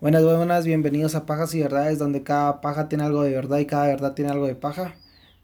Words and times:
Buenas, 0.00 0.22
buenas, 0.22 0.64
bienvenidos 0.64 1.16
a 1.16 1.26
Pajas 1.26 1.52
y 1.56 1.60
Verdades, 1.60 1.98
donde 1.98 2.22
cada 2.22 2.60
paja 2.60 2.88
tiene 2.88 3.02
algo 3.02 3.24
de 3.24 3.32
verdad 3.32 3.58
y 3.58 3.66
cada 3.66 3.88
verdad 3.88 4.14
tiene 4.14 4.30
algo 4.30 4.46
de 4.46 4.54
paja. 4.54 4.94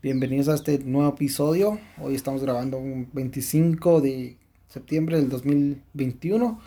Bienvenidos 0.00 0.46
a 0.48 0.54
este 0.54 0.78
nuevo 0.78 1.08
episodio. 1.08 1.80
Hoy 2.00 2.14
estamos 2.14 2.40
grabando 2.40 2.78
un 2.78 3.08
25 3.12 4.00
de 4.00 4.36
septiembre 4.68 5.16
del 5.16 5.28
2021. 5.28 6.60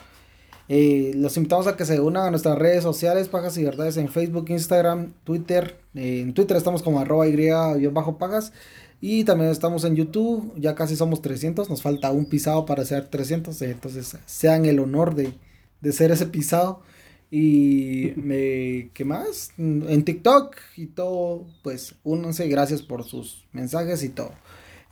Eh, 0.68 1.12
los 1.14 1.34
invitamos 1.38 1.66
a 1.66 1.76
que 1.78 1.86
se 1.86 1.98
unan 1.98 2.26
a 2.26 2.30
nuestras 2.30 2.58
redes 2.58 2.82
sociales, 2.82 3.28
Pajas 3.28 3.56
y 3.56 3.64
Verdades, 3.64 3.96
en 3.96 4.10
Facebook, 4.10 4.50
Instagram, 4.50 5.14
Twitter. 5.24 5.80
Eh, 5.94 6.20
en 6.20 6.34
Twitter 6.34 6.58
estamos 6.58 6.82
como 6.82 7.00
arroba 7.00 7.26
y-pajas. 7.26 8.52
Y 9.00 9.24
también 9.24 9.50
estamos 9.50 9.84
en 9.84 9.96
YouTube, 9.96 10.52
ya 10.58 10.74
casi 10.74 10.94
somos 10.94 11.22
300, 11.22 11.70
nos 11.70 11.80
falta 11.80 12.12
un 12.12 12.26
pisado 12.26 12.66
para 12.66 12.84
ser 12.84 13.06
300, 13.06 13.62
entonces 13.62 14.14
sean 14.26 14.66
el 14.66 14.78
honor 14.78 15.14
de, 15.14 15.32
de 15.80 15.92
ser 15.92 16.10
ese 16.10 16.26
pisado. 16.26 16.82
Y 17.30 18.12
me, 18.16 18.90
¿qué 18.94 19.04
más? 19.04 19.52
En 19.58 20.02
TikTok 20.02 20.56
y 20.76 20.86
todo, 20.86 21.44
pues 21.62 21.94
únanse, 22.02 22.48
gracias 22.48 22.82
por 22.82 23.04
sus 23.04 23.44
mensajes 23.52 24.02
y 24.02 24.08
todo. 24.08 24.32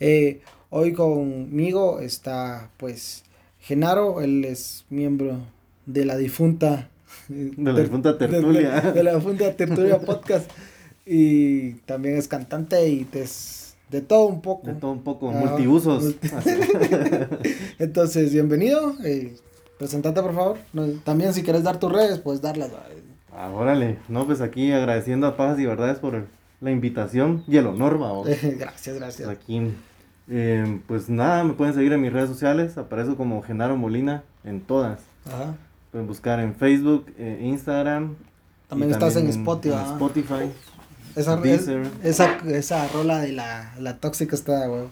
Eh, 0.00 0.42
hoy 0.68 0.92
conmigo 0.92 2.00
está 2.00 2.70
pues 2.76 3.24
Genaro, 3.58 4.20
él 4.20 4.44
es 4.44 4.84
miembro 4.90 5.38
de 5.86 6.04
la 6.04 6.16
difunta... 6.16 6.90
De 7.28 7.72
la 7.72 7.80
difunta 7.80 8.18
tertulia. 8.18 8.80
De, 8.80 9.02
la 9.02 9.14
difunta 9.14 9.56
tertulia 9.56 9.98
podcast. 9.98 10.50
Y 11.06 11.70
también 11.86 12.16
es 12.16 12.28
cantante 12.28 12.88
y 12.88 13.06
es 13.12 13.76
de 13.90 14.00
todo 14.02 14.26
un 14.26 14.42
poco. 14.42 14.66
De 14.66 14.74
todo 14.74 14.92
un 14.92 15.02
poco, 15.02 15.30
multiusos. 15.30 16.16
Entonces, 17.78 18.32
bienvenido. 18.32 18.94
Eh, 19.04 19.36
Presentate, 19.78 20.22
por 20.22 20.34
favor. 20.34 20.58
también, 21.04 21.34
si 21.34 21.42
quieres 21.42 21.62
dar 21.62 21.78
tus 21.78 21.92
redes, 21.92 22.18
pues 22.18 22.40
darlas. 22.40 22.70
Ah, 23.32 23.50
órale. 23.50 23.98
No, 24.08 24.26
pues 24.26 24.40
aquí 24.40 24.72
agradeciendo 24.72 25.26
a 25.26 25.36
Pajas 25.36 25.58
y 25.58 25.66
Verdades 25.66 25.98
por 25.98 26.26
la 26.60 26.70
invitación 26.70 27.44
y 27.46 27.58
el 27.58 27.66
honor, 27.66 27.98
vamos. 27.98 28.28
gracias, 28.58 28.96
gracias. 28.96 29.28
Aquí, 29.28 29.72
eh, 30.28 30.80
pues 30.86 31.10
nada, 31.10 31.44
me 31.44 31.52
pueden 31.52 31.74
seguir 31.74 31.92
en 31.92 32.00
mis 32.00 32.12
redes 32.12 32.30
sociales. 32.30 32.78
Aparezco 32.78 33.16
como 33.16 33.42
Genaro 33.42 33.76
Molina 33.76 34.24
en 34.44 34.62
todas. 34.62 35.00
Ajá. 35.26 35.54
Pueden 35.90 36.06
buscar 36.06 36.40
en 36.40 36.54
Facebook, 36.54 37.12
eh, 37.18 37.40
Instagram. 37.42 38.16
También 38.68 38.90
estás 38.90 39.16
en 39.16 39.28
Spotify. 39.28 39.74
En 39.74 39.92
Spotify. 39.92 40.52
Esa, 41.14 41.40
esa, 42.02 42.38
esa 42.48 42.88
rola 42.88 43.20
de 43.20 43.32
la, 43.32 43.74
la 43.78 43.98
tóxica 43.98 44.34
está, 44.34 44.66
güey. 44.66 44.84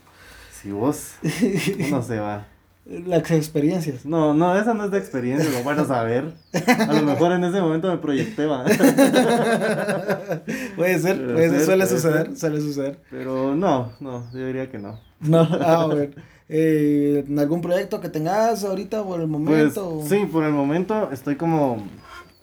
Si 0.63 0.71
vos, 0.71 1.17
uno 1.89 2.03
se 2.03 2.19
va. 2.19 2.47
Las 2.87 3.31
experiencias. 3.31 4.05
No, 4.05 4.35
no, 4.35 4.59
esa 4.59 4.75
no 4.75 4.85
es 4.85 4.91
de 4.91 4.99
experiencia, 4.99 5.51
lo 5.51 5.65
van 5.65 5.79
a 5.79 5.87
saber. 5.87 6.35
A 6.53 6.93
lo 6.93 7.03
mejor 7.03 7.33
en 7.33 7.43
ese 7.45 7.59
momento 7.59 7.91
me 7.91 7.97
proyecté, 7.97 8.45
va. 8.45 8.65
puede 10.77 10.99
ser, 10.99 11.33
puede 11.33 11.49
ser, 11.49 11.61
suele 11.63 11.87
suceder, 11.87 12.37
suele 12.37 12.61
suceder. 12.61 13.01
Pero 13.11 13.55
no, 13.55 13.93
no, 14.01 14.31
yo 14.35 14.47
diría 14.47 14.71
que 14.71 14.79
no. 14.79 15.01
No, 15.21 15.41
ah, 15.63 15.87
bueno. 15.87 16.13
Eh, 16.51 17.25
¿Algún 17.39 17.63
proyecto 17.63 18.03
que 18.03 18.11
tengas 18.11 18.65
ahorita 18.65 19.03
por 19.03 19.23
el 19.23 19.29
momento? 19.29 20.01
Pues, 20.01 20.09
sí, 20.09 20.27
por 20.27 20.45
el 20.45 20.53
momento 20.53 21.11
estoy 21.11 21.37
como, 21.37 21.83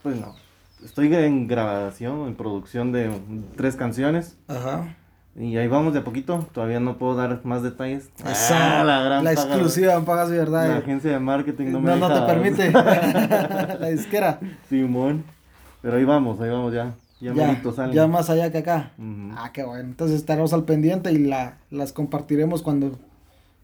pues 0.01 0.15
no, 0.15 0.33
estoy 0.83 1.13
en 1.13 1.47
grabación, 1.47 2.27
en 2.27 2.33
producción 2.33 2.91
de 2.91 3.11
tres 3.55 3.75
canciones. 3.75 4.37
Ajá. 4.47 4.97
Y 5.35 5.55
ahí 5.55 5.67
vamos 5.67 5.93
de 5.93 5.99
a 5.99 6.03
poquito, 6.03 6.45
todavía 6.51 6.81
no 6.81 6.97
puedo 6.97 7.15
dar 7.15 7.39
más 7.45 7.63
detalles. 7.63 8.09
Ah, 8.23 8.83
la 8.85 9.01
gran 9.01 9.23
la 9.23 9.31
exclusiva 9.31 9.93
en 9.93 10.03
Pagas 10.03 10.29
Verdad. 10.29 10.67
La 10.67 10.77
agencia 10.77 11.11
de 11.11 11.19
marketing 11.19 11.67
no 11.67 11.79
me 11.79 11.95
No, 11.95 12.09
no 12.09 12.13
te 12.13 12.33
permite. 12.33 12.71
la 13.79 13.89
disquera. 13.89 14.39
Simón. 14.67 15.23
Pero 15.81 15.97
ahí 15.97 16.03
vamos, 16.03 16.39
ahí 16.41 16.49
vamos 16.49 16.73
ya. 16.73 16.93
Ya, 17.21 17.33
ya, 17.35 17.91
ya 17.91 18.07
más 18.07 18.31
allá 18.31 18.51
que 18.51 18.57
acá. 18.57 18.91
Ah, 19.37 19.51
qué 19.53 19.63
bueno. 19.63 19.89
Entonces 19.89 20.17
estaremos 20.17 20.53
al 20.53 20.65
pendiente 20.65 21.11
y 21.11 21.19
la, 21.19 21.57
las 21.69 21.93
compartiremos 21.93 22.63
cuando, 22.63 22.97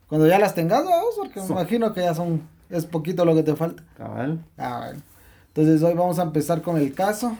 cuando 0.07 0.27
ya 0.27 0.37
las 0.37 0.53
tengas, 0.53 0.85
vamos, 0.85 1.15
porque 1.17 1.41
me 1.41 1.47
imagino 1.47 1.91
que 1.91 2.01
ya 2.01 2.13
son, 2.13 2.43
es 2.69 2.85
poquito 2.85 3.25
lo 3.25 3.33
que 3.33 3.41
te 3.41 3.55
falta. 3.55 3.83
Cabal. 3.97 4.45
Ah, 4.57 4.83
bueno. 4.85 5.01
Entonces 5.47 5.81
hoy 5.81 5.95
vamos 5.95 6.19
a 6.19 6.23
empezar 6.23 6.61
con 6.61 6.77
el 6.77 6.93
caso. 6.93 7.35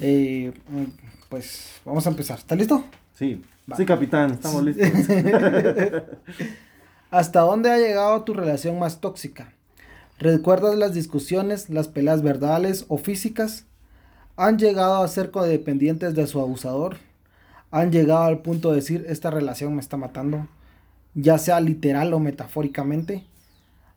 Eh, 0.00 0.54
pues 1.28 1.80
vamos 1.84 2.06
a 2.06 2.10
empezar. 2.10 2.38
¿Está 2.38 2.54
listo? 2.54 2.82
Sí, 3.16 3.42
sí, 3.74 3.86
capitán, 3.86 4.32
estamos 4.32 4.62
listos. 4.62 4.86
¿Hasta 7.10 7.40
dónde 7.40 7.70
ha 7.70 7.78
llegado 7.78 8.22
tu 8.24 8.34
relación 8.34 8.78
más 8.78 9.00
tóxica? 9.00 9.54
¿Recuerdas 10.18 10.76
las 10.76 10.92
discusiones, 10.92 11.70
las 11.70 11.88
peleas 11.88 12.20
verdales 12.22 12.84
o 12.88 12.98
físicas? 12.98 13.64
¿Han 14.36 14.58
llegado 14.58 15.02
a 15.02 15.08
ser 15.08 15.30
codependientes 15.30 16.14
de 16.14 16.26
su 16.26 16.40
abusador? 16.40 16.98
¿Han 17.70 17.90
llegado 17.90 18.24
al 18.24 18.42
punto 18.42 18.70
de 18.70 18.76
decir 18.76 19.06
esta 19.08 19.30
relación 19.30 19.74
me 19.74 19.80
está 19.80 19.96
matando? 19.96 20.46
Ya 21.14 21.38
sea 21.38 21.58
literal 21.60 22.12
o 22.12 22.20
metafóricamente. 22.20 23.24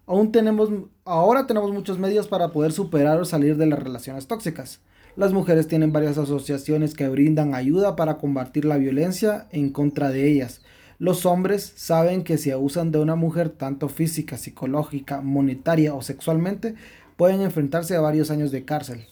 Aún 0.08 0.32
tenemos, 0.32 0.70
ahora 1.04 1.46
tenemos 1.46 1.74
muchos 1.74 2.00
medios 2.00 2.30
para 2.30 2.54
poder 2.54 2.72
superar 2.72 3.20
o 3.20 3.26
salir 3.26 3.58
de 3.58 3.66
las 3.66 3.80
relaciones 3.80 4.28
tóxicas. 4.28 4.80
Las 5.20 5.34
mujeres 5.34 5.68
tienen 5.68 5.92
varias 5.92 6.18
asociaciones 6.18 6.94
que 6.94 7.10
brindan 7.10 7.54
ayuda 7.54 7.98
para 7.98 8.18
combatir 8.18 8.64
la 8.64 8.78
violencia 8.78 9.48
en 9.52 9.70
contra 9.70 10.12
de 10.12 10.32
ellas. 10.32 10.62
Los 10.98 11.26
hombres 11.26 11.74
saben 11.76 12.24
que 12.24 12.38
si 12.38 12.52
abusan 12.52 12.94
de 12.94 13.00
una 13.00 13.16
mujer 13.18 13.50
tanto 13.50 13.90
física, 13.90 14.38
psicológica, 14.38 15.20
monetaria 15.20 15.94
o 15.94 16.02
sexualmente, 16.02 16.76
pueden 17.18 17.42
enfrentarse 17.42 17.98
a 17.98 18.00
varios 18.00 18.32
años 18.32 18.50
de 18.54 18.64
cárcel. 18.64 19.08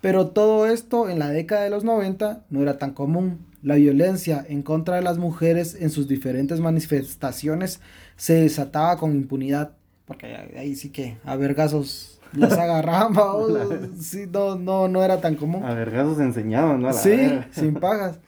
Pero 0.00 0.28
todo 0.28 0.64
esto 0.64 1.10
en 1.10 1.18
la 1.18 1.28
década 1.28 1.64
de 1.64 1.68
los 1.68 1.84
90 1.84 2.46
no 2.48 2.62
era 2.62 2.78
tan 2.78 2.94
común. 2.94 3.44
La 3.62 3.74
violencia 3.74 4.42
en 4.48 4.62
contra 4.62 4.96
de 4.96 5.02
las 5.02 5.18
mujeres 5.18 5.76
en 5.78 5.90
sus 5.90 6.08
diferentes 6.08 6.60
manifestaciones 6.60 7.80
se 8.16 8.36
desataba 8.36 8.96
con 8.96 9.14
impunidad. 9.14 9.72
Porque 10.06 10.34
ahí 10.56 10.74
sí 10.76 10.88
que 10.88 11.18
a 11.24 11.36
vergazos 11.36 12.11
las 12.32 12.52
agarramos. 12.52 13.52
sí, 14.00 14.26
no, 14.30 14.56
no, 14.56 14.88
no 14.88 15.02
era 15.02 15.20
tan 15.20 15.34
común. 15.34 15.64
A 15.64 15.74
vergazos 15.74 16.20
enseñaban, 16.20 16.82
¿no? 16.82 16.92
sí, 16.92 17.40
sin 17.50 17.74
pagas. 17.80 18.18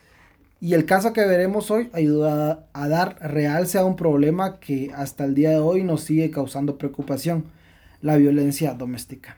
Y 0.60 0.74
el 0.74 0.86
caso 0.86 1.12
que 1.12 1.26
veremos 1.26 1.70
hoy 1.70 1.90
ayuda 1.92 2.66
a, 2.72 2.88
dar 2.88 3.18
realce 3.20 3.78
a 3.78 3.84
un 3.84 3.96
problema 3.96 4.60
que 4.60 4.90
hasta 4.96 5.24
el 5.24 5.34
día 5.34 5.50
de 5.50 5.58
hoy 5.58 5.84
nos 5.84 6.02
sigue 6.02 6.30
causando 6.30 6.78
preocupación, 6.78 7.44
la 8.00 8.16
violencia 8.16 8.72
doméstica. 8.72 9.36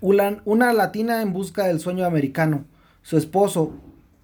Una, 0.00 0.40
una 0.46 0.72
latina 0.72 1.20
en 1.20 1.34
busca 1.34 1.66
del 1.66 1.78
sueño 1.78 2.06
americano, 2.06 2.64
su 3.02 3.18
esposo, 3.18 3.74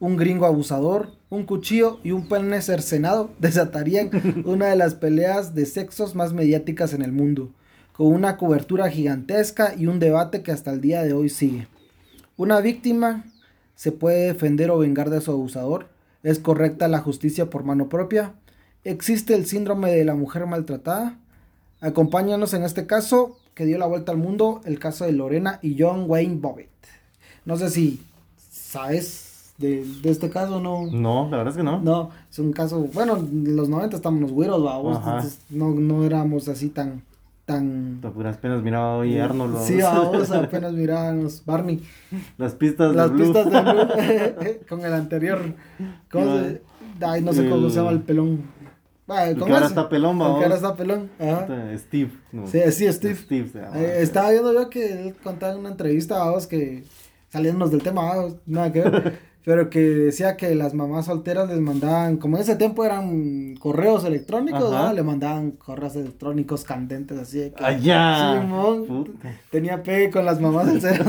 un 0.01 0.17
gringo 0.17 0.47
abusador, 0.47 1.11
un 1.29 1.45
cuchillo 1.45 2.01
y 2.03 2.13
un 2.13 2.29
pene 2.29 2.63
cercenado 2.63 3.31
desatarían 3.39 4.11
una 4.47 4.69
de 4.69 4.77
las 4.77 4.95
peleas 4.95 5.55
de 5.55 5.67
sexos 5.67 6.15
más 6.15 6.33
mediáticas 6.33 6.95
en 6.95 7.03
el 7.03 7.13
mundo 7.13 7.51
con 7.97 8.09
una 8.09 8.37
cobertura 8.37 8.91
gigantesca 8.91 9.75
y 9.75 9.87
un 9.87 9.99
debate 9.99 10.43
que 10.43 10.53
hasta 10.53 10.71
el 10.71 10.83
día 10.83 11.03
de 11.03 11.15
hoy 11.15 11.31
sigue. 11.31 11.67
Una 12.37 12.61
víctima 12.61 13.25
se 13.75 13.91
puede 13.91 14.27
defender 14.27 14.71
o 14.71 14.79
vengar 14.79 15.09
de 15.09 15.23
su 15.23 15.31
abusador. 15.31 15.89
¿Es 16.23 16.39
correcta 16.39 16.89
la 16.89 16.99
justicia 16.99 17.49
por 17.49 17.65
mano 17.65 17.89
propia? 17.89 18.35
¿Existe 18.85 19.35
el 19.35 19.47
síndrome 19.47 19.91
de 19.91 20.05
la 20.05 20.15
mujer 20.15 20.47
maltratada? 20.47 21.17
Acompáñanos 21.81 22.53
en 22.53 22.65
este 22.65 22.87
caso 22.87 23.39
que 23.55 23.65
dio 23.65 23.79
la 23.79 23.87
vuelta 23.87 24.13
al 24.13 24.19
mundo, 24.19 24.61
el 24.65 24.79
caso 24.79 25.07
de 25.07 25.13
Lorena 25.13 25.59
y 25.63 25.77
John 25.79 26.05
Wayne 26.07 26.37
Bobbitt. 26.37 26.69
No 27.47 27.57
sé 27.57 27.71
si 27.71 28.03
sabes 28.51 29.53
de, 29.57 29.87
este 30.05 30.29
caso, 30.29 30.61
¿no? 30.61 30.87
No, 30.91 31.31
la 31.31 31.39
verdad 31.39 31.53
es 31.53 31.57
que 31.57 31.63
no. 31.63 31.81
No, 31.81 32.11
es 32.31 32.39
un 32.39 32.53
caso, 32.53 32.81
bueno, 32.93 33.17
en 33.17 33.57
los 33.57 33.71
90 33.71 33.97
estábamos 33.97 34.33
güeros, 34.33 34.61
no, 35.49 35.71
no 35.71 36.05
éramos 36.05 36.49
así 36.49 36.69
tan, 36.69 37.03
tan... 37.47 38.01
apenas 38.05 38.63
miraba 38.63 38.97
hoy 38.97 39.19
Arnold. 39.19 39.59
Sí, 39.65 39.77
vamos, 39.83 40.31
apenas 40.31 40.73
mirábamos 40.73 41.43
Barney. 41.47 41.83
Las 42.37 42.55
pistas 42.55 42.91
de 42.91 42.97
Las 42.97 43.11
pistas 43.13 43.51
de 43.51 43.61
Blue. 43.61 44.61
con 44.69 44.85
el 44.85 44.93
anterior. 44.93 45.55
¿Cómo 46.11 46.39
se... 46.39 46.63
Ay, 47.01 47.23
no 47.23 47.33
sé 47.33 47.49
cómo 47.49 47.71
se 47.71 47.77
llama 47.77 47.91
el 47.93 48.01
pelón. 48.01 48.43
Vale, 49.07 49.37
¿cómo 49.37 49.55
ahora 49.55 49.67
está 49.67 49.89
pelón, 49.89 50.19
vamos. 50.19 50.43
ahora 50.43 50.57
está 50.57 50.75
pelón. 50.75 51.09
Ajá. 51.21 51.47
Steve. 51.79 52.11
Sí, 52.47 52.61
sí, 52.73 52.93
Steve. 52.93 53.15
Steve 53.15 53.51
eh, 53.77 53.99
estaba 54.01 54.31
viendo 54.31 54.53
yo 54.53 54.69
que 54.69 55.09
él 55.09 55.15
contaba 55.23 55.53
en 55.53 55.61
una 55.61 55.69
entrevista, 55.69 56.19
vamos, 56.19 56.49
que 56.49 56.83
saliéndonos 57.29 57.71
del 57.71 57.83
tema, 57.83 58.03
vamos, 58.03 58.37
nada 58.47 58.73
que 58.73 58.81
ver. 58.81 59.19
Pero 59.47 59.71
que 59.71 59.79
decía 59.79 60.37
que 60.37 60.53
las 60.57 60.75
mamás 60.75 61.07
solteras 61.07 61.49
les 61.49 61.61
mandaban, 61.61 62.17
como 62.17 62.37
en 62.37 62.43
ese 62.43 62.57
tiempo 62.57 62.85
eran 62.85 63.55
correos 63.61 64.05
electrónicos, 64.05 64.73
¿no? 64.73 64.93
le 64.93 65.05
mandaban 65.05 65.53
correos 65.53 65.95
electrónicos 65.95 66.65
candentes 66.65 67.17
así 67.17 67.39
de 67.39 67.53
que 67.53 67.65
allá 67.65 68.41
Simón 68.43 69.17
tenía 69.49 69.85
pegue 69.85 70.11
con 70.11 70.25
las 70.25 70.41
mamás 70.41 70.67
solteras. 70.67 71.09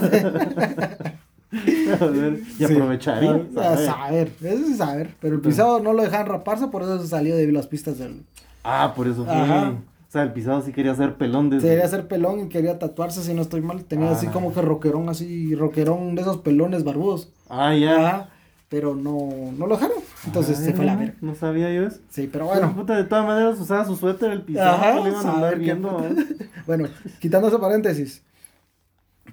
y 2.60 2.64
aprovecharía. 2.64 3.44
A, 3.58 3.76
saber, 3.76 4.32
eso 4.44 4.68
es 4.68 4.78
saber. 4.78 5.16
Pero 5.20 5.38
el 5.38 5.42
pisado 5.42 5.80
no 5.80 5.94
lo 5.94 6.04
dejaban 6.04 6.28
raparse, 6.28 6.68
por 6.68 6.84
eso 6.84 7.02
se 7.02 7.08
salió 7.08 7.36
de 7.36 7.52
las 7.52 7.66
pistas 7.66 7.98
del. 7.98 8.22
Ah, 8.64 8.94
por 8.96 9.08
eso 9.08 9.26
fue. 9.26 9.34
Ajá. 9.34 9.74
O 10.08 10.12
sea, 10.12 10.24
el 10.24 10.32
pisado 10.32 10.62
sí 10.62 10.72
quería 10.72 10.96
ser 10.96 11.16
pelón 11.16 11.50
desde... 11.50 11.68
Quería 11.68 11.88
ser 11.88 12.08
pelón 12.08 12.40
y 12.40 12.48
quería 12.50 12.80
tatuarse, 12.80 13.22
si 13.24 13.34
no 13.34 13.42
estoy 13.42 13.60
mal. 13.60 13.84
Tenía 13.84 14.12
así 14.12 14.28
ah. 14.28 14.32
como 14.32 14.54
que 14.54 14.62
roquerón, 14.62 15.10
así, 15.10 15.54
roquerón 15.54 16.16
de 16.16 16.22
esos 16.22 16.38
pelones 16.38 16.86
barbudos. 16.86 17.30
Ah, 17.50 17.76
ya. 17.76 18.30
pero 18.70 18.96
no, 18.96 19.30
no 19.58 19.68
lo 19.68 19.76
dejaron. 19.76 19.98
Entonces 20.26 20.60
se 20.60 20.74
fue 20.74 20.86
la 20.86 20.96
verga. 20.96 21.16
No 21.20 21.36
sabía 21.36 21.74
yo 21.74 21.88
eso. 21.88 22.00
Sí, 22.10 22.30
pero 22.32 22.46
bueno. 22.46 22.74
puta, 22.74 22.96
de 22.96 23.04
todas 23.04 23.26
maneras 23.26 23.60
usaba 23.60 23.84
su 23.84 23.98
suéter, 23.98 24.32
el 24.32 24.44
pisado, 24.44 24.78
Ajá, 24.78 25.00
le 25.02 25.10
iban 25.10 25.26
a 25.26 25.34
andar 25.34 25.60
viendo. 25.60 26.06
bueno, 26.66 26.88
quitando 27.20 27.50
ese 27.50 27.60
paréntesis. 27.60 28.24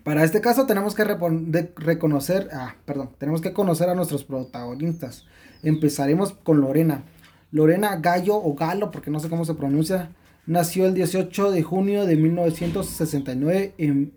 Para 0.03 0.25
este 0.25 0.41
caso 0.41 0.67
tenemos 0.67 0.95
que 0.97 1.05
reconocer, 1.05 2.49
ah, 2.53 2.75
perdón, 2.85 3.11
tenemos 3.19 3.41
que 3.41 3.53
conocer 3.53 3.89
a 3.89 3.95
nuestros 3.95 4.25
protagonistas. 4.25 5.25
Empezaremos 5.63 6.33
con 6.33 6.61
Lorena. 6.61 7.05
Lorena 7.53 7.97
Gallo 7.97 8.35
o 8.37 8.55
Galo, 8.55 8.91
porque 8.91 9.13
no 9.13 9.21
sé 9.21 9.31
cómo 9.31 9.45
se 9.45 9.55
pronuncia, 9.55 10.11
nació 10.47 10.87
el 10.87 10.95
18 10.95 11.51
de 11.51 11.63
junio 11.63 12.07
de 12.07 12.17
1969 12.17 13.75
en 13.79 14.13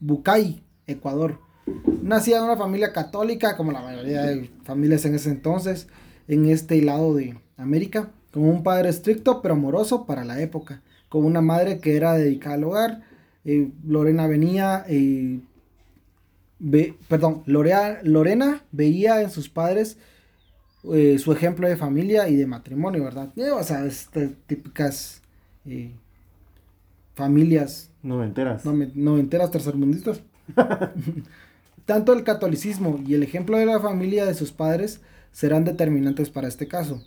Bucay, 0.00 0.62
Ecuador. 0.86 1.38
Nacía 2.02 2.38
en 2.38 2.44
una 2.44 2.56
familia 2.56 2.92
católica, 2.92 3.56
como 3.56 3.72
la 3.72 3.82
mayoría 3.82 4.22
de 4.22 4.50
familias 4.64 5.04
en 5.04 5.14
ese 5.14 5.30
entonces, 5.30 5.88
en 6.28 6.48
este 6.48 6.80
lado 6.82 7.14
de 7.14 7.36
América, 7.56 8.10
con 8.32 8.44
un 8.44 8.62
padre 8.62 8.88
estricto 8.88 9.42
pero 9.42 9.54
amoroso 9.54 10.06
para 10.06 10.24
la 10.24 10.40
época, 10.40 10.82
con 11.08 11.24
una 11.24 11.40
madre 11.40 11.78
que 11.78 11.96
era 11.96 12.14
dedicada 12.14 12.56
al 12.56 12.64
hogar. 12.64 13.02
Eh, 13.44 13.70
Lorena 13.86 14.26
venía, 14.26 14.84
eh, 14.88 15.40
perdón, 17.08 17.42
Lorena 17.46 18.62
veía 18.72 19.22
en 19.22 19.30
sus 19.30 19.48
padres 19.48 19.98
eh, 20.92 21.18
su 21.18 21.32
ejemplo 21.32 21.68
de 21.68 21.76
familia 21.76 22.28
y 22.28 22.36
de 22.36 22.46
matrimonio, 22.46 23.04
¿verdad? 23.04 23.30
Eh, 23.36 23.50
o 23.50 23.62
sea, 23.62 23.84
estas 23.84 24.30
típicas 24.46 25.22
eh, 25.66 25.92
familias. 27.14 27.90
Noventeras. 28.02 28.64
noventeras 28.64 29.50
tercermundistas. 29.50 30.22
Tanto 31.84 32.12
el 32.12 32.24
catolicismo 32.24 33.00
y 33.06 33.14
el 33.14 33.22
ejemplo 33.22 33.58
de 33.58 33.66
la 33.66 33.80
familia 33.80 34.24
de 34.24 34.34
sus 34.34 34.52
padres 34.52 35.00
serán 35.32 35.64
determinantes 35.64 36.30
para 36.30 36.48
este 36.48 36.66
caso. 36.66 37.02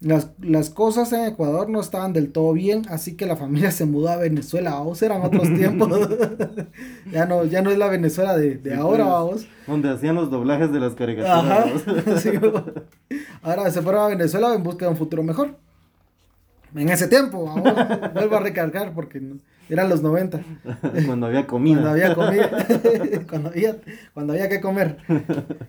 Las, 0.00 0.70
cosas 0.70 1.12
en 1.12 1.26
Ecuador 1.26 1.68
no 1.68 1.78
estaban 1.78 2.14
del 2.14 2.32
todo 2.32 2.54
bien, 2.54 2.86
así 2.88 3.16
que 3.16 3.26
la 3.26 3.36
familia 3.36 3.70
se 3.70 3.84
mudó 3.84 4.08
a 4.08 4.16
Venezuela, 4.16 4.70
vamos, 4.70 5.02
eran 5.02 5.20
otros 5.20 5.42
tiempos. 5.54 5.90
ya, 7.12 7.26
no, 7.26 7.44
ya 7.44 7.60
no 7.60 7.70
es 7.70 7.76
la 7.76 7.88
Venezuela 7.88 8.34
de, 8.36 8.74
ahora, 8.74 9.04
pues, 9.04 9.14
vamos. 9.14 9.46
Donde 9.66 9.90
hacían 9.90 10.14
los 10.14 10.30
doblajes 10.30 10.72
de 10.72 10.80
las 10.80 10.94
caricaturas. 10.94 11.84
ahora 13.42 13.70
se 13.70 13.82
fueron 13.82 14.02
a 14.02 14.08
Venezuela 14.08 14.54
en 14.54 14.62
busca 14.62 14.86
de 14.86 14.92
un 14.92 14.96
futuro 14.96 15.22
mejor. 15.22 15.56
En 16.74 16.88
ese 16.88 17.06
tiempo, 17.06 17.44
vamos, 17.44 17.74
vuelvo 18.14 18.36
a 18.36 18.40
recargar 18.40 18.94
porque 18.94 19.20
eran 19.68 19.88
los 19.90 20.02
90. 20.02 20.40
cuando 21.04 21.26
había 21.26 21.46
comida. 21.46 21.82
Cuando 21.82 21.90
había 21.90 22.14
comida. 22.14 22.66
cuando, 23.28 23.48
había, 23.50 23.76
cuando 24.14 24.32
había 24.32 24.48
que 24.48 24.60
comer. 24.60 24.96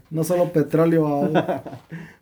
No 0.09 0.23
solo 0.23 0.53
petróleo, 0.53 1.03
vamos. 1.03 1.43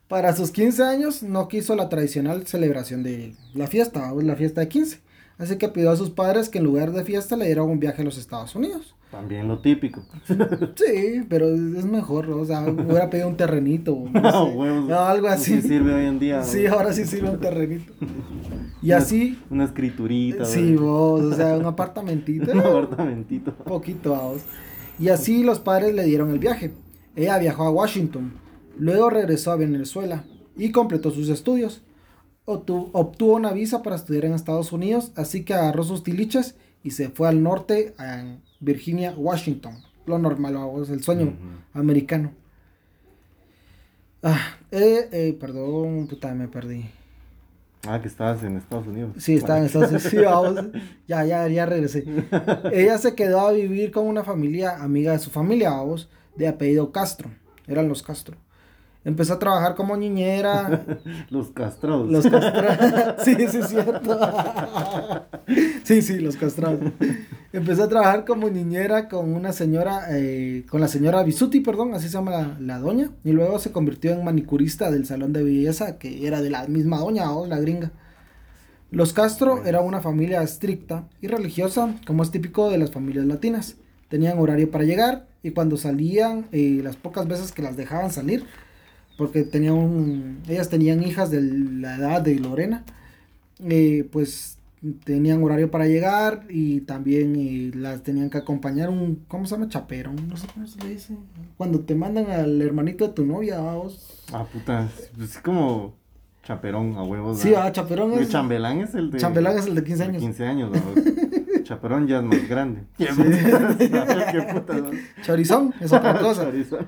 Para 0.10 0.36
sus 0.36 0.50
15 0.50 0.84
años 0.84 1.22
no 1.22 1.48
quiso 1.48 1.76
la 1.76 1.88
tradicional 1.88 2.48
celebración 2.48 3.04
de 3.04 3.36
la 3.54 3.68
fiesta, 3.68 4.12
la 4.16 4.36
fiesta 4.36 4.62
de 4.62 4.68
15. 4.68 5.02
Así 5.38 5.56
que 5.58 5.70
pidió 5.70 5.92
a 5.92 5.96
sus 5.96 6.10
padres 6.10 6.50
que 6.50 6.58
en 6.58 6.64
lugar 6.64 6.92
de 6.92 7.04
fiesta 7.04 7.38
le 7.38 7.46
dieran 7.46 7.66
un 7.66 7.80
viaje 7.80 8.02
a 8.02 8.06
los 8.06 8.18
Estados 8.18 8.56
Unidos. 8.56 8.96
También 9.12 9.48
lo 9.48 9.60
típico. 9.60 10.04
Sí, 10.76 11.22
pero 11.30 11.50
es 11.50 11.86
mejor, 11.86 12.28
o 12.32 12.44
sea, 12.44 12.62
hubiera 12.62 13.08
pedido 13.12 13.28
un 13.28 13.38
terrenito. 13.38 14.06
No, 14.12 14.98
algo 14.98 15.28
así. 15.28 15.62
Sí 15.62 15.68
sirve 15.68 15.94
hoy 15.94 16.06
en 16.08 16.18
día. 16.18 16.42
Sí, 16.42 16.66
ahora 16.66 16.92
sí 16.92 17.06
sirve 17.06 17.30
un 17.30 17.40
terrenito. 17.40 17.94
Y 18.82 18.94
así. 18.94 19.38
Una 19.50 19.66
escriturita. 19.66 20.46
Sí, 20.46 20.76
vos, 20.76 21.22
o 21.22 21.34
sea, 21.34 21.58
un 21.58 21.66
apartamentito. 21.66 22.50
un 22.52 22.62
apartamentito. 22.62 23.54
Poquito, 23.54 24.16
vos. 24.16 24.42
Y 24.98 25.10
así 25.10 25.44
los 25.44 25.60
padres 25.60 25.94
le 25.94 26.04
dieron 26.06 26.32
el 26.32 26.40
viaje. 26.40 26.74
Ella 27.16 27.38
viajó 27.38 27.66
a 27.66 27.72
Washington 27.72 28.32
Luego 28.80 29.10
regresó 29.10 29.52
a 29.52 29.58
Venezuela 29.58 30.24
y 30.56 30.72
completó 30.72 31.12
sus 31.12 31.28
estudios. 31.28 31.84
Obtuvo, 32.46 33.36
una 33.36 33.52
visa 33.52 33.84
para 33.84 33.98
estudiar 33.98 34.26
en 34.26 34.34
Estados 34.34 34.72
Unidos, 34.72 35.12
así 35.16 35.44
que 35.44 35.54
agarró 35.54 35.84
sus 35.84 36.02
tilichas 36.02 36.56
y 36.82 36.92
se 36.92 37.10
fue 37.10 37.28
al 37.28 37.44
norte, 37.44 37.94
a 38.00 38.38
Virginia, 38.62 39.14
Washington. 39.16 39.84
Lo 40.06 40.18
normal, 40.18 40.58
es 40.82 40.90
el 40.90 41.04
sueño 41.04 41.34
americano. 41.74 42.32
Ah, 44.24 44.58
eh, 44.72 45.10
eh, 45.12 45.38
perdón, 45.40 46.08
puta, 46.08 46.34
me 46.34 46.48
perdí. 46.48 46.86
Ah, 47.86 48.02
que 48.02 48.08
estabas 48.08 48.44
en 48.44 48.58
Estados 48.58 48.88
Unidos. 48.88 49.12
Sí, 49.18 49.36
estaba 49.36 49.60
en 49.60 49.66
Estados 49.66 49.90
Unidos. 49.90 50.10
Sí, 50.10 50.18
vamos. 50.26 50.56
Ya, 51.06 51.26
ya, 51.26 51.48
ya 51.50 51.66
regresé. 51.66 52.06
Ella 52.72 52.98
se 52.98 53.14
quedó 53.14 53.42
a 53.42 53.52
vivir 53.52 53.92
con 53.92 54.08
una 54.08 54.24
familia 54.24 54.82
amiga 54.82 55.12
de 55.12 55.20
su 55.20 55.30
familia, 55.30 55.72
vamos, 55.72 56.10
de 56.36 56.48
apellido 56.48 56.92
Castro. 56.92 57.30
Eran 57.68 57.88
los 57.88 58.02
Castro. 58.02 58.38
Empezó 59.06 59.34
a 59.34 59.40
trabajar 59.40 59.76
como 59.76 59.96
niñera. 59.96 60.86
los 61.30 61.50
castrados. 61.52 62.10
Los 62.12 62.28
castrados. 62.28 63.16
sí, 63.24 63.36
sí, 63.36 63.58
es 63.58 63.68
cierto. 63.68 64.20
sí, 65.84 66.02
sí, 66.02 66.20
los 66.20 66.36
castrados. 66.36 66.82
Empezó 67.54 67.84
a 67.84 67.90
trabajar 67.90 68.26
como 68.26 68.50
niñera 68.50 69.08
con 69.08 69.34
una 69.34 69.54
señora, 69.54 70.08
eh, 70.10 70.66
con 70.70 70.82
la 70.82 70.90
señora 70.90 71.24
Bisuti, 71.24 71.62
perdón, 71.62 71.94
así 71.94 72.08
se 72.08 72.14
llama 72.14 72.58
la, 72.60 72.80
doña. 72.80 73.12
Y 73.24 73.32
luego 73.32 73.58
se 73.60 73.72
convirtió 73.72 74.12
en 74.12 74.24
manicurista 74.24 74.92
del 74.92 75.06
salón 75.06 75.32
de 75.32 75.44
belleza, 75.44 75.98
que 75.98 76.28
era 76.28 76.42
de 76.42 76.50
la 76.50 76.68
misma 76.68 77.00
doña, 77.00 77.32
o 77.32 77.48
la 77.48 77.60
gringa. 77.60 77.92
Los 78.92 79.14
Castro 79.14 79.66
era 79.66 79.82
una 79.82 80.02
familia 80.02 80.44
estricta 80.44 81.08
y 81.22 81.28
religiosa, 81.28 81.96
como 82.06 82.24
es 82.24 82.32
típico 82.32 82.70
de 82.70 82.80
las 82.80 82.92
familias 82.92 83.26
latinas. 83.26 83.78
Tenían 84.10 84.40
horario 84.40 84.72
para 84.72 84.84
llegar 84.84 85.28
y 85.42 85.52
cuando 85.52 85.78
salían, 85.78 86.48
eh, 86.52 86.82
las 86.84 86.98
pocas 86.98 87.28
veces 87.28 87.52
que 87.52 87.62
las 87.62 87.78
dejaban 87.78 88.12
salir, 88.12 88.46
porque 89.20 89.44
tenían 89.44 90.38
ellas 90.48 90.70
tenían 90.70 91.04
hijas 91.04 91.30
de 91.30 91.42
la 91.42 91.98
edad 91.98 92.22
de 92.22 92.40
Lorena, 92.40 92.86
eh, 93.60 94.08
pues 94.10 94.58
tenían 95.04 95.44
horario 95.44 95.70
para 95.70 95.88
llegar 95.88 96.46
y 96.48 96.80
también 96.82 97.36
eh, 97.36 97.72
las 97.76 98.02
tenían 98.02 98.30
que 98.30 98.38
acompañar 98.38 98.90
un, 98.90 99.26
¿cómo 99.28 99.46
se 99.46 99.56
llama? 99.56 99.68
Chaperón, 99.68 100.26
no 100.30 100.38
sé 100.38 100.48
cómo 100.54 100.66
se 100.68 100.80
le 100.80 100.92
dice. 100.92 101.18
Cuando 101.58 101.82
te 101.82 101.96
mandan 101.96 102.32
al 102.32 102.62
hermanito 102.62 103.10
de 103.10 103.14
tu 103.14 103.26
novia, 103.26 103.60
vos. 103.60 104.24
Ah, 104.32 104.46
puta, 104.46 104.88
es 105.22 105.38
como 105.40 105.96
chaperón 106.44 106.96
a 106.96 107.04
huevos. 107.04 107.40
Sí, 107.40 107.54
ah, 107.54 107.70
chaperón 107.74 108.14
es. 108.14 108.30
chambelán 108.30 108.80
es 108.80 108.96
el 108.96 109.12
de. 109.12 109.18
Chambelán 109.20 109.58
es 109.58 109.68
el 109.68 109.76
de 109.76 109.84
15 109.84 110.04
años. 110.06 110.22
15 110.22 110.46
años, 110.46 110.72
chaperón 111.64 112.08
ya 112.08 112.20
es 112.20 112.24
más 112.24 112.48
grande. 112.48 112.84
Sí. 112.98 113.06
¿Qué 113.12 114.48
puta, 114.54 114.76
Chorizón 115.24 115.74
es 115.82 115.92
otra 115.92 116.18
cosa. 116.18 116.46
Chorizón. 116.46 116.88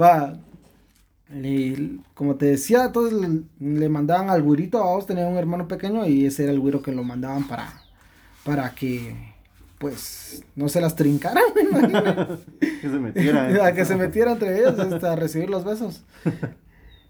Va, 0.00 0.38
y 1.30 2.00
como 2.14 2.36
te 2.36 2.46
decía, 2.46 2.86
entonces 2.86 3.44
le, 3.60 3.88
mandaban 3.88 4.30
al 4.30 4.42
güirito, 4.42 4.82
a 4.82 4.94
vos 4.94 5.06
tenía 5.06 5.26
un 5.26 5.36
hermano 5.36 5.68
pequeño 5.68 6.06
y 6.06 6.24
ese 6.24 6.44
era 6.44 6.52
el 6.52 6.60
güiro 6.60 6.80
que 6.80 6.92
lo 6.92 7.04
mandaban 7.04 7.46
para, 7.46 7.82
para 8.44 8.74
que, 8.74 9.14
pues, 9.78 10.42
no 10.56 10.68
se 10.70 10.80
las 10.80 10.96
trincaran, 10.96 11.44
que 12.60 12.88
se 12.88 12.98
metiera. 12.98 13.70
Eh. 13.70 13.72
que 13.74 13.84
se 13.84 13.96
metiera 13.96 14.32
entre 14.32 14.58
ellos 14.58 14.78
hasta 14.78 15.16
recibir 15.16 15.50
los 15.50 15.64
besos. 15.64 16.02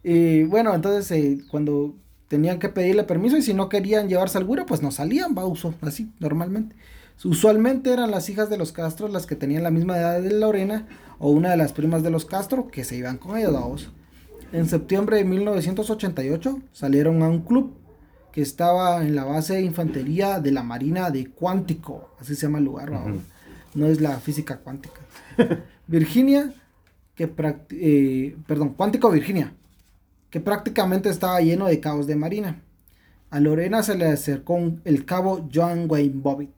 Y 0.03 0.45
bueno, 0.45 0.75
entonces 0.75 1.11
eh, 1.13 1.39
cuando 1.49 1.95
tenían 2.27 2.59
que 2.59 2.69
pedirle 2.69 3.05
permiso 3.05 3.37
y 3.37 3.43
si 3.43 3.55
no 3.55 3.69
querían 3.69 4.09
llevarse 4.09 4.39
al 4.39 4.45
güiro, 4.45 4.67
pues 4.67 4.83
no 4.83 4.91
salían, 4.91 5.35
va, 5.37 5.47
uso, 5.47 5.75
así, 5.81 6.11
normalmente. 6.19 6.75
Usualmente 7.25 7.93
eran 7.93 8.11
las 8.11 8.29
hijas 8.29 8.51
de 8.51 8.59
los 8.59 8.73
Castro 8.73 9.09
las 9.09 9.27
que 9.27 9.35
tenían 9.35 9.65
la 9.65 9.71
misma 9.71 9.99
edad 9.99 10.21
de 10.21 10.31
Lorena 10.31 10.87
o 11.19 11.31
una 11.31 11.51
de 11.51 11.57
las 11.57 11.73
primas 11.73 12.03
de 12.03 12.11
los 12.11 12.25
Castro 12.25 12.69
que 12.69 12.85
se 12.85 12.97
iban 12.97 13.19
con 13.19 13.37
ellos, 13.37 13.53
vos. 13.53 13.91
En 14.51 14.67
septiembre 14.67 15.19
de 15.19 15.25
1988 15.25 16.59
salieron 16.73 17.23
a 17.23 17.29
un 17.29 17.41
club 17.41 17.77
que 18.33 18.41
estaba 18.41 19.05
en 19.05 19.15
la 19.15 19.25
base 19.25 19.55
de 19.55 19.63
infantería 19.63 20.41
de 20.41 20.53
la 20.53 20.63
Marina 20.63 21.11
de 21.11 21.27
Cuántico, 21.27 22.11
así 22.19 22.35
se 22.35 22.43
llama 22.43 22.59
el 22.59 22.65
lugar, 22.65 22.91
no 23.75 23.87
es 23.87 24.01
la 24.01 24.19
física 24.19 24.59
cuántica. 24.59 25.01
Virginia, 25.87 26.55
que 27.15 27.31
eh, 27.71 28.37
perdón, 28.47 28.71
Cuántico 28.71 29.11
Virginia, 29.11 29.53
que 30.31 30.41
prácticamente 30.41 31.11
estaba 31.11 31.41
lleno 31.41 31.67
de 31.67 31.81
cabos 31.81 32.07
de 32.07 32.17
marina. 32.17 32.63
A 33.31 33.41
Lorena 33.41 33.83
se 33.83 33.97
le 33.97 34.07
acercó 34.07 34.59
el 34.85 35.05
cabo 35.05 35.47
John 35.53 35.85
Wayne 35.89 36.15
Bobbitt 36.17 36.58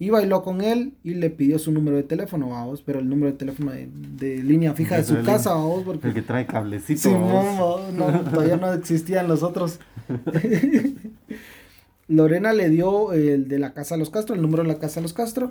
y 0.00 0.08
bailó 0.08 0.42
con 0.42 0.62
él 0.62 0.94
y 1.04 1.12
le 1.12 1.28
pidió 1.28 1.58
su 1.58 1.70
número 1.72 1.98
de 1.98 2.02
teléfono, 2.02 2.48
vamos, 2.48 2.80
pero 2.80 3.00
el 3.00 3.08
número 3.08 3.32
de 3.32 3.36
teléfono 3.36 3.72
de, 3.72 4.38
línea 4.38 4.72
fija 4.72 4.96
de 4.96 5.04
su 5.04 5.22
casa, 5.22 5.52
vamos, 5.52 5.82
porque... 5.84 6.08
El 6.08 6.14
que 6.14 6.22
trae 6.22 6.46
cablecito, 6.46 7.02
sí, 7.02 7.10
no, 7.10 7.80
todavía 8.30 8.56
no 8.56 8.72
existían 8.72 9.28
los 9.28 9.42
otros. 9.42 9.78
Lorena 12.08 12.54
le 12.54 12.70
dio 12.70 13.12
el 13.12 13.46
de 13.46 13.58
la 13.58 13.74
casa 13.74 13.94
de 13.94 13.98
los 13.98 14.08
Castro, 14.08 14.34
el 14.34 14.40
número 14.40 14.62
de 14.62 14.70
la 14.70 14.78
casa 14.78 14.96
de 14.96 15.02
los 15.02 15.12
Castro, 15.12 15.50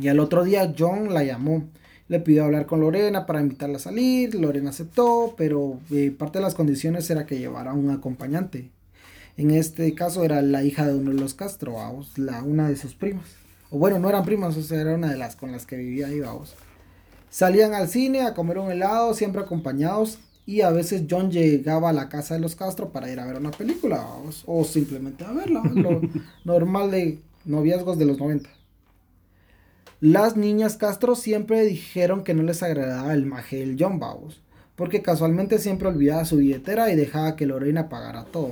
y 0.00 0.08
al 0.08 0.18
otro 0.18 0.44
día 0.44 0.74
John 0.76 1.12
la 1.12 1.22
llamó. 1.22 1.68
Le 2.08 2.20
pidió 2.20 2.44
hablar 2.44 2.64
con 2.64 2.80
Lorena 2.80 3.26
para 3.26 3.42
invitarla 3.42 3.76
a 3.76 3.80
salir, 3.80 4.34
Lorena 4.34 4.70
aceptó, 4.70 5.34
pero 5.36 5.78
eh, 5.90 6.10
parte 6.10 6.38
de 6.38 6.44
las 6.44 6.54
condiciones 6.54 7.10
era 7.10 7.26
que 7.26 7.38
llevara 7.38 7.74
un 7.74 7.90
acompañante. 7.90 8.70
En 9.36 9.50
este 9.50 9.94
caso 9.94 10.24
era 10.24 10.40
la 10.40 10.64
hija 10.64 10.86
de 10.86 10.94
uno 10.94 11.10
de 11.10 11.20
los 11.20 11.34
Castro, 11.34 11.76
la, 12.16 12.42
una 12.42 12.70
de 12.70 12.76
sus 12.76 12.94
primas. 12.94 13.26
O 13.70 13.78
bueno, 13.78 13.98
no 13.98 14.08
eran 14.08 14.24
primas, 14.24 14.56
o 14.56 14.62
sea, 14.62 14.80
era 14.80 14.94
una 14.94 15.10
de 15.10 15.18
las 15.18 15.36
con 15.36 15.52
las 15.52 15.66
que 15.66 15.76
vivía 15.76 16.06
ahí, 16.06 16.20
vamos. 16.20 16.54
Salían 17.30 17.74
al 17.74 17.88
cine 17.88 18.22
a 18.22 18.34
comer 18.34 18.58
un 18.58 18.70
helado, 18.70 19.14
siempre 19.14 19.42
acompañados, 19.42 20.18
y 20.46 20.62
a 20.62 20.70
veces 20.70 21.04
John 21.10 21.30
llegaba 21.30 21.90
a 21.90 21.92
la 21.92 22.08
casa 22.08 22.34
de 22.34 22.40
los 22.40 22.54
Castro 22.54 22.90
para 22.90 23.10
ir 23.10 23.20
a 23.20 23.26
ver 23.26 23.36
una 23.36 23.50
película, 23.50 23.98
vamos, 23.98 24.44
o 24.46 24.64
simplemente 24.64 25.24
a 25.24 25.32
verla, 25.32 25.62
lo 25.74 26.00
normal 26.44 26.90
de 26.90 27.20
noviazgos 27.44 27.98
de 27.98 28.06
los 28.06 28.18
90. 28.18 28.48
Las 30.00 30.36
niñas 30.36 30.76
Castro 30.76 31.14
siempre 31.14 31.64
dijeron 31.64 32.24
que 32.24 32.32
no 32.32 32.42
les 32.42 32.62
agradaba 32.62 33.12
el 33.12 33.26
maje 33.26 33.56
del 33.56 33.76
John, 33.78 33.98
vamos 33.98 34.40
porque 34.78 35.02
casualmente 35.02 35.58
siempre 35.58 35.88
olvidaba 35.88 36.24
su 36.24 36.36
billetera 36.36 36.88
y 36.92 36.94
dejaba 36.94 37.34
que 37.34 37.46
Lorena 37.46 37.88
pagara 37.88 38.22
todo. 38.22 38.48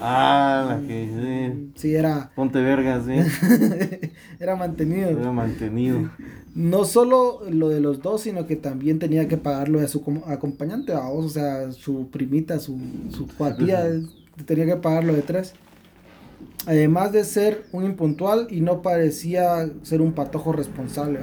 Ah, 0.00 0.66
la 0.68 0.86
que 0.86 1.70
sí. 1.76 1.94
era. 1.94 2.30
Ponte 2.34 2.60
verga, 2.60 3.02
sí. 3.04 4.10
era 4.40 4.56
mantenido. 4.56 5.10
Era 5.10 5.32
mantenido. 5.32 6.10
No 6.54 6.84
solo 6.84 7.40
lo 7.48 7.68
de 7.68 7.80
los 7.80 8.02
dos, 8.02 8.22
sino 8.22 8.46
que 8.46 8.56
también 8.56 8.98
tenía 8.98 9.28
que 9.28 9.36
pagarlo 9.36 9.80
de 9.80 9.88
su 9.88 10.22
acompañante, 10.26 10.92
vamos, 10.92 11.24
o 11.24 11.28
sea, 11.28 11.72
su 11.72 12.08
primita, 12.10 12.58
su, 12.60 12.78
su 13.10 13.26
cuatía, 13.26 13.86
tenía 14.46 14.66
que 14.66 14.76
pagarlo 14.76 15.14
de 15.14 15.22
tres. 15.22 15.54
Además 16.66 17.12
de 17.12 17.24
ser 17.24 17.64
un 17.72 17.84
impuntual 17.84 18.46
y 18.50 18.60
no 18.60 18.82
parecía 18.82 19.68
ser 19.82 20.00
un 20.00 20.12
patojo 20.12 20.52
responsable, 20.52 21.20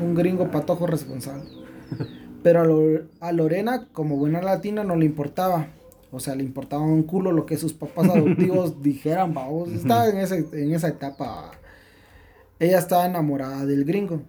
un 0.00 0.14
gringo 0.14 0.50
patojo 0.50 0.86
responsable. 0.86 1.48
Pero 2.44 3.02
a, 3.20 3.32
Lorena, 3.32 3.88
como 3.92 4.18
buena 4.18 4.42
latina, 4.42 4.84
no 4.84 4.96
le 4.96 5.06
importaba. 5.06 5.68
O 6.14 6.20
sea, 6.20 6.34
le 6.34 6.44
importaba 6.44 6.82
un 6.82 7.02
culo 7.02 7.32
lo 7.32 7.46
que 7.46 7.56
sus 7.56 7.72
papás 7.72 8.08
adoptivos 8.08 8.82
dijeran, 8.82 9.34
vamos. 9.34 9.70
Estaba 9.70 10.08
en, 10.08 10.18
en 10.18 10.74
esa 10.74 10.88
etapa. 10.88 11.52
Ella 12.58 12.78
estaba 12.78 13.06
enamorada 13.06 13.66
del 13.66 13.84
gringo. 13.84 14.22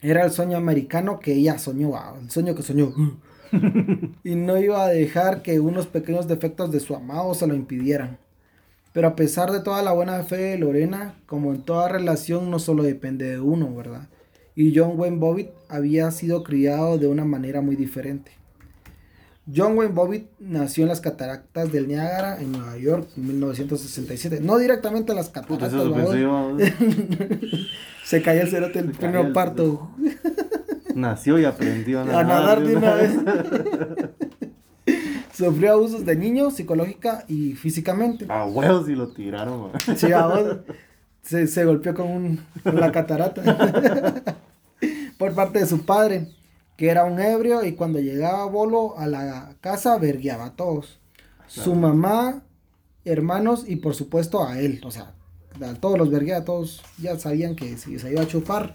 Era 0.00 0.24
el 0.24 0.30
sueño 0.30 0.56
americano 0.56 1.20
que 1.20 1.34
ella 1.34 1.58
soñó, 1.58 1.92
el 2.20 2.30
sueño 2.30 2.54
que 2.54 2.62
soñó. 2.62 2.92
y 4.24 4.34
no 4.34 4.58
iba 4.58 4.84
a 4.84 4.88
dejar 4.88 5.42
que 5.42 5.60
unos 5.60 5.86
pequeños 5.86 6.28
defectos 6.28 6.72
de 6.72 6.80
su 6.80 6.94
amado 6.94 7.34
se 7.34 7.46
lo 7.46 7.54
impidieran. 7.54 8.18
Pero 8.92 9.08
a 9.08 9.16
pesar 9.16 9.50
de 9.50 9.60
toda 9.60 9.82
la 9.82 9.92
buena 9.92 10.22
fe 10.24 10.36
de 10.36 10.58
Lorena, 10.58 11.16
como 11.26 11.52
en 11.52 11.62
toda 11.62 11.88
relación, 11.88 12.50
no 12.50 12.58
solo 12.58 12.82
depende 12.82 13.30
de 13.30 13.40
uno, 13.40 13.74
¿verdad? 13.74 14.08
y 14.56 14.76
John 14.76 14.98
Wayne 14.98 15.18
Bobbitt 15.18 15.50
había 15.68 16.10
sido 16.10 16.44
criado 16.44 16.98
de 16.98 17.08
una 17.08 17.24
manera 17.24 17.60
muy 17.60 17.76
diferente. 17.76 18.32
John 19.52 19.76
Wayne 19.76 19.92
Bobbitt 19.92 20.30
nació 20.38 20.84
en 20.84 20.88
las 20.88 21.00
cataratas 21.00 21.70
del 21.70 21.86
Niágara 21.86 22.40
en 22.40 22.52
Nueva 22.52 22.78
York 22.78 23.08
en 23.16 23.26
1967. 23.26 24.40
No 24.40 24.58
directamente 24.58 25.12
en 25.12 25.16
las 25.16 25.28
cataratas. 25.28 25.72
Se 28.04 28.22
cayó 28.22 28.42
el 28.42 28.48
cerote 28.48 28.78
el 28.78 28.92
primer 28.92 29.32
parto. 29.32 29.90
Nació 30.94 31.38
y 31.38 31.44
aprendió 31.44 32.00
a 32.00 32.04
nadar, 32.04 32.62
de 32.62 32.76
una 32.76 32.94
vez. 32.94 33.12
Sufrió 35.34 35.72
abusos 35.72 36.06
de 36.06 36.16
niño, 36.16 36.50
psicológica 36.50 37.24
y 37.28 37.54
físicamente. 37.54 38.26
A 38.28 38.46
huevos 38.46 38.88
y 38.88 38.94
lo 38.94 39.08
tiraron. 39.08 39.72
Sí, 39.96 40.12
a 40.12 40.62
se, 41.22 41.48
se 41.48 41.64
golpeó 41.64 41.94
con, 41.94 42.08
un, 42.08 42.40
con 42.62 42.78
la 42.78 42.92
catarata. 42.92 43.42
por 45.18 45.34
parte 45.34 45.58
de 45.58 45.66
su 45.66 45.84
padre, 45.84 46.28
que 46.76 46.88
era 46.88 47.04
un 47.04 47.20
ebrio 47.20 47.64
y 47.64 47.72
cuando 47.72 48.00
llegaba 48.00 48.46
Bolo 48.46 48.98
a 48.98 49.06
la 49.06 49.54
casa 49.60 49.98
verguiaba 49.98 50.46
a 50.46 50.56
todos. 50.56 50.98
Su 51.46 51.74
mamá, 51.74 52.42
hermanos 53.04 53.64
y 53.66 53.76
por 53.76 53.94
supuesto 53.94 54.46
a 54.46 54.58
él, 54.58 54.80
o 54.84 54.90
sea, 54.90 55.14
a 55.60 55.74
todos 55.74 55.98
los 55.98 56.10
vergueaba, 56.10 56.44
todos 56.44 56.82
ya 56.98 57.18
sabían 57.18 57.54
que 57.54 57.76
si 57.76 57.98
se 57.98 58.10
iba 58.10 58.22
a 58.22 58.26
chupar, 58.26 58.74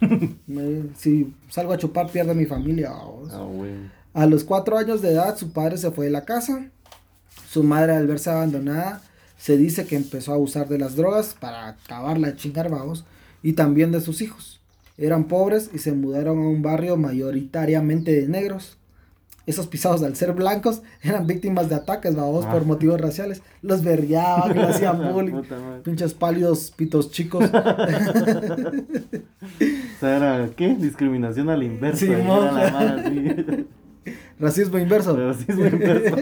si 0.96 1.34
salgo 1.48 1.72
a 1.72 1.78
chupar 1.78 2.10
pierde 2.10 2.34
mi 2.34 2.46
familia. 2.46 2.92
Ah, 2.92 3.48
a 4.14 4.26
los 4.26 4.44
cuatro 4.44 4.76
años 4.76 5.00
de 5.00 5.12
edad 5.12 5.36
su 5.36 5.52
padre 5.52 5.78
se 5.78 5.90
fue 5.90 6.06
de 6.06 6.10
la 6.10 6.24
casa, 6.24 6.70
su 7.48 7.62
madre 7.62 7.96
al 7.96 8.06
verse 8.06 8.30
abandonada 8.30 9.02
se 9.42 9.56
dice 9.56 9.86
que 9.86 9.96
empezó 9.96 10.30
a 10.30 10.34
abusar 10.36 10.68
de 10.68 10.78
las 10.78 10.94
drogas 10.94 11.34
para 11.34 11.66
acabarla 11.66 12.28
de 12.28 12.36
chingar 12.36 12.70
vagos 12.70 13.04
y 13.42 13.54
también 13.54 13.90
de 13.90 14.00
sus 14.00 14.22
hijos. 14.22 14.61
Eran 14.98 15.24
pobres 15.24 15.70
y 15.72 15.78
se 15.78 15.92
mudaron 15.92 16.38
a 16.38 16.48
un 16.48 16.62
barrio 16.62 16.96
mayoritariamente 16.96 18.12
de 18.12 18.28
negros. 18.28 18.78
Esos 19.44 19.66
pisados 19.66 20.04
al 20.04 20.14
ser 20.14 20.32
blancos 20.34 20.82
eran 21.02 21.26
víctimas 21.26 21.68
de 21.68 21.74
ataques, 21.74 22.14
por 22.14 22.44
ah. 22.46 22.64
motivos 22.64 23.00
raciales. 23.00 23.42
Los 23.60 23.82
vergueaban, 23.82 24.54
les 24.56 24.68
hacían 24.68 25.12
bullying. 25.12 25.42
Pinches 25.82 26.14
pálidos, 26.14 26.72
pitos 26.76 27.10
chicos. 27.10 27.44
o 27.44 27.50
sea, 30.00 30.16
era, 30.16 30.48
¿qué? 30.56 30.76
Discriminación 30.76 31.50
a 31.50 31.56
la 31.56 31.64
inversa. 31.64 32.06
Racismo 34.38 34.78
inverso. 34.78 35.16
Racismo 35.16 35.66
inverso. 35.66 36.16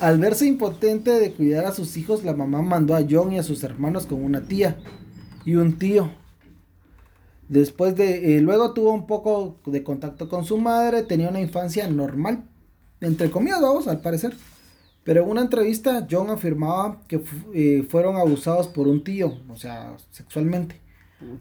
Al 0.00 0.18
verse 0.18 0.46
impotente 0.46 1.10
de 1.12 1.32
cuidar 1.32 1.64
a 1.64 1.72
sus 1.72 1.96
hijos, 1.96 2.24
la 2.24 2.34
mamá 2.34 2.60
mandó 2.62 2.96
a 2.96 3.04
John 3.08 3.32
y 3.32 3.38
a 3.38 3.42
sus 3.42 3.62
hermanos 3.62 4.06
con 4.06 4.24
una 4.24 4.40
tía 4.40 4.76
y 5.44 5.54
un 5.54 5.78
tío. 5.78 6.10
Después 7.52 7.94
de, 7.96 8.38
eh, 8.38 8.40
luego 8.40 8.72
tuvo 8.72 8.94
un 8.94 9.06
poco 9.06 9.58
de 9.66 9.82
contacto 9.82 10.26
con 10.26 10.46
su 10.46 10.56
madre, 10.56 11.02
tenía 11.02 11.28
una 11.28 11.42
infancia 11.42 11.86
normal, 11.86 12.44
entre 13.02 13.30
comillas, 13.30 13.60
vamos, 13.60 13.86
al 13.88 14.00
parecer. 14.00 14.34
Pero 15.04 15.22
en 15.22 15.28
una 15.28 15.42
entrevista, 15.42 16.06
John 16.10 16.30
afirmaba 16.30 17.02
que 17.06 17.20
eh, 17.52 17.86
fueron 17.90 18.16
abusados 18.16 18.68
por 18.68 18.88
un 18.88 19.04
tío, 19.04 19.38
o 19.50 19.56
sea, 19.56 19.94
sexualmente. 20.12 20.80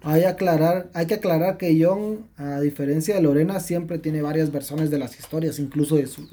Hay, 0.03 0.25
aclarar, 0.25 0.89
hay 0.93 1.07
que 1.07 1.13
aclarar 1.13 1.55
que 1.55 1.81
John, 1.81 2.27
a 2.35 2.59
diferencia 2.59 3.15
de 3.15 3.21
Lorena, 3.21 3.61
siempre 3.61 3.97
tiene 3.97 4.21
varias 4.21 4.51
versiones 4.51 4.91
de 4.91 4.99
las 4.99 5.17
historias, 5.17 5.59
incluso 5.59 5.95
de 5.95 6.07
su, 6.07 6.27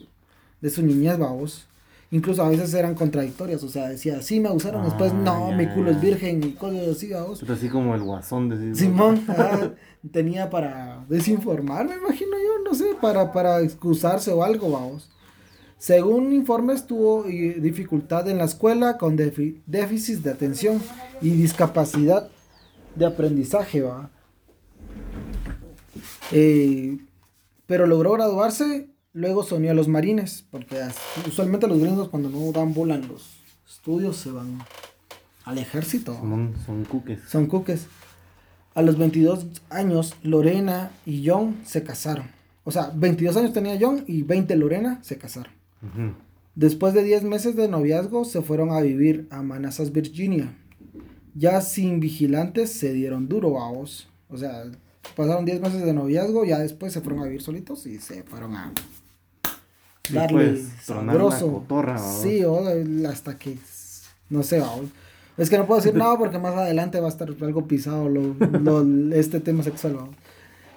de 0.61 0.71
su 0.71 0.83
niñez, 0.83 1.19
vamos 1.19 1.69
incluso 2.11 2.43
a 2.43 2.49
veces 2.49 2.73
eran 2.75 2.95
contradictorias, 2.95 3.63
o 3.63 3.69
sea, 3.69 3.89
decía, 3.89 4.23
sí 4.23 4.41
me 4.41 4.49
abusaron, 4.49 4.85
después 4.85 5.13
ah, 5.13 5.21
no, 5.25 5.53
mi 5.53 5.67
culo 5.67 5.91
es 5.91 6.01
virgen 6.01 6.43
y 6.43 6.53
cosas 6.53 6.89
así, 6.89 7.11
vamos. 7.11 7.43
así 7.43 7.69
como 7.69 7.95
el 7.95 8.03
guasón 8.03 8.49
de 8.49 8.75
Simón, 8.75 9.25
tenía 10.13 10.49
para 10.49 11.05
desinformar, 11.09 11.87
me 11.87 11.97
imagino 11.97 12.33
yo, 12.33 12.65
no 12.65 12.75
sé, 12.75 12.97
para, 13.01 13.33
para 13.33 13.61
excusarse 13.61 14.31
o 14.33 14.43
algo, 14.43 14.71
vamos. 14.71 15.11
Según 15.79 16.33
informes, 16.33 16.87
tuvo 16.87 17.27
eh, 17.27 17.57
dificultad 17.61 18.29
en 18.29 18.39
la 18.39 18.45
escuela 18.45 18.99
con 18.99 19.17
déficit 19.17 20.23
de 20.23 20.31
atención 20.31 20.83
y 21.21 21.31
discapacidad 21.31 22.29
de 22.97 23.07
aprendizaje, 23.07 23.83
va. 23.83 24.11
Eh, 26.33 26.99
pero 27.67 27.87
logró 27.87 28.13
graduarse 28.13 28.89
Luego 29.19 29.43
se 29.43 29.57
unió 29.57 29.73
a 29.73 29.75
los 29.75 29.89
marines, 29.89 30.45
porque 30.49 30.81
usualmente 31.27 31.67
los 31.67 31.81
gringos 31.81 32.09
cuando 32.09 32.31
no 32.31 32.53
dan 32.53 32.73
bola 32.73 32.95
en 32.95 33.09
los 33.09 33.41
estudios 33.69 34.17
se 34.17 34.31
van 34.31 34.61
al 35.45 35.59
ejército. 35.59 36.15
Son, 36.15 36.55
son 36.65 36.85
cuques. 36.85 37.19
Son 37.27 37.47
cuques. 37.47 37.89
A 38.75 38.83
los 38.83 38.97
22 38.97 39.47
años, 39.71 40.15
Lorena 40.23 40.93
y 41.05 41.29
John 41.29 41.57
se 41.65 41.83
casaron. 41.83 42.27
O 42.63 42.71
sea, 42.71 42.93
22 42.95 43.37
años 43.39 43.53
tenía 43.53 43.77
John 43.81 44.05
y 44.07 44.23
20 44.23 44.55
Lorena 44.55 45.01
se 45.03 45.19
casaron. 45.19 45.53
Después 46.55 46.95
de 46.95 47.03
10 47.03 47.25
meses 47.25 47.57
de 47.57 47.67
noviazgo, 47.67 48.25
se 48.25 48.41
fueron 48.43 48.71
a 48.71 48.81
vivir 48.83 49.27
a 49.31 49.43
Manassas, 49.43 49.91
Virginia. 49.91 50.55
Ya 51.35 51.61
sin 51.61 51.99
vigilantes, 51.99 52.71
se 52.71 52.93
dieron 52.93 53.29
duro, 53.29 53.51
vos. 53.51 54.09
O 54.29 54.39
sea, 54.39 54.63
pasaron 55.17 55.45
10 55.45 55.61
meses 55.61 55.85
de 55.85 55.93
noviazgo, 55.93 56.45
ya 56.45 56.61
después 56.61 56.93
se 56.93 57.01
fueron 57.01 57.23
a 57.23 57.25
vivir 57.25 57.43
solitos 57.43 57.85
y 57.85 57.99
se 57.99 58.23
fueron 58.23 58.55
a 58.55 58.73
darle 60.13 60.51
pues, 60.51 60.69
sabroso. 60.83 61.65
sí, 62.23 62.45
o, 62.45 62.63
hasta 63.09 63.39
que, 63.39 63.59
no 64.31 64.43
sé, 64.43 64.63
es 65.39 65.49
que 65.49 65.57
no 65.57 65.67
puedo 65.67 65.81
decir 65.81 65.97
nada 65.97 66.19
porque 66.19 66.39
más 66.39 66.55
adelante 66.55 66.99
va 67.01 67.07
a 67.07 67.11
estar 67.11 67.29
algo 67.41 67.67
pisado 67.69 68.09
lo, 68.09 68.35
este 69.15 69.41
tema 69.41 69.63
sexual. 69.63 69.97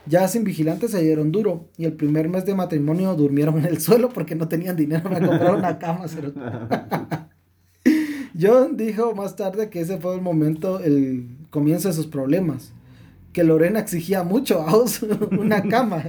Ya 0.05 0.27
sin 0.27 0.43
vigilantes 0.43 0.91
se 0.91 1.01
dieron 1.01 1.31
duro 1.31 1.65
y 1.77 1.85
el 1.85 1.93
primer 1.93 2.29
mes 2.29 2.45
de 2.45 2.55
matrimonio 2.55 3.15
durmieron 3.15 3.57
en 3.57 3.65
el 3.65 3.81
suelo 3.81 4.09
porque 4.09 4.35
no 4.35 4.47
tenían 4.47 4.75
dinero 4.75 5.03
para 5.03 5.25
comprar 5.25 5.55
una 5.55 5.79
cama. 5.79 6.05
John 8.39 8.77
dijo 8.77 9.13
más 9.13 9.35
tarde 9.35 9.69
que 9.69 9.81
ese 9.81 9.97
fue 9.97 10.15
el 10.15 10.21
momento, 10.21 10.79
el 10.79 11.27
comienzo 11.49 11.87
de 11.87 11.93
sus 11.93 12.07
problemas. 12.07 12.71
Que 13.33 13.43
Lorena 13.43 13.79
exigía 13.79 14.23
mucho, 14.23 14.65
una 15.39 15.63
cama. 15.63 16.03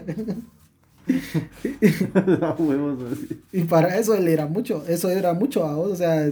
y 3.53 3.65
para 3.65 3.99
eso 3.99 4.15
él 4.15 4.29
era 4.29 4.47
mucho, 4.47 4.85
eso 4.87 5.11
era 5.11 5.35
mucho, 5.35 5.65
a 5.65 5.75
vos, 5.75 5.93
o 5.93 5.97
sea, 5.97 6.31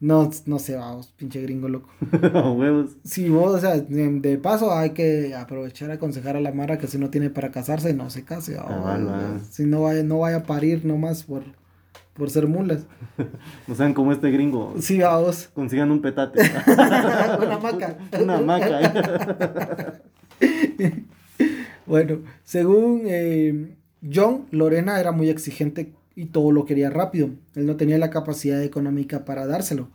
no, 0.00 0.30
no 0.46 0.58
sé, 0.58 0.76
vamos, 0.76 1.12
pinche 1.16 1.42
gringo 1.42 1.68
loco. 1.68 1.90
huevos. 2.56 2.92
Sí, 3.04 3.28
vos, 3.28 3.54
o 3.54 3.60
sea, 3.60 3.76
de, 3.76 4.38
paso 4.38 4.72
hay 4.72 4.90
que 4.90 5.34
aprovechar 5.34 5.90
aconsejar 5.90 6.36
a 6.36 6.40
la 6.40 6.52
Mara 6.52 6.78
que 6.78 6.86
si 6.86 6.96
no 6.96 7.10
tiene 7.10 7.28
para 7.28 7.50
casarse, 7.50 7.92
no 7.92 8.08
se 8.08 8.24
case, 8.24 8.56
Si 9.50 9.66
no 9.66 9.82
vaya, 9.82 10.02
no 10.02 10.20
vaya 10.20 10.38
a 10.38 10.42
parir 10.44 10.86
nomás 10.86 11.24
por, 11.24 11.42
por 12.14 12.30
ser 12.30 12.46
mulas. 12.46 12.86
No 13.68 13.74
sean 13.74 13.92
como 13.92 14.12
este 14.12 14.30
gringo. 14.30 14.74
Sí, 14.80 15.00
vamos. 15.00 15.50
Consigan 15.52 15.90
un 15.90 16.00
petate. 16.00 16.40
Una 16.66 17.58
maca. 17.58 17.98
Una 18.20 18.40
maca. 18.40 20.00
bueno, 21.86 22.20
según 22.42 23.02
eh, 23.04 23.76
John, 24.02 24.46
Lorena 24.50 24.98
era 24.98 25.12
muy 25.12 25.28
exigente 25.28 25.92
y 26.14 26.26
todo 26.26 26.52
lo 26.52 26.64
quería 26.64 26.90
rápido. 26.90 27.30
Él 27.54 27.66
no 27.66 27.76
tenía 27.76 27.98
la 27.98 28.10
capacidad 28.10 28.62
económica 28.62 29.24
para 29.24 29.46
dárselo. 29.46 29.88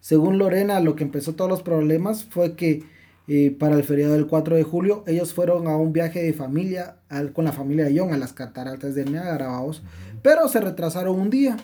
Según 0.00 0.38
Lorena, 0.38 0.80
lo 0.80 0.96
que 0.96 1.04
empezó 1.04 1.34
todos 1.34 1.50
los 1.50 1.62
problemas 1.62 2.24
fue 2.24 2.56
que 2.56 2.84
eh, 3.28 3.54
para 3.56 3.76
el 3.76 3.84
feriado 3.84 4.14
del 4.14 4.26
4 4.26 4.56
de 4.56 4.62
julio 4.62 5.04
ellos 5.06 5.34
fueron 5.34 5.68
a 5.68 5.76
un 5.76 5.92
viaje 5.92 6.22
de 6.22 6.32
familia 6.32 6.96
con 7.32 7.44
la 7.44 7.52
familia 7.52 7.84
de 7.84 7.98
John 7.98 8.12
a 8.12 8.16
las 8.16 8.32
cataratas 8.32 8.94
de 8.94 9.04
Niágara, 9.04 9.50
pero 10.22 10.48
se 10.48 10.60
retrasaron 10.60 11.20
un 11.20 11.30
día. 11.30 11.56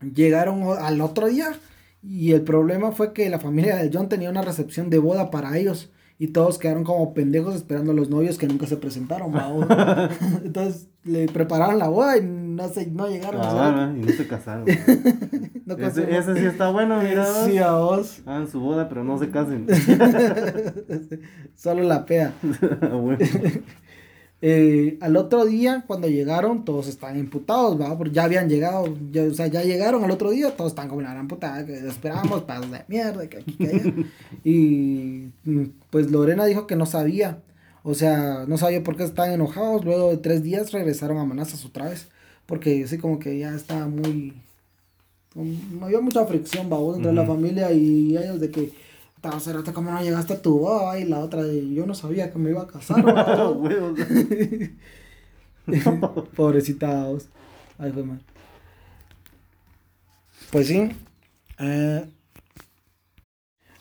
Llegaron 0.00 0.64
al 0.78 1.00
otro 1.00 1.28
día 1.28 1.52
y 2.02 2.32
el 2.32 2.42
problema 2.42 2.90
fue 2.92 3.12
que 3.12 3.30
la 3.30 3.38
familia 3.38 3.76
de 3.76 3.90
John 3.92 4.08
tenía 4.08 4.30
una 4.30 4.42
recepción 4.42 4.90
de 4.90 4.98
boda 4.98 5.30
para 5.30 5.56
ellos 5.56 5.90
y 6.18 6.28
todos 6.28 6.58
quedaron 6.58 6.84
como 6.84 7.14
pendejos 7.14 7.54
esperando 7.54 7.92
a 7.92 7.94
los 7.94 8.10
novios 8.10 8.38
que 8.38 8.46
nunca 8.46 8.66
se 8.66 8.76
presentaron, 8.76 9.32
Entonces 10.44 10.88
le 11.04 11.26
prepararon 11.26 11.78
la 11.78 11.88
boda 11.88 12.16
y 12.16 12.22
no, 12.22 12.68
se, 12.68 12.86
no 12.86 13.08
llegaron. 13.08 13.40
Ah, 13.42 13.92
y 13.96 14.00
no 14.00 14.12
se 14.12 14.26
casaron. 14.28 14.68
ese, 14.68 16.34
sí 16.36 16.46
está 16.46 16.70
bueno, 16.70 17.00
mira. 17.02 17.24
Sí, 17.44 17.58
a 17.58 17.72
vos. 17.72 18.22
Hagan 18.24 18.48
su 18.48 18.60
boda, 18.60 18.88
pero 18.88 19.02
no 19.02 19.18
se 19.18 19.30
casen. 19.30 19.66
Solo 21.56 21.82
la 21.82 22.06
pea. 22.06 22.32
bueno. 22.92 23.18
Eh, 24.44 24.98
al 25.00 25.16
otro 25.16 25.44
día, 25.44 25.84
cuando 25.86 26.08
llegaron, 26.08 26.64
todos 26.64 26.88
estaban 26.88 27.16
imputados, 27.16 27.80
¿va? 27.80 27.96
Porque 27.96 28.12
ya 28.12 28.24
habían 28.24 28.48
llegado, 28.48 28.92
ya, 29.12 29.22
o 29.22 29.34
sea, 29.34 29.46
ya 29.46 29.62
llegaron 29.62 30.02
al 30.02 30.10
otro 30.10 30.30
día, 30.32 30.56
todos 30.56 30.72
están 30.72 30.88
como 30.88 31.00
la 31.00 31.12
gran 31.12 31.28
putada, 31.28 31.64
que 31.64 31.74
esperamos, 31.86 32.42
para 32.42 32.60
de 32.60 32.84
mierda, 32.88 33.28
que 33.28 33.38
aquí, 33.38 33.52
que 33.52 33.68
allá. 33.68 33.92
Y 34.44 35.28
pues 35.90 36.10
Lorena 36.10 36.44
dijo 36.46 36.66
que 36.66 36.74
no 36.74 36.86
sabía, 36.86 37.38
o 37.84 37.94
sea, 37.94 38.44
no 38.48 38.58
sabía 38.58 38.82
por 38.82 38.96
qué 38.96 39.04
estaban 39.04 39.32
enojados. 39.32 39.84
Luego 39.84 40.10
de 40.10 40.16
tres 40.16 40.42
días 40.42 40.72
regresaron 40.72 41.18
a 41.18 41.24
Manazas 41.24 41.64
otra 41.64 41.88
vez, 41.88 42.08
porque 42.46 42.82
así 42.82 42.98
como 42.98 43.20
que 43.20 43.38
ya 43.38 43.54
estaba 43.54 43.86
muy. 43.86 44.34
había 45.80 46.00
mucha 46.00 46.26
fricción, 46.26 46.68
¿va? 46.68 46.78
entre 46.96 47.12
la 47.12 47.24
familia 47.24 47.70
y 47.72 48.16
ellos 48.16 48.40
de 48.40 48.50
que 48.50 48.72
estaba 49.22 49.72
¿cómo 49.72 49.90
no 49.92 50.02
llegaste 50.02 50.32
a 50.32 50.42
tu 50.42 50.58
boda? 50.58 50.98
Y 50.98 51.04
la 51.04 51.20
otra 51.20 51.44
yo 51.46 51.86
no 51.86 51.94
sabía 51.94 52.32
que 52.32 52.38
me 52.40 52.50
iba 52.50 52.62
a 52.62 52.66
casar. 52.66 53.04
Pobrecitados. 56.34 57.28
Ay, 57.78 57.92
fue 57.92 58.02
mal. 58.02 58.20
Pues 60.50 60.66
sí. 60.66 60.90
Eh, 61.60 62.04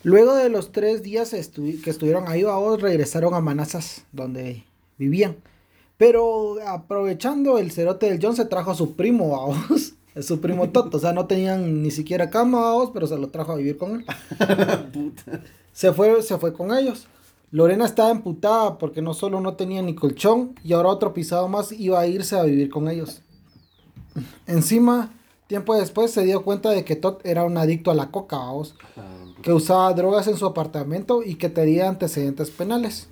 luego 0.03 0.35
de 0.35 0.49
los 0.49 0.71
tres 0.71 1.01
días 1.01 1.31
que 1.31 1.89
estuvieron 1.89 2.27
ahí, 2.27 2.43
vos 2.43 2.79
regresaron 2.79 3.33
a 3.33 3.41
Manazas, 3.41 4.05
donde 4.11 4.63
vivían. 4.99 5.37
Pero 5.97 6.57
aprovechando 6.67 7.57
el 7.57 7.71
cerote 7.71 8.07
del 8.07 8.19
John 8.21 8.35
se 8.35 8.45
trajo 8.45 8.71
a 8.71 8.75
su 8.75 8.95
primo, 8.95 9.29
vos. 9.47 9.95
Es 10.13 10.25
su 10.25 10.41
primo 10.41 10.69
Toto, 10.69 10.97
o 10.97 10.99
sea, 10.99 11.13
no 11.13 11.25
tenían 11.25 11.81
ni 11.81 11.91
siquiera 11.91 12.29
cama, 12.29 12.73
pero 12.93 13.07
se 13.07 13.17
lo 13.17 13.29
trajo 13.29 13.53
a 13.53 13.55
vivir 13.55 13.77
con 13.77 13.91
él. 13.95 14.05
se 15.73 15.93
fue, 15.93 16.21
se 16.21 16.37
fue 16.37 16.53
con 16.53 16.75
ellos. 16.75 17.07
Lorena 17.51 17.85
estaba 17.85 18.11
emputada 18.11 18.77
porque 18.77 19.01
no 19.01 19.13
solo 19.13 19.41
no 19.41 19.55
tenía 19.55 19.81
ni 19.81 19.93
colchón 19.93 20.55
y 20.63 20.73
ahora 20.73 20.89
otro 20.89 21.13
pisado 21.13 21.47
más 21.47 21.71
iba 21.73 21.99
a 21.99 22.07
irse 22.07 22.37
a 22.37 22.43
vivir 22.43 22.69
con 22.69 22.89
ellos. 22.89 23.21
Encima, 24.47 25.11
tiempo 25.47 25.75
después 25.75 26.11
se 26.11 26.23
dio 26.23 26.43
cuenta 26.43 26.69
de 26.69 26.85
que 26.85 26.95
Tot 26.95 27.25
era 27.25 27.43
un 27.43 27.57
adicto 27.57 27.91
a 27.91 27.95
la 27.95 28.09
coca, 28.09 28.39
que 29.41 29.51
usaba 29.51 29.93
drogas 29.93 30.27
en 30.27 30.37
su 30.37 30.45
apartamento 30.45 31.23
y 31.23 31.35
que 31.35 31.49
tenía 31.49 31.89
antecedentes 31.89 32.51
penales. 32.51 33.09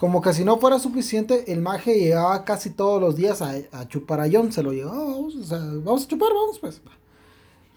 Como 0.00 0.22
que 0.22 0.32
si 0.32 0.46
no 0.46 0.56
fuera 0.56 0.78
suficiente, 0.78 1.52
el 1.52 1.60
maje 1.60 1.94
llegaba 1.94 2.42
casi 2.46 2.70
todos 2.70 2.98
los 3.02 3.16
días 3.16 3.42
a, 3.42 3.86
chupar 3.86 4.20
a 4.20 4.28
John. 4.32 4.50
Se 4.50 4.62
lo 4.62 4.72
llevaba, 4.72 5.04
vamos, 5.04 5.36
o 5.36 5.44
sea, 5.44 5.58
vamos 5.58 6.04
a 6.04 6.08
chupar, 6.08 6.30
vamos 6.32 6.58
pues. 6.58 6.80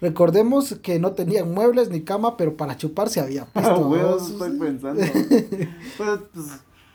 Recordemos 0.00 0.74
que 0.82 0.98
no 0.98 1.12
tenían 1.12 1.52
muebles 1.52 1.90
ni 1.90 2.00
cama, 2.00 2.38
pero 2.38 2.56
para 2.56 2.78
chupar 2.78 3.10
se 3.10 3.20
había 3.20 3.44
puesto. 3.52 4.16
estoy 4.16 4.58
pensando. 4.58 5.02
pues, 5.98 6.20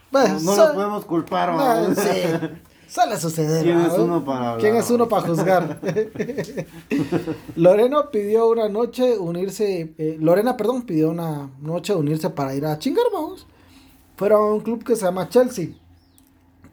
pues, 0.09 0.43
no, 0.43 0.55
lo 0.55 0.73
podemos 0.73 1.05
culpar, 1.05 1.53
¿no? 1.53 1.93
sí. 1.93 2.09
Suele 2.87 3.19
suceder. 3.19 3.63
¿Quién 3.63 3.81
es 3.81 3.93
uno 3.93 4.25
para 4.25 4.57
¿Quién 4.57 4.75
es 4.77 4.89
uno 4.89 5.07
para 5.07 5.27
juzgar? 5.27 5.79
Lorena 7.55 8.09
pidió 8.09 8.49
una 8.49 8.67
noche 8.67 9.15
unirse, 9.15 9.93
eh, 9.95 10.17
Lorena, 10.19 10.57
perdón, 10.57 10.81
pidió 10.81 11.11
una 11.11 11.51
noche 11.61 11.93
unirse 11.93 12.31
para 12.31 12.55
ir 12.55 12.65
a 12.65 12.79
chingar, 12.79 13.05
vamos 13.13 13.45
fueron 14.19 14.41
a 14.41 14.53
un 14.53 14.59
club 14.59 14.83
que 14.83 14.97
se 14.97 15.05
llama 15.05 15.29
Chelsea. 15.29 15.69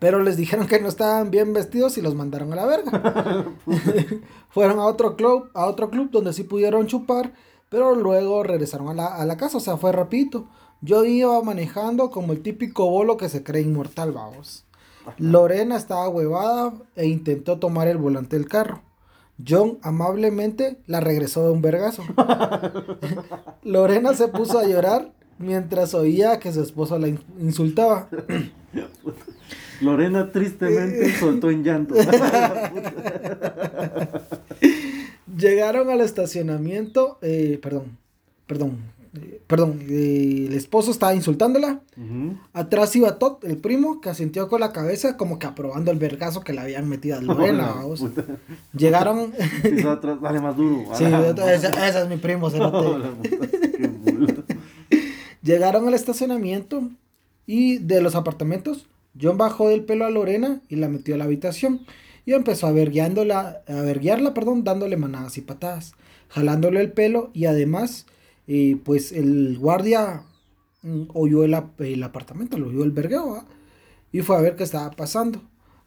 Pero 0.00 0.20
les 0.20 0.36
dijeron 0.36 0.66
que 0.66 0.80
no 0.80 0.88
estaban 0.88 1.30
bien 1.30 1.52
vestidos 1.52 1.96
y 1.96 2.02
los 2.02 2.16
mandaron 2.16 2.52
a 2.52 2.56
la 2.56 2.66
verga. 2.66 3.54
Fueron 4.50 4.80
a 4.80 4.84
otro 4.84 5.14
club, 5.14 5.48
a 5.54 5.66
otro 5.66 5.88
club 5.88 6.10
donde 6.10 6.32
sí 6.32 6.42
pudieron 6.42 6.88
chupar, 6.88 7.34
pero 7.68 7.94
luego 7.94 8.42
regresaron 8.42 8.88
a 8.88 8.94
la, 8.94 9.06
a 9.06 9.24
la 9.24 9.36
casa, 9.36 9.58
o 9.58 9.60
sea, 9.60 9.76
fue 9.76 9.92
rapidito. 9.92 10.48
Yo 10.80 11.04
iba 11.04 11.40
manejando 11.40 12.10
como 12.10 12.32
el 12.32 12.42
típico 12.42 12.90
bolo 12.90 13.16
que 13.16 13.28
se 13.28 13.44
cree 13.44 13.62
inmortal, 13.62 14.10
vamos. 14.10 14.64
Lorena 15.16 15.76
estaba 15.76 16.08
huevada 16.08 16.74
e 16.96 17.06
intentó 17.06 17.60
tomar 17.60 17.86
el 17.86 17.96
volante 17.96 18.36
del 18.36 18.48
carro. 18.48 18.82
John 19.46 19.78
amablemente 19.82 20.78
la 20.86 20.98
regresó 20.98 21.44
de 21.44 21.52
un 21.52 21.62
vergazo. 21.62 22.02
Lorena 23.62 24.14
se 24.14 24.26
puso 24.26 24.58
a 24.58 24.66
llorar 24.66 25.12
mientras 25.38 25.94
oía 25.94 26.38
que 26.38 26.52
su 26.52 26.62
esposo 26.62 26.98
la 26.98 27.08
insultaba. 27.40 28.08
Lorena 29.80 30.32
tristemente 30.32 31.12
soltó 31.18 31.50
en 31.50 31.62
llanto. 31.64 31.94
Llegaron 35.36 35.90
al 35.90 36.00
estacionamiento, 36.00 37.18
eh, 37.20 37.58
perdón, 37.60 37.98
perdón, 38.46 38.78
eh, 39.14 39.40
perdón, 39.46 39.80
eh, 39.88 40.46
el 40.48 40.54
esposo 40.54 40.90
estaba 40.90 41.14
insultándola. 41.14 41.80
Atrás 42.52 42.96
iba 42.96 43.18
Todd, 43.18 43.44
el 43.44 43.58
primo, 43.58 44.00
que 44.00 44.08
asintió 44.08 44.48
con 44.48 44.60
la 44.60 44.72
cabeza 44.72 45.16
como 45.16 45.38
que 45.38 45.46
aprobando 45.46 45.90
el 45.90 45.98
vergazo 45.98 46.40
que 46.42 46.52
le 46.52 46.60
habían 46.60 46.88
metido 46.88 47.18
a 47.18 47.20
Lorena. 47.20 47.74
Llegaron... 48.72 49.32
dale 50.22 50.40
más 50.40 50.56
duro. 50.56 50.84
Sí, 50.94 51.04
ese, 51.04 51.68
es 52.00 52.08
mi 52.08 52.16
primo, 52.16 52.50
se 52.50 52.58
Llegaron 55.46 55.86
al 55.86 55.94
estacionamiento 55.94 56.90
y 57.46 57.78
de 57.78 58.00
los 58.02 58.16
apartamentos, 58.16 58.88
John 59.20 59.38
bajó 59.38 59.68
del 59.68 59.84
pelo 59.84 60.04
a 60.04 60.10
Lorena 60.10 60.60
y 60.68 60.74
la 60.74 60.88
metió 60.88 61.14
a 61.14 61.18
la 61.18 61.24
habitación 61.24 61.86
y 62.24 62.32
empezó 62.32 62.66
a 62.66 62.72
verguiándola, 62.72 63.62
a 63.68 63.80
verguiarla, 63.82 64.34
perdón, 64.34 64.64
dándole 64.64 64.96
manadas 64.96 65.38
y 65.38 65.42
patadas, 65.42 65.94
jalándole 66.30 66.80
el 66.80 66.90
pelo 66.90 67.30
y 67.32 67.44
además, 67.44 68.06
eh, 68.48 68.76
pues 68.84 69.12
el 69.12 69.56
guardia 69.56 70.24
mm, 70.82 71.02
oyó 71.14 71.44
el, 71.44 71.54
apartamento, 72.02 72.58
lo 72.58 72.66
oyó 72.66 72.82
el 72.82 72.90
vergueo 72.90 73.44
y 74.10 74.22
fue 74.22 74.36
a 74.36 74.40
ver 74.40 74.56
qué 74.56 74.64
estaba 74.64 74.90
pasando. 74.90 75.42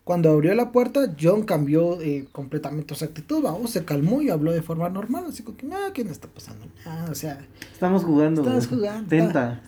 Cuando 0.10 0.32
abrió 0.32 0.56
la 0.56 0.72
puerta, 0.72 1.13
John 1.22 1.43
cambió 1.43 2.02
eh, 2.02 2.26
completamente 2.32 2.95
su 2.95 3.06
actitud, 3.06 3.43
vamos, 3.43 3.69
se 3.69 3.86
calmó 3.86 4.24
y 4.24 4.32
habló 4.32 4.52
de 4.52 4.63
forma 4.63 4.89
normal, 4.89 5.26
así 5.30 5.43
como 5.43 5.56
que, 5.56 5.67
ah, 5.72 5.91
¿qué 5.93 6.04
me 6.04 6.10
está 6.10 6.28
pasando? 6.28 6.65
o 7.12 7.13
sea... 7.13 7.45
Estamos 7.72 8.04
jugando. 8.04 8.41
Estamos 8.41 8.65
jugando. 8.65 9.08
Tenta. 9.08 9.62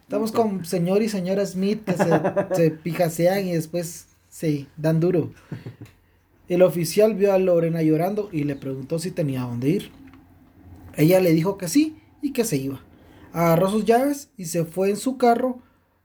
Estamos, 0.00 0.32
con 0.32 0.64
señor 0.64 1.02
y 1.02 1.10
señora 1.10 1.44
Smith 1.44 1.84
que 1.84 1.92
se, 1.92 2.08
se 2.54 2.70
pijasean 2.70 3.46
y 3.46 3.52
después 3.52 4.06
se 4.30 4.68
dan 4.78 5.00
duro. 5.00 5.32
El 6.48 6.62
oficial 6.62 7.14
vio 7.14 7.34
a 7.34 7.38
Lorena 7.38 7.82
llorando 7.82 8.30
y 8.32 8.44
le 8.44 8.56
preguntó 8.56 8.98
si 8.98 9.10
tenía 9.10 9.42
dónde 9.42 9.68
ir. 9.68 9.90
Ella 10.96 11.20
le 11.20 11.32
dijo 11.32 11.58
que 11.58 11.68
sí 11.68 11.98
y 12.22 12.32
que 12.32 12.44
se 12.44 12.56
iba. 12.56 12.80
Agarró 13.34 13.68
sus 13.68 13.84
llaves 13.84 14.30
y 14.38 14.46
se 14.46 14.64
fue 14.64 14.88
en 14.88 14.96
su 14.96 15.18
carro 15.18 15.58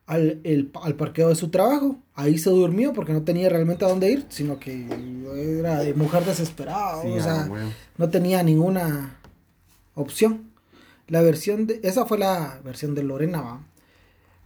al, 0.10 0.41
el, 0.43 0.72
al 0.82 0.95
parqueo 0.95 1.30
de 1.30 1.36
su 1.36 1.50
trabajo. 1.50 2.00
Ahí 2.15 2.39
se 2.39 2.50
durmió 2.50 2.93
porque 2.93 3.13
no 3.13 3.22
tenía 3.22 3.48
realmente 3.48 3.86
a 3.86 3.89
dónde 3.89 4.12
ir, 4.12 4.26
sino 4.30 4.60
que 4.60 4.88
era 5.60 5.80
de 5.80 5.93
mujer 5.93 6.26
desesperada, 6.26 6.98
o 6.98 7.22
sea, 7.22 7.41
ah, 7.43 7.72
no 7.95 8.10
tenía 8.10 8.41
ninguna 8.41 9.19
opción. 9.93 10.50
La 11.08 11.22
versión 11.22 11.67
de, 11.67 11.80
esa 11.84 12.06
fue 12.08 12.17
la 12.17 12.60
versión 12.63 12.95
de 12.95 13.04
Lorena, 13.04 13.41
¿va? 13.41 13.67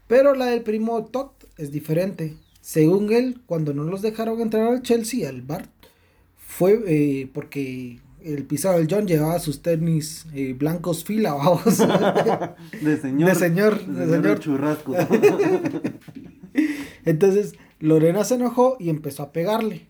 Pero 0.08 0.36
la 0.36 0.48
del 0.48 0.64
primo 0.64 1.06
Todd 1.06 1.32
es 1.58 1.72
diferente. 1.72 2.36
Según 2.60 3.14
él, 3.14 3.42
cuando 3.46 3.74
no 3.74 3.84
los 3.84 4.02
dejaron 4.02 4.42
entrar 4.42 4.68
al 4.68 4.82
Chelsea, 4.82 5.28
al 5.30 5.44
bar, 5.44 5.70
fue 6.36 6.82
eh, 6.88 7.30
porque 7.34 8.00
el 8.24 8.46
pisado 8.46 8.78
del 8.78 8.88
John 8.90 9.08
llevaba 9.08 9.40
sus 9.40 9.62
tenis 9.62 10.26
eh, 10.34 10.54
blancos 10.54 11.04
fila, 11.04 11.34
vamos. 11.34 11.78
de 12.82 12.98
señor. 12.98 13.30
De 13.30 13.36
señor. 13.36 13.86
De, 13.86 14.06
señor. 14.06 14.40
churrasco. 14.40 14.94
Entonces, 17.06 17.54
Lorena 17.80 18.24
se 18.24 18.36
enojó 18.36 18.78
y 18.80 18.90
empezó 18.90 19.24
a 19.24 19.32
pegarle. 19.32 19.88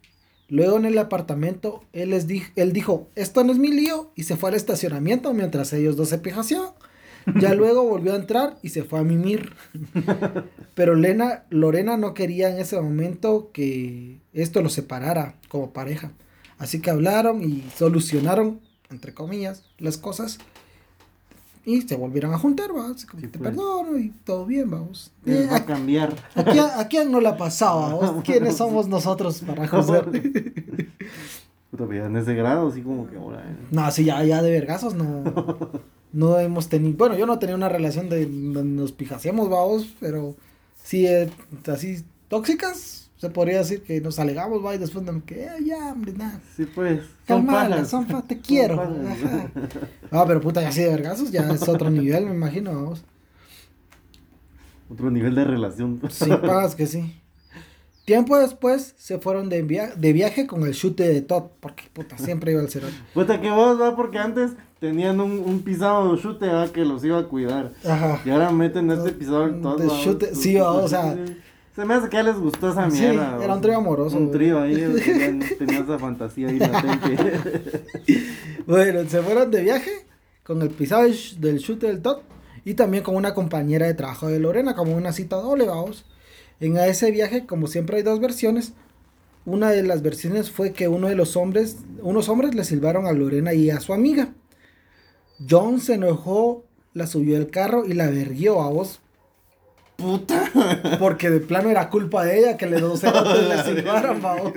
Luego 0.49 0.77
en 0.77 0.85
el 0.85 0.97
apartamento, 0.97 1.83
él, 1.93 2.11
les 2.11 2.27
él 2.55 2.73
dijo, 2.73 3.09
esto 3.15 3.43
no 3.43 3.51
es 3.51 3.57
mi 3.57 3.71
lío, 3.71 4.11
y 4.15 4.23
se 4.23 4.35
fue 4.35 4.49
al 4.49 4.55
estacionamiento 4.55 5.33
mientras 5.33 5.73
ellos 5.73 5.95
dos 5.95 6.09
se 6.09 6.17
pijaseaban. 6.17 6.71
Ya 7.39 7.53
luego 7.55 7.83
volvió 7.83 8.13
a 8.13 8.17
entrar 8.17 8.57
y 8.61 8.69
se 8.69 8.83
fue 8.83 8.99
a 8.99 9.03
mimir. 9.03 9.53
Pero 10.73 10.95
Lena, 10.95 11.45
Lorena 11.49 11.97
no 11.97 12.13
quería 12.13 12.49
en 12.49 12.59
ese 12.59 12.79
momento 12.79 13.51
que 13.53 14.19
esto 14.33 14.61
los 14.61 14.73
separara 14.73 15.35
como 15.47 15.73
pareja. 15.73 16.11
Así 16.63 16.79
que 16.79 16.89
hablaron 16.89 17.43
y 17.43 17.61
solucionaron, 17.75 18.61
entre 18.89 19.13
comillas, 19.13 19.65
las 19.79 19.97
cosas. 19.97 20.37
Y 21.65 21.81
se 21.81 21.97
volvieron 21.97 22.33
a 22.33 22.37
juntar, 22.37 22.69
va. 22.73 22.95
te 22.95 23.05
pues. 23.27 23.27
perdono 23.37 23.97
y 23.97 24.11
todo 24.23 24.45
bien, 24.45 24.71
vamos. 24.71 25.11
Eh, 25.25 25.45
va 25.51 25.57
a 25.57 25.65
cambiar. 25.65 26.15
¿A 26.35 26.87
quién, 26.87 27.11
no 27.11 27.19
la 27.19 27.35
pasaba, 27.35 27.95
vamos? 27.95 28.23
¿Quiénes 28.25 28.55
somos 28.55 28.87
nosotros 28.87 29.43
para 29.45 29.67
juzgar? 29.67 30.09
Todavía 31.75 32.05
en 32.05 32.15
ese 32.15 32.33
grado, 32.33 32.69
así 32.69 32.81
como 32.81 33.09
que 33.09 33.17
ahora. 33.17 33.41
Eh. 33.41 33.55
No, 33.71 33.91
sí, 33.91 34.05
ya, 34.05 34.23
ya 34.23 34.41
de 34.41 34.51
vergazos 34.51 34.95
no. 34.95 35.21
no 36.13 36.39
hemos 36.39 36.69
tenido. 36.69 36.95
Bueno, 36.95 37.17
yo 37.17 37.25
no 37.25 37.39
tenía 37.39 37.55
una 37.55 37.67
relación 37.67 38.07
de. 38.07 38.25
Nos 38.25 38.93
pijacíamos, 38.93 39.49
vamos, 39.49 39.93
pero 39.99 40.33
sí, 40.81 41.07
eh, 41.07 41.29
así 41.67 42.05
tóxicas 42.29 43.02
se 43.23 43.29
podría 43.29 43.59
decir 43.59 43.83
que 43.83 44.01
nos 44.01 44.19
alegamos, 44.19 44.65
va, 44.65 44.75
y 44.75 44.77
después 44.77 45.05
me 45.05 45.21
quedé, 45.21 45.49
ya, 45.63 45.93
hombre, 45.93 46.11
nada. 46.11 46.41
Sí, 46.57 46.65
pues. 46.65 46.99
Calmala, 47.25 47.85
son 47.85 48.05
te 48.27 48.37
quiero. 48.41 48.83
Ah, 50.11 50.25
pero 50.27 50.41
puta, 50.41 50.61
ya 50.61 50.73
sí 50.73 50.81
de 50.81 50.89
vergazos, 50.89 51.31
ya 51.31 51.49
es 51.49 51.65
otro 51.69 51.89
nivel, 51.89 52.25
me 52.25 52.35
imagino, 52.35 52.73
vamos. 52.73 53.05
Otro 54.89 55.09
nivel 55.09 55.35
de 55.35 55.45
relación. 55.45 56.01
Sí, 56.09 56.29
pagas 56.29 56.75
que 56.75 56.85
sí. 56.85 57.17
Tiempo 58.03 58.37
después 58.37 58.93
se 58.97 59.19
fueron 59.19 59.47
de, 59.47 59.63
de 59.95 60.11
viaje 60.11 60.45
con 60.45 60.65
el 60.65 60.73
chute 60.73 61.07
de 61.07 61.21
Todd, 61.21 61.43
porque 61.61 61.83
puta, 61.93 62.17
siempre 62.17 62.51
iba 62.51 62.59
al 62.59 62.69
cerro. 62.69 62.89
Puta 63.13 63.39
que 63.39 63.49
vos, 63.49 63.79
va, 63.79 63.95
porque 63.95 64.17
antes 64.17 64.51
tenían 64.81 65.21
un, 65.21 65.31
un 65.39 65.61
pisado 65.61 66.13
de 66.13 66.21
chute, 66.21 66.49
va, 66.49 66.67
que 66.67 66.83
los 66.83 67.05
iba 67.05 67.19
a 67.19 67.23
cuidar. 67.29 67.71
Ajá. 67.87 68.19
Y 68.25 68.31
ahora 68.31 68.51
meten 68.51 68.91
este 68.91 69.13
pisado 69.13 69.47
de 69.47 69.61
Todd. 69.61 69.79
De 69.79 70.35
sí, 70.35 70.57
o 70.59 70.85
sea, 70.89 71.15
se 71.75 71.85
me 71.85 71.95
hace 71.95 72.09
que 72.09 72.17
a 72.17 72.23
les 72.23 72.37
gustó 72.37 72.71
esa 72.71 72.87
mierda. 72.87 73.37
Sí, 73.37 73.43
era 73.43 73.55
un 73.55 73.61
trío 73.61 73.77
amoroso. 73.77 74.17
Un 74.17 74.31
trío 74.31 74.61
ahí, 74.61 74.75
tenía 75.57 75.79
esa 75.79 75.97
fantasía 75.97 76.49
ahí 76.49 76.59
latente. 76.59 77.39
bueno, 78.67 79.09
se 79.09 79.21
fueron 79.21 79.49
de 79.49 79.63
viaje 79.63 79.91
con 80.43 80.61
el 80.61 80.69
pisado 80.69 81.03
del 81.37 81.59
chute 81.59 81.87
del 81.87 82.01
top 82.01 82.21
y 82.63 82.75
también 82.75 83.03
con 83.03 83.15
una 83.15 83.33
compañera 83.33 83.87
de 83.87 83.95
trabajo 83.95 84.27
de 84.27 84.39
Lorena, 84.39 84.75
como 84.75 84.95
una 84.95 85.13
cita 85.13 85.37
doble, 85.37 85.65
vamos. 85.65 86.05
En 86.59 86.77
ese 86.77 87.11
viaje, 87.11 87.45
como 87.45 87.67
siempre 87.67 87.97
hay 87.97 88.03
dos 88.03 88.19
versiones, 88.19 88.73
una 89.45 89.71
de 89.71 89.83
las 89.83 90.01
versiones 90.01 90.51
fue 90.51 90.73
que 90.73 90.87
uno 90.87 91.09
de 91.09 91.15
los 91.15 91.35
hombres, 91.35 91.77
unos 92.01 92.29
hombres 92.29 92.53
le 92.53 92.63
silbaron 92.63 93.07
a 93.07 93.13
Lorena 93.13 93.53
y 93.53 93.71
a 93.71 93.79
su 93.79 93.93
amiga. 93.93 94.33
John 95.49 95.81
se 95.81 95.95
enojó, 95.95 96.65
la 96.93 97.07
subió 97.07 97.37
del 97.37 97.49
carro 97.49 97.85
y 97.85 97.93
la 97.93 98.09
verguió 98.09 98.61
a 98.61 98.69
vos 98.69 99.01
Puta. 99.97 100.51
Porque 100.99 101.29
de 101.29 101.39
plano 101.39 101.69
era 101.69 101.89
culpa 101.89 102.25
de 102.25 102.39
ella 102.39 102.57
que 102.57 102.65
le 102.65 102.79
dos 102.79 103.03
le 103.03 103.63
silbaron, 103.63 104.21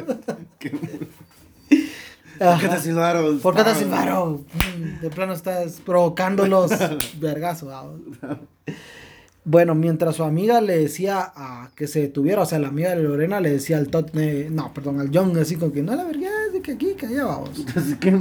¿Por 2.39 2.61
qué 2.61 2.69
te 2.69 2.79
silbaron? 2.81 3.39
¿Por 3.41 3.55
qué 3.55 3.65
te 3.65 3.75
silbaron? 3.75 4.47
Mm, 4.79 5.01
de 5.01 5.11
plano 5.11 5.33
estás 5.33 5.81
provocándolos 5.85 6.71
vergazo, 7.21 7.71
Bueno, 9.45 9.75
mientras 9.75 10.17
su 10.17 10.25
amiga 10.25 10.61
le 10.61 10.79
decía 10.79 11.33
a 11.35 11.71
que 11.75 11.87
se 11.87 12.01
detuviera, 12.01 12.43
o 12.43 12.47
sea, 12.47 12.59
la 12.59 12.69
amiga 12.69 12.91
de 12.91 13.03
Lorena 13.03 13.41
le 13.41 13.51
decía 13.51 13.79
al 13.79 13.89
Tot, 13.89 14.13
no, 14.15 14.75
perdón, 14.75 15.01
al 15.01 15.11
John, 15.13 15.37
así 15.39 15.57
como 15.57 15.73
que 15.73 15.83
no, 15.83 15.95
la 15.95 16.05
verdad 16.05 16.31
de 16.53 16.61
que 16.61 16.73
aquí, 16.73 16.95
que 16.95 17.07
allá 17.07 17.25
vamos. 17.25 17.51
Qué 18.01 18.19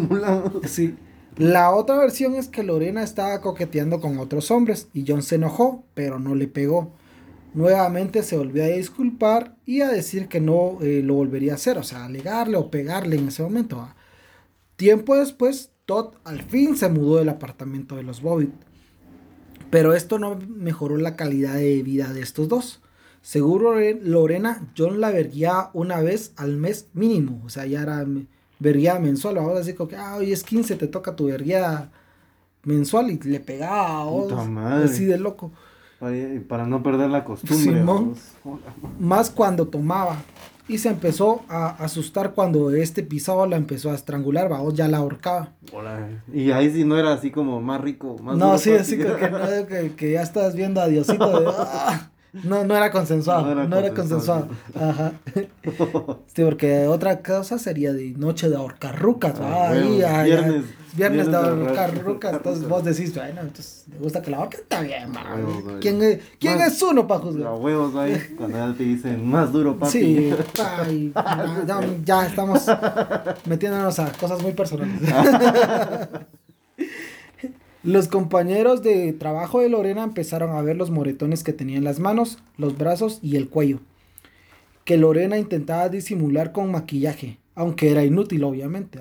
Sí. 0.67 0.95
La 1.37 1.71
otra 1.71 1.97
versión 1.97 2.35
es 2.35 2.47
que 2.47 2.63
Lorena 2.63 3.03
estaba 3.03 3.41
coqueteando 3.41 3.99
con 3.99 4.19
otros 4.19 4.51
hombres 4.51 4.87
y 4.93 5.03
John 5.05 5.21
se 5.21 5.35
enojó, 5.35 5.83
pero 5.93 6.17
no 6.17 6.33
le 6.33 6.47
pegó. 6.47 6.93
Nuevamente 7.55 8.21
se 8.21 8.37
volvió 8.37 8.65
a 8.65 8.67
disculpar 8.67 9.55
y 9.65 9.79
a 9.79 9.87
decir 9.87 10.27
que 10.27 10.41
no 10.41 10.77
eh, 10.81 11.01
lo 11.01 11.13
volvería 11.13 11.53
a 11.53 11.55
hacer, 11.55 11.77
o 11.77 11.83
sea, 11.83 12.03
alegarle 12.03 12.57
o 12.57 12.69
pegarle 12.69 13.15
en 13.15 13.29
ese 13.29 13.43
momento. 13.43 13.87
Tiempo 14.75 15.15
después, 15.15 15.71
Todd 15.85 16.15
al 16.25 16.41
fin 16.41 16.75
se 16.75 16.89
mudó 16.89 17.17
del 17.17 17.29
apartamento 17.29 17.95
de 17.95 18.03
los 18.03 18.21
Bobbitt. 18.21 18.53
Pero 19.69 19.93
esto 19.93 20.19
no 20.19 20.37
mejoró 20.47 20.97
la 20.97 21.15
calidad 21.15 21.55
de 21.55 21.81
vida 21.81 22.11
de 22.11 22.21
estos 22.21 22.49
dos. 22.49 22.81
Seguro 23.21 23.75
Lorena, 24.01 24.67
John 24.77 24.99
la 24.99 25.09
vería 25.09 25.69
una 25.71 26.01
vez 26.01 26.33
al 26.35 26.57
mes 26.57 26.89
mínimo. 26.93 27.41
O 27.45 27.49
sea, 27.49 27.65
ya 27.65 27.81
era 27.81 28.05
verguía 28.59 28.99
mensual. 28.99 29.37
Ahora 29.37 29.61
así 29.61 29.73
como 29.73 29.89
que, 29.89 29.95
ah, 29.95 30.17
hoy 30.17 30.33
es 30.33 30.43
15, 30.43 30.75
te 30.75 30.87
toca 30.87 31.15
tu 31.15 31.27
verguía 31.27 31.89
mensual 32.63 33.11
y 33.11 33.19
le 33.19 33.39
pegaba. 33.39 34.03
así 34.83 35.05
de 35.05 35.17
loco. 35.17 35.51
Para, 35.99 36.65
no 36.65 36.83
perder 36.83 37.09
la 37.09 37.23
costumbre. 37.23 37.83
más 38.99 39.29
cuando 39.29 39.67
tomaba. 39.67 40.17
Y 40.67 40.79
se 40.79 40.89
empezó 40.89 41.43
a 41.47 41.67
asustar 41.83 42.33
cuando 42.33 42.71
este 42.71 43.03
pisado 43.03 43.45
la 43.45 43.55
empezó 43.55 43.91
a 43.91 43.95
estrangular, 43.95 44.49
vamos, 44.49 44.73
ya 44.73 44.87
la 44.87 44.97
ahorcaba. 44.97 45.53
Y 46.33 46.49
ahí 46.51 46.71
sí 46.71 46.83
no 46.83 46.97
era 46.97 47.13
así 47.13 47.29
como 47.29 47.61
más 47.61 47.81
rico, 47.81 48.17
más 48.23 48.35
No, 48.35 48.57
sí, 48.57 48.71
así 48.71 48.97
que, 48.97 49.93
que, 49.95 50.11
ya 50.11 50.23
estás 50.23 50.55
viendo 50.55 50.81
a 50.81 50.87
Diosito 50.87 51.39
de... 51.39 51.47
Ah". 51.55 52.09
No, 52.43 52.65
no 52.65 52.75
era 52.75 52.91
consensuado. 52.91 53.55
No 53.55 53.77
era, 53.77 53.93
consensuado. 53.93 54.49
Ajá. 54.75 55.13
sí, 56.33 56.43
porque 56.43 56.87
otra 56.87 57.21
cosa 57.21 57.57
sería 57.57 57.93
de 57.93 58.11
noche 58.11 58.49
de 58.49 58.57
ahorcar 58.57 58.99
rucas. 58.99 59.39
Ah, 59.39 59.69
ahí, 59.69 60.01
viernes, 60.25 60.65
viernes, 60.93 61.27
de 61.27 61.35
ahorcar 61.37 62.03
rucas. 62.03 62.33
Entonces 62.33 62.67
vos 62.67 62.83
decís, 62.83 63.15
bueno, 63.15 63.41
entonces 63.41 63.85
me 63.87 63.99
gusta 63.99 64.21
que 64.21 64.31
la 64.31 64.37
ahorquen, 64.37 64.59
está 64.61 64.81
bien, 64.81 65.11
man. 65.11 65.79
¿Quién, 65.79 66.01
es, 66.03 66.19
¿quién 66.39 66.59
es 66.59 66.81
uno 66.81 67.07
para 67.07 67.21
juzgar? 67.21 67.51
Los 67.51 67.59
huevos 67.61 67.95
ahí, 67.95 68.35
cuando 68.37 68.57
ya 68.57 68.73
te 68.77 68.83
dicen 68.83 69.25
más 69.25 69.51
duro, 69.53 69.77
papi. 69.77 69.91
Sí, 69.91 70.33
ay, 70.57 71.13
ya, 71.65 71.79
ya 72.03 72.25
estamos 72.25 72.65
metiéndonos 73.45 73.97
a 73.99 74.11
cosas 74.11 74.41
muy 74.41 74.51
personales. 74.51 74.99
Los 77.85 78.07
compañeros 78.07 78.81
de 78.81 79.13
trabajo 79.13 79.59
de 79.61 79.69
Lorena 79.69 80.03
empezaron 80.03 80.55
a 80.55 80.61
ver 80.63 80.75
los 80.75 80.89
moretones 80.89 81.43
que 81.43 81.53
tenía 81.53 81.77
en 81.77 81.83
las 81.83 81.99
manos, 81.99 82.39
los 82.57 82.79
brazos 82.79 83.19
y 83.21 83.35
el 83.35 83.47
cuello, 83.47 83.79
que 84.85 84.97
Lorena 84.97 85.37
intentaba 85.37 85.87
disimular 85.87 86.51
con 86.51 86.71
maquillaje, 86.71 87.37
aunque 87.53 87.91
era 87.91 88.03
inútil 88.03 88.43
obviamente. 88.43 88.99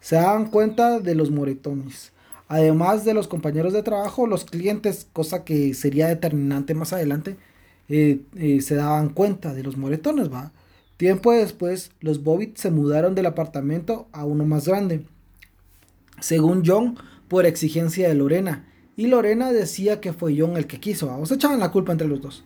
Se 0.00 0.16
daban 0.16 0.50
cuenta 0.50 0.98
de 0.98 1.14
los 1.14 1.30
moretones. 1.30 2.10
Además 2.48 3.04
de 3.04 3.14
los 3.14 3.28
compañeros 3.28 3.72
de 3.72 3.84
trabajo, 3.84 4.26
los 4.26 4.44
clientes, 4.44 5.06
cosa 5.12 5.44
que 5.44 5.72
sería 5.72 6.08
determinante 6.08 6.74
más 6.74 6.92
adelante, 6.92 7.36
eh, 7.88 8.22
eh, 8.34 8.60
se 8.62 8.74
daban 8.74 9.10
cuenta 9.10 9.54
de 9.54 9.62
los 9.62 9.76
moretones. 9.76 10.28
¿va? 10.32 10.50
Tiempo 10.96 11.30
después, 11.30 11.92
los 12.00 12.24
Bobbitt 12.24 12.56
se 12.56 12.72
mudaron 12.72 13.14
del 13.14 13.26
apartamento 13.26 14.08
a 14.10 14.24
uno 14.24 14.44
más 14.44 14.66
grande. 14.66 15.04
Según 16.20 16.64
John, 16.66 16.96
por 17.28 17.46
exigencia 17.46 18.08
de 18.08 18.14
Lorena. 18.14 18.64
Y 18.96 19.06
Lorena 19.06 19.52
decía 19.52 20.00
que 20.00 20.12
fue 20.12 20.34
John 20.36 20.56
el 20.56 20.66
que 20.66 20.80
quiso. 20.80 21.14
O 21.16 21.26
se 21.26 21.34
echaban 21.34 21.60
la 21.60 21.70
culpa 21.70 21.92
entre 21.92 22.08
los 22.08 22.20
dos. 22.20 22.44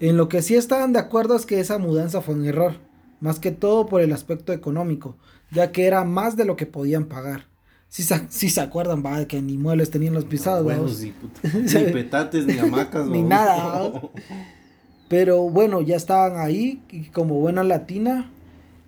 En 0.00 0.16
lo 0.16 0.28
que 0.28 0.42
sí 0.42 0.54
estaban 0.54 0.92
de 0.92 0.98
acuerdo 0.98 1.36
es 1.36 1.44
que 1.44 1.60
esa 1.60 1.78
mudanza 1.78 2.22
fue 2.22 2.34
un 2.34 2.46
error. 2.46 2.74
Más 3.20 3.38
que 3.38 3.50
todo 3.50 3.86
por 3.86 4.00
el 4.00 4.12
aspecto 4.12 4.52
económico. 4.52 5.16
Ya 5.50 5.72
que 5.72 5.86
era 5.86 6.04
más 6.04 6.36
de 6.36 6.44
lo 6.44 6.56
que 6.56 6.66
podían 6.66 7.06
pagar. 7.06 7.46
Si 7.88 8.02
se, 8.02 8.26
se 8.30 8.60
acuerdan, 8.60 9.04
va, 9.04 9.24
que 9.26 9.40
ni 9.42 9.58
muebles 9.58 9.90
tenían 9.90 10.14
los 10.14 10.24
pisados. 10.24 11.02
ni 11.02 11.12
petates, 11.92 12.46
ni 12.46 12.58
hamacas. 12.58 13.06
ni 13.10 13.22
nada. 13.22 13.92
Pero 15.08 15.42
bueno, 15.50 15.82
ya 15.82 15.96
estaban 15.96 16.38
ahí. 16.38 16.82
Y 16.90 17.04
como 17.10 17.34
buena 17.34 17.62
latina, 17.64 18.30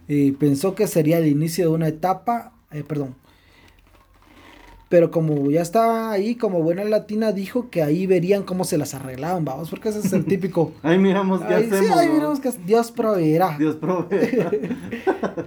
eh, 0.08 0.34
pensó 0.38 0.74
que 0.74 0.86
sería 0.86 1.18
el 1.18 1.26
inicio 1.26 1.68
de 1.68 1.74
una 1.74 1.88
etapa. 1.88 2.54
Eh, 2.70 2.82
perdón 2.82 3.14
pero 4.88 5.10
como 5.10 5.50
ya 5.50 5.60
estaba 5.60 6.10
ahí, 6.10 6.34
como 6.36 6.62
buena 6.62 6.84
latina, 6.84 7.32
dijo 7.32 7.68
que 7.70 7.82
ahí 7.82 8.06
verían 8.06 8.42
cómo 8.42 8.64
se 8.64 8.78
las 8.78 8.94
arreglaban, 8.94 9.44
vamos, 9.44 9.68
porque 9.70 9.90
ese 9.90 9.98
es 10.00 10.12
el 10.12 10.24
típico. 10.24 10.72
ahí 10.82 10.98
miramos 10.98 11.42
qué 11.42 11.54
hacemos. 11.54 11.78
Sí, 11.78 11.86
ahí 11.94 12.08
miramos 12.08 12.40
que 12.40 12.50
Dios 12.66 12.90
proveerá. 12.90 13.56
Dios 13.58 13.76
proveerá. 13.76 14.50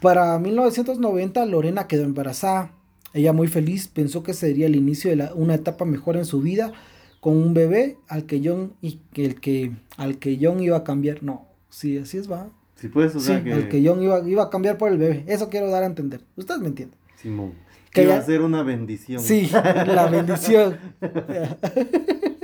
Para 0.00 0.38
1990, 0.38 1.44
Lorena 1.46 1.86
quedó 1.86 2.04
embarazada. 2.04 2.72
Ella 3.12 3.32
muy 3.32 3.48
feliz 3.48 3.88
pensó 3.88 4.22
que 4.22 4.32
sería 4.34 4.66
el 4.66 4.76
inicio 4.76 5.14
de 5.14 5.30
una 5.34 5.54
etapa 5.54 5.84
mejor 5.84 6.16
en 6.16 6.24
su 6.24 6.40
vida 6.40 6.72
con 7.20 7.36
un 7.36 7.54
bebé 7.54 7.96
al 8.06 8.24
que 8.24 8.40
John 8.44 8.74
y 8.80 9.00
que 9.12 9.24
el 9.24 9.40
que 9.40 9.72
al 9.96 10.18
que 10.18 10.38
John 10.40 10.60
iba 10.60 10.76
a 10.76 10.84
cambiar. 10.84 11.22
No, 11.22 11.46
sí, 11.68 11.98
así 11.98 12.18
es 12.18 12.30
va. 12.30 12.50
Sí, 12.76 12.88
pues, 12.88 13.14
o 13.16 13.20
sea 13.20 13.42
que 13.42 13.52
al 13.52 13.68
que 13.68 13.84
John 13.84 14.02
iba, 14.02 14.26
iba 14.28 14.44
a 14.44 14.50
cambiar 14.50 14.78
por 14.78 14.90
el 14.90 14.98
bebé. 14.98 15.24
Eso 15.26 15.48
quiero 15.48 15.68
dar 15.68 15.82
a 15.82 15.86
entender. 15.86 16.20
Ustedes 16.36 16.60
me 16.60 16.68
entienden. 16.68 16.96
Simón. 17.16 17.54
Que 17.98 18.04
iba 18.04 18.16
a 18.16 18.22
ser 18.22 18.42
una 18.42 18.62
bendición. 18.62 19.20
Sí, 19.20 19.50
la 19.52 20.08
bendición. 20.10 20.78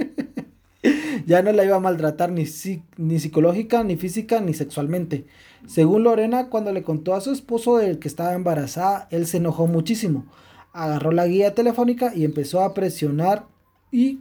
ya 1.26 1.42
no 1.42 1.52
la 1.52 1.64
iba 1.64 1.76
a 1.76 1.80
maltratar 1.80 2.30
ni, 2.30 2.44
ni 2.96 3.18
psicológica, 3.18 3.82
ni 3.84 3.96
física, 3.96 4.40
ni 4.40 4.54
sexualmente. 4.54 5.26
Según 5.66 6.04
Lorena, 6.04 6.50
cuando 6.50 6.72
le 6.72 6.82
contó 6.82 7.14
a 7.14 7.20
su 7.20 7.32
esposo 7.32 7.78
del 7.78 7.98
que 7.98 8.08
estaba 8.08 8.34
embarazada, 8.34 9.08
él 9.10 9.26
se 9.26 9.38
enojó 9.38 9.66
muchísimo. 9.66 10.26
Agarró 10.72 11.12
la 11.12 11.26
guía 11.26 11.54
telefónica 11.54 12.12
y 12.14 12.24
empezó 12.24 12.62
a 12.62 12.74
presionar 12.74 13.46
y, 13.90 14.20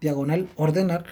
diagonal, 0.00 0.48
ordenar 0.56 1.04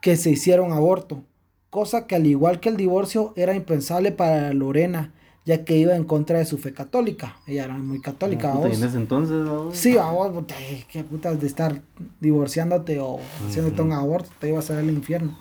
que 0.00 0.16
se 0.16 0.30
hiciera 0.30 0.62
un 0.62 0.72
aborto. 0.72 1.24
Cosa 1.70 2.06
que 2.06 2.16
al 2.16 2.26
igual 2.26 2.60
que 2.60 2.68
el 2.68 2.76
divorcio 2.76 3.32
era 3.36 3.54
impensable 3.54 4.12
para 4.12 4.52
Lorena, 4.52 5.12
ya 5.44 5.64
que 5.64 5.76
iba 5.76 5.96
en 5.96 6.04
contra 6.04 6.38
de 6.38 6.44
su 6.44 6.58
fe 6.58 6.72
católica. 6.72 7.36
Ella 7.46 7.64
era 7.64 7.76
muy 7.76 8.00
católica. 8.00 8.54
¿Y 8.70 8.74
en 8.74 8.84
ese 8.84 8.96
entonces? 8.96 9.46
Sí, 9.78 9.98
a 9.98 10.10
vos, 10.10 10.44
qué 10.88 11.04
putas 11.04 11.40
de 11.40 11.46
estar 11.46 11.82
divorciándote 12.20 13.00
o 13.00 13.18
haciéndote 13.46 13.82
un 13.82 13.92
aborto, 13.92 14.30
te 14.38 14.48
ibas 14.48 14.70
a 14.70 14.74
ir 14.74 14.78
al 14.80 14.90
infierno. 14.90 15.36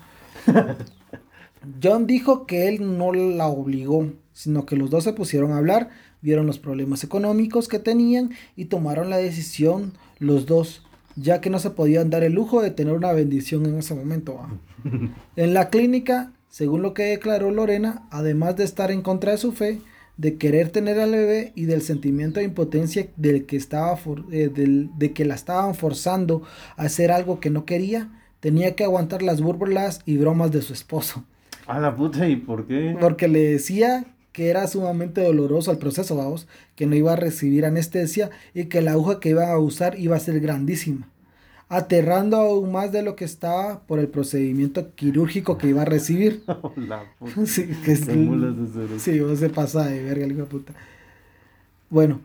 John 1.81 2.07
dijo 2.07 2.47
que 2.47 2.67
él 2.67 2.97
no 2.97 3.13
la 3.13 3.47
obligó, 3.47 4.07
sino 4.33 4.65
que 4.65 4.75
los 4.75 4.89
dos 4.89 5.03
se 5.03 5.13
pusieron 5.13 5.51
a 5.51 5.57
hablar, 5.57 5.89
vieron 6.21 6.47
los 6.47 6.57
problemas 6.57 7.03
económicos 7.03 7.67
que 7.67 7.77
tenían 7.77 8.31
y 8.55 8.65
tomaron 8.65 9.09
la 9.09 9.17
decisión 9.17 9.93
los 10.17 10.47
dos, 10.47 10.83
ya 11.15 11.41
que 11.41 11.49
no 11.49 11.59
se 11.59 11.71
podían 11.71 12.09
dar 12.09 12.23
el 12.23 12.33
lujo 12.33 12.61
de 12.61 12.71
tener 12.71 12.93
una 12.93 13.11
bendición 13.11 13.65
en 13.67 13.77
ese 13.77 13.93
momento. 13.93 14.39
en 15.35 15.53
la 15.53 15.69
clínica, 15.69 16.31
según 16.49 16.81
lo 16.81 16.93
que 16.95 17.03
declaró 17.03 17.51
Lorena, 17.51 18.07
además 18.09 18.55
de 18.55 18.63
estar 18.63 18.91
en 18.91 19.01
contra 19.01 19.31
de 19.31 19.37
su 19.37 19.51
fe, 19.51 19.81
de 20.21 20.37
querer 20.37 20.69
tener 20.69 20.99
al 20.99 21.09
bebé 21.09 21.51
y 21.55 21.65
del 21.65 21.81
sentimiento 21.81 22.39
de 22.39 22.45
impotencia 22.45 23.07
del 23.15 23.47
que 23.47 23.57
estaba 23.57 23.97
eh, 24.31 24.51
de 24.53 25.13
que 25.13 25.25
la 25.25 25.33
estaban 25.33 25.73
forzando 25.73 26.43
a 26.77 26.83
hacer 26.83 27.11
algo 27.11 27.39
que 27.39 27.49
no 27.49 27.65
quería, 27.65 28.11
tenía 28.39 28.75
que 28.75 28.83
aguantar 28.83 29.23
las 29.23 29.41
burlas 29.41 30.01
y 30.05 30.17
bromas 30.17 30.51
de 30.51 30.61
su 30.61 30.73
esposo. 30.73 31.23
A 31.65 31.79
la 31.79 31.95
puta, 31.95 32.29
¿y 32.29 32.35
por 32.35 32.67
qué? 32.67 32.95
Porque 32.99 33.27
le 33.27 33.39
decía 33.39 34.05
que 34.31 34.49
era 34.49 34.67
sumamente 34.67 35.23
doloroso 35.23 35.71
el 35.71 35.79
proceso, 35.79 36.15
vamos, 36.15 36.47
que 36.75 36.85
no 36.85 36.95
iba 36.95 37.13
a 37.13 37.15
recibir 37.15 37.65
anestesia 37.65 38.29
y 38.53 38.65
que 38.65 38.83
la 38.83 38.91
aguja 38.91 39.19
que 39.19 39.29
iba 39.29 39.51
a 39.51 39.57
usar 39.57 39.97
iba 39.97 40.15
a 40.15 40.19
ser 40.19 40.39
grandísima, 40.39 41.09
aterrando 41.71 42.35
aún 42.35 42.69
más 42.73 42.91
de 42.91 43.01
lo 43.01 43.15
que 43.15 43.23
estaba 43.23 43.79
por 43.87 43.99
el 43.99 44.09
procedimiento 44.09 44.93
quirúrgico 44.93 45.57
que 45.57 45.69
iba 45.69 45.83
a 45.83 45.85
recibir. 45.85 46.43
la 46.75 47.05
puta. 47.17 47.45
sí, 47.45 47.65
que 47.85 47.93
es, 47.93 48.01
sí, 48.97 49.21
se 49.37 49.49
pasa 49.49 49.85
de 49.85 50.03
verga, 50.03 50.27
hijo 50.27 50.41
de 50.41 50.45
puta. 50.47 50.73
Bueno, 51.89 52.19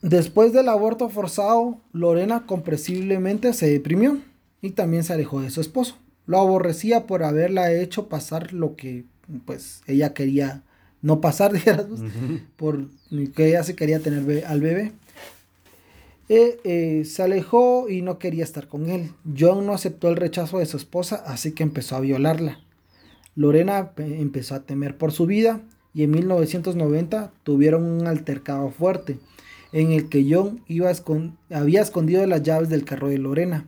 después 0.00 0.54
del 0.54 0.70
aborto 0.70 1.10
forzado, 1.10 1.78
Lorena 1.92 2.46
comprensiblemente 2.46 3.52
se 3.52 3.70
deprimió 3.70 4.18
y 4.62 4.70
también 4.70 5.04
se 5.04 5.12
alejó 5.12 5.42
de 5.42 5.50
su 5.50 5.60
esposo. 5.60 5.98
Lo 6.24 6.38
aborrecía 6.38 7.06
por 7.06 7.22
haberla 7.22 7.70
hecho 7.70 8.08
pasar 8.08 8.54
lo 8.54 8.76
que 8.76 9.04
pues 9.44 9.82
ella 9.86 10.14
quería 10.14 10.62
no 11.02 11.20
pasar, 11.20 11.52
digamos, 11.64 12.00
por 12.56 12.88
que 13.34 13.48
ella 13.48 13.62
se 13.62 13.76
quería 13.76 14.00
tener 14.00 14.46
al 14.46 14.60
bebé. 14.62 14.92
Eh, 16.28 17.04
se 17.04 17.22
alejó 17.22 17.88
y 17.88 18.02
no 18.02 18.18
quería 18.18 18.44
estar 18.44 18.68
con 18.68 18.88
él. 18.88 19.12
John 19.38 19.66
no 19.66 19.72
aceptó 19.72 20.08
el 20.08 20.16
rechazo 20.16 20.58
de 20.58 20.66
su 20.66 20.76
esposa, 20.76 21.22
así 21.26 21.52
que 21.52 21.62
empezó 21.62 21.96
a 21.96 22.00
violarla. 22.00 22.60
Lorena 23.36 23.92
empezó 23.98 24.54
a 24.54 24.62
temer 24.62 24.96
por 24.96 25.12
su 25.12 25.26
vida 25.26 25.60
y 25.94 26.02
en 26.02 26.10
1990 26.10 27.32
tuvieron 27.42 27.84
un 27.84 28.06
altercado 28.06 28.70
fuerte 28.70 29.18
en 29.72 29.92
el 29.92 30.08
que 30.08 30.26
John 30.28 30.62
iba 30.68 30.90
había 31.50 31.82
escondido 31.82 32.26
las 32.26 32.42
llaves 32.42 32.68
del 32.68 32.84
carro 32.84 33.08
de 33.08 33.18
Lorena. 33.18 33.66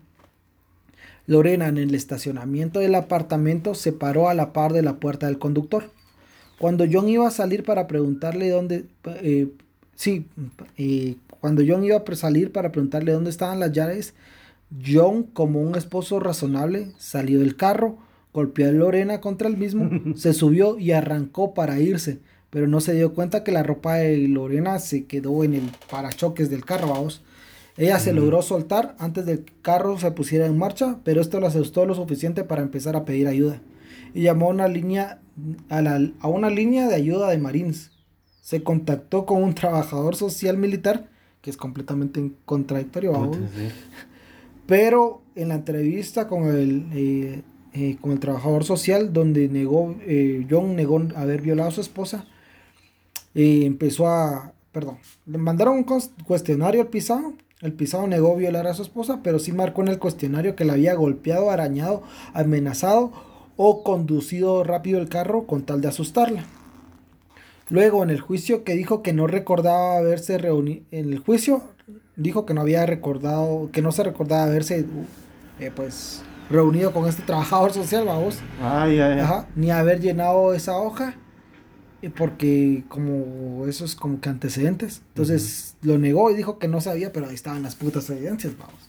Lorena 1.27 1.69
en 1.69 1.77
el 1.77 1.95
estacionamiento 1.95 2.81
del 2.81 2.95
apartamento 2.95 3.75
se 3.75 3.93
paró 3.93 4.31
a 4.31 4.35
la 4.35 4.55
par 4.55 4.73
de 4.73 4.83
la 4.83 4.97
puerta 4.97 5.27
del 5.27 5.39
conductor. 5.39 5.91
Cuando 6.59 6.87
John 6.91 7.09
iba 7.09 7.29
a 7.29 7.31
salir 7.31 7.63
para 7.63 7.87
preguntarle 7.87 8.49
dónde, 8.49 8.87
eh, 9.05 9.49
sí, 9.95 10.27
eh, 10.79 11.17
cuando 11.41 11.63
John 11.67 11.85
iba 11.85 11.97
a 11.97 12.15
salir 12.17 12.53
para 12.53 12.73
preguntarle 12.73 13.13
dónde 13.13 13.31
estaban 13.31 13.61
las 13.61 13.73
llaves, 13.73 14.15
John, 14.85 15.25
como 15.25 15.61
un 15.61 15.77
esposo 15.77 16.21
razonable, 16.21 16.93
salió 16.99 17.41
del 17.41 17.57
carro, 17.57 17.99
golpeó 18.33 18.69
a 18.69 18.73
Lorena 18.73 19.21
contra 19.21 19.49
el 19.49 19.57
mismo, 19.57 19.91
se 20.17 20.33
subió 20.33 20.79
y 20.79 20.93
arrancó 20.93 21.55
para 21.55 21.81
irse, 21.81 22.21
pero 22.51 22.67
no 22.67 22.81
se 22.81 22.95
dio 22.95 23.15
cuenta 23.15 23.45
que 23.45 23.53
la 23.53 23.63
ropa 23.63 23.97
de 23.97 24.17
Lorena 24.29 24.79
se 24.79 25.07
quedó 25.07 25.45
en 25.45 25.55
el 25.55 25.71
parachoques 25.91 26.51
del 26.51 26.65
carro, 26.65 26.89
vamos. 26.89 27.23
Ella 27.79 28.01
se 28.01 28.13
logró 28.13 28.43
soltar 28.43 28.97
antes 28.99 29.25
del 29.25 29.45
carro 29.63 30.01
se 30.01 30.11
pusiera 30.11 30.47
en 30.47 30.59
marcha, 30.59 30.99
pero 31.05 31.21
esto 31.21 31.39
la 31.39 31.47
asustó 31.47 31.87
lo 31.87 31.95
suficiente 31.95 32.43
para 32.43 32.63
empezar 32.63 32.97
a 32.97 33.05
pedir 33.05 33.29
ayuda. 33.29 33.63
Y 34.15 34.23
llamó 34.23 34.47
a 34.47 34.51
una 34.51 34.67
línea, 34.67 35.21
a, 35.71 36.29
una 36.29 36.51
línea 36.51 36.89
de 36.89 36.97
ayuda 36.97 37.29
de 37.29 37.39
Marines. 37.39 37.93
Se 38.41 38.65
contactó 38.65 39.27
con 39.27 39.45
un 39.45 39.55
trabajador 39.55 40.17
social 40.17 40.57
militar, 40.57 41.09
que 41.41 41.51
es 41.51 41.57
completamente 41.57 42.33
contradictorio, 42.45 43.31
pero 44.67 45.23
en 45.35 45.49
la 45.49 45.55
entrevista 45.55 46.27
con 46.27 46.49
el, 46.49 46.87
eh, 46.93 47.43
eh, 47.73 47.97
con 48.01 48.13
el 48.13 48.21
trabajador 48.21 48.65
social, 48.65 49.13
donde 49.13 49.49
negó, 49.49 49.97
eh, 50.01 50.47
John 50.51 50.75
negó 50.75 51.01
haber 51.15 51.43
violado 51.43 51.69
a 51.69 51.73
su 51.73 51.81
esposa, 51.81 52.27
empezó 53.35 54.09
a, 54.09 54.53
perdón, 54.73 54.99
le 55.27 55.39
mandaron 55.39 55.77
un 55.77 55.85
cuestionario 56.25 56.81
al 56.81 56.89
pisado. 56.89 57.35
El 57.61 57.73
pisado 57.73 58.07
negó 58.07 58.37
violar 58.37 58.67
a 58.67 58.75
su 58.75 58.83
esposa, 58.83 59.21
pero 59.23 59.39
sí 59.39 59.53
marcó 59.53 59.83
en 59.83 59.89
el 59.89 59.99
cuestionario 59.99 60.55
que 60.55 60.65
la 60.65 60.75
había 60.75 60.95
golpeado, 60.95 61.51
arañado, 61.51 62.03
amenazado 62.33 63.13
o 63.57 63.83
conducido 63.83 64.63
rápido 64.65 65.01
el 65.01 65.09
carro 65.09 65.45
con 65.47 65.63
tal 65.63 65.81
de 65.81 65.89
asustarla. 65.89 66.45
Luego, 67.71 68.03
en 68.03 68.11
el 68.11 68.21
juicio 68.21 68.65
que 68.65 68.75
dijo 68.75 69.03
que 69.03 69.13
no 69.13 69.27
recordaba 69.27 69.99
haberse 69.99 70.39
reunido, 70.39 70.85
en 70.91 71.13
el 71.13 71.19
juicio 71.19 71.63
dijo 72.17 72.47
que 72.47 72.55
no 72.55 72.63
había 72.63 72.87
recordado, 72.87 73.71
que 73.73 73.83
no 73.83 73.93
se 73.93 74.03
recordaba 74.03 74.45
haberse, 74.45 74.87
eh, 75.61 75.71
pues, 75.75 76.23
reunido 76.51 76.93
con 76.93 77.07
este 77.07 77.23
trabajador 77.23 77.73
social, 77.73 78.07
vamos. 78.07 78.39
ni 79.55 79.71
haber 79.71 80.01
llenado 80.01 80.55
esa 80.55 80.79
hoja 80.79 81.15
porque 82.17 82.85
como 82.89 83.67
eso 83.67 83.85
es 83.85 83.97
como 83.97 84.21
que 84.21 84.29
antecedentes. 84.29 85.03
Entonces 85.09 85.77
lo 85.83 85.99
negó 85.99 86.31
y 86.31 86.35
dijo 86.35 86.59
que 86.59 86.69
no 86.69 86.81
sabía, 86.81 87.13
pero 87.13 87.27
ahí 87.27 87.35
estaban 87.35 87.63
las 87.63 87.75
putas 87.75 88.09
evidencias, 88.11 88.57
vamos. 88.57 88.89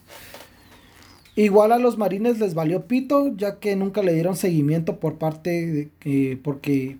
Igual 1.35 1.71
a 1.71 1.79
los 1.79 1.97
marines 1.97 2.39
les 2.39 2.53
valió 2.53 2.85
pito, 2.85 3.35
ya 3.35 3.59
que 3.59 3.75
nunca 3.75 4.03
le 4.03 4.13
dieron 4.13 4.35
seguimiento 4.35 4.99
por 4.99 5.17
parte 5.17 5.89
de 6.03 6.39
porque 6.43 6.97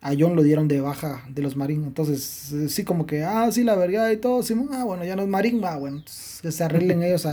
a 0.00 0.12
John 0.18 0.36
lo 0.36 0.42
dieron 0.42 0.68
de 0.68 0.80
baja 0.80 1.24
de 1.28 1.42
los 1.42 1.56
marines. 1.56 1.86
Entonces, 1.86 2.54
sí, 2.68 2.84
como 2.84 3.06
que, 3.06 3.24
ah, 3.24 3.50
sí, 3.50 3.64
la 3.64 3.76
verdad 3.76 4.10
y 4.10 4.16
todo, 4.16 4.42
sí, 4.42 4.54
ah, 4.72 4.84
bueno, 4.84 5.04
ya 5.04 5.16
no 5.16 5.22
es 5.22 5.28
marín, 5.28 5.62
va, 5.62 5.76
bueno, 5.76 6.02
se 6.06 6.64
arreglen 6.64 7.02
ellos 7.02 7.26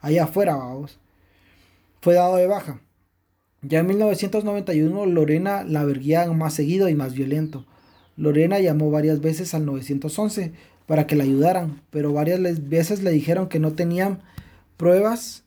allá 0.00 0.24
afuera, 0.24 0.56
vamos. 0.56 0.98
Fue 2.00 2.14
dado 2.14 2.36
de 2.36 2.46
baja. 2.46 2.80
Ya 3.62 3.80
en 3.80 3.86
1991 3.88 5.06
Lorena 5.06 5.64
la 5.64 5.84
verguían 5.84 6.36
más 6.38 6.54
seguido 6.54 6.88
y 6.88 6.94
más 6.94 7.14
violento. 7.14 7.66
Lorena 8.16 8.60
llamó 8.60 8.90
varias 8.90 9.20
veces 9.20 9.54
al 9.54 9.66
911 9.66 10.52
para 10.86 11.06
que 11.06 11.16
la 11.16 11.24
ayudaran, 11.24 11.82
pero 11.90 12.12
varias 12.12 12.68
veces 12.68 13.02
le 13.02 13.10
dijeron 13.10 13.48
que 13.48 13.58
no 13.58 13.72
tenían 13.72 14.22
pruebas 14.76 15.44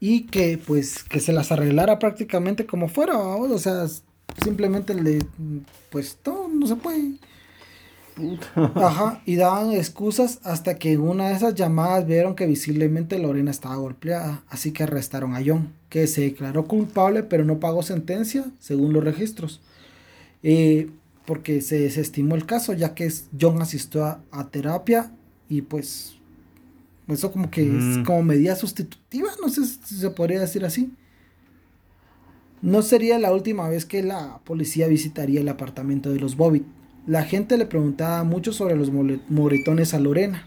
y 0.00 0.26
que 0.26 0.58
pues 0.58 1.02
que 1.04 1.20
se 1.20 1.32
las 1.32 1.50
arreglara 1.52 1.98
prácticamente 1.98 2.66
como 2.66 2.88
fuera, 2.88 3.18
o 3.18 3.58
sea, 3.58 3.84
simplemente 4.42 4.94
le 4.94 5.20
pues 5.90 6.18
todo 6.22 6.48
no 6.48 6.66
se 6.66 6.76
puede. 6.76 7.14
Ajá, 8.74 9.22
y 9.26 9.36
daban 9.36 9.72
excusas 9.72 10.40
hasta 10.42 10.76
que 10.76 10.92
en 10.92 11.00
una 11.00 11.28
de 11.28 11.36
esas 11.36 11.54
llamadas 11.54 12.06
vieron 12.06 12.34
que 12.34 12.46
visiblemente 12.46 13.18
Lorena 13.18 13.50
estaba 13.50 13.76
golpeada, 13.76 14.42
así 14.48 14.72
que 14.72 14.82
arrestaron 14.82 15.34
a 15.34 15.40
John, 15.44 15.72
que 15.88 16.06
se 16.06 16.22
declaró 16.22 16.66
culpable 16.66 17.22
pero 17.22 17.44
no 17.44 17.60
pagó 17.60 17.82
sentencia, 17.82 18.44
según 18.58 18.92
los 18.92 19.04
registros, 19.04 19.60
eh, 20.42 20.90
porque 21.26 21.60
se 21.60 21.78
desestimó 21.78 22.34
el 22.34 22.46
caso, 22.46 22.72
ya 22.72 22.94
que 22.94 23.12
John 23.40 23.62
asistió 23.62 24.04
a, 24.04 24.48
terapia 24.50 25.12
y 25.48 25.62
pues 25.62 26.16
eso 27.06 27.30
como 27.30 27.50
que 27.50 27.62
es 27.62 27.98
como 28.04 28.22
medida 28.22 28.56
sustitutiva, 28.56 29.28
no 29.40 29.48
sé 29.48 29.64
si 29.64 29.94
se 29.94 30.10
podría 30.10 30.40
decir 30.40 30.64
así. 30.64 30.90
No 32.60 32.82
sería 32.82 33.18
la 33.18 33.32
última 33.32 33.68
vez 33.68 33.84
que 33.84 34.02
la 34.02 34.40
policía 34.44 34.88
visitaría 34.88 35.40
el 35.40 35.48
apartamento 35.48 36.10
de 36.10 36.20
los 36.20 36.36
Bobbitt 36.36 36.66
la 37.08 37.24
gente 37.24 37.56
le 37.56 37.64
preguntaba 37.64 38.22
mucho 38.22 38.52
sobre 38.52 38.76
los 38.76 38.92
moretones 38.92 39.94
a 39.94 39.98
Lorena, 39.98 40.46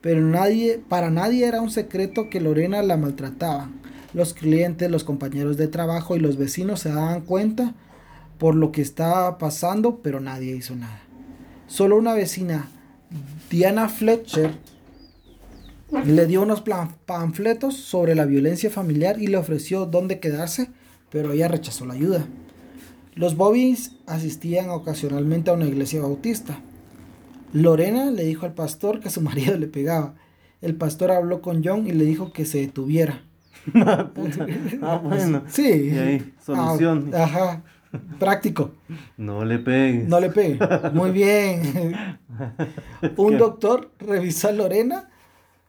pero 0.00 0.22
nadie, 0.22 0.80
para 0.88 1.10
nadie 1.10 1.46
era 1.46 1.60
un 1.60 1.70
secreto 1.70 2.30
que 2.30 2.40
Lorena 2.40 2.82
la 2.82 2.96
maltrataba. 2.96 3.70
Los 4.14 4.32
clientes, 4.32 4.90
los 4.90 5.04
compañeros 5.04 5.58
de 5.58 5.68
trabajo 5.68 6.16
y 6.16 6.20
los 6.20 6.38
vecinos 6.38 6.80
se 6.80 6.88
daban 6.88 7.20
cuenta 7.20 7.74
por 8.38 8.54
lo 8.54 8.72
que 8.72 8.80
estaba 8.80 9.36
pasando, 9.36 10.00
pero 10.02 10.20
nadie 10.20 10.56
hizo 10.56 10.74
nada. 10.74 11.02
Solo 11.66 11.98
una 11.98 12.14
vecina, 12.14 12.70
Diana 13.50 13.90
Fletcher, 13.90 14.52
Le 16.06 16.26
dio 16.26 16.42
unos 16.42 16.64
panfletos 17.04 17.76
sobre 17.76 18.14
la 18.14 18.24
violencia 18.24 18.70
familiar 18.70 19.20
y 19.20 19.26
le 19.26 19.36
ofreció 19.36 19.84
dónde 19.84 20.18
quedarse, 20.18 20.70
pero 21.14 21.30
ella 21.30 21.46
rechazó 21.46 21.86
la 21.86 21.94
ayuda. 21.94 22.26
Los 23.14 23.36
Bobbies 23.36 23.92
asistían 24.04 24.68
ocasionalmente 24.70 25.48
a 25.48 25.54
una 25.54 25.66
iglesia 25.66 26.00
bautista. 26.00 26.58
Lorena 27.52 28.10
le 28.10 28.24
dijo 28.24 28.46
al 28.46 28.54
pastor 28.54 28.98
que 28.98 29.10
su 29.10 29.20
marido 29.20 29.56
le 29.56 29.68
pegaba. 29.68 30.16
El 30.60 30.74
pastor 30.74 31.12
habló 31.12 31.40
con 31.40 31.62
John 31.64 31.86
y 31.86 31.92
le 31.92 32.04
dijo 32.04 32.32
que 32.32 32.44
se 32.44 32.58
detuviera. 32.58 33.22
ah, 33.76 35.00
bueno. 35.04 35.44
Sí. 35.46 35.90
Y 35.92 35.98
ahí, 35.98 36.34
solución. 36.44 37.12
Ah, 37.14 37.22
ajá. 37.22 37.62
Práctico. 38.18 38.72
No 39.16 39.44
le 39.44 39.60
pegues. 39.60 40.08
No 40.08 40.18
le 40.18 40.30
pegue. 40.30 40.58
Muy 40.94 41.12
bien. 41.12 42.18
Un 43.16 43.38
doctor 43.38 43.92
revisó 44.00 44.48
a 44.48 44.52
Lorena 44.52 45.10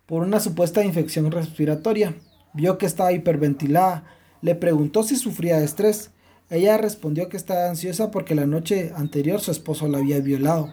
por 0.07 0.23
una 0.23 0.39
supuesta 0.39 0.83
infección 0.83 1.29
respiratoria. 1.29 2.15
Vio 2.55 2.79
que 2.79 2.87
estaba 2.87 3.11
hiperventilada. 3.11 4.14
Le 4.45 4.53
preguntó 4.53 5.01
si 5.01 5.15
sufría 5.15 5.57
de 5.57 5.65
estrés. 5.65 6.11
Ella 6.51 6.77
respondió 6.77 7.29
que 7.29 7.35
estaba 7.35 7.67
ansiosa 7.67 8.11
porque 8.11 8.35
la 8.35 8.45
noche 8.45 8.93
anterior 8.95 9.41
su 9.41 9.49
esposo 9.49 9.87
la 9.87 9.97
había 9.97 10.19
violado. 10.19 10.71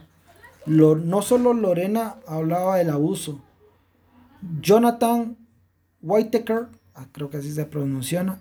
no 0.66 1.22
solo 1.22 1.54
Lorena 1.54 2.16
hablaba 2.26 2.76
del 2.76 2.90
abuso. 2.90 3.40
Jonathan 4.61 5.38
Whitaker, 6.02 6.66
ah, 6.94 7.06
creo 7.12 7.30
que 7.30 7.38
así 7.38 7.50
se 7.50 7.64
pronuncia, 7.64 8.38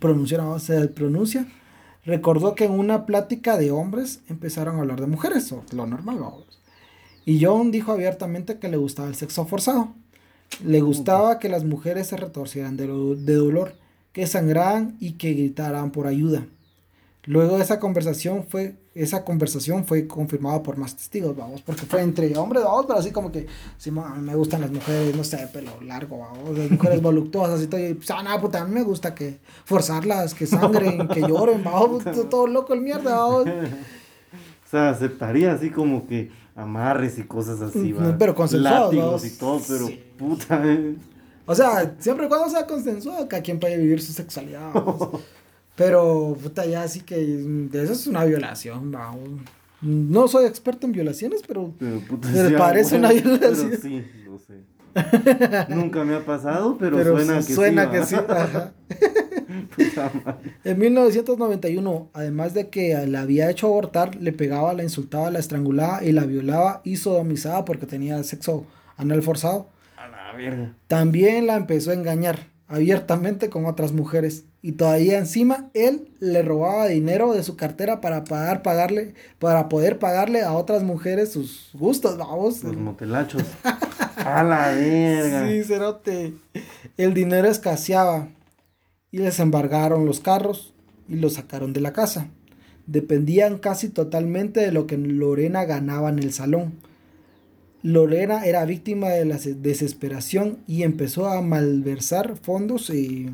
pronuncia, 0.00 0.58
se 0.58 0.88
pronuncia, 0.88 1.46
recordó 2.06 2.54
que 2.54 2.64
en 2.64 2.72
una 2.72 3.04
plática 3.04 3.58
de 3.58 3.70
hombres 3.70 4.20
empezaron 4.30 4.76
a 4.76 4.80
hablar 4.80 5.02
de 5.02 5.08
mujeres, 5.08 5.52
o 5.52 5.62
lo 5.72 5.86
normal, 5.86 6.20
Y 7.26 7.44
John 7.44 7.70
dijo 7.70 7.92
abiertamente 7.92 8.58
que 8.58 8.70
le 8.70 8.78
gustaba 8.78 9.08
el 9.08 9.14
sexo 9.14 9.44
forzado. 9.44 9.92
Le 10.64 10.80
gustaba 10.80 11.38
que 11.38 11.50
las 11.50 11.64
mujeres 11.64 12.06
se 12.06 12.16
retorcieran 12.16 12.78
de, 12.78 12.86
de 12.86 13.34
dolor, 13.34 13.83
que 14.14 14.28
sangraran 14.28 14.96
y 15.00 15.14
que 15.14 15.34
gritaran 15.34 15.90
por 15.90 16.06
ayuda. 16.06 16.46
Luego 17.24 17.56
de 17.56 17.64
esa 17.64 17.80
conversación 17.80 18.44
fue, 18.48 18.76
esa 18.94 19.24
conversación 19.24 19.84
fue 19.84 20.06
confirmada 20.06 20.62
por 20.62 20.76
más 20.76 20.94
testigos, 20.94 21.36
vamos, 21.36 21.62
porque 21.62 21.84
fue 21.84 22.00
entre 22.00 22.36
hombres, 22.38 22.62
vamos, 22.62 22.86
pero 22.86 22.98
así 22.98 23.10
como 23.10 23.32
que, 23.32 23.46
sí, 23.76 23.90
me 23.90 24.36
gustan 24.36 24.60
las 24.60 24.70
mujeres, 24.70 25.16
no 25.16 25.24
sé, 25.24 25.48
pelo 25.52 25.72
largo, 25.82 26.18
vamos, 26.18 26.56
las 26.56 26.70
mujeres 26.70 27.02
voluptuosas 27.02 27.60
y 27.62 27.66
todo, 27.66 27.80
y 27.80 27.94
pues, 27.94 28.10
ah, 28.12 28.22
no, 28.22 28.40
puta, 28.40 28.60
a 28.60 28.64
mí 28.66 28.74
me 28.74 28.82
gusta 28.84 29.14
que 29.14 29.38
forzarlas, 29.64 30.32
que 30.32 30.46
sangren, 30.46 31.08
que 31.08 31.22
lloren, 31.22 31.64
vamos, 31.64 32.04
todo 32.30 32.46
loco 32.46 32.72
el 32.72 32.80
mierda, 32.80 33.16
vamos. 33.16 33.48
O 34.66 34.76
sea, 34.76 34.90
aceptaría 34.90 35.52
así 35.52 35.70
como 35.70 36.04
que 36.04 36.32
amarres 36.56 37.16
y 37.18 37.22
cosas 37.22 37.60
así, 37.60 37.92
¿va? 37.92 38.16
Pero 38.18 38.34
consensuados, 38.34 38.92
Látigos 38.92 39.24
y 39.24 39.30
todo, 39.38 39.60
pero 39.68 39.88
puta, 40.18 40.60
eh. 40.64 40.96
O 41.46 41.54
sea, 41.54 41.94
siempre 41.98 42.26
y 42.26 42.28
cuando 42.28 42.48
sea 42.48 42.66
consensuado, 42.66 43.28
cada 43.28 43.42
quien 43.42 43.60
puede 43.60 43.76
vivir 43.76 44.00
su 44.00 44.12
sexualidad, 44.12 44.70
vamos. 44.72 45.20
Pero, 45.76 46.36
puta, 46.40 46.64
ya 46.66 46.86
sí 46.86 47.00
que 47.00 47.68
eso 47.72 47.92
es 47.92 48.06
una 48.06 48.24
violación, 48.24 48.92
vamos. 48.92 49.40
No 49.80 50.28
soy 50.28 50.46
experto 50.46 50.86
en 50.86 50.92
violaciones, 50.92 51.42
pero, 51.46 51.74
me 51.80 52.50
parece 52.52 52.96
una 52.96 53.10
violación. 53.10 53.70
Pero 53.70 53.82
sí, 53.82 54.04
no 54.24 54.38
sé. 54.38 54.62
Nunca 55.68 56.04
me 56.04 56.14
ha 56.14 56.24
pasado, 56.24 56.78
pero, 56.78 56.96
suena 57.04 57.38
que 57.38 57.54
suena 57.54 57.90
que 57.90 58.04
sí. 58.04 58.14
Ajá. 58.14 58.72
en 60.64 60.78
1991, 60.78 62.10
además 62.12 62.54
de 62.54 62.68
que 62.68 63.06
la 63.06 63.22
había 63.22 63.50
hecho 63.50 63.66
abortar, 63.66 64.14
le 64.16 64.32
pegaba, 64.32 64.72
la 64.74 64.82
insultaba, 64.82 65.30
la 65.30 65.38
estrangulaba 65.38 66.04
y 66.04 66.12
la 66.12 66.24
violaba 66.24 66.80
y 66.84 66.96
sodomizaba 66.96 67.64
porque 67.64 67.86
tenía 67.86 68.22
sexo 68.22 68.66
anal 68.96 69.22
forzado. 69.22 69.68
Verga. 70.34 70.74
También 70.88 71.46
la 71.46 71.56
empezó 71.56 71.90
a 71.90 71.94
engañar 71.94 72.54
abiertamente 72.68 73.50
con 73.50 73.66
otras 73.66 73.92
mujeres. 73.92 74.44
Y 74.62 74.72
todavía 74.72 75.18
encima 75.18 75.70
él 75.74 76.08
le 76.20 76.42
robaba 76.42 76.86
dinero 76.86 77.32
de 77.34 77.42
su 77.42 77.56
cartera 77.56 78.00
para 78.00 78.24
pagar 78.24 78.62
pagarle 78.62 79.14
para 79.38 79.68
poder 79.68 79.98
pagarle 79.98 80.42
a 80.42 80.54
otras 80.54 80.82
mujeres 80.82 81.32
sus 81.32 81.70
gustos 81.74 82.16
vamos. 82.16 82.64
Los 82.64 82.76
motelachos. 82.76 83.42
A 84.16 84.42
la 84.42 84.68
verga. 84.70 85.48
Sí 85.48 85.64
cerote. 85.64 86.32
El 86.96 87.12
dinero 87.12 87.48
escaseaba 87.48 88.28
y 89.10 89.18
les 89.18 89.38
embargaron 89.38 90.06
los 90.06 90.20
carros 90.20 90.72
y 91.08 91.16
los 91.16 91.34
sacaron 91.34 91.74
de 91.74 91.80
la 91.80 91.92
casa. 91.92 92.28
Dependían 92.86 93.58
casi 93.58 93.90
totalmente 93.90 94.60
de 94.60 94.72
lo 94.72 94.86
que 94.86 94.96
Lorena 94.96 95.64
ganaba 95.64 96.08
en 96.08 96.18
el 96.18 96.32
salón 96.32 96.72
Lorena 97.84 98.46
era 98.46 98.64
víctima 98.64 99.10
de 99.10 99.26
la 99.26 99.36
desesperación 99.36 100.60
y 100.66 100.84
empezó 100.84 101.28
a 101.28 101.42
malversar 101.42 102.34
fondos 102.38 102.88
eh, 102.88 103.30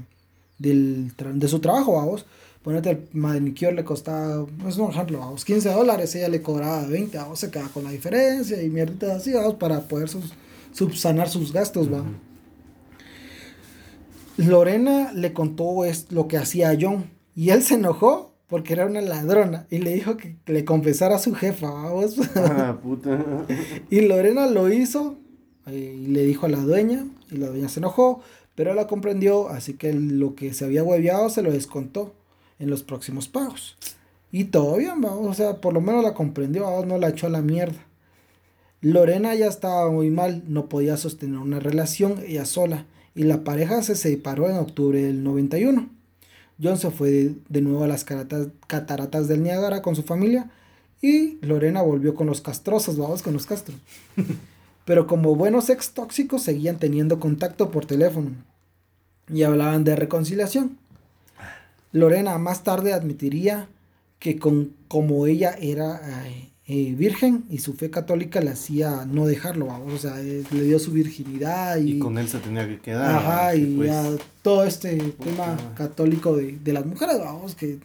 del 0.58 1.12
de 1.16 1.46
su 1.46 1.60
trabajo, 1.60 1.92
vamos. 1.92 2.26
Ponete 2.64 2.90
el 2.90 3.08
manicure 3.12 3.72
le 3.72 3.84
costaba, 3.84 4.44
es 4.66 4.76
un 4.76 4.90
ejemplo, 4.90 5.20
vamos, 5.20 5.44
15 5.44 5.70
dólares, 5.70 6.16
ella 6.16 6.28
le 6.28 6.42
cobraba 6.42 6.84
20, 6.84 7.16
vamos, 7.16 7.38
se 7.38 7.48
queda 7.48 7.68
con 7.68 7.84
la 7.84 7.92
diferencia 7.92 8.60
y 8.60 8.68
mierditas 8.68 9.18
así, 9.18 9.32
vamos, 9.32 9.54
para 9.54 9.86
poder 9.86 10.10
subsanar 10.72 11.28
sus 11.28 11.52
gastos, 11.52 11.90
va. 11.90 12.02
Lorena 14.36 15.12
le 15.12 15.32
contó 15.32 15.84
es, 15.84 16.10
lo 16.10 16.26
que 16.26 16.38
hacía 16.38 16.76
John 16.78 17.08
y 17.36 17.50
él 17.50 17.62
se 17.62 17.74
enojó 17.74 18.29
porque 18.50 18.72
era 18.72 18.86
una 18.86 19.00
ladrona 19.00 19.66
y 19.70 19.78
le 19.78 19.94
dijo 19.94 20.16
que 20.16 20.36
le 20.46 20.64
confesara 20.64 21.16
a 21.16 21.20
su 21.20 21.34
jefa, 21.34 21.70
vamos. 21.70 22.16
Ah, 22.34 22.78
puta. 22.82 23.46
y 23.88 24.00
Lorena 24.00 24.48
lo 24.48 24.70
hizo 24.70 25.16
y 25.66 26.08
le 26.08 26.24
dijo 26.24 26.46
a 26.46 26.48
la 26.48 26.58
dueña 26.58 27.06
y 27.30 27.36
la 27.36 27.46
dueña 27.48 27.68
se 27.68 27.78
enojó, 27.78 28.20
pero 28.56 28.74
la 28.74 28.88
comprendió, 28.88 29.48
así 29.48 29.74
que 29.74 29.92
lo 29.92 30.34
que 30.34 30.52
se 30.52 30.64
había 30.64 30.82
hueveado 30.82 31.30
se 31.30 31.42
lo 31.42 31.52
descontó 31.52 32.14
en 32.58 32.68
los 32.68 32.82
próximos 32.82 33.28
pagos. 33.28 33.76
Y 34.32 34.44
todo 34.44 34.76
bien, 34.76 35.00
vamos, 35.00 35.28
o 35.28 35.34
sea, 35.34 35.60
por 35.60 35.72
lo 35.72 35.80
menos 35.80 36.02
la 36.02 36.14
comprendió, 36.14 36.64
vamos, 36.64 36.86
no 36.86 36.98
la 36.98 37.10
echó 37.10 37.28
a 37.28 37.30
la 37.30 37.42
mierda. 37.42 37.86
Lorena 38.80 39.34
ya 39.34 39.46
estaba 39.46 39.90
muy 39.90 40.10
mal, 40.10 40.42
no 40.48 40.68
podía 40.68 40.96
sostener 40.96 41.38
una 41.38 41.60
relación 41.60 42.20
ella 42.26 42.46
sola 42.46 42.86
y 43.14 43.24
la 43.24 43.44
pareja 43.44 43.82
se 43.82 43.94
separó 43.94 44.48
en 44.48 44.56
octubre 44.56 45.02
del 45.02 45.22
91. 45.22 45.99
John 46.62 46.78
se 46.78 46.90
fue 46.90 47.34
de, 47.48 47.60
nuevo 47.60 47.84
a 47.84 47.88
las 47.88 48.04
cataratas 48.04 49.28
del 49.28 49.42
Niágara 49.42 49.82
con 49.82 49.96
su 49.96 50.02
familia 50.02 50.50
y 51.00 51.38
Lorena 51.44 51.82
volvió 51.82 52.14
con 52.14 52.26
los 52.26 52.40
castrosos, 52.40 52.98
vamos 52.98 53.22
con 53.22 53.32
los 53.32 53.46
castros. 53.46 53.78
Pero 54.84 55.06
como 55.06 55.36
buenos 55.36 55.70
ex 55.70 55.92
tóxicos 55.92 56.42
seguían 56.42 56.78
teniendo 56.78 57.20
contacto 57.20 57.70
por 57.70 57.86
teléfono 57.86 58.30
y 59.28 59.42
hablaban 59.42 59.84
de 59.84 59.96
reconciliación. 59.96 60.78
Lorena 61.92 62.36
más 62.38 62.62
tarde 62.62 62.92
admitiría 62.92 63.68
que 64.18 64.38
con, 64.38 64.74
como 64.88 65.26
ella 65.26 65.56
era 65.58 66.26
eh, 66.72 66.94
virgen 66.96 67.46
y 67.50 67.58
su 67.58 67.74
fe 67.74 67.90
católica 67.90 68.40
le 68.40 68.50
hacía 68.50 69.04
no 69.04 69.26
dejarlo, 69.26 69.66
vamos, 69.66 69.92
o 69.92 69.98
sea, 69.98 70.20
eh, 70.20 70.44
le 70.52 70.62
dio 70.62 70.78
su 70.78 70.92
virginidad 70.92 71.78
y, 71.78 71.94
y, 71.94 71.98
con 71.98 72.16
él 72.16 72.28
se 72.28 72.38
tenía 72.38 72.64
que 72.68 72.78
quedar. 72.78 73.16
Ajá, 73.16 73.56
y 73.56 73.74
pues, 73.74 73.90
todo 74.40 74.62
este 74.62 74.96
tema 75.14 75.56
católico 75.74 76.36
de, 76.36 76.58
de, 76.58 76.72
las 76.72 76.86
mujeres, 76.86 77.18
vamos, 77.18 77.56
que 77.56 77.80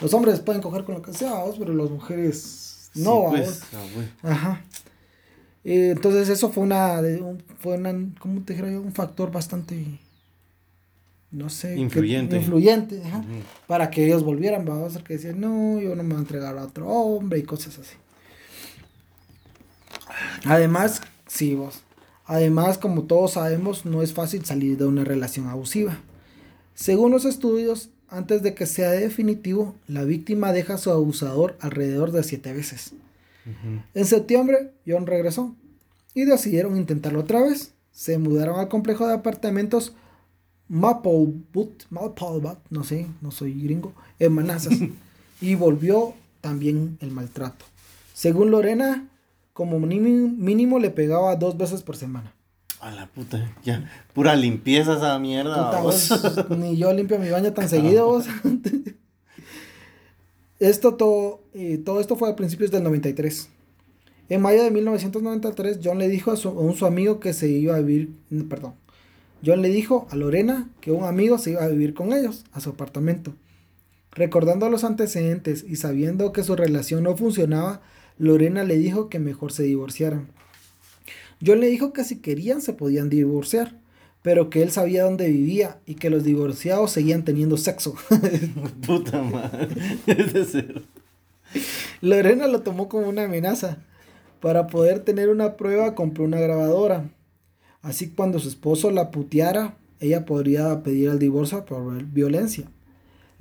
los 0.00 0.14
hombres 0.14 0.38
pueden 0.38 0.62
coger 0.62 0.84
con 0.84 0.94
lo 0.94 1.02
que 1.02 1.12
sea, 1.12 1.32
vamos, 1.32 1.56
pero 1.58 1.74
las 1.74 1.90
mujeres 1.90 2.90
no, 2.94 3.30
pues, 3.30 3.62
vamos. 3.72 3.90
Ah, 4.22 4.30
Ajá. 4.30 4.64
Eh, 5.64 5.90
entonces 5.90 6.28
eso 6.28 6.48
fue 6.48 6.62
una, 6.62 7.00
fue 7.58 7.76
una, 7.76 7.92
¿cómo 8.20 8.42
te 8.42 8.52
dijera 8.52 8.70
yo? 8.70 8.82
Un 8.82 8.92
factor 8.92 9.32
bastante 9.32 9.98
no 11.32 11.48
sé, 11.48 11.76
influyente, 11.76 12.36
influyente 12.36 13.02
para 13.66 13.90
que 13.90 14.06
ellos 14.06 14.22
volvieran, 14.22 14.64
vamos 14.64 14.94
a 14.94 15.02
que 15.02 15.14
decían, 15.14 15.40
no, 15.40 15.80
yo 15.80 15.96
no 15.96 16.04
me 16.04 16.10
voy 16.10 16.18
a 16.18 16.20
entregar 16.20 16.56
a 16.56 16.62
otro 16.62 16.86
hombre 16.86 17.40
y 17.40 17.42
cosas 17.42 17.80
así. 17.80 17.96
Además, 20.44 21.00
sí, 21.26 21.54
vos. 21.54 21.82
Además, 22.24 22.78
como 22.78 23.02
todos 23.04 23.32
sabemos, 23.32 23.84
no 23.84 24.02
es 24.02 24.12
fácil 24.12 24.44
salir 24.44 24.76
de 24.78 24.86
una 24.86 25.04
relación 25.04 25.48
abusiva. 25.48 25.98
Según 26.74 27.10
los 27.10 27.24
estudios, 27.24 27.90
antes 28.08 28.42
de 28.42 28.54
que 28.54 28.66
sea 28.66 28.90
definitivo, 28.90 29.74
la 29.88 30.04
víctima 30.04 30.52
deja 30.52 30.74
a 30.74 30.78
su 30.78 30.90
abusador 30.90 31.56
alrededor 31.60 32.12
de 32.12 32.22
siete 32.22 32.52
veces. 32.52 32.92
En 33.94 34.04
septiembre, 34.04 34.72
John 34.86 35.06
regresó 35.06 35.56
y 36.14 36.24
decidieron 36.24 36.76
intentarlo 36.76 37.20
otra 37.20 37.42
vez. 37.42 37.72
Se 37.90 38.18
mudaron 38.18 38.60
al 38.60 38.68
complejo 38.68 39.06
de 39.06 39.14
apartamentos 39.14 39.94
Maplewood, 40.68 41.68
Maplewood, 41.90 42.58
no 42.70 42.84
sé, 42.84 43.06
no 43.20 43.30
soy 43.30 43.60
gringo, 43.62 43.92
en 44.18 44.32
Manassas. 44.32 44.78
y 45.40 45.54
volvió 45.54 46.14
también 46.40 46.98
el 47.00 47.10
maltrato. 47.10 47.64
Según 48.14 48.50
Lorena, 48.50 49.08
como 49.52 49.78
mínimo, 49.78 50.78
le 50.78 50.90
pegaba 50.90 51.36
dos 51.36 51.56
veces 51.56 51.82
por 51.82 51.96
semana. 51.96 52.32
A 52.80 52.90
la 52.90 53.06
puta, 53.06 53.54
ya, 53.62 53.88
pura 54.12 54.34
limpieza 54.34 54.96
esa 54.96 55.18
mierda. 55.18 55.70
ni 56.50 56.76
yo 56.76 56.92
limpio 56.92 57.18
mi 57.18 57.28
baño 57.28 57.52
tan 57.52 57.68
seguido. 57.68 58.22
esto 60.58 60.94
todo, 60.94 61.40
eh, 61.54 61.78
todo 61.84 62.00
esto 62.00 62.16
fue 62.16 62.30
a 62.30 62.36
principios 62.36 62.70
del 62.70 62.82
93. 62.82 63.48
En 64.28 64.40
mayo 64.40 64.62
de 64.64 64.70
1993, 64.70 65.80
John 65.84 65.98
le 65.98 66.08
dijo 66.08 66.32
a 66.32 66.36
su, 66.36 66.48
a 66.48 66.74
su 66.74 66.86
amigo 66.86 67.20
que 67.20 67.32
se 67.32 67.48
iba 67.48 67.76
a 67.76 67.80
vivir, 67.80 68.14
perdón, 68.48 68.74
John 69.44 69.60
le 69.60 69.68
dijo 69.68 70.06
a 70.10 70.16
Lorena 70.16 70.70
que 70.80 70.92
un 70.92 71.04
amigo 71.04 71.36
se 71.38 71.50
iba 71.50 71.64
a 71.64 71.68
vivir 71.68 71.94
con 71.94 72.12
ellos 72.12 72.44
a 72.52 72.60
su 72.60 72.70
apartamento. 72.70 73.34
Recordando 74.12 74.68
los 74.68 74.84
antecedentes 74.84 75.64
y 75.66 75.76
sabiendo 75.76 76.32
que 76.32 76.44
su 76.44 76.54
relación 76.54 77.02
no 77.04 77.16
funcionaba, 77.16 77.80
Lorena 78.22 78.62
le 78.62 78.78
dijo 78.78 79.08
que 79.08 79.18
mejor 79.18 79.50
se 79.50 79.64
divorciaran. 79.64 80.28
John 81.44 81.58
le 81.58 81.66
dijo 81.66 81.92
que 81.92 82.04
si 82.04 82.20
querían 82.20 82.60
se 82.60 82.72
podían 82.72 83.08
divorciar, 83.08 83.80
pero 84.22 84.48
que 84.48 84.62
él 84.62 84.70
sabía 84.70 85.02
dónde 85.02 85.28
vivía 85.28 85.80
y 85.86 85.96
que 85.96 86.08
los 86.08 86.22
divorciados 86.22 86.92
seguían 86.92 87.24
teniendo 87.24 87.56
sexo. 87.56 87.96
Puta 88.86 89.24
madre, 89.24 89.74
Lorena 92.00 92.46
lo 92.46 92.62
tomó 92.62 92.88
como 92.88 93.08
una 93.08 93.24
amenaza. 93.24 93.78
Para 94.38 94.68
poder 94.68 95.00
tener 95.00 95.28
una 95.28 95.56
prueba 95.56 95.96
compró 95.96 96.22
una 96.22 96.38
grabadora. 96.38 97.10
Así 97.80 98.10
cuando 98.10 98.38
su 98.38 98.48
esposo 98.48 98.92
la 98.92 99.10
puteara, 99.10 99.78
ella 99.98 100.24
podría 100.26 100.84
pedir 100.84 101.08
el 101.08 101.18
divorcio 101.18 101.64
por 101.64 102.04
violencia. 102.04 102.70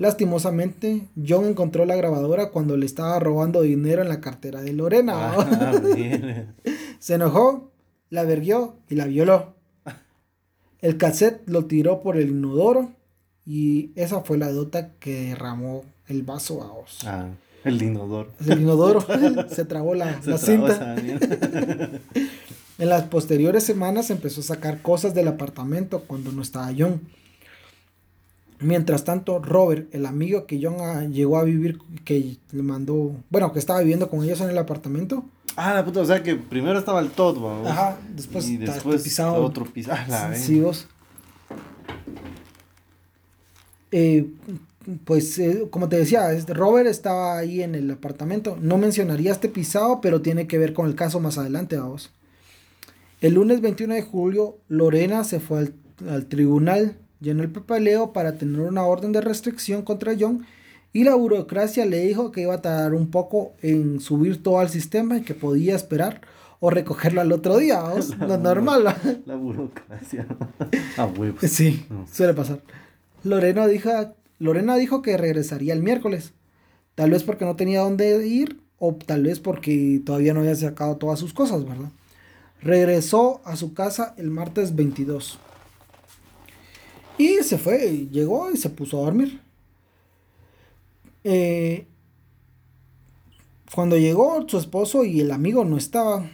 Lastimosamente, 0.01 1.09
John 1.27 1.45
encontró 1.45 1.85
la 1.85 1.95
grabadora 1.95 2.49
cuando 2.49 2.75
le 2.75 2.87
estaba 2.87 3.19
robando 3.19 3.61
dinero 3.61 4.01
en 4.01 4.09
la 4.09 4.19
cartera 4.19 4.59
de 4.59 4.73
Lorena. 4.73 5.13
Ah, 5.13 5.73
Se 6.99 7.13
enojó, 7.13 7.69
la 8.09 8.23
verguió 8.23 8.77
y 8.89 8.95
la 8.95 9.05
violó. 9.05 9.53
El 10.79 10.97
cassette 10.97 11.47
lo 11.47 11.65
tiró 11.65 12.01
por 12.01 12.17
el 12.17 12.29
inodoro 12.29 12.93
y 13.45 13.91
esa 13.95 14.21
fue 14.21 14.39
la 14.39 14.51
dota 14.51 14.93
que 14.93 15.25
derramó 15.25 15.83
el 16.07 16.23
vaso 16.23 16.63
a 16.63 16.73
Oz. 16.73 17.05
Ah, 17.05 17.27
el 17.63 17.79
inodoro. 17.79 18.31
El 18.47 18.61
inodoro. 18.61 19.05
Se 19.49 19.65
trabó 19.65 19.93
la, 19.93 20.19
cinta. 20.39 20.95
en 22.79 22.89
las 22.89 23.03
posteriores 23.03 23.63
semanas 23.63 24.09
empezó 24.09 24.41
a 24.41 24.45
sacar 24.45 24.81
cosas 24.81 25.13
del 25.13 25.27
apartamento 25.27 26.05
cuando 26.07 26.31
no 26.31 26.41
estaba 26.41 26.71
John. 26.75 27.01
Mientras 28.61 29.03
tanto, 29.03 29.39
Robert, 29.39 29.93
el 29.93 30.05
amigo 30.05 30.45
que 30.45 30.59
John 30.61 30.75
ah, 30.79 31.03
llegó 31.05 31.37
a 31.37 31.43
vivir, 31.43 31.79
que 32.05 32.37
le 32.51 32.61
mandó, 32.61 33.15
bueno, 33.31 33.51
que 33.51 33.59
estaba 33.59 33.79
viviendo 33.79 34.07
con 34.09 34.23
ellos 34.23 34.39
en 34.41 34.49
el 34.51 34.57
apartamento. 34.57 35.25
Ah, 35.55 35.73
la 35.73 35.83
puta, 35.83 36.01
o 36.01 36.05
sea 36.05 36.21
que 36.21 36.35
primero 36.35 36.77
estaba 36.77 36.99
el 36.99 37.09
todo, 37.09 37.67
Ajá, 37.67 37.97
después, 38.15 38.47
y 38.47 38.57
después 38.57 39.01
pisado. 39.01 39.43
otro 39.43 39.65
pisado. 39.65 39.97
Ah, 40.11 40.33
sí, 40.35 40.59
vos. 40.59 40.87
Eh, 43.91 44.27
pues, 45.05 45.39
eh, 45.39 45.67
como 45.71 45.89
te 45.89 45.97
decía, 45.97 46.29
Robert 46.49 46.87
estaba 46.87 47.37
ahí 47.37 47.63
en 47.63 47.73
el 47.73 47.89
apartamento. 47.89 48.57
No 48.61 48.77
mencionaría 48.77 49.31
este 49.31 49.49
pisado, 49.49 50.01
pero 50.01 50.21
tiene 50.21 50.47
que 50.47 50.59
ver 50.59 50.73
con 50.73 50.87
el 50.87 50.95
caso 50.95 51.19
más 51.19 51.37
adelante, 51.39 51.77
vamos. 51.77 52.11
El 53.21 53.33
lunes 53.33 53.61
21 53.61 53.95
de 53.95 54.01
julio, 54.03 54.57
Lorena 54.67 55.23
se 55.23 55.39
fue 55.39 55.59
al, 55.59 55.73
al 56.09 56.25
tribunal 56.27 56.95
llenó 57.21 57.43
el 57.43 57.51
papeleo 57.51 58.11
para 58.11 58.35
tener 58.35 58.59
una 58.61 58.83
orden 58.83 59.11
de 59.13 59.21
restricción 59.21 59.83
contra 59.83 60.15
John 60.19 60.45
y 60.93 61.05
la 61.05 61.15
burocracia 61.15 61.85
le 61.85 62.05
dijo 62.05 62.31
que 62.31 62.41
iba 62.41 62.55
a 62.55 62.61
tardar 62.61 62.93
un 62.93 63.09
poco 63.09 63.53
en 63.61 64.01
subir 64.01 64.43
todo 64.43 64.59
al 64.59 64.69
sistema 64.69 65.17
y 65.17 65.21
que 65.21 65.33
podía 65.33 65.75
esperar 65.75 66.21
o 66.59 66.69
recogerlo 66.69 67.21
al 67.21 67.31
otro 67.31 67.57
día, 67.57 67.81
lo 68.19 68.37
normal. 68.37 69.23
La 69.25 69.35
burocracia. 69.35 70.27
A 70.97 71.05
huevos. 71.05 71.41
Sí, 71.41 71.85
suele 72.11 72.33
pasar. 72.33 72.61
Lorena 73.23 73.67
dijo, 73.67 73.89
Lorena 74.37 74.75
dijo 74.75 75.01
que 75.01 75.17
regresaría 75.17 75.73
el 75.73 75.81
miércoles. 75.81 76.33
Tal 76.95 77.11
vez 77.11 77.23
porque 77.23 77.45
no 77.45 77.55
tenía 77.55 77.81
dónde 77.81 78.27
ir 78.27 78.59
o 78.77 78.93
tal 78.93 79.23
vez 79.23 79.39
porque 79.39 80.01
todavía 80.05 80.33
no 80.33 80.41
había 80.41 80.55
sacado 80.55 80.97
todas 80.97 81.19
sus 81.19 81.33
cosas, 81.33 81.63
¿verdad? 81.65 81.89
Regresó 82.61 83.41
a 83.45 83.55
su 83.55 83.73
casa 83.73 84.13
el 84.17 84.29
martes 84.29 84.75
22. 84.75 85.39
Y 87.17 87.43
se 87.43 87.57
fue, 87.57 88.07
llegó 88.11 88.49
y 88.51 88.57
se 88.57 88.69
puso 88.69 88.97
a 88.97 89.05
dormir. 89.05 89.41
Eh, 91.23 91.85
cuando 93.73 93.97
llegó 93.97 94.45
su 94.47 94.57
esposo 94.57 95.03
y 95.03 95.21
el 95.21 95.31
amigo 95.31 95.63
no 95.65 95.77
estaban, 95.77 96.31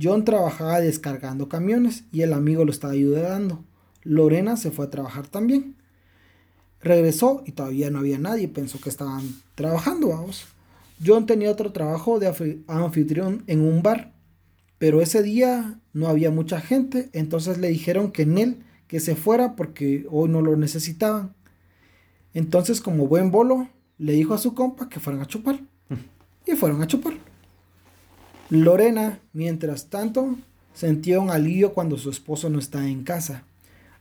John 0.00 0.24
trabajaba 0.24 0.80
descargando 0.80 1.48
camiones 1.48 2.04
y 2.12 2.22
el 2.22 2.32
amigo 2.32 2.64
lo 2.64 2.70
estaba 2.70 2.92
ayudando. 2.92 3.64
Lorena 4.04 4.56
se 4.56 4.70
fue 4.70 4.86
a 4.86 4.90
trabajar 4.90 5.26
también. 5.26 5.76
Regresó 6.80 7.42
y 7.44 7.52
todavía 7.52 7.90
no 7.90 7.98
había 7.98 8.18
nadie, 8.18 8.48
pensó 8.48 8.80
que 8.80 8.88
estaban 8.88 9.22
trabajando, 9.54 10.08
vamos. 10.08 10.46
John 11.04 11.26
tenía 11.26 11.50
otro 11.50 11.72
trabajo 11.72 12.18
de 12.18 12.62
anfitrión 12.68 13.44
en 13.46 13.60
un 13.60 13.82
bar, 13.82 14.12
pero 14.78 15.02
ese 15.02 15.22
día 15.22 15.80
no 15.92 16.08
había 16.08 16.30
mucha 16.30 16.60
gente, 16.60 17.10
entonces 17.12 17.58
le 17.58 17.68
dijeron 17.68 18.12
que 18.12 18.22
en 18.22 18.38
él 18.38 18.64
que 18.88 19.00
se 19.00 19.14
fuera 19.14 19.54
porque 19.54 20.06
hoy 20.10 20.28
no 20.28 20.40
lo 20.40 20.56
necesitaban. 20.56 21.34
Entonces, 22.34 22.80
como 22.80 23.06
buen 23.06 23.30
bolo, 23.30 23.68
le 23.98 24.14
dijo 24.14 24.34
a 24.34 24.38
su 24.38 24.54
compa 24.54 24.88
que 24.88 24.98
fueran 24.98 25.22
a 25.22 25.26
chupar. 25.26 25.60
Y 26.46 26.52
fueron 26.52 26.82
a 26.82 26.86
chupar. 26.86 27.12
Lorena, 28.48 29.20
mientras 29.34 29.90
tanto, 29.90 30.36
sentía 30.72 31.20
un 31.20 31.30
alivio 31.30 31.74
cuando 31.74 31.98
su 31.98 32.08
esposo 32.08 32.48
no 32.48 32.58
estaba 32.58 32.88
en 32.88 33.04
casa. 33.04 33.44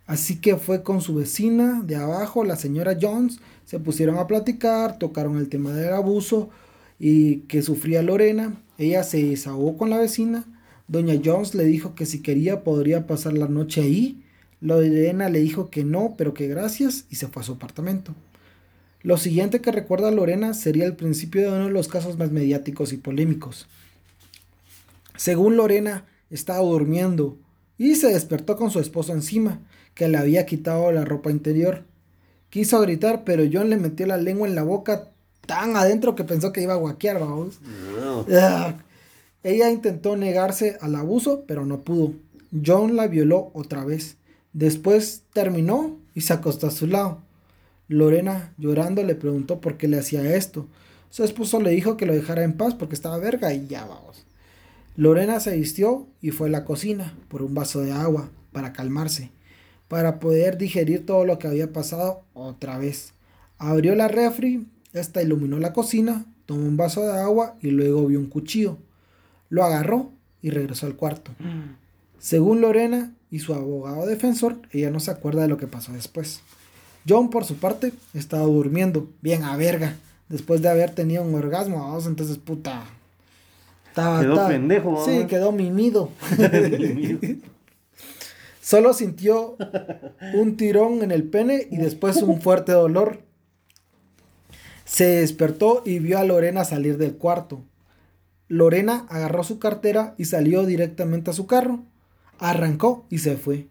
Así 0.05 0.39
que 0.39 0.55
fue 0.55 0.83
con 0.83 1.01
su 1.01 1.15
vecina 1.15 1.81
de 1.83 1.97
abajo, 1.97 2.45
la 2.45 2.55
señora 2.55 2.97
Jones, 2.99 3.39
se 3.65 3.79
pusieron 3.79 4.17
a 4.17 4.27
platicar, 4.27 4.97
tocaron 4.97 5.37
el 5.37 5.49
tema 5.49 5.73
del 5.73 5.93
abuso 5.93 6.49
y 6.97 7.39
que 7.41 7.61
sufría 7.61 8.01
Lorena. 8.01 8.55
Ella 8.77 9.03
se 9.03 9.21
desahogó 9.21 9.75
con 9.75 9.89
la 9.89 9.97
vecina. 9.97 10.45
Doña 10.87 11.19
Jones 11.21 11.53
le 11.55 11.65
dijo 11.65 11.93
que 11.93 12.05
si 12.05 12.21
quería 12.21 12.63
podría 12.63 13.05
pasar 13.05 13.33
la 13.33 13.49
noche 13.49 13.81
ahí 13.81 14.23
Lorena 14.61 15.29
le 15.29 15.39
dijo 15.39 15.69
que 15.69 15.83
no, 15.83 16.15
pero 16.17 16.33
que 16.33 16.47
gracias 16.47 17.05
y 17.09 17.15
se 17.15 17.27
fue 17.27 17.41
a 17.41 17.45
su 17.45 17.53
apartamento. 17.53 18.13
Lo 19.03 19.17
siguiente 19.17 19.61
que 19.61 19.71
recuerda 19.71 20.11
Lorena 20.11 20.53
sería 20.53 20.85
el 20.85 20.95
principio 20.95 21.41
de 21.41 21.47
uno 21.49 21.65
de 21.65 21.71
los 21.71 21.87
casos 21.87 22.17
más 22.17 22.31
mediáticos 22.31 22.91
y 22.93 22.97
polémicos. 22.97 23.67
Según 25.15 25.57
Lorena, 25.57 26.05
estaba 26.29 26.59
durmiendo 26.59 27.37
y 27.77 27.95
se 27.95 28.07
despertó 28.07 28.57
con 28.57 28.71
su 28.71 28.79
esposo 28.79 29.13
encima, 29.13 29.59
que 29.93 30.07
le 30.07 30.17
había 30.17 30.45
quitado 30.45 30.91
la 30.91 31.05
ropa 31.05 31.31
interior. 31.31 31.83
Quiso 32.49 32.79
gritar, 32.81 33.23
pero 33.23 33.43
John 33.51 33.69
le 33.69 33.77
metió 33.77 34.05
la 34.07 34.17
lengua 34.17 34.47
en 34.47 34.55
la 34.55 34.63
boca 34.63 35.09
tan 35.45 35.75
adentro 35.75 36.15
que 36.15 36.23
pensó 36.23 36.51
que 36.51 36.61
iba 36.61 36.73
a 36.73 36.77
guaquear, 36.77 37.19
vamos. 37.19 37.59
Ella 39.43 39.71
intentó 39.71 40.17
negarse 40.17 40.77
al 40.81 40.95
abuso, 40.95 41.45
pero 41.47 41.65
no 41.65 41.81
pudo. 41.81 42.13
John 42.65 42.95
la 42.95 43.07
violó 43.07 43.51
otra 43.53 43.85
vez. 43.85 44.17
Después 44.57 45.21
terminó 45.33 45.99
y 46.15 46.21
se 46.21 46.33
acostó 46.33 46.65
a 46.65 46.71
su 46.71 46.87
lado. 46.87 47.21
Lorena, 47.87 48.55
llorando, 48.57 49.03
le 49.03 49.13
preguntó 49.13 49.61
por 49.61 49.77
qué 49.77 49.87
le 49.87 49.99
hacía 49.99 50.35
esto. 50.35 50.65
Su 51.11 51.23
esposo 51.23 51.61
le 51.61 51.69
dijo 51.69 51.95
que 51.95 52.07
lo 52.07 52.15
dejara 52.15 52.43
en 52.43 52.57
paz 52.57 52.73
porque 52.73 52.95
estaba 52.95 53.19
verga 53.19 53.53
y 53.53 53.67
ya 53.67 53.85
vamos. 53.85 54.25
Lorena 54.95 55.39
se 55.41 55.55
vistió 55.55 56.07
y 56.21 56.31
fue 56.31 56.47
a 56.47 56.49
la 56.51 56.65
cocina 56.65 57.15
por 57.27 57.43
un 57.43 57.53
vaso 57.53 57.81
de 57.81 57.91
agua 57.91 58.31
para 58.51 58.73
calmarse, 58.73 59.29
para 59.87 60.19
poder 60.19 60.57
digerir 60.57 61.05
todo 61.05 61.23
lo 61.23 61.37
que 61.37 61.47
había 61.47 61.71
pasado 61.71 62.23
otra 62.33 62.79
vez. 62.79 63.13
Abrió 63.59 63.93
la 63.93 64.07
refri, 64.07 64.65
esta 64.91 65.21
iluminó 65.21 65.59
la 65.59 65.71
cocina, 65.71 66.25
tomó 66.47 66.65
un 66.65 66.77
vaso 66.77 67.03
de 67.03 67.19
agua 67.19 67.57
y 67.61 67.69
luego 67.69 68.07
vio 68.07 68.19
un 68.19 68.25
cuchillo. 68.25 68.79
Lo 69.49 69.63
agarró 69.63 70.13
y 70.41 70.49
regresó 70.49 70.87
al 70.87 70.95
cuarto. 70.95 71.29
Mm. 71.37 71.75
Según 72.17 72.61
Lorena, 72.61 73.13
y 73.29 73.39
su 73.39 73.53
abogado 73.53 74.05
defensor, 74.05 74.57
ella 74.71 74.89
no 74.89 74.99
se 74.99 75.11
acuerda 75.11 75.41
de 75.41 75.47
lo 75.47 75.57
que 75.57 75.67
pasó 75.67 75.91
después. 75.93 76.41
John, 77.07 77.29
por 77.29 77.45
su 77.45 77.55
parte, 77.55 77.93
estaba 78.13 78.43
durmiendo, 78.43 79.09
bien 79.21 79.43
a 79.43 79.55
verga, 79.55 79.95
después 80.29 80.61
de 80.61 80.69
haber 80.69 80.91
tenido 80.91 81.23
un 81.23 81.35
orgasmo, 81.35 81.79
vamos, 81.79 82.05
entonces 82.05 82.37
puta. 82.37 82.83
Estaba, 83.87 84.21
quedó 84.21 84.47
pendejo, 84.47 85.05
Sí, 85.05 85.25
quedó 85.27 85.51
mimido. 85.51 86.09
Solo 88.67 88.93
sintió 88.93 89.55
un 90.33 90.57
tirón 90.57 91.01
en 91.01 91.11
el 91.11 91.23
pene 91.23 91.69
y 91.71 91.77
después 91.77 92.21
un 92.21 92.41
fuerte 92.41 92.73
dolor. 92.73 93.21
Se 94.83 95.05
despertó 95.05 95.83
y 95.85 95.99
vio 95.99 96.19
a 96.19 96.25
Lorena 96.25 96.65
salir 96.65 96.97
del 96.97 97.15
cuarto. 97.15 97.61
Lorena 98.49 99.05
agarró 99.07 99.45
su 99.45 99.57
cartera 99.57 100.15
y 100.17 100.25
salió 100.25 100.65
directamente 100.65 101.31
a 101.31 101.33
su 101.33 101.47
carro. 101.47 101.85
Arrancó 102.39 103.05
y 103.09 103.19
se 103.19 103.37
fue. 103.37 103.67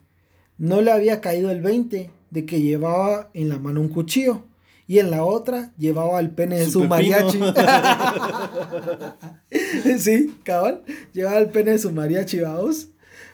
No 0.59 0.81
le 0.81 0.93
había 0.93 1.21
caído 1.21 1.51
el 1.51 1.61
20 1.61 2.11
de 2.31 2.47
que 2.47 2.61
llevaba 2.61 3.31
en 3.35 3.49
la 3.49 3.59
mano 3.59 3.81
un 3.81 3.89
cuchillo 3.89 4.45
y 4.87 5.01
en 5.01 5.11
la 5.11 5.25
otra 5.25 5.73
llevaba 5.79 6.21
el 6.21 6.31
pene 6.31 6.59
de 6.59 6.71
su, 6.71 6.85
mariachi. 6.85 7.39
sí, 9.99 10.37
cabal, 10.45 10.83
llevaba 11.13 11.39
el 11.39 11.49
pene 11.49 11.73
de 11.73 11.79
su 11.79 11.91
mariachi, 11.91 12.41
vamos. 12.41 12.89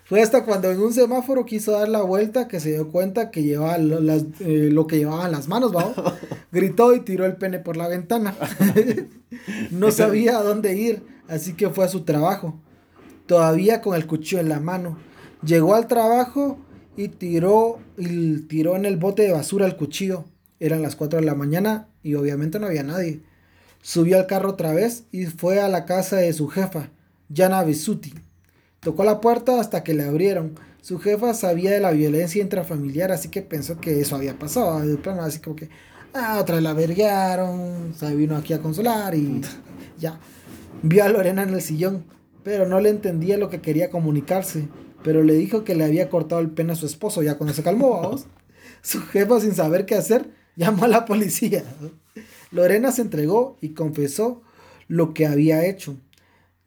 Fue 0.05 0.21
hasta 0.21 0.45
cuando 0.45 0.71
en 0.71 0.81
un 0.81 0.93
semáforo 0.93 1.47
quiso 1.47 1.73
dar 1.73 1.89
la 1.89 2.03
vuelta 2.03 2.49
que 2.49 2.61
se 2.61 2.73
dio 2.73 2.89
cuenta 2.89 3.31
que 3.31 3.43
llevaba 3.43 3.77
eh, 3.77 4.69
lo, 4.71 4.87
que 4.87 4.99
llevaba 4.99 5.27
en 5.27 5.33
las 5.33 5.49
manos, 5.49 5.73
vamos. 5.73 5.95
Gritó 6.53 6.95
y 6.95 7.01
tiró 7.01 7.25
el 7.25 7.37
pene 7.37 7.59
por 7.59 7.77
la 7.77 7.89
ventana. 7.89 8.35
no 9.71 9.91
sabía 9.91 10.39
a 10.39 10.43
dónde 10.43 10.77
ir, 10.77 11.03
así 11.29 11.55
que 11.55 11.71
fue 11.71 11.85
a 11.85 11.89
su 11.89 12.03
trabajo. 12.03 12.61
todavía 13.27 13.81
con 13.81 13.95
el 13.95 14.07
cuchillo 14.07 14.41
en 14.41 14.49
la 14.49 14.61
mano. 14.61 14.99
Llegó 15.45 15.75
al 15.75 15.89
trabajo 15.89 16.59
y 16.97 17.09
tiró, 17.09 17.81
tiró 18.49 18.77
en 18.77 18.85
el 18.85 18.97
bote 18.97 19.23
de 19.23 19.33
basura 19.33 19.67
el 19.67 19.77
cuchillo. 19.77 20.25
Eran 20.61 20.83
las 20.83 20.95
4 20.95 21.21
de 21.21 21.27
la 21.27 21.35
mañana 21.35 21.89
y 22.03 22.15
obviamente 22.15 22.61
no 22.61 22.67
había 22.67 22.85
nadie. 22.85 23.23
Subió 23.83 24.19
al 24.19 24.27
carro 24.27 24.51
otra 24.51 24.73
vez 24.73 25.05
y 25.11 25.27
fue 25.27 25.61
a 25.61 25.69
la 25.69 25.85
casa 25.85 26.17
de 26.17 26.33
su 26.33 26.47
jefa, 26.47 26.91
Jana 27.35 27.65
Bisuti. 27.65 28.15
Tocó 28.79 29.03
la 29.05 29.21
puerta 29.21 29.61
hasta 29.61 29.83
que 29.83 29.95
le 29.95 30.05
abrieron. 30.05 30.55
Su 30.81 30.99
jefa 31.01 31.35
sabía 31.35 31.73
de 31.73 31.81
la 31.81 31.91
violencia 31.91 32.43
intrafamiliar, 32.43 33.11
así 33.11 33.29
que 33.29 33.43
pensó 33.43 33.81
que 33.81 34.01
eso 34.01 34.15
había 34.15 34.39
pasado. 34.39 34.77
así 35.21 35.41
como 35.41 35.57
que, 35.57 35.69
ah, 36.15 36.39
otra 36.41 36.57
vez 36.57 36.65
la 36.65 37.93
se 37.97 38.17
vino 38.17 38.37
aquí 38.37 38.53
a 38.53 38.61
consolar 38.61 39.15
y 39.15 39.41
ya. 39.99 40.19
Vio 40.83 41.05
a 41.05 41.09
Lorena 41.09 41.43
en 41.43 41.51
el 41.51 41.63
sillón, 41.63 42.05
pero 42.43 42.67
no 42.67 42.81
le 42.81 42.91
entendía 42.91 43.37
lo 43.37 43.51
que 43.51 43.61
quería 43.61 43.91
comunicarse. 43.91 44.69
Pero 45.03 45.23
le 45.23 45.35
dijo 45.35 45.65
que 45.65 45.75
le 45.75 45.85
había 45.85 46.09
cortado 46.09 46.41
el 46.41 46.51
pene 46.51 46.73
a 46.73 46.77
su 46.77 46.87
esposo, 46.87 47.23
ya 47.23 47.37
cuando 47.37 47.55
se 47.55 47.63
calmó, 47.63 48.01
vamos. 48.01 48.27
Su 48.83 49.01
jefa, 49.01 49.41
sin 49.41 49.55
saber 49.55 49.87
qué 49.87 49.95
hacer, 49.95 50.31
llamó 50.57 50.85
a 50.85 50.89
la 50.89 51.05
policía. 51.05 51.65
Lorena 52.51 52.91
se 52.91 53.03
entregó 53.03 53.59
y 53.61 53.71
confesó 53.71 54.43
lo 54.89 55.15
que 55.15 55.27
había 55.27 55.65
hecho. 55.65 55.97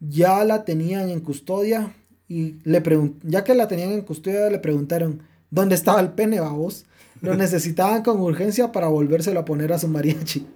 Ya 0.00 0.44
la 0.44 0.64
tenían 0.64 1.10
en 1.10 1.20
custodia 1.20 1.94
y 2.28 2.56
le 2.64 2.82
ya 3.22 3.44
que 3.44 3.54
la 3.54 3.68
tenían 3.68 3.92
en 3.92 4.00
custodia 4.02 4.50
le 4.50 4.58
preguntaron 4.58 5.22
dónde 5.50 5.74
estaba 5.74 6.00
el 6.00 6.10
pene, 6.10 6.40
vamos. 6.40 6.86
Lo 7.20 7.34
necesitaban 7.36 8.02
con 8.02 8.20
urgencia 8.20 8.72
para 8.72 8.88
volvérselo 8.88 9.40
a 9.40 9.44
poner 9.44 9.72
a 9.72 9.78
su 9.78 9.88
mariachi. 9.88 10.46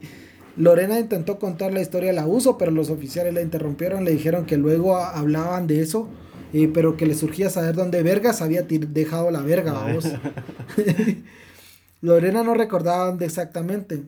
Lorena 0.56 0.98
intentó 0.98 1.38
contar 1.38 1.72
la 1.72 1.80
historia 1.80 2.08
del 2.08 2.18
abuso, 2.18 2.58
pero 2.58 2.70
los 2.70 2.90
oficiales 2.90 3.32
la 3.32 3.40
interrumpieron, 3.40 4.04
le 4.04 4.10
dijeron 4.10 4.46
que 4.46 4.56
luego 4.56 4.96
hablaban 4.96 5.66
de 5.66 5.80
eso, 5.80 6.08
eh, 6.52 6.70
pero 6.72 6.96
que 6.96 7.06
le 7.06 7.14
surgía 7.14 7.50
saber 7.50 7.74
dónde 7.74 8.02
Vergas 8.02 8.42
había 8.42 8.62
dejado 8.62 9.30
la 9.30 9.40
verga, 9.40 9.72
vamos. 9.72 10.06
Lorena 12.00 12.42
no 12.42 12.54
recordaba 12.54 13.06
dónde 13.06 13.26
exactamente, 13.26 14.04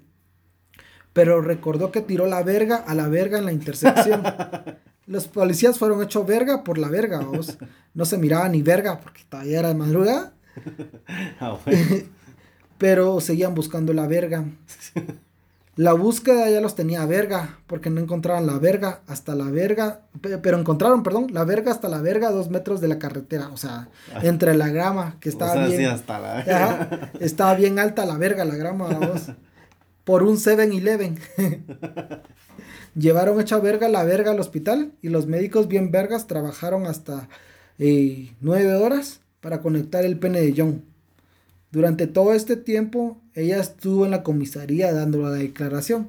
pero 1.12 1.42
recordó 1.42 1.92
que 1.92 2.00
tiró 2.00 2.26
la 2.26 2.42
verga 2.42 2.76
a 2.76 2.94
la 2.94 3.08
verga 3.08 3.38
en 3.38 3.44
la 3.44 3.52
intersección. 3.52 4.22
Los 5.06 5.28
policías 5.28 5.78
fueron 5.78 6.02
hechos 6.02 6.26
verga 6.26 6.64
por 6.64 6.78
la 6.78 6.88
verga, 6.88 7.18
vamos. 7.18 7.58
No 7.92 8.04
se 8.04 8.18
miraba 8.18 8.48
ni 8.48 8.62
verga 8.62 9.00
porque 9.00 9.22
todavía 9.28 9.58
era 9.58 9.68
de 9.68 9.74
madrugada. 9.74 10.34
Ah, 11.40 11.58
pero 12.78 13.20
seguían 13.20 13.54
buscando 13.54 13.92
la 13.92 14.06
verga. 14.06 14.44
La 15.74 15.94
búsqueda 15.94 16.50
ya 16.50 16.60
los 16.60 16.74
tenía 16.74 17.06
verga, 17.06 17.58
porque 17.66 17.88
no 17.88 18.00
encontraban 18.00 18.46
la 18.46 18.58
verga 18.58 19.00
hasta 19.06 19.34
la 19.34 19.50
verga, 19.50 20.02
pero 20.20 20.58
encontraron, 20.58 21.02
perdón, 21.02 21.28
la 21.30 21.44
verga 21.44 21.72
hasta 21.72 21.88
la 21.88 22.02
verga 22.02 22.30
dos 22.30 22.50
metros 22.50 22.82
de 22.82 22.88
la 22.88 22.98
carretera, 22.98 23.48
o 23.48 23.56
sea, 23.56 23.88
entre 24.22 24.54
la 24.54 24.68
grama, 24.68 25.16
que 25.18 25.30
estaba 25.30 25.66
bien. 25.66 25.86
hasta 25.86 26.18
la... 26.18 27.10
estaba 27.20 27.54
bien 27.54 27.78
alta 27.78 28.04
la 28.04 28.18
verga, 28.18 28.44
la 28.44 28.56
grama, 28.56 28.88
por 30.04 30.22
un 30.24 30.36
7-Eleven. 30.36 31.18
Llevaron 32.94 33.40
hecha 33.40 33.58
verga 33.58 33.88
la 33.88 34.04
verga 34.04 34.32
al 34.32 34.40
hospital 34.40 34.92
y 35.00 35.08
los 35.08 35.26
médicos 35.26 35.68
bien 35.68 35.90
vergas 35.90 36.26
trabajaron 36.26 36.86
hasta 36.86 37.28
eh, 37.78 38.34
nueve 38.42 38.74
horas 38.74 39.20
para 39.40 39.62
conectar 39.62 40.04
el 40.04 40.18
pene 40.18 40.42
de 40.42 40.54
John. 40.54 40.84
Durante 41.72 42.06
todo 42.06 42.34
este 42.34 42.56
tiempo, 42.56 43.18
ella 43.34 43.58
estuvo 43.58 44.04
en 44.04 44.10
la 44.10 44.22
comisaría 44.22 44.92
dando 44.92 45.22
la 45.22 45.30
declaración. 45.30 46.08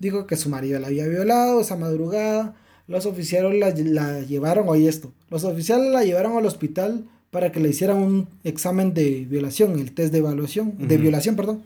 Dijo 0.00 0.26
que 0.26 0.36
su 0.36 0.50
marido 0.50 0.80
la 0.80 0.88
había 0.88 1.06
violado 1.06 1.60
esa 1.60 1.76
madrugada. 1.76 2.56
Los 2.88 3.06
oficiales 3.06 3.56
la, 3.56 4.20
llevaron, 4.20 4.68
oye 4.68 4.88
esto, 4.88 5.12
los 5.30 5.44
oficiales 5.44 5.92
la 5.92 6.02
llevaron 6.02 6.36
al 6.36 6.44
hospital 6.44 7.04
para 7.30 7.52
que 7.52 7.60
le 7.60 7.68
hicieran 7.68 7.98
un 7.98 8.28
examen 8.42 8.92
de 8.92 9.26
violación, 9.30 9.78
el 9.78 9.92
test 9.92 10.10
de 10.12 10.18
evaluación, 10.18 10.74
de 10.76 10.96
violación, 10.96 11.36
perdón. 11.36 11.62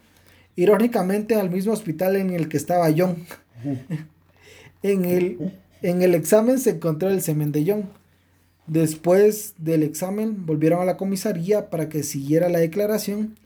Irónicamente 0.54 1.34
al 1.36 1.48
mismo 1.48 1.72
hospital 1.72 2.16
en 2.16 2.30
el 2.30 2.48
que 2.48 2.58
estaba 2.58 2.92
John. 2.96 3.16
En 4.82 5.06
el, 5.06 5.54
en 5.80 6.02
el 6.02 6.14
examen 6.14 6.58
se 6.58 6.72
encontró 6.72 7.08
el 7.08 7.22
semen 7.22 7.52
de 7.52 7.64
John. 7.66 7.84
Después 8.66 9.54
del 9.58 9.82
examen 9.82 10.46
volvieron 10.46 10.80
a 10.80 10.86
la 10.86 10.96
comisaría 10.96 11.68
para 11.68 11.88
que 11.88 12.02
siguiera 12.02 12.48
la 12.48 12.60
declaración. 12.60 13.36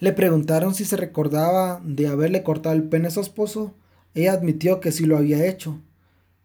Le 0.00 0.12
preguntaron 0.12 0.74
si 0.74 0.84
se 0.84 0.96
recordaba 0.96 1.80
de 1.84 2.06
haberle 2.06 2.42
cortado 2.42 2.74
el 2.74 2.84
pene 2.84 3.08
a 3.08 3.10
su 3.10 3.20
esposo. 3.20 3.74
Ella 4.14 4.32
admitió 4.32 4.80
que 4.80 4.92
sí 4.92 5.06
lo 5.06 5.16
había 5.16 5.46
hecho. 5.46 5.80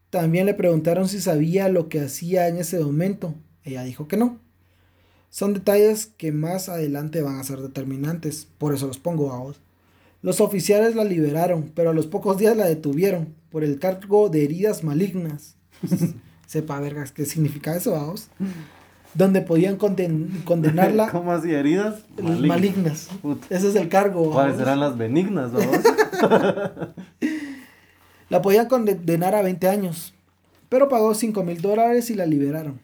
También 0.10 0.46
le 0.46 0.54
preguntaron 0.54 1.10
si 1.10 1.20
sabía 1.20 1.70
lo 1.70 1.90
que 1.90 2.00
hacía 2.00 2.48
en 2.48 2.58
ese 2.58 2.80
momento. 2.80 3.36
Ella 3.64 3.84
dijo 3.84 4.08
que 4.08 4.18
no. 4.18 4.40
Son 5.30 5.54
detalles 5.54 6.12
que 6.18 6.32
más 6.32 6.70
adelante 6.70 7.22
van 7.22 7.40
a 7.40 7.44
ser 7.44 7.60
determinantes, 7.60 8.48
por 8.58 8.74
eso 8.74 8.88
los 8.88 9.00
pongo 9.00 9.32
a 9.32 9.40
vos. 9.40 9.60
Los 10.22 10.40
oficiales 10.40 10.96
la 10.96 11.04
liberaron, 11.04 11.72
pero 11.76 11.90
a 11.90 11.94
los 11.94 12.08
pocos 12.08 12.38
días 12.38 12.56
la 12.56 12.66
detuvieron 12.66 13.34
por 13.50 13.64
el 13.64 13.80
cargo 13.80 14.30
de 14.30 14.44
heridas 14.44 14.84
malignas. 14.84 15.56
Sepa, 16.48 16.80
vergas, 16.80 17.12
¿qué 17.12 17.26
significa 17.26 17.76
eso, 17.76 17.92
vamos? 17.94 18.30
Donde 19.14 19.42
podían 19.42 19.78
condenarla. 19.78 21.10
¿Cómo 21.12 21.32
así, 21.32 21.52
heridas? 21.52 22.04
Malignas. 22.22 23.10
Ese 23.50 23.70
es 23.70 23.76
el 23.76 23.90
cargo. 23.90 24.32
¿Cuáles 24.32 24.58
serán 24.58 24.80
las 24.80 24.98
benignas, 24.98 25.52
vamos? 25.52 25.80
la 28.30 28.42
podían 28.42 28.68
condenar 28.68 29.36
a 29.36 29.42
20 29.42 29.68
años, 29.68 30.14
pero 30.70 30.90
pagó 30.90 31.14
5 31.14 31.44
mil 31.44 31.62
dólares 31.62 32.10
y 32.10 32.16
la 32.16 32.26
liberaron. 32.26 32.80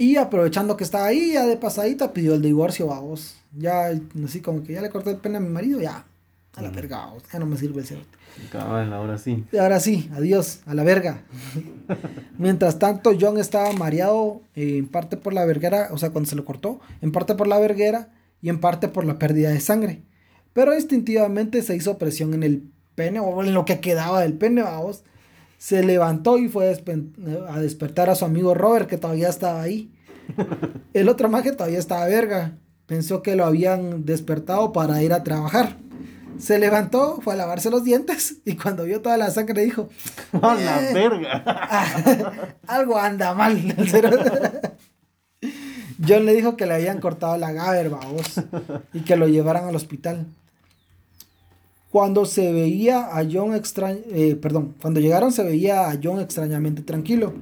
Y 0.00 0.16
aprovechando 0.16 0.78
que 0.78 0.84
estaba 0.84 1.04
ahí, 1.04 1.34
ya 1.34 1.44
de 1.44 1.58
pasadita, 1.58 2.14
pidió 2.14 2.34
el 2.34 2.40
divorcio, 2.40 2.86
vamos. 2.86 3.36
Ya, 3.54 3.90
así 4.24 4.40
como 4.40 4.62
que 4.62 4.72
ya 4.72 4.80
le 4.80 4.88
corté 4.88 5.10
el 5.10 5.18
pene 5.18 5.36
a 5.36 5.40
mi 5.40 5.50
marido, 5.50 5.78
ya. 5.78 6.06
A 6.54 6.62
la 6.62 6.70
verga. 6.70 7.12
Ya 7.32 7.38
no 7.38 7.46
me 7.46 7.56
sirve 7.56 7.80
el 7.80 7.86
cerote. 7.86 8.18
ahora 8.52 9.18
sí. 9.18 9.44
Ahora 9.58 9.80
sí, 9.80 10.10
adiós, 10.14 10.60
a 10.66 10.74
la 10.74 10.82
verga. 10.82 11.22
Mientras 12.38 12.78
tanto, 12.78 13.12
John 13.18 13.38
estaba 13.38 13.72
mareado 13.72 14.42
eh, 14.54 14.78
en 14.78 14.88
parte 14.88 15.16
por 15.16 15.32
la 15.32 15.44
verguera, 15.44 15.88
o 15.92 15.98
sea, 15.98 16.10
cuando 16.10 16.28
se 16.28 16.36
lo 16.36 16.44
cortó, 16.44 16.80
en 17.00 17.12
parte 17.12 17.34
por 17.34 17.46
la 17.46 17.58
verguera 17.58 18.10
y 18.42 18.48
en 18.48 18.60
parte 18.60 18.88
por 18.88 19.04
la 19.04 19.18
pérdida 19.18 19.50
de 19.50 19.60
sangre. 19.60 20.02
Pero 20.52 20.74
instintivamente 20.74 21.62
se 21.62 21.76
hizo 21.76 21.98
presión 21.98 22.34
en 22.34 22.42
el 22.42 22.70
pene, 22.94 23.20
o 23.20 23.42
en 23.42 23.54
lo 23.54 23.64
que 23.64 23.80
quedaba 23.80 24.20
del 24.20 24.34
pene, 24.34 24.62
vamos 24.62 25.04
se 25.60 25.82
levantó 25.82 26.38
y 26.38 26.48
fue 26.48 26.74
a 27.50 27.60
despertar 27.60 28.08
a 28.08 28.14
su 28.14 28.24
amigo 28.24 28.54
Robert, 28.54 28.88
que 28.88 28.96
todavía 28.96 29.28
estaba 29.28 29.60
ahí. 29.60 29.92
El 30.94 31.06
otro 31.10 31.28
maje 31.28 31.52
todavía 31.52 31.78
estaba 31.78 32.06
verga. 32.06 32.56
Pensó 32.86 33.20
que 33.20 33.36
lo 33.36 33.44
habían 33.44 34.06
despertado 34.06 34.72
para 34.72 35.02
ir 35.02 35.12
a 35.12 35.22
trabajar. 35.22 35.76
Se 36.40 36.58
levantó, 36.58 37.20
fue 37.22 37.34
a 37.34 37.36
lavarse 37.36 37.70
los 37.70 37.84
dientes 37.84 38.36
y 38.44 38.56
cuando 38.56 38.84
vio 38.84 39.00
toda 39.02 39.16
la 39.16 39.30
sangre 39.30 39.62
dijo: 39.62 39.88
¡A 40.40 40.54
la 40.54 40.90
eh, 40.90 40.94
verga! 40.94 42.56
algo 42.66 42.98
anda 42.98 43.34
mal. 43.34 43.56
John 46.06 46.24
le 46.24 46.34
dijo 46.34 46.56
que 46.56 46.64
le 46.66 46.74
habían 46.74 46.98
cortado 46.98 47.36
la 47.36 47.52
gaber, 47.52 47.90
vamos, 47.90 48.40
y 48.94 49.00
que 49.00 49.16
lo 49.16 49.28
llevaran 49.28 49.66
al 49.66 49.76
hospital. 49.76 50.26
Cuando 51.90 52.24
se 52.24 52.52
veía 52.52 53.16
a 53.16 53.26
John 53.30 53.54
extraño, 53.54 54.00
eh, 54.10 54.36
perdón, 54.36 54.74
cuando 54.80 55.00
llegaron 55.00 55.32
se 55.32 55.42
veía 55.42 55.90
a 55.90 55.98
John 56.02 56.20
extrañamente 56.20 56.82
tranquilo. 56.82 57.32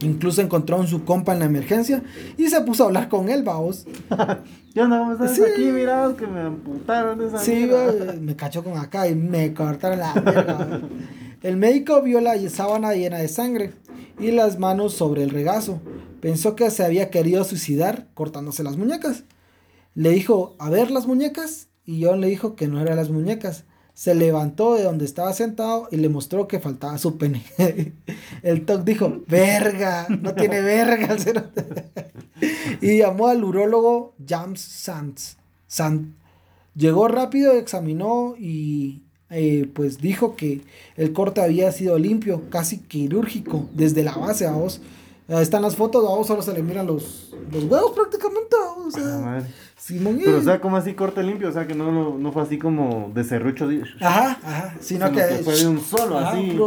Incluso 0.00 0.40
encontró 0.40 0.80
a 0.80 0.86
su 0.86 1.04
compa 1.04 1.32
en 1.32 1.40
la 1.40 1.44
emergencia 1.44 2.02
y 2.36 2.48
se 2.48 2.60
puso 2.60 2.84
a 2.84 2.86
hablar 2.86 3.08
con 3.08 3.28
él, 3.28 3.42
vaos. 3.42 3.86
Yo 4.74 4.86
no, 4.86 5.12
estás 5.12 5.34
sí. 5.34 5.42
aquí, 5.42 5.66
mira, 5.66 6.14
que 6.16 6.26
me 6.26 6.40
amputaron 6.40 7.20
esa 7.22 7.38
Sí, 7.38 7.68
me 8.20 8.36
cachó 8.36 8.62
con 8.62 8.76
acá 8.78 9.08
y 9.08 9.14
me 9.14 9.54
cortaron 9.54 9.98
la 9.98 10.12
verga. 10.14 10.80
El 11.42 11.56
médico 11.56 12.02
vio 12.02 12.20
la 12.20 12.36
sábana 12.48 12.94
llena 12.94 13.18
de 13.18 13.28
sangre 13.28 13.72
y 14.18 14.32
las 14.32 14.58
manos 14.58 14.94
sobre 14.94 15.22
el 15.22 15.30
regazo. 15.30 15.80
Pensó 16.20 16.56
que 16.56 16.68
se 16.70 16.84
había 16.84 17.10
querido 17.10 17.44
suicidar 17.44 18.08
cortándose 18.14 18.64
las 18.64 18.76
muñecas. 18.76 19.22
Le 19.94 20.10
dijo, 20.10 20.56
a 20.58 20.68
ver 20.68 20.90
las 20.90 21.06
muñecas. 21.06 21.67
Y 21.88 22.04
John 22.04 22.20
le 22.20 22.28
dijo 22.28 22.54
que 22.54 22.68
no 22.68 22.80
eran 22.80 22.96
las 22.96 23.10
muñecas 23.10 23.64
se 23.98 24.14
levantó 24.14 24.76
de 24.76 24.84
donde 24.84 25.04
estaba 25.04 25.32
sentado 25.32 25.88
y 25.90 25.96
le 25.96 26.08
mostró 26.08 26.46
que 26.46 26.60
faltaba 26.60 26.98
su 26.98 27.18
pene. 27.18 27.42
el 28.44 28.64
Toc 28.64 28.84
dijo, 28.84 29.22
verga, 29.26 30.06
no 30.08 30.34
tiene 30.36 30.60
verga. 30.60 31.16
y 32.80 32.98
llamó 32.98 33.26
al 33.26 33.42
urólogo 33.42 34.14
James 34.24 34.60
Sands. 34.60 35.36
Sand. 35.66 36.14
Llegó 36.76 37.08
rápido, 37.08 37.54
examinó 37.54 38.36
y 38.38 39.02
eh, 39.30 39.68
pues 39.74 39.98
dijo 39.98 40.36
que 40.36 40.60
el 40.96 41.12
corte 41.12 41.40
había 41.40 41.72
sido 41.72 41.98
limpio, 41.98 42.48
casi 42.50 42.78
quirúrgico, 42.78 43.68
desde 43.72 44.04
la 44.04 44.14
base 44.14 44.46
a 44.46 44.52
vos. 44.52 44.80
Ahí 45.28 45.42
están 45.42 45.60
las 45.62 45.76
fotos, 45.76 46.04
a 46.04 46.14
vos 46.14 46.26
solo 46.26 46.40
se 46.40 46.54
le 46.54 46.62
miran 46.62 46.86
los, 46.86 47.34
los 47.52 47.64
huevos 47.64 47.92
prácticamente. 47.92 48.56
O 48.56 48.90
sea, 48.90 49.44
pero, 49.86 50.38
o 50.38 50.42
sea, 50.42 50.60
como 50.60 50.76
así 50.76 50.94
corte 50.94 51.22
limpio, 51.22 51.48
o 51.48 51.52
sea, 51.52 51.66
que 51.66 51.74
no, 51.74 52.18
no, 52.18 52.32
fue 52.32 52.42
así 52.42 52.58
como 52.58 53.10
de 53.14 53.24
serrucho. 53.24 53.68
Ajá, 54.00 54.38
ajá. 54.42 54.74
Sino, 54.80 55.12
que, 55.12 55.22
fue 55.44 55.56
de 55.56 55.68
un 55.68 55.80
solo, 55.80 56.18
así. 56.18 56.58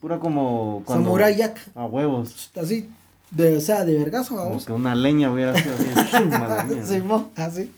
Pura 0.00 0.18
como. 0.18 0.82
Cuando... 0.84 1.04
Samurai 1.04 1.36
Jack. 1.36 1.58
A 1.74 1.86
huevos. 1.86 2.50
Así. 2.60 2.88
De, 3.30 3.56
o 3.56 3.60
sea, 3.60 3.84
de 3.84 3.96
vergazo, 3.96 4.34
vamos. 4.34 4.64
Como 4.64 4.66
que 4.66 4.72
una 4.72 4.94
leña 4.94 5.32
hubiera 5.32 5.54
sido 5.54 5.74
así. 5.76 7.02
así. 7.36 7.72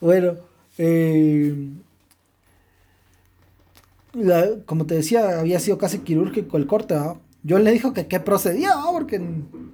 Bueno, 0.00 0.34
eh, 0.76 1.70
como 4.66 4.86
te 4.86 4.96
decía, 4.96 5.40
había 5.40 5.60
sido 5.60 5.78
casi 5.78 6.00
quirúrgico 6.00 6.56
el 6.56 6.66
corte, 6.66 6.94
¿verdad? 6.94 7.16
Yo 7.44 7.58
le 7.58 7.70
dijo 7.72 7.92
que 7.92 8.06
qué 8.06 8.20
procedía, 8.20 8.70
porque 8.90 9.22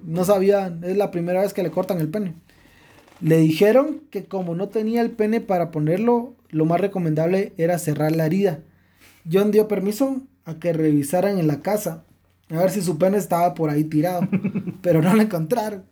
no 0.04 0.24
sabía, 0.24 0.76
es 0.82 0.96
la 0.96 1.12
primera 1.12 1.40
vez 1.40 1.54
que 1.54 1.62
le 1.62 1.70
cortan 1.70 2.00
el 2.00 2.08
pene. 2.08 2.34
Le 3.20 3.38
dijeron 3.38 4.02
que 4.10 4.24
como 4.24 4.56
no 4.56 4.68
tenía 4.68 5.02
el 5.02 5.12
pene 5.12 5.40
para 5.40 5.70
ponerlo, 5.70 6.34
lo 6.48 6.64
más 6.64 6.80
recomendable 6.80 7.52
era 7.58 7.78
cerrar 7.78 8.10
la 8.10 8.26
herida. 8.26 8.58
John 9.30 9.52
dio 9.52 9.68
permiso 9.68 10.20
a 10.44 10.58
que 10.58 10.72
revisaran 10.72 11.38
en 11.38 11.46
la 11.46 11.62
casa, 11.62 12.02
a 12.48 12.56
ver 12.56 12.70
si 12.70 12.82
su 12.82 12.98
pene 12.98 13.18
estaba 13.18 13.54
por 13.54 13.70
ahí 13.70 13.84
tirado, 13.84 14.26
pero 14.82 15.00
no 15.00 15.14
lo 15.14 15.22
encontraron. 15.22 15.84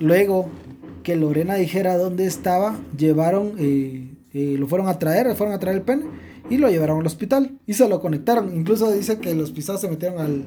Luego 0.00 0.50
que 1.04 1.14
Lorena 1.14 1.54
dijera 1.54 1.96
dónde 1.96 2.26
estaba, 2.26 2.76
llevaron, 2.96 3.52
eh, 3.58 4.10
eh, 4.32 4.56
lo 4.58 4.66
fueron 4.66 4.88
a 4.88 4.98
traer, 4.98 5.28
le 5.28 5.36
fueron 5.36 5.54
a 5.54 5.60
traer 5.60 5.76
el 5.76 5.82
pene 5.82 6.06
y 6.50 6.58
lo 6.58 6.68
llevaron 6.68 7.00
al 7.00 7.06
hospital 7.06 7.58
y 7.66 7.74
se 7.74 7.88
lo 7.88 8.00
conectaron. 8.00 8.54
Incluso 8.54 8.90
dice 8.92 9.18
que 9.18 9.34
los 9.34 9.50
pisados 9.50 9.80
se 9.80 9.88
metieron 9.88 10.20
al, 10.20 10.44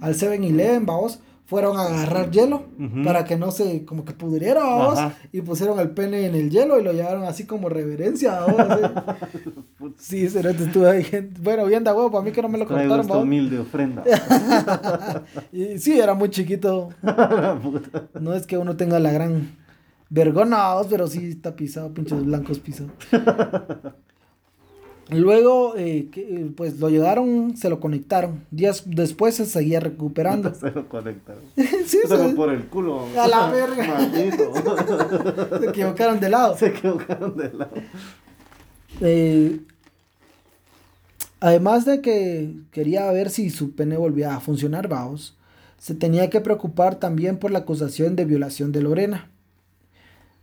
al 0.00 0.14
7-Eleven, 0.14 0.86
vamos, 0.86 1.20
fueron 1.50 1.76
a 1.78 1.82
agarrar 1.82 2.30
hielo 2.30 2.62
para 3.04 3.24
que 3.24 3.36
no 3.36 3.50
se 3.50 3.84
como 3.84 4.04
que 4.04 4.12
pudriera, 4.12 4.62
vamos, 4.62 5.00
y 5.32 5.40
pusieron 5.40 5.80
el 5.80 5.90
pene 5.90 6.24
en 6.24 6.36
el 6.36 6.48
hielo 6.48 6.78
y 6.78 6.84
lo 6.84 6.92
llevaron 6.92 7.24
así 7.24 7.44
como 7.44 7.68
reverencia, 7.68 8.38
vamos. 8.38 9.96
sí, 9.96 10.28
será 10.28 10.52
estuve 10.52 10.88
ahí, 10.88 11.32
bueno, 11.42 11.66
bien 11.66 11.82
de 11.82 11.90
huevo, 11.90 12.08
para 12.08 12.22
mí 12.22 12.30
que 12.30 12.40
no 12.40 12.48
me 12.48 12.56
lo 12.56 12.68
contaron, 12.68 13.04
vamos. 13.04 13.24
humilde 13.24 13.58
ofrenda. 13.58 14.04
y 15.52 15.76
sí, 15.78 15.98
era 15.98 16.14
muy 16.14 16.30
chiquito. 16.30 16.90
no 18.20 18.32
es 18.32 18.46
que 18.46 18.56
uno 18.56 18.76
tenga 18.76 19.00
la 19.00 19.10
gran 19.10 19.56
vergona, 20.08 20.74
pero 20.88 21.08
sí 21.08 21.30
está 21.30 21.56
pisado, 21.56 21.92
pinches 21.92 22.24
blancos 22.24 22.60
pisados. 22.60 22.92
Luego, 25.12 25.76
eh, 25.76 26.08
eh, 26.14 26.50
pues 26.56 26.78
lo 26.78 26.88
llegaron, 26.88 27.56
se 27.56 27.68
lo 27.68 27.80
conectaron. 27.80 28.44
Días 28.50 28.84
después 28.86 29.34
se 29.34 29.46
seguía 29.46 29.80
recuperando. 29.80 30.54
se 30.54 30.70
lo 30.70 30.88
conectaron. 30.88 31.42
sí, 31.56 31.98
se... 32.06 32.28
por 32.34 32.52
el 32.52 32.66
culo. 32.66 33.06
A 33.18 33.26
la 33.26 33.50
verga. 33.50 34.10
se 35.60 35.68
equivocaron 35.68 36.20
de 36.20 36.28
lado. 36.28 36.56
Se 36.56 36.66
equivocaron 36.68 37.36
de 37.36 37.52
lado. 37.52 37.72
Eh, 39.00 39.60
además 41.40 41.84
de 41.84 42.00
que 42.00 42.54
quería 42.70 43.10
ver 43.10 43.30
si 43.30 43.50
su 43.50 43.74
pene 43.74 43.96
volvía 43.96 44.34
a 44.34 44.40
funcionar, 44.40 44.88
vamos, 44.88 45.36
se 45.78 45.94
tenía 45.94 46.30
que 46.30 46.40
preocupar 46.40 46.96
también 46.96 47.38
por 47.38 47.50
la 47.50 47.60
acusación 47.60 48.16
de 48.16 48.26
violación 48.26 48.70
de 48.72 48.82
Lorena. 48.82 49.30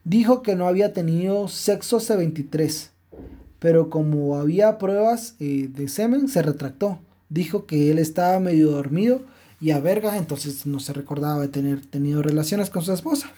Dijo 0.03 0.41
que 0.41 0.55
no 0.55 0.67
había 0.67 0.93
tenido 0.93 1.47
sexo 1.47 1.99
C23 1.99 2.91
pero 3.59 3.89
como 3.89 4.37
había 4.37 4.77
pruebas 4.77 5.35
eh, 5.39 5.69
de 5.69 5.87
semen, 5.87 6.27
se 6.27 6.41
retractó. 6.41 6.99
Dijo 7.29 7.65
que 7.65 7.91
él 7.91 7.99
estaba 7.99 8.39
medio 8.39 8.71
dormido 8.71 9.21
y 9.59 9.71
a 9.71 9.79
verga, 9.79 10.17
entonces 10.17 10.65
no 10.65 10.79
se 10.79 10.93
recordaba 10.93 11.41
de 11.41 11.47
tener 11.47 11.85
tenido 11.85 12.21
relaciones 12.21 12.69
con 12.69 12.83
su 12.83 12.93
esposa. 12.93 13.31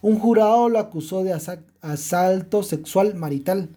Un 0.00 0.18
jurado 0.18 0.68
lo 0.68 0.80
acusó 0.80 1.22
de 1.22 1.38
asalto 1.80 2.62
sexual 2.64 3.14
marital, 3.14 3.68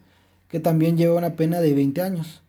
que 0.50 0.60
también 0.60 0.98
lleva 0.98 1.18
una 1.18 1.36
pena 1.36 1.62
de 1.62 1.74
20 1.74 2.02
años. 2.02 2.42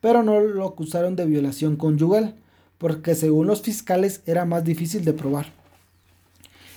Pero 0.00 0.22
no 0.22 0.40
lo 0.40 0.66
acusaron 0.66 1.14
de 1.14 1.24
violación 1.24 1.76
conyugal, 1.76 2.34
porque 2.78 3.14
según 3.14 3.46
los 3.46 3.62
fiscales 3.62 4.22
era 4.26 4.44
más 4.44 4.64
difícil 4.64 5.04
de 5.04 5.12
probar. 5.12 5.52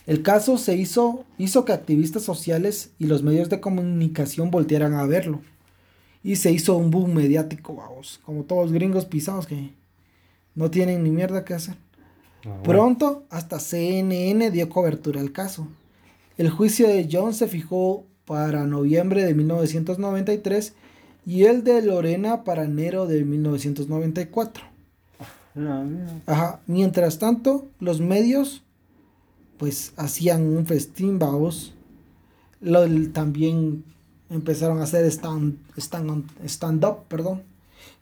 El 0.06 0.22
caso 0.22 0.58
se 0.58 0.78
hizo, 0.78 1.26
hizo 1.38 1.66
que 1.66 1.74
activistas 1.74 2.24
sociales 2.24 2.91
y 3.00 3.08
los 3.08 3.24
medios 3.24 3.50
de 3.50 3.60
comunicación 3.60 4.52
voltearan 4.52 4.93
a 4.93 5.06
verlo. 5.06 5.41
Y 6.28 6.36
se 6.36 6.51
hizo 6.51 6.75
un 6.75 6.91
boom 6.91 7.13
mediático, 7.13 7.73
vamos. 7.73 8.19
Como 8.25 8.43
todos 8.43 8.63
los 8.63 8.73
gringos 8.73 9.05
pisados 9.05 9.47
que 9.47 9.69
no 10.55 10.69
tienen 10.69 11.01
ni 11.05 11.09
mierda 11.09 11.45
que 11.45 11.53
hacer. 11.53 11.75
Ah, 12.45 12.59
Pronto, 12.63 13.23
hasta 13.30 13.61
CNN 13.61 14.51
dio 14.51 14.67
cobertura 14.67 15.21
al 15.21 15.32
caso. 15.32 15.69
El 16.38 16.49
juicio 16.49 16.89
de 16.89 17.07
John 17.09 17.34
se 17.34 17.47
fijó 17.47 18.03
para 18.25 18.65
noviembre 18.65 19.23
de 19.23 19.34
1993 19.36 20.73
y 21.25 21.45
el 21.45 21.63
de 21.63 21.82
Lorena 21.82 22.43
para 22.43 22.65
enero 22.65 23.07
de 23.07 23.23
1994. 23.23 24.65
Ah, 25.55 25.86
Ajá. 26.25 26.59
Mientras 26.67 27.19
tanto, 27.19 27.69
los 27.80 28.01
medios 28.01 28.63
pues 29.57 29.93
hacían 29.95 30.41
un 30.41 30.65
festín, 30.65 31.19
vamos. 31.19 31.73
Lo, 32.59 32.86
también 33.13 33.86
empezaron 34.30 34.80
a 34.80 34.84
hacer 34.84 35.05
stand, 35.05 35.57
stand, 35.78 36.25
stand 36.45 36.84
up, 36.86 37.05
perdón. 37.07 37.43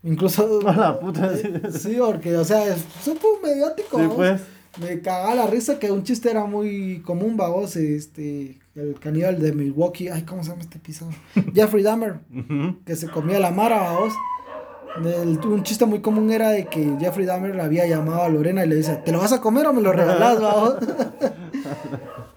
Incluso. 0.03 0.59
A 0.67 0.75
la 0.75 0.99
puta. 0.99 1.31
sí, 1.71 1.97
porque, 1.99 2.35
o 2.37 2.45
sea, 2.45 2.73
es 2.73 2.83
súper 3.03 3.31
mediático. 3.43 3.99
Sí, 3.99 4.07
pues. 4.15 4.41
Me 4.79 4.99
cagaba 4.99 5.35
la 5.35 5.47
risa 5.47 5.79
que 5.79 5.89
un 5.89 6.03
chiste 6.03 6.29
era 6.29 6.45
muy 6.45 7.01
común, 7.05 7.37
babos. 7.37 7.77
Este, 7.77 8.59
el 8.75 8.99
caníbal 8.99 9.39
de 9.39 9.53
Milwaukee. 9.53 10.09
Ay, 10.09 10.23
¿cómo 10.23 10.43
se 10.43 10.49
llama 10.49 10.63
este 10.63 10.77
episodio? 10.77 11.15
Jeffrey 11.53 11.81
Dahmer. 11.81 12.19
Que 12.85 12.95
se 12.95 13.07
comía 13.07 13.39
la 13.39 13.51
mara, 13.51 13.79
babos. 13.79 14.13
un 15.45 15.63
chiste 15.63 15.85
muy 15.85 16.01
común 16.01 16.29
era 16.31 16.49
de 16.49 16.65
que 16.65 16.97
Jeffrey 16.99 17.25
Dahmer 17.25 17.55
le 17.55 17.61
había 17.61 17.87
llamado 17.87 18.23
a 18.23 18.29
Lorena 18.29 18.65
y 18.65 18.67
le 18.69 18.75
dice: 18.75 18.97
¿Te 18.97 19.13
lo 19.13 19.19
vas 19.19 19.31
a 19.31 19.39
comer 19.39 19.65
o 19.67 19.73
me 19.73 19.81
lo 19.81 19.91
regalas, 19.93 20.41
babos? 20.41 20.75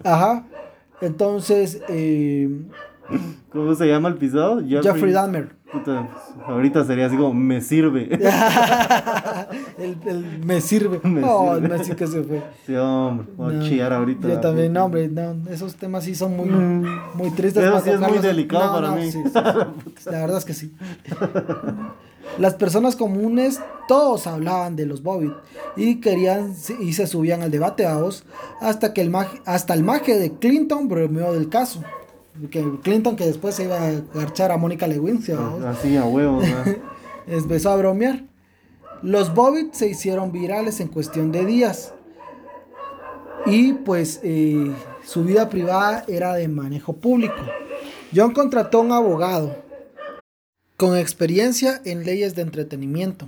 Ajá. 0.03 0.45
Entonces, 1.01 1.81
eh, 1.89 2.49
¿Cómo 3.51 3.75
se 3.75 3.87
llama 3.87 4.09
el 4.09 4.15
pisado? 4.15 4.61
Jeffrey, 4.65 5.11
Dahmer. 5.11 5.49
ahorita 6.47 6.83
sería 6.85 7.07
así 7.07 7.17
como 7.17 7.33
me 7.33 7.61
sirve. 7.61 8.09
el, 9.77 10.39
me 10.43 10.61
sirve. 10.61 10.99
Me 11.07 11.21
oh, 11.23 11.55
sirve. 11.55 11.95
que 11.95 12.07
se 12.07 12.23
fue. 12.23 12.43
Sí, 12.65 12.75
hombre, 12.75 13.27
voy 13.35 13.55
a 13.55 13.59
chillar 13.61 13.93
ahorita. 13.93 14.27
Yo 14.27 14.39
también, 14.39 14.73
no, 14.73 14.85
hombre, 14.85 15.07
no, 15.07 15.35
esos 15.49 15.75
temas 15.75 16.03
sí 16.03 16.15
son 16.15 16.37
muy, 16.37 16.49
mm. 16.49 16.85
muy 17.15 17.31
tristes. 17.31 17.63
Eso 17.63 17.79
sí 17.81 17.89
es 17.89 17.99
muy 17.99 18.19
delicado 18.19 18.73
para 18.73 18.91
mí. 18.91 19.11
la 19.33 20.19
verdad 20.19 20.37
es 20.37 20.45
que 20.45 20.53
sí. 20.53 20.73
Las 22.37 22.53
personas 22.53 22.95
comunes, 22.95 23.59
todos 23.87 24.27
hablaban 24.27 24.75
de 24.75 24.85
los 24.85 25.01
Bobbitt 25.01 25.33
y 25.75 25.95
querían 25.95 26.53
y 26.79 26.93
se 26.93 27.07
subían 27.07 27.41
al 27.41 27.51
debate 27.51 27.85
a 27.85 27.97
vos 27.97 28.23
hasta 28.61 28.93
que 28.93 29.01
el 29.01 29.11
hasta 29.45 29.73
el 29.73 29.83
maje 29.83 30.17
de 30.17 30.33
Clinton 30.33 30.87
bromeó 30.87 31.33
del 31.33 31.49
caso 31.49 31.83
que 32.47 32.63
Clinton 32.81 33.15
que 33.15 33.25
después 33.25 33.55
se 33.55 33.63
iba 33.63 33.77
a 33.77 33.91
garchar 34.13 34.51
a 34.51 34.57
Mónica 34.57 34.87
Lewinsky. 34.87 35.33
Así 35.65 35.97
a 35.97 36.05
huevos, 36.05 36.45
Empezó 37.27 37.71
a 37.71 37.75
bromear. 37.75 38.23
Los 39.01 39.33
Bobbitt 39.33 39.73
se 39.73 39.87
hicieron 39.87 40.31
virales 40.31 40.79
en 40.79 40.87
cuestión 40.87 41.31
de 41.31 41.45
días. 41.45 41.93
Y 43.45 43.73
pues 43.73 44.19
eh, 44.23 44.71
su 45.05 45.23
vida 45.23 45.49
privada 45.49 46.03
era 46.07 46.33
de 46.33 46.47
manejo 46.47 46.93
público. 46.93 47.35
John 48.13 48.33
contrató 48.33 48.79
a 48.79 48.81
un 48.81 48.91
abogado 48.91 49.55
con 50.75 50.97
experiencia 50.97 51.81
en 51.85 52.03
leyes 52.03 52.35
de 52.35 52.41
entretenimiento 52.41 53.27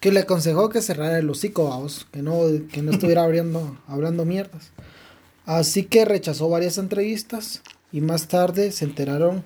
que 0.00 0.12
le 0.12 0.20
aconsejó 0.20 0.68
que 0.68 0.82
cerrara 0.82 1.18
el 1.18 1.30
hocico, 1.30 1.68
vamos, 1.68 2.06
que 2.12 2.22
no, 2.22 2.42
que 2.70 2.82
no 2.82 2.92
estuviera 2.92 3.22
abriendo, 3.24 3.78
hablando 3.86 4.24
mierdas. 4.24 4.72
Así 5.44 5.84
que 5.84 6.04
rechazó 6.04 6.48
varias 6.48 6.78
entrevistas 6.78 7.62
y 7.96 8.02
más 8.02 8.28
tarde 8.28 8.72
se 8.72 8.84
enteraron 8.84 9.42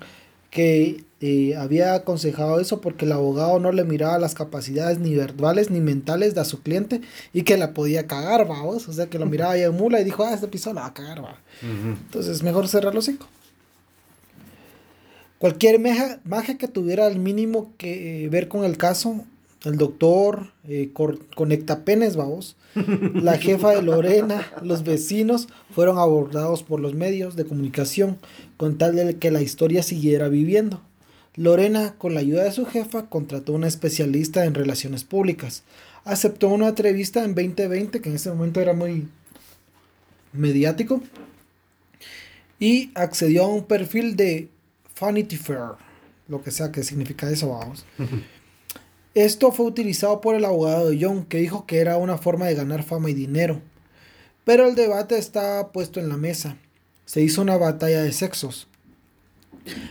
que 0.51 1.05
eh, 1.21 1.55
había 1.55 1.95
aconsejado 1.95 2.59
eso 2.59 2.81
porque 2.81 3.05
el 3.05 3.13
abogado 3.13 3.61
no 3.61 3.71
le 3.71 3.85
miraba 3.85 4.19
las 4.19 4.35
capacidades 4.35 4.99
ni 4.99 5.15
verbales 5.15 5.71
ni 5.71 5.79
mentales 5.79 6.35
de 6.35 6.45
su 6.45 6.61
cliente 6.61 7.01
y 7.33 7.43
que 7.43 7.57
la 7.57 7.73
podía 7.75 8.09
cagar, 8.09 8.49
vamos. 8.49 8.89
O 8.89 8.93
sea, 8.93 9.07
que 9.07 9.21
lo 9.21 9.27
miraba 9.27 9.57
ya 9.57 9.67
en 9.67 9.77
mula 9.77 10.01
y 10.01 10.05
dijo, 10.05 10.25
ah, 10.25 10.35
este 10.35 10.49
piso 10.49 10.75
la 10.75 10.81
va 10.81 10.87
a 10.89 10.95
cagar, 10.95 11.23
va. 11.23 11.39
Entonces, 11.63 12.43
mejor 12.43 12.67
cerrar 12.67 12.93
los 12.93 13.05
cinco. 13.05 13.29
Cualquier 15.39 15.79
magia 16.25 16.59
que 16.59 16.67
tuviera 16.67 17.07
al 17.07 17.21
mínimo 17.21 17.73
que 17.79 18.29
ver 18.33 18.49
con 18.49 18.65
el 18.65 18.77
caso 18.77 19.25
el 19.65 19.77
doctor, 19.77 20.53
eh, 20.67 20.91
conecta 21.35 21.85
penes, 21.85 22.17
vamos. 22.17 22.57
La 23.15 23.37
jefa 23.37 23.75
de 23.75 23.83
Lorena, 23.83 24.47
los 24.63 24.85
vecinos 24.85 25.49
fueron 25.75 25.99
abordados 25.99 26.63
por 26.63 26.81
los 26.81 26.95
medios 26.95 27.37
de 27.37 27.45
comunicación 27.45 28.19
con 28.57 28.79
tal 28.79 28.97
de 28.97 29.17
que 29.17 29.31
la 29.31 29.43
historia 29.43 29.83
siguiera 29.83 30.29
viviendo. 30.29 30.81
Lorena, 31.37 31.95
con 31.97 32.15
la 32.15 32.21
ayuda 32.21 32.45
de 32.45 32.53
su 32.53 32.67
jefa, 32.67 33.07
contrató 33.07 33.53
a 33.53 33.57
una 33.57 33.69
especialista 33.69 34.45
en 34.45 34.55
relaciones 34.55 35.05
públicas. 35.05 35.63
Aceptó 36.05 36.49
una 36.49 36.69
entrevista 36.69 37.25
en 37.25 37.35
2020, 37.35 38.01
que 38.01 38.09
en 38.09 38.17
ese 38.17 38.31
momento 38.31 38.61
era 38.61 38.73
muy 38.73 39.09
mediático, 40.33 41.03
y 42.59 42.91
accedió 42.95 43.45
a 43.45 43.49
un 43.49 43.65
perfil 43.65 44.17
de 44.17 44.49
Vanity 45.01 45.37
Fair, 45.37 45.73
lo 46.29 46.43
que 46.43 46.51
sea 46.51 46.71
que 46.73 46.83
significa 46.83 47.31
eso, 47.31 47.51
vamos. 47.51 47.85
Esto 49.15 49.51
fue 49.51 49.67
utilizado 49.67 50.21
por 50.21 50.37
el 50.37 50.45
abogado 50.45 50.91
de 50.91 50.99
John, 51.01 51.25
que 51.25 51.39
dijo 51.39 51.67
que 51.67 51.79
era 51.79 51.97
una 51.97 52.17
forma 52.19 52.47
de 52.47 52.55
ganar 52.55 52.85
fama 52.85 53.11
y 53.11 53.15
dinero. 53.15 53.61
Pero 54.45 54.67
el 54.67 54.75
debate 54.75 55.19
estaba 55.19 55.73
puesto 55.73 56.01
en 56.01 56.09
la 56.09 56.17
mesa. 56.17 56.57
Se 57.07 57.21
hizo 57.21 57.43
una 57.43 57.57
batalla 57.57 58.03
de 58.03 58.13
sexos. 58.13 58.69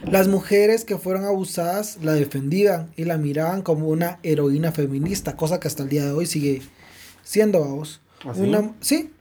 Las 0.10 0.28
mujeres 0.28 0.86
que 0.86 0.98
fueron 0.98 1.26
abusadas 1.26 2.00
la 2.02 2.14
defendían 2.14 2.92
y 2.96 3.04
la 3.04 3.18
miraban 3.18 3.62
como 3.62 3.88
una 3.88 4.20
heroína 4.24 4.72
feminista, 4.72 5.36
cosa 5.36 5.60
que 5.60 5.68
hasta 5.68 5.84
el 5.84 5.90
día 5.90 6.06
de 6.06 6.12
hoy 6.12 6.26
sigue 6.26 6.62
siendo, 7.24 7.60
vamos. 7.60 8.02
¿Ah, 8.26 8.34
una, 8.36 8.74
sí, 8.82 9.12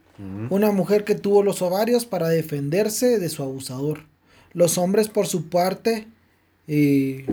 una 0.49 0.71
mujer 0.71 1.03
que 1.03 1.15
tuvo 1.15 1.43
los 1.43 1.61
ovarios 1.61 2.05
para 2.05 2.29
defenderse 2.29 3.19
de 3.19 3.29
su 3.29 3.43
abusador. 3.43 4.05
Los 4.53 4.77
hombres, 4.77 5.07
por 5.07 5.27
su 5.27 5.47
parte, 5.49 6.07
eh, 6.67 7.25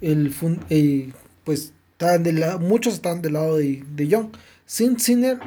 el, 0.00 0.34
eh, 0.70 1.12
pues 1.50 1.72
estaban 1.94 2.22
de 2.22 2.58
muchos 2.60 2.94
están 2.94 3.22
del 3.22 3.32
lado 3.32 3.56
de, 3.56 3.82
de 3.96 4.08
John. 4.08 4.30
Sin 4.66 5.00
Sinner, 5.00 5.40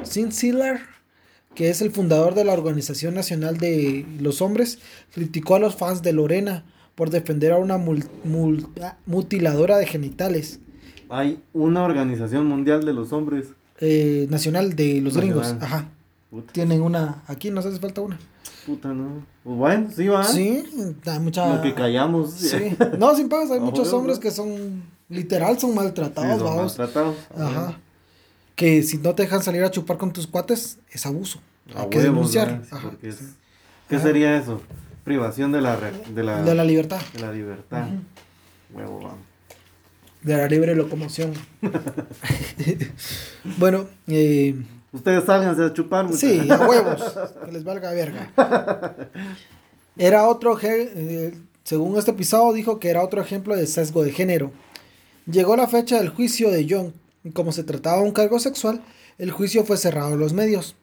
que 1.54 1.70
es 1.70 1.80
el 1.80 1.92
fundador 1.92 2.34
de 2.34 2.44
la 2.44 2.52
Organización 2.52 3.14
Nacional 3.14 3.56
de 3.56 4.04
los 4.20 4.42
Hombres, 4.42 4.80
criticó 5.14 5.54
a 5.54 5.60
los 5.60 5.76
fans 5.76 6.02
de 6.02 6.12
Lorena 6.12 6.66
por 6.94 7.08
defender 7.08 7.52
a 7.52 7.56
una 7.56 7.78
mutiladora 9.06 9.78
de 9.78 9.86
genitales. 9.86 10.60
Hay 11.08 11.42
una 11.54 11.82
organización 11.84 12.44
mundial 12.48 12.84
de 12.84 12.92
los 12.92 13.14
hombres. 13.14 13.46
Eh, 13.80 14.26
nacional 14.28 14.76
de 14.76 15.00
los 15.00 15.16
gringos, 15.16 15.54
ajá. 15.58 15.88
Tienen 16.52 16.82
una, 16.82 17.22
aquí 17.28 17.50
nos 17.50 17.64
hace 17.64 17.78
falta 17.78 18.02
una. 18.02 18.18
Puta, 18.66 18.92
no. 18.92 19.24
Pues 19.42 19.56
bueno, 19.56 19.88
sí 19.90 20.08
va. 20.08 20.24
Sí, 20.24 20.62
hay 21.06 21.20
mucha... 21.20 21.56
Lo 21.56 21.62
que 21.62 21.72
callamos. 21.72 22.32
Sí. 22.32 22.76
No, 22.98 23.16
sin 23.16 23.30
pagas, 23.30 23.50
hay 23.52 23.60
muchos 23.60 23.90
hombres 23.94 24.18
que 24.18 24.30
son, 24.30 24.82
literal, 25.08 25.58
son 25.58 25.74
maltratados, 25.74 26.38
sí, 26.40 26.46
son 26.46 26.56
maltratados. 26.56 27.16
Ajá. 27.36 27.78
Que 28.54 28.82
si 28.82 28.98
no 28.98 29.14
te 29.14 29.24
dejan 29.24 29.42
salir 29.42 29.62
a 29.64 29.70
chupar 29.70 29.96
con 29.96 30.12
tus 30.12 30.26
cuates, 30.26 30.78
es 30.90 31.06
abuso. 31.06 31.40
hay 31.74 31.88
que 31.88 32.00
denunciar. 32.00 32.62
Ajá. 32.70 32.92
¿Qué 33.88 33.98
sería 33.98 34.36
eso? 34.36 34.60
Privación 35.04 35.52
de 35.52 35.60
la, 35.60 35.76
de 35.76 36.22
la, 36.22 36.42
de 36.42 36.54
la 36.54 36.64
libertad. 36.64 37.00
De 37.12 37.20
la 37.20 37.32
libertad. 37.32 37.88
Huevo, 38.72 39.00
vamos. 39.00 39.18
De 40.22 40.36
la 40.36 40.46
libre 40.48 40.74
locomoción. 40.74 41.34
bueno, 43.58 43.86
eh, 44.06 44.54
Ustedes 44.94 45.24
salgan 45.24 45.60
a 45.60 45.72
chupar. 45.72 46.12
Sí, 46.12 46.48
a 46.48 46.56
huevos. 46.68 47.02
que 47.44 47.52
les 47.52 47.64
valga 47.64 47.90
verga. 47.90 48.30
Era 49.96 50.28
otro, 50.28 50.56
eh, 50.62 51.34
según 51.64 51.98
este 51.98 52.12
episodio, 52.12 52.52
dijo 52.52 52.78
que 52.78 52.90
era 52.90 53.02
otro 53.02 53.20
ejemplo 53.20 53.56
de 53.56 53.66
sesgo 53.66 54.04
de 54.04 54.12
género. 54.12 54.52
Llegó 55.26 55.56
la 55.56 55.68
fecha 55.68 55.98
del 55.98 56.10
juicio 56.10 56.50
de 56.50 56.66
John. 56.68 56.92
Y 57.24 57.30
como 57.30 57.52
se 57.52 57.64
trataba 57.64 57.98
de 57.98 58.04
un 58.04 58.12
cargo 58.12 58.38
sexual, 58.38 58.82
el 59.18 59.30
juicio 59.30 59.64
fue 59.64 59.76
cerrado 59.76 60.12
en 60.12 60.20
los 60.20 60.32
medios. 60.32 60.76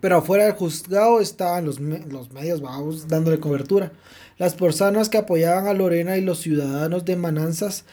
Pero 0.00 0.18
afuera 0.18 0.44
del 0.44 0.54
juzgado 0.54 1.20
estaban 1.20 1.64
los, 1.64 1.80
los 1.80 2.32
medios 2.32 2.60
vamos, 2.60 3.08
dándole 3.08 3.40
cobertura. 3.40 3.92
Las 4.38 4.54
personas 4.54 5.08
que 5.08 5.18
apoyaban 5.18 5.66
a 5.66 5.74
Lorena 5.74 6.16
y 6.16 6.20
los 6.20 6.38
ciudadanos 6.40 7.04
de 7.04 7.16
Mananzas, 7.16 7.84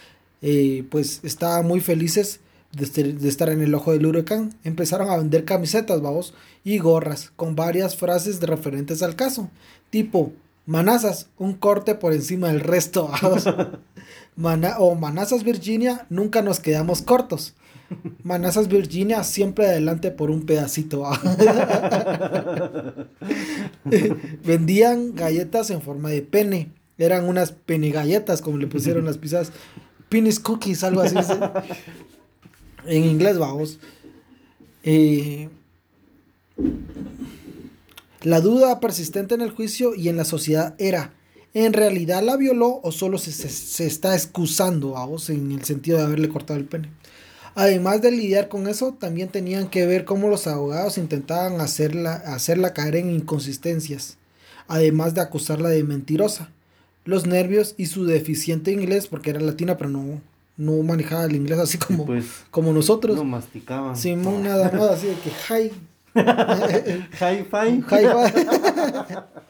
eh, 0.41 0.85
pues 0.89 1.21
estaban 1.23 1.65
muy 1.65 1.79
felices 1.79 2.39
de, 2.71 3.27
estar 3.27 3.49
en 3.49 3.61
el 3.61 3.73
ojo 3.73 3.93
del 3.93 4.05
huracán, 4.05 4.53
empezaron 4.63 5.09
a 5.09 5.17
vender 5.17 5.45
camisetas, 5.45 6.01
vamos, 6.01 6.33
y 6.63 6.77
gorras 6.77 7.31
con 7.35 7.55
varias 7.55 7.95
frases 7.95 8.41
referentes 8.41 9.01
al 9.01 9.15
caso, 9.15 9.49
tipo 9.89 10.33
Manazas, 10.65 11.27
un 11.37 11.53
corte 11.53 11.95
por 11.95 12.11
encima 12.13 12.49
del 12.49 12.59
resto, 12.59 13.09
o 14.37 14.95
Manazas 14.95 15.43
Virginia, 15.43 16.05
nunca 16.09 16.41
nos 16.41 16.59
quedamos 16.59 17.01
cortos. 17.01 17.53
Manazas 18.23 18.67
Virginia 18.67 19.23
siempre 19.23 19.67
adelante 19.67 20.11
por 20.11 20.31
un 20.31 20.45
pedacito. 20.45 21.03
Vendían 24.43 25.15
galletas 25.15 25.69
en 25.69 25.81
forma 25.81 26.09
de 26.09 26.21
pene. 26.21 26.71
Eran 26.97 27.25
unas 27.25 27.51
pene 27.51 27.91
galletas, 27.91 28.41
como 28.41 28.57
le 28.57 28.67
pusieron 28.67 29.05
las 29.05 29.17
pizzas. 29.17 29.51
Penis 30.09 30.39
cookies, 30.39 30.83
algo 30.83 31.01
así 31.01 31.15
en 32.87 33.05
inglés 33.05 33.37
vamos. 33.37 33.79
Eh, 34.83 35.49
la 38.21 38.41
duda 38.41 38.79
persistente 38.79 39.35
en 39.35 39.41
el 39.41 39.51
juicio 39.51 39.95
y 39.95 40.09
en 40.09 40.17
la 40.17 40.25
sociedad 40.25 40.75
era, 40.77 41.13
¿en 41.55 41.73
realidad 41.73 42.21
la 42.21 42.35
violó 42.35 42.81
o 42.83 42.91
solo 42.91 43.17
se, 43.17 43.87
está 43.87 44.13
excusando, 44.13 44.91
vamos, 44.91 45.29
en 45.29 45.51
el 45.53 45.63
sentido 45.63 45.97
de 45.97 46.03
haberle 46.03 46.29
cortado 46.29 46.59
el 46.59 46.65
pene? 46.65 46.89
Además 47.55 48.01
de 48.01 48.11
lidiar 48.11 48.49
con 48.49 48.67
eso, 48.67 48.93
también 48.99 49.29
tenían 49.29 49.69
que 49.69 49.85
ver 49.85 50.03
cómo 50.03 50.27
los 50.27 50.45
abogados 50.47 50.97
intentaban 50.97 51.61
hacerla, 51.61 52.13
hacerla 52.13 52.73
caer 52.73 52.97
en 52.97 53.09
inconsistencias, 53.09 54.17
además 54.67 55.15
de 55.15 55.21
acusarla 55.21 55.69
de 55.69 55.83
mentirosa. 55.83 56.49
Los 57.05 57.25
nervios 57.25 57.73
y 57.77 57.85
su 57.85 58.05
deficiente 58.05 58.73
inglés, 58.73 59.07
porque 59.07 59.29
era 59.29 59.39
latina 59.39 59.77
pero 59.77 59.89
no, 59.89 60.21
no 60.57 60.83
manejaba 60.83 61.23
el 61.23 61.37
inglés 61.37 61.59
así 61.59 61.77
como, 61.77 62.05
pues, 62.05 62.25
como 62.51 62.73
nosotros. 62.73 63.15
No 63.15 63.23
masticaba. 63.23 63.95
Simón 63.95 64.43
nada 64.43 64.69
más 64.71 64.91
así 64.91 65.07
de 65.07 65.15
que 65.15 65.29
hi. 65.29 65.71
Hi-fi. 67.21 67.83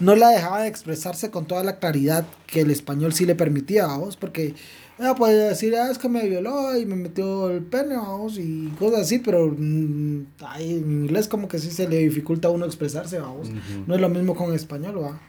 no 0.00 0.16
la 0.16 0.30
dejaba 0.30 0.62
de 0.62 0.68
expresarse 0.68 1.30
con 1.30 1.46
toda 1.46 1.62
la 1.62 1.78
claridad 1.78 2.26
que 2.46 2.62
el 2.62 2.70
español 2.70 3.12
sí 3.12 3.26
le 3.26 3.34
permitía, 3.34 3.86
vamos, 3.86 4.16
porque 4.16 4.54
ella 4.98 5.14
podía 5.14 5.44
decir, 5.44 5.74
ah, 5.76 5.90
es 5.90 5.98
que 5.98 6.08
me 6.08 6.28
violó 6.28 6.76
y 6.76 6.84
me 6.84 6.96
metió 6.96 7.48
el 7.50 7.62
pene, 7.62 7.96
vamos, 7.96 8.36
y 8.38 8.68
cosas 8.78 9.00
así, 9.00 9.18
pero 9.18 9.46
mm, 9.46 10.26
en 10.58 11.04
inglés 11.04 11.28
como 11.28 11.48
que 11.48 11.58
sí 11.58 11.70
se 11.70 11.88
le 11.88 11.98
dificulta 11.98 12.48
a 12.48 12.50
uno 12.50 12.66
expresarse, 12.66 13.18
vamos. 13.18 13.48
No 13.86 13.94
es 13.94 14.00
lo 14.00 14.08
mismo 14.10 14.34
con 14.34 14.52
español, 14.54 15.02
va. 15.02 15.20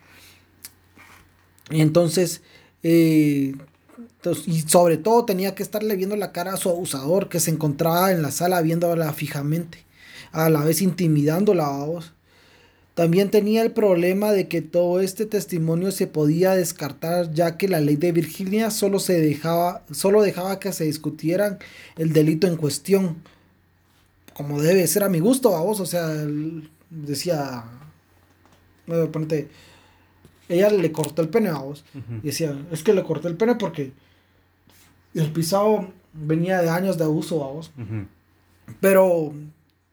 Y 1.69 1.79
entonces, 1.79 2.41
eh, 2.83 3.55
y 4.45 4.61
sobre 4.61 4.97
todo 4.97 5.23
tenía 5.25 5.55
que 5.55 5.63
estarle 5.63 5.95
viendo 5.95 6.15
la 6.15 6.31
cara 6.31 6.53
a 6.53 6.57
su 6.57 6.69
abusador 6.69 7.29
que 7.29 7.39
se 7.39 7.51
encontraba 7.51 8.11
en 8.11 8.21
la 8.21 8.31
sala 8.31 8.61
viéndola 8.61 9.13
fijamente, 9.13 9.85
a 10.33 10.49
la 10.49 10.63
vez 10.65 10.81
intimidándola 10.81 11.69
voz. 11.69 12.13
También 13.01 13.31
tenía 13.31 13.63
el 13.63 13.71
problema 13.71 14.31
de 14.31 14.47
que 14.47 14.61
todo 14.61 14.99
este 14.99 15.25
testimonio 15.25 15.91
se 15.91 16.05
podía 16.05 16.53
descartar 16.53 17.33
ya 17.33 17.57
que 17.57 17.67
la 17.67 17.81
ley 17.81 17.95
de 17.95 18.11
Virginia 18.11 18.69
solo, 18.69 18.99
se 18.99 19.19
dejaba, 19.19 19.83
solo 19.89 20.21
dejaba 20.21 20.59
que 20.59 20.71
se 20.71 20.83
discutieran 20.83 21.57
el 21.97 22.13
delito 22.13 22.45
en 22.45 22.57
cuestión. 22.57 23.17
Como 24.35 24.61
debe 24.61 24.85
ser 24.85 25.03
a 25.03 25.09
mi 25.09 25.17
gusto, 25.17 25.55
a 25.55 25.61
vos, 25.61 25.79
o 25.79 25.87
sea, 25.87 26.09
decía, 26.91 27.63
ponte, 29.11 29.49
ella 30.47 30.69
le 30.69 30.91
cortó 30.91 31.23
el 31.23 31.29
pene 31.29 31.49
a 31.49 31.57
vos. 31.57 31.83
Y 32.21 32.27
decía, 32.27 32.55
es 32.71 32.83
que 32.83 32.93
le 32.93 33.01
corté 33.01 33.29
el 33.29 33.35
pene 33.35 33.55
porque 33.55 33.93
el 35.15 35.31
pisado 35.31 35.91
venía 36.13 36.61
de 36.61 36.69
años 36.69 36.99
de 36.99 37.05
abuso 37.05 37.43
a 37.43 37.51
vos. 37.51 37.71
Pero 38.79 39.33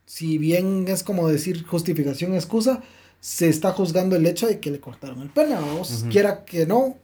si 0.05 0.37
bien 0.37 0.85
es 0.89 1.03
como 1.03 1.27
decir 1.27 1.65
justificación, 1.65 2.35
excusa, 2.35 2.83
se 3.21 3.49
está 3.49 3.73
juzgando 3.73 4.17
el 4.17 4.27
hecho 4.27 4.47
de 4.47 4.61
que 4.61 4.71
le 4.71 4.81
cortaron 4.81 5.21
el 5.21 5.31
pene 5.31 5.55
a 5.55 5.61
vos. 5.61 6.05
Quiera 6.11 6.45
que 6.45 6.67
no, 6.67 6.97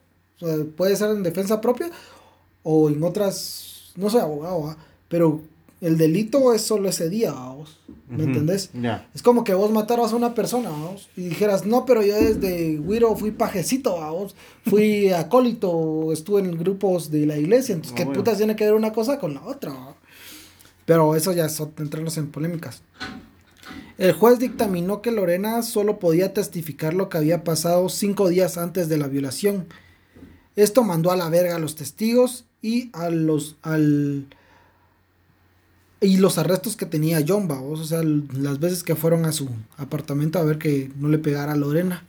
puede 0.76 0.96
ser 0.96 1.10
en 1.10 1.22
defensa 1.22 1.60
propia 1.60 1.90
o 2.62 2.88
en 2.88 3.02
otras, 3.02 3.92
no 3.96 4.10
sé, 4.10 4.20
abogado, 4.20 4.76
pero 5.08 5.40
el 5.80 5.98
delito 5.98 6.54
es 6.54 6.62
solo 6.62 6.88
ese 6.88 7.10
día, 7.10 7.32
vamos. 7.32 7.78
¿Me 8.08 8.24
entendés? 8.24 8.70
Es 9.14 9.22
como 9.22 9.44
que 9.44 9.54
vos 9.54 9.70
mataras 9.70 10.12
a 10.12 10.16
una 10.16 10.34
persona, 10.34 10.70
vamos. 10.70 11.08
Y 11.16 11.28
dijeras, 11.28 11.66
no, 11.66 11.84
pero 11.84 12.02
yo 12.02 12.14
desde 12.16 12.78
Wiro 12.78 13.14
fui 13.16 13.32
pajecito, 13.32 13.96
vamos. 13.98 14.34
Fui 14.66 15.10
acólito, 15.12 16.12
estuve 16.12 16.40
en 16.40 16.56
grupos 16.56 17.10
de 17.10 17.26
la 17.26 17.36
iglesia. 17.36 17.74
Entonces, 17.74 17.96
¿qué 17.96 18.06
putas 18.06 18.38
tiene 18.38 18.56
que 18.56 18.64
ver 18.64 18.74
una 18.74 18.92
cosa 18.92 19.18
con 19.18 19.34
la 19.34 19.44
otra? 19.44 19.74
Pero 20.86 21.16
eso 21.16 21.32
ya 21.32 21.46
es 21.46 21.60
entrarnos 21.60 22.16
en 22.18 22.30
polémicas. 22.30 22.82
El 23.98 24.12
juez 24.12 24.38
dictaminó 24.38 25.02
que 25.02 25.10
Lorena 25.10 25.62
solo 25.62 25.98
podía 25.98 26.34
testificar 26.34 26.94
lo 26.94 27.08
que 27.08 27.18
había 27.18 27.44
pasado 27.44 27.88
cinco 27.88 28.28
días 28.28 28.58
antes 28.58 28.88
de 28.88 28.98
la 28.98 29.06
violación. 29.06 29.66
Esto 30.56 30.82
mandó 30.82 31.10
a 31.10 31.16
la 31.16 31.28
verga 31.28 31.56
a 31.56 31.60
los 31.60 31.74
testigos 31.74 32.44
y 32.62 32.90
a 32.92 33.10
los, 33.10 33.56
al, 33.62 34.26
y 36.00 36.18
los 36.18 36.38
arrestos 36.38 36.76
que 36.76 36.86
tenía 36.86 37.24
John, 37.26 37.48
vamos, 37.48 37.80
o 37.80 37.84
sea, 37.84 38.02
las 38.02 38.60
veces 38.60 38.82
que 38.82 38.94
fueron 38.94 39.24
a 39.24 39.32
su 39.32 39.48
apartamento 39.76 40.38
a 40.38 40.44
ver 40.44 40.58
que 40.58 40.90
no 40.96 41.08
le 41.08 41.18
pegara 41.18 41.52
a 41.52 41.56
Lorena. 41.56 42.04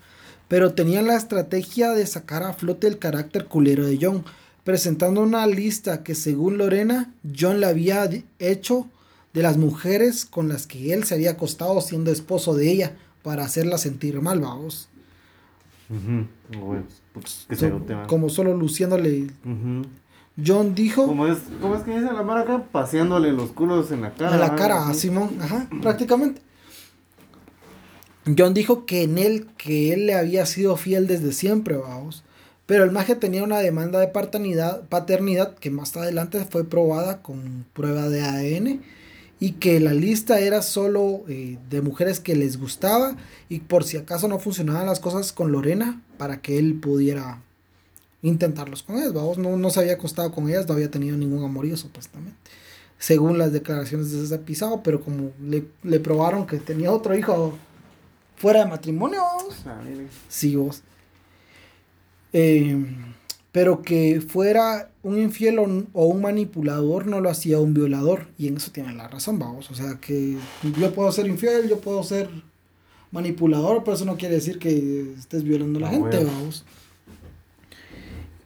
Pero 0.47 0.73
tenían 0.73 1.07
la 1.07 1.15
estrategia 1.15 1.91
de 1.91 2.05
sacar 2.05 2.43
a 2.43 2.53
flote 2.53 2.87
el 2.87 2.99
carácter 2.99 3.45
culero 3.45 3.85
de 3.85 3.97
John, 3.99 4.25
presentando 4.63 5.21
una 5.21 5.47
lista 5.47 6.03
que 6.03 6.13
según 6.13 6.57
Lorena, 6.57 7.13
John 7.37 7.59
le 7.59 7.67
había 7.67 8.09
hecho 8.39 8.89
de 9.35 9.43
las 9.43 9.57
mujeres 9.57 10.25
con 10.25 10.47
las 10.47 10.65
que 10.65 10.93
él 10.93 11.03
se 11.03 11.13
había 11.13 11.31
acostado 11.31 11.79
siendo 11.81 12.09
esposo 12.09 12.55
de 12.55 12.71
ella 12.71 12.95
para 13.21 13.43
hacerla 13.43 13.77
sentir 13.77 14.19
mal, 14.21 14.39
vamos. 14.39 14.89
Pues, 17.13 17.47
como 18.07 18.29
solo 18.29 18.55
luciéndole 18.57 19.27
John 20.43 20.73
dijo... 20.73 21.05
¿Cómo 21.05 21.27
es, 21.27 21.37
cómo 21.61 21.75
es 21.75 21.83
que 21.83 21.91
dice 21.91 22.11
la 22.11 22.23
mara 22.23 22.41
acá? 22.41 22.63
Paseándole 22.71 23.31
los 23.31 23.51
culos 23.51 23.91
en 23.91 24.01
la 24.01 24.13
cara. 24.13 24.33
En 24.33 24.39
la 24.39 24.55
cara 24.55 24.87
a 24.87 24.93
Simón, 24.93 25.37
ajá, 25.41 25.67
prácticamente. 25.81 26.41
John 28.37 28.53
dijo 28.53 28.85
que 28.85 29.03
en 29.03 29.17
él, 29.17 29.47
que 29.57 29.93
él 29.93 30.07
le 30.07 30.15
había 30.15 30.45
sido 30.45 30.75
fiel 30.77 31.07
desde 31.07 31.31
siempre, 31.31 31.77
vamos. 31.77 32.23
Pero 32.65 32.83
el 32.83 32.91
maje 32.91 33.15
tenía 33.15 33.43
una 33.43 33.59
demanda 33.59 33.99
de 33.99 34.07
paternidad, 34.07 34.87
paternidad 34.89 35.55
que 35.55 35.69
más 35.69 35.95
adelante 35.95 36.43
fue 36.49 36.63
probada 36.63 37.21
con 37.21 37.65
prueba 37.73 38.09
de 38.09 38.23
ADN 38.23 38.81
y 39.39 39.53
que 39.53 39.79
la 39.79 39.93
lista 39.93 40.39
era 40.39 40.61
solo 40.61 41.23
eh, 41.27 41.57
de 41.69 41.81
mujeres 41.81 42.19
que 42.19 42.35
les 42.35 42.59
gustaba 42.59 43.15
y 43.49 43.59
por 43.59 43.83
si 43.83 43.97
acaso 43.97 44.27
no 44.27 44.39
funcionaban 44.39 44.85
las 44.85 44.99
cosas 44.99 45.33
con 45.33 45.51
Lorena 45.51 46.01
para 46.17 46.41
que 46.41 46.57
él 46.57 46.75
pudiera 46.75 47.41
intentarlos 48.21 48.83
con 48.83 48.97
ellas. 48.97 49.13
Vamos, 49.13 49.37
no, 49.37 49.57
no 49.57 49.69
se 49.69 49.81
había 49.81 49.93
acostado 49.93 50.31
con 50.31 50.49
ellas, 50.49 50.67
no 50.67 50.73
había 50.73 50.89
tenido 50.89 51.17
ningún 51.17 51.43
amorío 51.43 51.77
supuestamente, 51.77 52.37
según 52.97 53.37
las 53.37 53.51
declaraciones 53.51 54.11
de 54.11 54.23
ese 54.23 54.37
pisado, 54.39 54.81
pero 54.83 55.01
como 55.01 55.31
le, 55.41 55.65
le 55.83 55.99
probaron 55.99 56.47
que 56.47 56.57
tenía 56.57 56.91
otro 56.91 57.15
hijo 57.15 57.57
fuera 58.37 58.61
de 58.61 58.69
matrimonio, 58.69 59.21
ah, 59.65 59.81
sí, 60.29 60.55
vos. 60.55 60.81
Eh, 62.33 62.85
pero 63.55 63.83
que 63.83 64.19
fuera 64.19 64.89
un 65.01 65.17
infiel 65.17 65.59
o, 65.59 65.63
un 65.63 66.21
manipulador 66.21 67.07
no 67.07 67.21
lo 67.21 67.29
hacía 67.29 67.57
un 67.57 67.73
violador. 67.73 68.27
Y 68.37 68.49
en 68.49 68.57
eso 68.57 68.69
tiene 68.69 68.93
la 68.93 69.07
razón, 69.07 69.39
vamos. 69.39 69.71
O 69.71 69.75
sea, 69.75 69.97
que 70.01 70.35
yo 70.77 70.93
puedo 70.93 71.09
ser 71.13 71.25
infiel, 71.27 71.69
yo 71.69 71.79
puedo 71.79 72.03
ser 72.03 72.29
manipulador, 73.11 73.85
pero 73.85 73.95
eso 73.95 74.03
no 74.03 74.17
quiere 74.17 74.35
decir 74.35 74.59
que 74.59 75.13
estés 75.17 75.45
violando 75.45 75.79
a 75.79 75.83
la 75.83 75.87
ah, 75.87 75.91
gente, 75.91 76.25
vamos. 76.25 76.65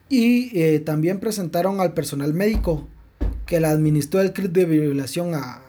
Y 0.10 0.56
eh, 0.56 0.80
también 0.80 1.20
presentaron 1.20 1.82
al 1.82 1.96
personal 1.96 2.36
médico 2.36 2.88
que 3.48 3.60
le 3.60 3.66
administró 3.66 4.22
el 4.22 4.32
crit 4.32 4.52
de 4.52 4.66
violación 4.66 5.34
a, 5.34 5.64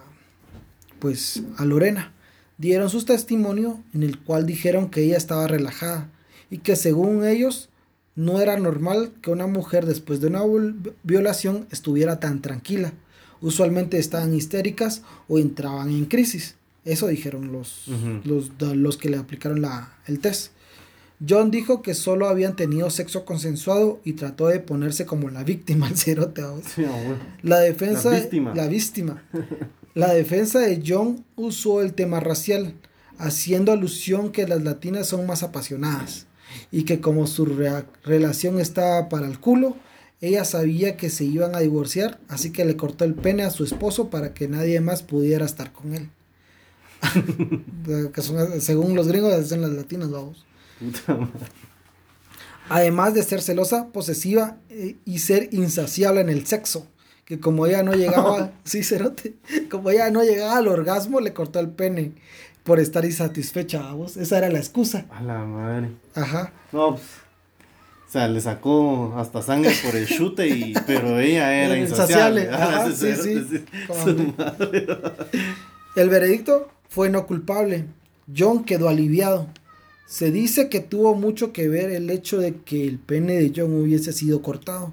pues, 0.99 1.45
a 1.57 1.65
Lorena. 1.65 2.13
Dieron 2.59 2.91
su 2.91 3.03
testimonio 3.07 3.83
en 3.95 4.03
el 4.03 4.19
cual 4.19 4.45
dijeron 4.45 4.91
que 4.91 5.03
ella 5.03 5.17
estaba 5.17 5.47
relajada 5.49 6.11
y 6.51 6.59
que 6.59 6.77
según 6.77 7.25
ellos 7.25 7.70
no 8.17 8.41
era 8.41 8.59
normal 8.59 9.13
que 9.23 9.31
una 9.31 9.47
mujer 9.47 9.87
después 9.87 10.21
de 10.21 10.27
una 10.27 10.43
violación 11.03 11.67
estuviera 11.71 12.21
tan 12.21 12.43
tranquila. 12.43 12.93
Usualmente 13.41 13.99
estaban 13.99 14.35
histéricas 14.35 15.03
o 15.29 15.39
entraban 15.39 15.91
en 15.91 16.05
crisis. 16.07 16.57
Eso 16.85 17.07
dijeron 17.07 17.53
los, 17.53 17.87
los, 18.25 18.51
los, 18.61 18.97
que 18.97 19.11
le 19.11 19.17
aplicaron 19.17 19.63
la, 19.63 19.95
el 20.07 20.19
test. 20.19 20.53
John 21.27 21.51
dijo 21.51 21.83
que 21.83 21.95
solo 21.95 22.29
habían 22.29 22.57
tenido 22.57 22.89
sexo 22.89 23.27
consensuado 23.27 24.01
y 24.05 24.15
trató 24.15 24.49
de 24.49 24.61
ponerse 24.61 25.05
como 25.05 25.29
la 25.29 25.45
víctima 25.45 25.87
al 25.87 25.97
cerote. 25.97 26.43
La 27.43 27.61
defensa. 27.61 28.11
La 28.11 28.19
víctima. 28.19 28.55
La 28.55 28.67
víctima. 28.67 29.23
La 29.95 30.13
defensa 30.15 30.61
de 30.61 30.83
John 30.87 31.25
usó 31.37 31.83
el 31.83 31.93
tema 31.95 32.21
racial, 32.21 32.75
haciendo 33.19 33.73
alusión 33.73 34.33
que 34.33 34.47
las 34.47 34.63
latinas 34.63 35.09
son 35.09 35.27
más 35.27 35.43
apasionadas 35.43 36.27
y 36.71 36.85
que 36.85 37.01
como 37.01 37.27
su 37.27 37.47
relación 38.05 38.61
estaba 38.61 39.09
para 39.09 39.27
el 39.27 39.41
culo, 39.41 39.77
ella 40.21 40.45
sabía 40.45 40.97
que 40.97 41.09
se 41.09 41.25
iban 41.25 41.55
a 41.55 41.61
divorciar, 41.61 42.21
así 42.29 42.53
que 42.53 42.65
le 42.65 42.77
cortó 42.77 43.05
el 43.05 43.15
pene 43.15 43.43
a 43.43 43.51
su 43.51 43.65
esposo 43.65 44.11
para 44.11 44.35
que 44.35 44.49
nadie 44.49 44.81
más 44.81 45.03
pudiera 45.03 45.47
estar 45.47 45.73
con 45.73 45.95
él. 45.95 46.11
que 48.15 48.21
son, 48.21 48.61
según 48.61 48.95
los 48.95 49.09
gringos, 49.09 49.49
son 49.49 49.63
las 49.63 49.71
latinas, 49.71 50.11
vamos. 50.11 50.45
Además 52.69 53.15
de 53.15 53.23
ser 53.23 53.41
celosa, 53.41 53.89
posesiva 53.89 54.59
eh, 54.69 54.97
y 55.05 55.19
ser 55.21 55.49
insaciable 55.53 56.21
en 56.21 56.29
el 56.29 56.47
sexo. 56.47 56.87
Que 57.25 57.41
como 57.41 57.67
ella 57.67 57.83
no 57.83 57.95
llegaba, 57.95 58.53
sí, 58.65 58.83
cerote, 58.83 59.35
como 59.71 59.91
ella 59.91 60.11
no 60.11 60.23
llegaba 60.23 60.59
al 60.59 60.69
orgasmo, 60.69 61.21
le 61.21 61.33
cortó 61.33 61.61
el 61.61 61.71
pene 61.71 62.13
por 62.65 62.81
estar 62.81 63.05
insatisfecha, 63.05 63.93
vos. 63.93 64.17
Esa 64.17 64.39
era 64.39 64.49
la 64.49 64.59
excusa. 64.59 65.07
A 65.11 65.23
la 65.23 65.45
madre. 65.45 65.91
Ajá. 66.15 66.53
No, 66.73 66.93
pues, 66.93 67.05
o 68.09 68.13
sea, 68.13 68.27
le 68.27 68.41
sacó 68.41 69.15
hasta 69.17 69.41
sangre 69.41 69.73
por 69.85 69.95
el 69.95 70.07
chute, 70.07 70.49
y, 70.49 70.75
pero 70.87 71.21
ella 71.21 71.53
era 71.55 71.77
insaciable. 71.79 72.51
Ajá, 72.51 72.91
sí, 72.93 73.15
sí. 73.15 73.65
El 75.95 76.09
veredicto 76.09 76.69
fue 76.89 77.09
no 77.09 77.27
culpable. 77.27 77.87
John 78.37 78.65
quedó 78.65 78.89
aliviado. 78.89 79.47
Se 80.07 80.33
dice 80.33 80.69
que 80.69 80.81
tuvo 80.81 81.15
mucho 81.15 81.53
que 81.53 81.69
ver 81.69 81.91
el 81.91 82.11
hecho 82.11 82.39
de 82.39 82.57
que 82.57 82.85
el 82.85 82.99
pene 82.99 83.35
de 83.35 83.53
John 83.55 83.81
hubiese 83.81 84.13
sido 84.13 84.43
cortado. 84.43 84.93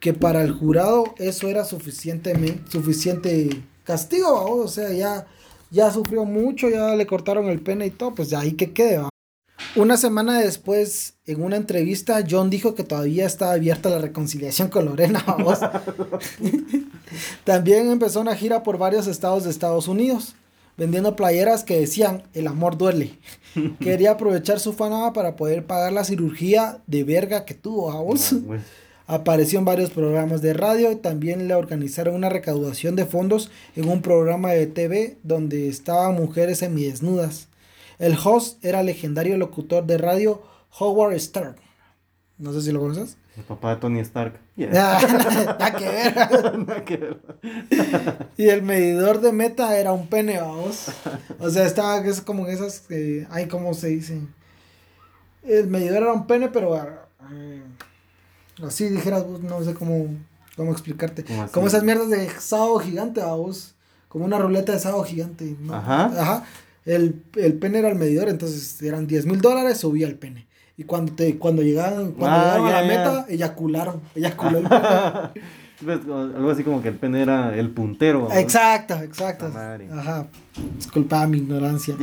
Que 0.00 0.12
para 0.12 0.42
el 0.42 0.50
jurado 0.50 1.14
eso 1.18 1.46
era 1.48 1.64
suficientemente, 1.64 2.68
suficiente 2.72 3.62
castigo, 3.84 4.56
o 4.56 4.66
sea, 4.66 4.92
ya 4.92 5.28
ya 5.72 5.90
sufrió 5.90 6.24
mucho, 6.24 6.68
ya 6.68 6.94
le 6.94 7.06
cortaron 7.06 7.46
el 7.46 7.60
pene 7.60 7.86
y 7.86 7.90
todo, 7.90 8.14
pues 8.14 8.30
de 8.30 8.36
ahí 8.36 8.52
que 8.52 8.72
quede. 8.72 9.02
Una 9.74 9.96
semana 9.96 10.38
después, 10.38 11.14
en 11.24 11.42
una 11.42 11.56
entrevista, 11.56 12.22
John 12.28 12.50
dijo 12.50 12.74
que 12.74 12.84
todavía 12.84 13.24
estaba 13.24 13.52
abierta 13.52 13.88
la 13.88 13.98
reconciliación 13.98 14.68
con 14.68 14.84
Lorena. 14.84 15.24
También 17.44 17.90
empezó 17.90 18.20
una 18.20 18.36
gira 18.36 18.62
por 18.62 18.76
varios 18.76 19.06
estados 19.06 19.44
de 19.44 19.50
Estados 19.50 19.88
Unidos, 19.88 20.34
vendiendo 20.76 21.16
playeras 21.16 21.64
que 21.64 21.80
decían, 21.80 22.24
el 22.34 22.48
amor 22.48 22.76
duele. 22.76 23.18
Quería 23.80 24.12
aprovechar 24.12 24.60
su 24.60 24.74
fama 24.74 25.14
para 25.14 25.36
poder 25.36 25.64
pagar 25.64 25.92
la 25.92 26.04
cirugía 26.04 26.82
de 26.86 27.04
verga 27.04 27.46
que 27.46 27.54
tuvo. 27.54 27.90
a 27.90 28.02
vos. 28.02 28.34
Apareció 29.12 29.58
en 29.58 29.66
varios 29.66 29.90
programas 29.90 30.40
de 30.40 30.54
radio 30.54 30.90
y 30.90 30.96
también 30.96 31.46
le 31.46 31.54
organizaron 31.54 32.14
una 32.14 32.30
recaudación 32.30 32.96
de 32.96 33.04
fondos 33.04 33.50
en 33.76 33.90
un 33.90 34.00
programa 34.00 34.52
de 34.52 34.66
TV 34.66 35.18
donde 35.22 35.68
estaban 35.68 36.14
mujeres 36.14 36.60
semidesnudas. 36.60 37.48
El 37.98 38.16
host 38.16 38.64
era 38.64 38.80
el 38.80 38.86
legendario 38.86 39.36
locutor 39.36 39.84
de 39.84 39.98
radio 39.98 40.42
Howard 40.78 41.12
Stark. 41.16 41.56
No 42.38 42.54
sé 42.54 42.62
si 42.62 42.72
lo 42.72 42.80
conoces. 42.80 43.18
El 43.36 43.42
papá 43.42 43.74
de 43.74 43.82
Tony 43.82 44.00
Stark. 44.00 44.40
Nada 44.56 45.76
que 45.76 45.88
ver. 45.90 46.84
que 46.84 46.96
ver. 46.96 47.18
y 48.38 48.48
el 48.48 48.62
medidor 48.62 49.20
de 49.20 49.32
meta 49.32 49.78
era 49.78 49.92
un 49.92 50.06
pene, 50.06 50.40
vamos. 50.40 50.86
O 51.38 51.50
sea, 51.50 51.66
estaba 51.66 51.98
es 51.98 52.22
como 52.22 52.46
esas. 52.46 52.90
Eh, 52.90 53.26
ay, 53.30 53.46
¿cómo 53.46 53.74
se 53.74 53.88
dice? 53.88 54.22
El 55.42 55.66
medidor 55.66 55.98
era 55.98 56.14
un 56.14 56.26
pene, 56.26 56.48
pero. 56.48 56.74
Eh, 57.30 57.62
Así 58.62 58.88
dijeras 58.88 59.26
vos, 59.26 59.40
no 59.42 59.62
sé 59.62 59.74
cómo, 59.74 60.06
cómo 60.56 60.72
explicarte. 60.72 61.24
como 61.52 61.66
esas 61.66 61.82
mierdas 61.82 62.10
de 62.10 62.28
sábado 62.30 62.78
gigante 62.78 63.20
a 63.20 63.32
vos. 63.32 63.74
Como 64.08 64.24
una 64.26 64.38
ruleta 64.38 64.72
de 64.72 64.78
sábado 64.78 65.04
gigante. 65.04 65.56
Ajá. 65.70 66.04
Ajá. 66.06 66.44
El, 66.84 67.22
el, 67.36 67.54
pene 67.54 67.78
era 67.78 67.88
el 67.88 67.96
medidor, 67.96 68.28
entonces 68.28 68.82
eran 68.82 69.06
10 69.06 69.26
mil 69.26 69.40
dólares, 69.40 69.78
subía 69.78 70.06
el 70.06 70.16
pene. 70.16 70.46
Y 70.76 70.84
cuando, 70.84 71.12
te, 71.12 71.38
cuando 71.38 71.62
llegaban, 71.62 72.12
cuando 72.12 72.38
ah, 72.38 72.56
llegaban 72.56 72.74
a 72.74 72.80
la 72.80 72.86
meta, 72.86 73.26
eyacularon. 73.28 74.00
Eyaculó 74.14 74.58
el 74.58 74.68
pene. 74.68 74.82
Pues, 75.82 75.98
algo 76.02 76.48
así 76.48 76.62
como 76.62 76.80
que 76.80 76.90
el 76.90 76.94
pene 76.94 77.22
era 77.22 77.56
el 77.58 77.68
puntero. 77.70 78.28
Exacto, 78.32 78.94
exacto. 79.02 79.46
Ajá. 79.46 80.28
Disculpa 80.76 81.26
mi 81.26 81.38
ignorancia. 81.38 81.96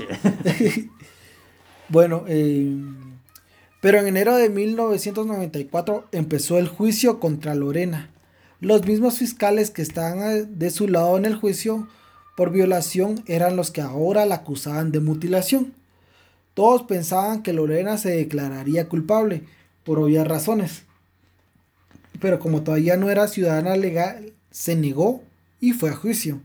bueno, 1.87 2.25
eh 2.27 2.75
pero 3.81 3.99
en 3.99 4.07
enero 4.07 4.35
de 4.35 4.49
1994 4.49 6.07
empezó 6.11 6.57
el 6.57 6.67
juicio 6.67 7.19
contra 7.19 7.55
Lorena. 7.55 8.09
Los 8.59 8.85
mismos 8.85 9.19
fiscales 9.19 9.71
que 9.71 9.81
estaban 9.81 10.59
de 10.59 10.69
su 10.69 10.87
lado 10.87 11.17
en 11.17 11.25
el 11.25 11.35
juicio 11.35 11.87
por 12.35 12.51
violación 12.51 13.23
eran 13.25 13.55
los 13.55 13.71
que 13.71 13.81
ahora 13.81 14.25
la 14.25 14.35
acusaban 14.35 14.91
de 14.91 14.99
mutilación. 14.99 15.73
Todos 16.53 16.83
pensaban 16.83 17.41
que 17.41 17.53
Lorena 17.53 17.97
se 17.97 18.09
declararía 18.09 18.89
culpable, 18.89 19.43
por 19.83 19.99
obvias 19.99 20.27
razones. 20.27 20.83
Pero 22.19 22.39
como 22.39 22.63
todavía 22.63 22.97
no 22.97 23.09
era 23.09 23.27
ciudadana 23.27 23.77
legal, 23.77 24.33
se 24.51 24.75
negó 24.75 25.23
y 25.61 25.71
fue 25.71 25.91
a 25.91 25.95
juicio. 25.95 26.41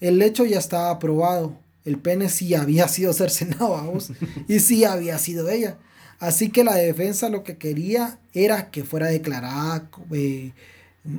El 0.00 0.22
hecho 0.22 0.46
ya 0.46 0.58
estaba 0.58 0.90
aprobado. 0.90 1.58
El 1.84 1.98
pene 1.98 2.28
sí 2.30 2.54
había 2.54 2.88
sido 2.88 3.12
cercenado, 3.12 3.70
vamos, 3.70 4.12
y 4.48 4.60
sí 4.60 4.84
había 4.84 5.18
sido 5.18 5.48
ella. 5.48 5.76
Así 6.20 6.50
que 6.50 6.64
la 6.64 6.74
defensa 6.74 7.30
lo 7.30 7.42
que 7.42 7.56
quería 7.56 8.18
era 8.34 8.70
que 8.70 8.84
fuera 8.84 9.06
declarada 9.06 9.88
eh, 10.12 10.52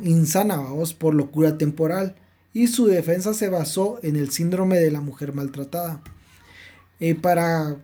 insana, 0.04 0.62
por 1.00 1.16
locura 1.16 1.58
temporal. 1.58 2.16
Y 2.54 2.68
su 2.68 2.86
defensa 2.86 3.34
se 3.34 3.50
basó 3.50 4.00
en 4.04 4.16
el 4.16 4.30
síndrome 4.30 4.78
de 4.78 4.92
la 4.92 5.02
mujer 5.02 5.34
maltratada. 5.34 6.02
Eh, 7.00 7.16
para 7.16 7.78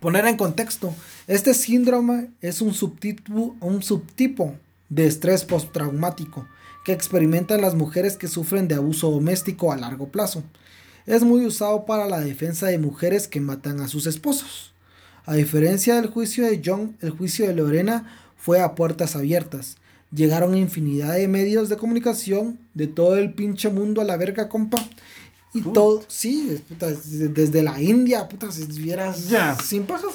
poner 0.00 0.26
en 0.26 0.36
contexto, 0.36 0.94
este 1.26 1.54
síndrome 1.54 2.30
es 2.42 2.60
un 2.60 2.74
subtipo, 2.74 3.56
un 3.60 3.82
subtipo 3.82 4.54
de 4.90 5.06
estrés 5.06 5.44
postraumático 5.44 6.46
que 6.84 6.92
experimentan 6.92 7.62
las 7.62 7.74
mujeres 7.74 8.16
que 8.16 8.28
sufren 8.28 8.68
de 8.68 8.74
abuso 8.74 9.10
doméstico 9.10 9.72
a 9.72 9.76
largo 9.76 10.08
plazo. 10.08 10.42
Es 11.06 11.22
muy 11.22 11.46
usado 11.46 11.86
para 11.86 12.06
la 12.06 12.20
defensa 12.20 12.66
de 12.66 12.78
mujeres 12.78 13.28
que 13.28 13.40
matan 13.40 13.80
a 13.80 13.88
sus 13.88 14.06
esposos. 14.06 14.74
A 15.28 15.34
diferencia 15.34 15.96
del 15.96 16.06
juicio 16.06 16.46
de 16.46 16.62
John, 16.64 16.96
el 17.02 17.10
juicio 17.10 17.46
de 17.46 17.54
Lorena 17.54 18.10
fue 18.38 18.60
a 18.62 18.74
puertas 18.74 19.14
abiertas. 19.14 19.76
llegaron 20.10 20.56
infinidad 20.56 21.16
de 21.16 21.28
medios 21.28 21.68
de 21.68 21.76
comunicación 21.76 22.58
de 22.72 22.86
todo 22.86 23.18
el 23.18 23.34
pinche 23.34 23.68
mundo 23.68 24.00
a 24.00 24.04
la 24.04 24.16
verga, 24.16 24.48
compa. 24.48 24.78
Y 25.52 25.60
todo, 25.60 26.02
sí, 26.08 26.62
desde 26.70 27.62
la 27.62 27.78
India, 27.78 28.26
puta, 28.26 28.50
si 28.50 28.64
vieras 28.80 29.28
sin 29.62 29.84
pajas. 29.84 30.14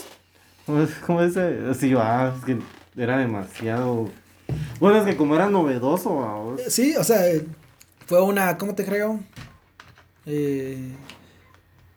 ¿Cómo 0.66 1.22
es 1.22 1.38
Así 1.38 1.94
va, 1.94 2.34
es 2.36 2.46
que 2.46 2.58
era 3.00 3.20
demasiado. 3.20 4.10
Bueno, 4.80 4.98
es 4.98 5.06
que 5.06 5.16
como 5.16 5.36
era 5.36 5.48
novedoso, 5.48 6.58
Sí, 6.68 6.96
o 6.96 7.04
sea, 7.04 7.22
fue 8.08 8.20
una, 8.20 8.58
¿cómo 8.58 8.74
te 8.74 8.84
creo? 8.84 9.20
Eh, 10.26 10.90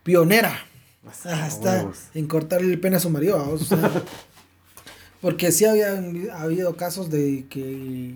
pionera. 0.03 0.66
Hasta 1.09 1.91
en 2.15 2.27
cortarle 2.27 2.73
el 2.73 2.81
pene 2.81 2.97
a 2.97 3.01
su 3.01 3.11
marido, 3.11 3.51
o 3.51 3.59
sea, 3.59 3.79
porque 5.21 5.53
sí 5.53 5.65
había 5.65 6.03
habido 6.35 6.77
casos 6.77 7.11
de 7.11 7.47
que 7.49 8.15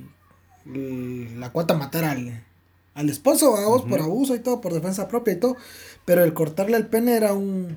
la 1.36 1.50
cuata 1.50 1.74
matara 1.74 2.12
al, 2.12 2.44
al 2.94 3.08
esposo, 3.08 3.52
vamos, 3.52 3.82
por 3.82 4.00
abuso 4.00 4.34
y 4.34 4.40
todo, 4.40 4.60
por 4.60 4.72
defensa 4.72 5.08
propia 5.08 5.34
y 5.34 5.36
todo. 5.36 5.56
Pero 6.04 6.24
el 6.24 6.34
cortarle 6.34 6.76
el 6.76 6.86
pene 6.86 7.16
era 7.16 7.32
un. 7.32 7.76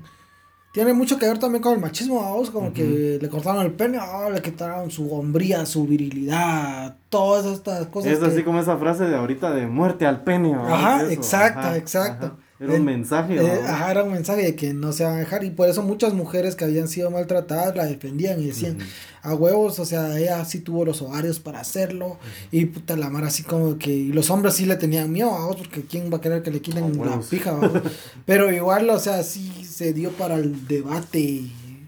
Tiene 0.74 0.94
mucho 0.94 1.20
que 1.20 1.28
ver 1.28 1.38
también 1.38 1.62
con 1.62 1.74
el 1.74 1.80
machismo, 1.80 2.20
vamos, 2.20 2.50
como 2.50 2.74
que 2.74 3.20
le 3.22 3.30
cortaron 3.30 3.64
el 3.64 3.74
pene, 3.74 4.00
oh, 4.00 4.32
le 4.32 4.42
quitaron 4.42 4.90
su 4.90 5.14
hombría, 5.14 5.68
su 5.68 5.86
virilidad, 5.86 6.96
todas 7.10 7.46
estas 7.46 7.86
cosas. 7.88 8.14
Es 8.14 8.24
así 8.24 8.42
como 8.42 8.60
esa 8.60 8.76
frase 8.78 9.04
de 9.04 9.16
ahorita 9.16 9.52
de 9.52 9.68
muerte 9.68 10.08
al 10.08 10.24
pene. 10.24 10.56
Ajá, 10.56 11.12
exacto, 11.12 11.76
exacto. 11.76 12.38
Era 12.64 12.76
un 12.76 12.86
mensaje. 12.86 13.36
Eh, 13.36 13.62
ajá, 13.68 13.92
era 13.92 14.04
un 14.04 14.14
mensaje 14.14 14.44
de 14.44 14.56
que 14.56 14.74
no 14.74 14.94
se 14.94 15.04
van 15.04 15.16
a 15.16 15.20
dejar. 15.20 15.44
Y 15.44 15.50
por 15.50 15.68
eso 15.68 15.84
muchas 15.84 16.14
mujeres 16.14 16.56
que 16.56 16.64
habían 16.64 16.88
sido 16.88 17.12
maltratadas 17.12 17.76
la 17.76 17.86
defendían 17.86 18.42
y 18.42 18.48
decían, 18.48 18.78
a 19.22 19.34
huevos, 19.34 19.80
o 19.80 19.86
sea, 19.86 20.18
ella 20.18 20.46
sí 20.46 20.60
tuvo 20.60 20.86
los 20.86 21.02
ovarios 21.02 21.42
para 21.42 21.60
hacerlo. 21.60 22.18
Y 22.52 22.66
puta 22.68 22.96
la 22.96 23.10
mar 23.10 23.26
así 23.26 23.44
como 23.44 23.78
que. 23.78 23.92
Y 23.92 24.14
los 24.14 24.30
hombres 24.30 24.54
sí 24.54 24.66
le 24.66 24.78
tenían 24.78 25.12
miedo 25.12 25.36
a 25.36 25.48
vos, 25.48 25.58
porque 25.58 25.82
quién 25.82 26.10
va 26.12 26.18
a 26.18 26.22
querer 26.22 26.42
que 26.42 26.52
le 26.52 26.62
quiten 26.62 26.98
la 27.06 27.20
pija, 27.20 27.60
Pero 28.26 28.50
igual, 28.54 28.90
o 28.90 29.00
sea, 29.00 29.24
sí 29.24 29.66
se 29.66 29.92
dio 29.92 30.12
para 30.12 30.36
el 30.36 30.66
debate 30.66 31.42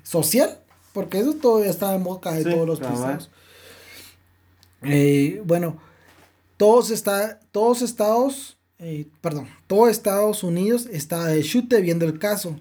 social. 0.03 0.59
Porque 0.91 1.19
eso 1.19 1.33
todavía 1.35 1.71
estaba 1.71 1.95
en 1.95 2.03
boca 2.03 2.33
de 2.33 2.43
todos 2.43 2.67
los 2.67 2.79
pisados. 2.79 3.29
Eh, 4.81 5.41
bueno, 5.45 5.77
todos, 6.57 6.91
está, 6.91 7.39
todos 7.51 7.81
estados 7.81 8.54
eh, 8.79 9.07
perdón, 9.21 9.47
todo 9.67 9.87
Estados 9.87 10.43
Unidos 10.43 10.87
está 10.91 11.25
de 11.27 11.43
chute 11.43 11.81
viendo 11.81 12.05
el 12.05 12.19
caso. 12.19 12.57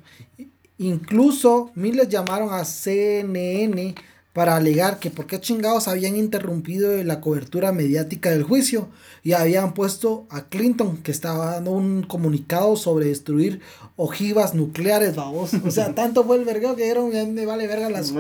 Incluso 0.79 1.71
miles 1.75 2.09
llamaron 2.09 2.53
a 2.53 2.65
CNN 2.65 3.95
para 4.33 4.57
alegar 4.57 4.99
que 4.99 5.11
por 5.11 5.27
qué 5.27 5.41
chingados 5.41 5.87
habían 5.87 6.17
interrumpido 6.17 7.03
la 7.05 7.21
cobertura 7.21 7.71
mediática 7.71 8.31
del 8.31 8.43
juicio 8.43 8.89
y 9.23 9.33
habían 9.33 9.75
puesto 9.75 10.27
a 10.29 10.43
Clinton 10.47 10.97
que 10.99 11.13
estaba 11.13 11.53
dando 11.53 11.71
un 11.71 12.03
comunicado 12.03 12.75
sobre 12.77 13.07
destruir 13.07 13.61
ojivas 13.97 14.55
nucleares, 14.55 15.15
vamos. 15.15 15.55
O 15.55 15.71
sea, 15.71 15.95
tanto 15.95 16.25
fue 16.25 16.37
el 16.37 16.45
vergueo 16.45 16.75
que 16.75 16.85
dieron, 16.85 17.11
me 17.33 17.47
vale 17.47 17.69
verga 17.69 17.89
las... 17.89 18.13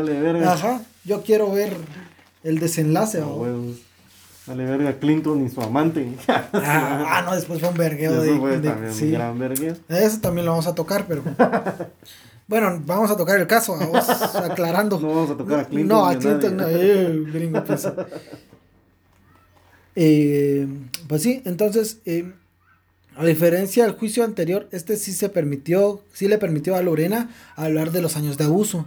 Ajá, 0.47 0.83
yo 1.05 1.23
quiero 1.23 1.51
ver 1.51 1.77
el 2.45 2.61
desenlace, 2.61 3.21
vamos. 3.21 3.79
Vale 4.47 4.67
verga 4.67 4.99
Clinton 4.99 5.45
y 5.45 5.49
su 5.49 5.61
amante. 5.63 6.07
ah, 6.29 6.49
ah, 6.53 7.23
no, 7.25 7.35
después 7.35 7.61
fue 7.61 7.71
un 7.71 7.77
vergueo 7.77 8.23
Eso 8.23 8.39
fue 8.39 8.59
también 8.59 8.93
un 8.93 9.13
gran 9.13 9.39
vergueo. 9.39 9.77
Eso 9.89 10.21
también 10.21 10.45
lo 10.45 10.53
vamos 10.53 10.67
a 10.67 10.75
tocar, 10.75 11.07
pero. 11.09 11.23
bueno, 12.47 12.83
vamos 12.85 13.11
a 13.11 13.17
tocar 13.17 13.41
el 13.41 13.47
caso, 13.47 13.77
vamos 13.79 14.07
aclarando. 14.09 15.01
No 15.01 15.09
vamos 15.09 15.31
a 15.31 15.37
tocar 15.37 15.61
a 15.61 15.65
Clinton. 15.65 15.89
No, 15.89 16.07
a 16.07 16.19
Clinton 16.19 16.57
no, 16.59 16.69
eh, 16.69 17.25
gringo 17.33 17.65
pues. 17.65 17.89
eh, 19.97 20.69
pues 21.09 21.23
sí, 21.23 21.41
entonces, 21.47 22.01
eh, 22.05 22.31
a 23.17 23.25
diferencia 23.25 23.85
del 23.85 23.95
juicio 23.95 24.25
anterior, 24.25 24.69
este 24.73 24.99
sí 24.99 25.15
se 25.15 25.31
permitió, 25.31 26.03
sí 26.13 26.29
le 26.29 26.37
permitió 26.37 26.77
a 26.77 26.83
Lorena 26.83 27.31
hablar 27.57 27.93
de 27.93 28.03
los 28.03 28.17
años 28.17 28.37
de 28.37 28.45
abuso. 28.45 28.85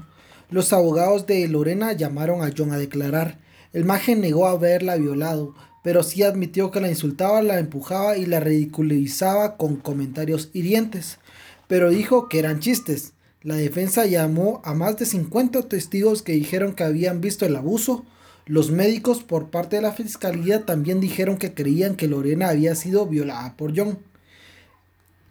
Los 0.51 0.71
abogados 0.71 1.25
de 1.25 1.47
Lorena 1.47 1.93
llamaron 1.93 2.43
a 2.43 2.51
John 2.55 2.71
a 2.71 2.77
declarar 2.77 3.39
el 3.73 3.85
maje 3.85 4.15
negó 4.15 4.47
haberla 4.47 4.95
violado, 4.95 5.55
pero 5.83 6.03
sí 6.03 6.23
admitió 6.23 6.71
que 6.71 6.81
la 6.81 6.89
insultaba, 6.89 7.41
la 7.41 7.59
empujaba 7.59 8.17
y 8.17 8.25
la 8.25 8.39
ridiculizaba 8.39 9.57
con 9.57 9.77
comentarios 9.77 10.49
hirientes, 10.53 11.19
pero 11.67 11.89
dijo 11.89 12.27
que 12.27 12.39
eran 12.39 12.59
chistes. 12.59 13.13
La 13.41 13.55
defensa 13.55 14.05
llamó 14.05 14.61
a 14.65 14.73
más 14.73 14.97
de 14.97 15.05
50 15.05 15.69
testigos 15.69 16.21
que 16.21 16.33
dijeron 16.33 16.73
que 16.73 16.83
habían 16.83 17.21
visto 17.21 17.45
el 17.45 17.55
abuso. 17.55 18.05
Los 18.45 18.71
médicos 18.71 19.23
por 19.23 19.49
parte 19.49 19.77
de 19.77 19.81
la 19.81 19.93
fiscalía 19.93 20.65
también 20.65 20.99
dijeron 20.99 21.37
que 21.37 21.53
creían 21.53 21.95
que 21.95 22.07
Lorena 22.07 22.49
había 22.49 22.75
sido 22.75 23.05
violada 23.05 23.55
por 23.55 23.77
John. 23.77 23.99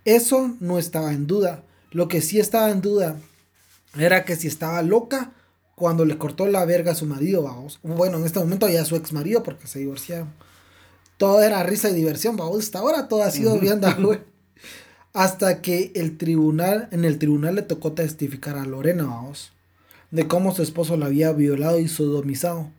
Eso 0.04 0.54
no 0.60 0.78
estaba 0.78 1.12
en 1.12 1.26
duda. 1.26 1.64
Lo 1.90 2.08
que 2.08 2.22
sí 2.22 2.38
estaba 2.38 2.70
en 2.70 2.80
duda 2.80 3.16
era 3.98 4.24
que 4.24 4.36
si 4.36 4.46
estaba 4.46 4.80
loca 4.82 5.32
cuando 5.76 6.06
le 6.06 6.16
cortó 6.16 6.46
la 6.46 6.64
verga 6.64 6.92
a 6.92 6.96
su 6.96 7.04
marido, 7.04 7.42
vamos. 7.42 7.78
Bueno, 7.82 8.16
en 8.16 8.24
este 8.24 8.40
momento 8.40 8.66
ya 8.68 8.84
su 8.84 8.96
ex 8.96 9.12
marido 9.12 9.42
porque 9.42 9.68
se 9.68 9.78
divorciaron. 9.78 10.32
Todo 11.18 11.42
era 11.42 11.62
risa 11.62 11.90
y 11.90 11.94
diversión, 11.94 12.36
vamos. 12.36 12.58
Hasta 12.60 12.78
ahora 12.78 13.08
todo 13.08 13.22
ha 13.22 13.30
sido 13.30 13.58
bien, 13.60 13.80
güey. 14.02 14.20
Hasta 15.12 15.60
que 15.60 15.92
el 15.94 16.16
tribunal, 16.16 16.88
en 16.92 17.04
el 17.04 17.18
tribunal 17.18 17.56
le 17.56 17.62
tocó 17.62 17.92
testificar 17.92 18.56
a 18.56 18.64
Lorena, 18.64 19.04
vamos. 19.04 19.52
De 20.10 20.26
cómo 20.26 20.54
su 20.54 20.62
esposo 20.62 20.96
la 20.96 21.06
había 21.06 21.32
violado 21.32 21.78
y 21.78 21.88
sodomizado. 21.88 22.70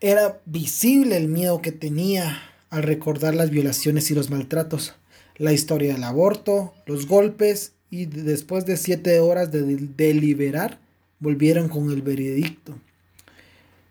Era 0.00 0.38
visible 0.44 1.16
el 1.16 1.28
miedo 1.28 1.62
que 1.62 1.72
tenía 1.72 2.42
al 2.68 2.82
recordar 2.82 3.34
las 3.34 3.48
violaciones 3.48 4.10
y 4.10 4.14
los 4.14 4.28
maltratos. 4.28 4.94
La 5.38 5.54
historia 5.54 5.94
del 5.94 6.04
aborto, 6.04 6.74
los 6.84 7.06
golpes 7.06 7.72
y 7.88 8.04
después 8.04 8.66
de 8.66 8.76
siete 8.76 9.18
horas 9.20 9.50
de 9.50 9.62
deliberar, 9.96 10.81
volvieron 11.22 11.68
con 11.68 11.90
el 11.90 12.02
veredicto. 12.02 12.74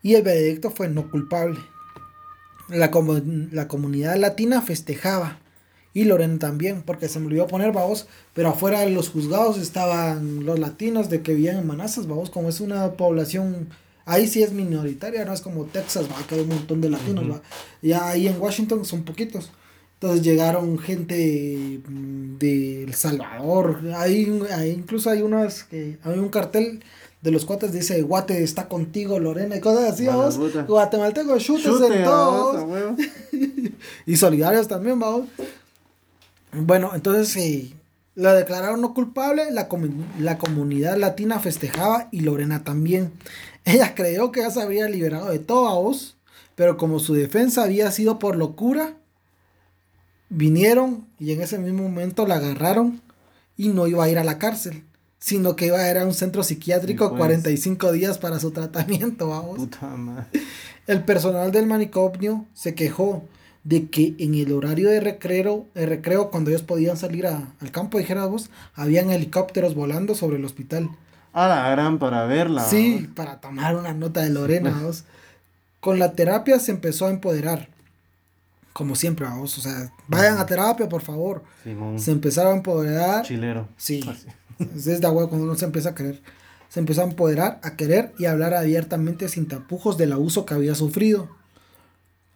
Y 0.03 0.15
el 0.15 0.21
veredicto 0.21 0.69
fue 0.69 0.89
no 0.89 1.09
culpable. 1.09 1.59
La, 2.67 2.91
la 3.51 3.67
comunidad 3.67 4.17
latina 4.17 4.61
festejaba. 4.61 5.39
Y 5.93 6.05
Lorena 6.05 6.39
también, 6.39 6.83
porque 6.83 7.09
se 7.09 7.19
me 7.19 7.27
olvidó 7.27 7.47
poner, 7.47 7.73
vamos, 7.73 8.07
pero 8.33 8.49
afuera 8.49 8.81
de 8.81 8.91
los 8.91 9.09
juzgados 9.09 9.57
estaban 9.57 10.45
los 10.45 10.57
latinos 10.57 11.09
de 11.09 11.21
que 11.21 11.33
vivían 11.33 11.57
en 11.57 11.67
Manazas, 11.67 12.07
vamos, 12.07 12.29
como 12.29 12.47
es 12.47 12.61
una 12.61 12.93
población, 12.93 13.67
ahí 14.05 14.25
sí 14.27 14.41
es 14.41 14.53
minoritaria, 14.53 15.25
no 15.25 15.33
es 15.33 15.41
como 15.41 15.65
Texas, 15.65 16.05
va, 16.09 16.25
que 16.25 16.35
hay 16.35 16.41
un 16.41 16.49
montón 16.49 16.79
de 16.79 16.89
latinos, 16.89 17.29
va. 17.29 17.41
Ya 17.81 18.07
ahí 18.07 18.27
en 18.27 18.39
Washington 18.39 18.85
son 18.85 19.03
poquitos. 19.03 19.51
Entonces 19.95 20.23
llegaron 20.23 20.79
gente 20.79 21.81
de 22.39 22.83
El 22.85 22.93
Salvador, 22.93 23.81
ahí, 23.95 24.41
ahí 24.51 24.71
incluso 24.71 25.09
hay 25.09 25.21
unas 25.21 25.63
que, 25.65 25.99
hay 26.03 26.17
un 26.17 26.29
cartel 26.29 26.83
de 27.21 27.31
los 27.31 27.45
cuates 27.45 27.71
dice 27.71 28.01
Guate 28.01 28.43
está 28.43 28.67
contigo, 28.67 29.19
Lorena, 29.19 29.55
y 29.55 29.59
cosas 29.59 29.93
así, 29.93 30.07
vamos. 30.07 30.39
Guatemalteco, 30.67 31.37
chutes 31.37 31.65
en 31.91 32.03
todos. 32.03 32.97
y 34.05 34.17
solidarios 34.17 34.67
también, 34.67 34.99
vamos. 34.99 35.27
Bueno, 36.51 36.91
entonces 36.95 37.29
sí, 37.29 37.75
la 38.15 38.33
declararon 38.33 38.81
no 38.81 38.93
culpable, 38.93 39.51
la, 39.51 39.69
la 40.19 40.37
comunidad 40.37 40.97
latina 40.97 41.39
festejaba 41.39 42.09
y 42.11 42.21
Lorena 42.21 42.63
también. 42.63 43.13
Ella 43.65 43.93
creyó 43.93 44.31
que 44.31 44.41
ya 44.41 44.49
se 44.49 44.61
había 44.61 44.89
liberado 44.89 45.29
de 45.29 45.39
todos, 45.39 46.17
pero 46.55 46.75
como 46.75 46.99
su 46.99 47.13
defensa 47.13 47.63
había 47.63 47.91
sido 47.91 48.17
por 48.17 48.35
locura, 48.35 48.95
vinieron 50.29 51.05
y 51.19 51.33
en 51.33 51.41
ese 51.41 51.59
mismo 51.59 51.83
momento 51.83 52.25
la 52.25 52.37
agarraron 52.37 52.99
y 53.57 53.67
no 53.67 53.85
iba 53.85 54.03
a 54.03 54.09
ir 54.09 54.17
a 54.17 54.23
la 54.23 54.39
cárcel 54.39 54.83
sino 55.21 55.55
que 55.55 55.67
iba 55.67 55.77
a 55.77 55.89
ir 55.89 55.97
a 55.99 56.05
un 56.05 56.15
centro 56.15 56.43
psiquiátrico 56.43 57.15
45 57.15 57.77
pues. 57.79 57.93
días 57.93 58.17
para 58.17 58.39
su 58.39 58.51
tratamiento, 58.51 59.29
vamos. 59.29 59.57
Puta 59.57 59.87
madre. 59.87 60.25
El 60.87 61.05
personal 61.05 61.51
del 61.51 61.67
manicomio 61.67 62.45
se 62.53 62.73
quejó 62.73 63.23
de 63.63 63.87
que 63.87 64.15
en 64.17 64.33
el 64.33 64.51
horario 64.51 64.89
de 64.89 64.99
recreo, 64.99 65.67
el 65.75 65.87
recreo 65.87 66.31
cuando 66.31 66.49
ellos 66.49 66.63
podían 66.63 66.97
salir 66.97 67.27
al 67.27 67.71
campo, 67.71 67.99
dijéramos, 67.99 68.49
habían 68.73 69.11
helicópteros 69.11 69.75
volando 69.75 70.15
sobre 70.15 70.37
el 70.37 70.43
hospital. 70.43 70.89
A 71.33 71.47
la 71.47 71.69
gran 71.69 71.99
para 71.99 72.25
verla. 72.25 72.65
Sí, 72.65 73.07
para 73.15 73.39
tomar 73.39 73.75
una 73.75 73.93
nota 73.93 74.21
de 74.21 74.31
Lorena, 74.31 74.71
vamos. 74.71 75.05
Con 75.79 75.99
la 75.99 76.13
terapia 76.13 76.59
se 76.59 76.71
empezó 76.71 77.05
a 77.05 77.11
empoderar. 77.11 77.69
Como 78.73 78.95
siempre, 78.95 79.27
vamos. 79.27 79.55
O 79.59 79.61
sea, 79.61 79.91
vayan 80.07 80.39
a 80.39 80.47
terapia, 80.47 80.89
por 80.89 81.03
favor. 81.03 81.43
Se 81.97 82.11
empezaron 82.11 82.53
a 82.53 82.55
empoderar. 82.57 83.23
Chilero. 83.23 83.67
Sí. 83.77 84.03
De 84.61 85.07
agua 85.07 85.29
cuando 85.29 85.45
uno 85.45 85.55
se 85.55 85.65
empieza 85.65 85.89
a 85.89 85.95
querer. 85.95 86.21
Se 86.69 86.79
empezó 86.79 87.01
a 87.01 87.05
empoderar, 87.05 87.59
a 87.63 87.75
querer 87.75 88.13
y 88.17 88.25
a 88.25 88.31
hablar 88.31 88.53
abiertamente 88.53 89.27
sin 89.27 89.47
tapujos 89.47 89.97
del 89.97 90.13
abuso 90.13 90.45
que 90.45 90.53
había 90.53 90.75
sufrido. 90.75 91.29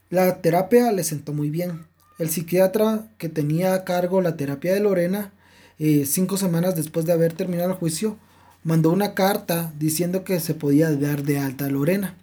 La 0.10 0.42
terapia 0.42 0.92
le 0.92 1.04
sentó 1.04 1.34
muy 1.34 1.50
bien. 1.50 1.86
El 2.20 2.30
psiquiatra 2.30 3.08
que 3.18 3.30
tenía 3.30 3.74
a 3.74 3.84
cargo 3.84 4.22
la 4.22 4.38
terapia 4.38 4.74
de 4.74 4.80
Lorena, 4.80 5.32
eh, 5.80 6.06
cinco 6.06 6.38
semanas 6.38 6.76
después 6.76 7.06
de 7.06 7.14
haber 7.14 7.34
terminado 7.34 7.72
el 7.72 7.78
juicio, 7.78 8.18
mandó 8.64 8.92
una 8.92 9.14
carta 9.14 9.74
diciendo 9.78 10.24
que 10.24 10.40
se 10.40 10.54
podía 10.54 10.92
dar 10.96 11.24
de 11.24 11.40
alta 11.40 11.66
a 11.66 11.70
Lorena. 11.70 12.16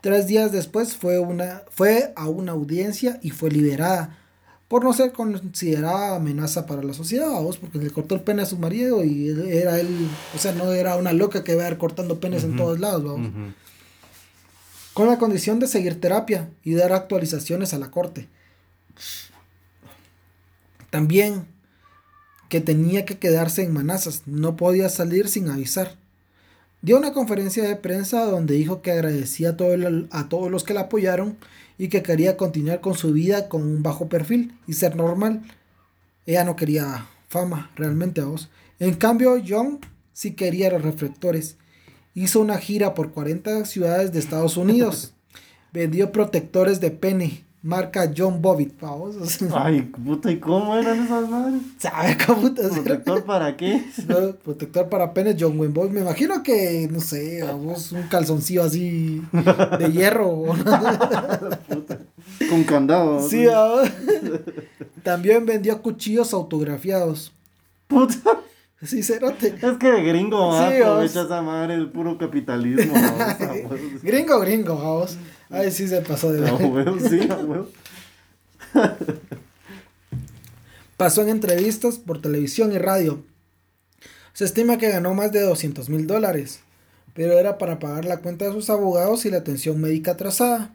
Tres 0.00 0.26
días 0.26 0.52
después 0.52 0.96
fue, 0.96 1.18
una, 1.18 1.62
fue 1.70 2.12
a 2.14 2.28
una 2.28 2.52
audiencia 2.52 3.18
y 3.20 3.30
fue 3.30 3.50
liberada 3.50 4.16
por 4.68 4.84
no 4.84 4.92
ser 4.92 5.12
considerada 5.12 6.16
amenaza 6.16 6.66
para 6.66 6.82
la 6.82 6.92
sociedad, 6.92 7.40
vos, 7.40 7.56
porque 7.56 7.78
le 7.78 7.90
cortó 7.90 8.14
el 8.14 8.20
pene 8.20 8.42
a 8.42 8.46
su 8.46 8.58
marido 8.58 9.02
y 9.02 9.28
era 9.50 9.80
él, 9.80 9.88
o 10.36 10.38
sea, 10.38 10.52
no 10.52 10.72
era 10.72 10.96
una 10.96 11.14
loca 11.14 11.42
que 11.42 11.52
iba 11.52 11.64
a 11.64 11.70
ir 11.70 11.78
cortando 11.78 12.20
penes 12.20 12.44
en 12.44 12.56
todos 12.56 12.78
lados, 12.78 13.02
vamos. 13.02 13.54
Con 14.92 15.08
la 15.08 15.18
condición 15.18 15.58
de 15.58 15.68
seguir 15.68 16.00
terapia 16.00 16.50
y 16.64 16.74
dar 16.74 16.92
actualizaciones 16.92 17.72
a 17.72 17.78
la 17.78 17.90
corte. 17.90 18.28
También 20.90 21.46
que 22.48 22.60
tenía 22.60 23.04
que 23.04 23.18
quedarse 23.18 23.62
en 23.62 23.72
Manazas, 23.72 24.22
no 24.26 24.56
podía 24.56 24.88
salir 24.88 25.28
sin 25.28 25.48
avisar. 25.48 25.96
Dio 26.80 26.96
una 26.96 27.12
conferencia 27.12 27.64
de 27.64 27.74
prensa 27.74 28.24
donde 28.24 28.54
dijo 28.54 28.82
que 28.82 28.92
agradecía 28.92 29.50
a, 29.50 30.28
todos 30.28 30.50
los 30.50 30.62
que 30.62 30.74
la 30.74 30.82
apoyaron 30.82 31.36
y 31.76 31.88
que 31.88 32.04
quería 32.04 32.36
continuar 32.36 32.80
con 32.80 32.94
su 32.94 33.12
vida 33.12 33.48
con 33.48 33.62
un 33.62 33.82
bajo 33.82 34.08
perfil 34.08 34.56
y 34.68 34.74
ser 34.74 34.94
normal. 34.94 35.42
Ella 36.24 36.44
no 36.44 36.54
quería 36.54 37.08
fama 37.28 37.72
realmente 37.74 38.20
a 38.20 38.26
vos. 38.26 38.48
En 38.78 38.94
cambio, 38.94 39.42
John 39.46 39.80
sí 40.12 40.34
quería 40.34 40.70
los 40.70 40.82
reflectores. 40.82 41.56
Hizo 42.14 42.40
una 42.40 42.58
gira 42.58 42.94
por 42.94 43.10
40 43.10 43.64
ciudades 43.64 44.12
de 44.12 44.20
Estados 44.20 44.56
Unidos. 44.56 45.14
Vendió 45.72 46.12
protectores 46.12 46.80
de 46.80 46.92
pene 46.92 47.44
marca 47.68 48.10
John 48.16 48.40
Bobbitt, 48.40 48.80
vamos. 48.80 49.16
Ay, 49.54 49.82
puta, 49.82 50.30
¿y 50.32 50.38
cómo 50.38 50.74
eran 50.74 51.04
esas 51.04 51.28
madres? 51.28 51.60
¿Sabe 51.76 52.16
cómo 52.26 52.52
te 52.54 52.62
¿Protector 52.66 53.24
para 53.24 53.56
qué? 53.56 53.84
protector 54.44 54.88
para 54.88 55.12
penes 55.12 55.36
John 55.38 55.60
Wayne 55.60 55.74
Bobbitt. 55.74 55.92
Me 55.92 56.00
imagino 56.00 56.42
que, 56.42 56.88
no 56.90 57.00
sé, 57.00 57.44
un 57.44 58.02
calzoncillo 58.08 58.64
así 58.64 59.22
de 59.78 59.92
hierro. 59.92 60.44
Con 62.48 62.64
candado. 62.64 63.28
Sí, 63.28 63.46
También 65.02 65.44
vendió 65.44 65.80
cuchillos 65.82 66.32
autografiados. 66.32 67.34
Puta. 67.86 68.40
Sí, 68.84 69.02
cerote. 69.02 69.54
Es 69.60 69.76
que 69.78 70.02
gringo, 70.02 70.56
sí, 70.56 70.76
aprovecha 70.80 71.22
esa 71.22 71.42
madre 71.42 71.74
el 71.74 71.90
puro 71.90 72.16
capitalismo. 72.16 72.94
gringo, 74.02 74.38
gringo, 74.38 74.76
vamos. 74.76 75.18
Ay, 75.50 75.72
sí 75.72 75.88
se 75.88 76.00
pasó 76.02 76.32
de 76.32 76.42
verdad. 76.42 76.94
sí, 77.08 77.28
Pasó 80.96 81.22
en 81.22 81.28
entrevistas 81.28 81.98
por 81.98 82.20
televisión 82.20 82.72
y 82.72 82.78
radio. 82.78 83.24
Se 84.32 84.44
estima 84.44 84.78
que 84.78 84.90
ganó 84.90 85.14
más 85.14 85.32
de 85.32 85.40
200 85.40 85.88
mil 85.88 86.06
dólares, 86.06 86.60
pero 87.14 87.38
era 87.38 87.58
para 87.58 87.80
pagar 87.80 88.04
la 88.04 88.18
cuenta 88.18 88.44
de 88.44 88.52
sus 88.52 88.70
abogados 88.70 89.24
y 89.24 89.30
la 89.30 89.38
atención 89.38 89.80
médica 89.80 90.12
atrasada. 90.12 90.72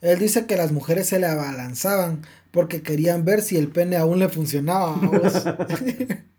Él 0.00 0.18
dice 0.18 0.46
que 0.46 0.56
las 0.56 0.72
mujeres 0.72 1.08
se 1.08 1.20
le 1.20 1.26
abalanzaban 1.26 2.22
porque 2.50 2.82
querían 2.82 3.24
ver 3.24 3.42
si 3.42 3.56
el 3.56 3.68
pene 3.68 3.96
aún 3.96 4.18
le 4.18 4.28
funcionaba. 4.28 5.00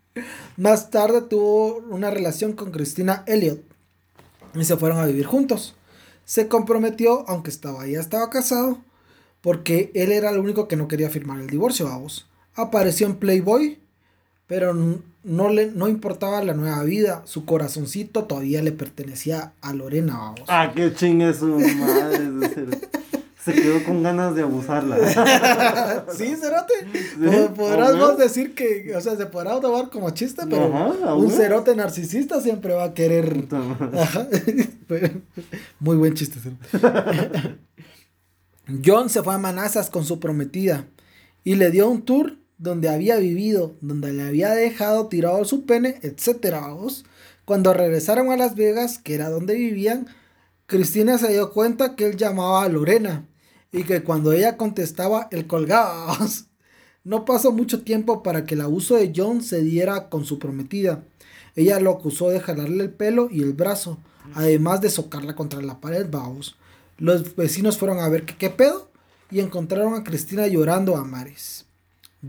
Más 0.56 0.90
tarde 0.90 1.22
tuvo 1.22 1.78
una 1.90 2.10
relación 2.10 2.52
con 2.52 2.70
Cristina 2.70 3.24
Elliot 3.26 3.62
y 4.54 4.64
se 4.64 4.76
fueron 4.76 4.98
a 4.98 5.06
vivir 5.06 5.26
juntos 5.26 5.74
se 6.28 6.46
comprometió, 6.46 7.24
aunque 7.26 7.48
estaba 7.48 7.86
ya 7.86 8.00
estaba 8.00 8.28
casado, 8.28 8.76
porque 9.40 9.90
él 9.94 10.12
era 10.12 10.28
el 10.28 10.36
único 10.36 10.68
que 10.68 10.76
no 10.76 10.86
quería 10.86 11.08
firmar 11.08 11.40
el 11.40 11.46
divorcio, 11.46 11.86
vamos. 11.86 12.28
Apareció 12.54 13.06
en 13.06 13.16
Playboy, 13.16 13.78
pero 14.46 14.74
no 14.74 15.48
le 15.48 15.70
no 15.70 15.88
importaba 15.88 16.44
la 16.44 16.52
nueva 16.52 16.82
vida, 16.82 17.22
su 17.24 17.46
corazoncito 17.46 18.24
todavía 18.24 18.60
le 18.62 18.72
pertenecía 18.72 19.54
a 19.62 19.72
Lorena, 19.72 20.18
vamos. 20.18 20.42
Ah, 20.48 20.70
qué 20.74 20.92
chingue 20.92 21.32
su 21.32 21.46
madre. 21.46 22.78
se 23.48 23.60
quedó 23.60 23.82
con 23.84 24.02
ganas 24.02 24.34
de 24.34 24.42
abusarla. 24.42 24.98
sí, 26.16 26.36
cerote. 26.36 26.74
Podrás 27.56 27.98
vos 27.98 28.18
decir 28.18 28.54
que, 28.54 28.94
o 28.94 29.00
sea, 29.00 29.16
se 29.16 29.26
podrá 29.26 29.58
tomar 29.60 29.88
como 29.88 30.10
chiste, 30.10 30.42
pero 30.48 30.66
un 31.16 31.30
cerote 31.30 31.74
narcisista 31.74 32.40
siempre 32.40 32.74
va 32.74 32.84
a 32.84 32.94
querer. 32.94 33.46
Muy 35.80 35.96
buen 35.96 36.14
chiste, 36.14 36.38
John 38.84 39.08
se 39.08 39.22
fue 39.22 39.32
a 39.32 39.38
Manazas 39.38 39.88
con 39.88 40.04
su 40.04 40.20
prometida 40.20 40.84
y 41.42 41.54
le 41.54 41.70
dio 41.70 41.88
un 41.88 42.02
tour 42.02 42.36
donde 42.58 42.90
había 42.90 43.16
vivido, 43.16 43.76
donde 43.80 44.12
le 44.12 44.24
había 44.24 44.50
dejado 44.50 45.06
tirado 45.06 45.42
su 45.46 45.64
pene, 45.64 45.98
etcétera. 46.02 46.66
Cuando 47.46 47.72
regresaron 47.72 48.30
a 48.30 48.36
Las 48.36 48.56
Vegas, 48.56 48.98
que 48.98 49.14
era 49.14 49.30
donde 49.30 49.54
vivían, 49.54 50.06
Cristina 50.66 51.16
se 51.16 51.32
dio 51.32 51.50
cuenta 51.50 51.96
que 51.96 52.04
él 52.04 52.16
llamaba 52.18 52.62
a 52.62 52.68
Lorena 52.68 53.27
y 53.72 53.84
que 53.84 54.02
cuando 54.02 54.32
ella 54.32 54.56
contestaba, 54.56 55.28
él 55.30 55.46
colgaba. 55.46 56.16
No 57.04 57.24
pasó 57.24 57.52
mucho 57.52 57.82
tiempo 57.82 58.22
para 58.22 58.44
que 58.44 58.54
el 58.54 58.60
abuso 58.60 58.96
de 58.96 59.12
John 59.14 59.42
se 59.42 59.62
diera 59.62 60.08
con 60.10 60.24
su 60.24 60.38
prometida. 60.38 61.04
Ella 61.56 61.80
lo 61.80 61.90
acusó 61.90 62.28
de 62.28 62.40
jalarle 62.40 62.84
el 62.84 62.90
pelo 62.90 63.28
y 63.30 63.42
el 63.42 63.54
brazo, 63.54 63.98
además 64.34 64.80
de 64.80 64.90
socarla 64.90 65.34
contra 65.34 65.62
la 65.62 65.80
pared, 65.80 66.06
vamos. 66.10 66.56
Los 66.98 67.34
vecinos 67.34 67.78
fueron 67.78 67.98
a 68.00 68.08
ver 68.08 68.24
qué 68.24 68.50
pedo 68.50 68.90
y 69.30 69.40
encontraron 69.40 69.94
a 69.94 70.04
Cristina 70.04 70.46
llorando 70.46 70.96
a 70.96 71.04
mares. 71.04 71.64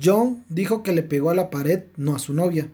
John 0.01 0.45
dijo 0.49 0.83
que 0.83 0.93
le 0.93 1.03
pegó 1.03 1.29
a 1.29 1.35
la 1.35 1.49
pared, 1.49 1.83
no 1.97 2.15
a 2.15 2.19
su 2.19 2.33
novia. 2.33 2.69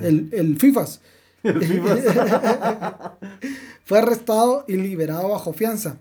El, 0.00 0.28
el 0.32 0.58
FIFAS. 0.58 1.00
El 1.42 1.62
FIFAS. 1.62 2.00
Fue 3.84 3.98
arrestado 3.98 4.64
y 4.68 4.76
liberado 4.76 5.28
bajo 5.28 5.52
fianza. 5.52 5.98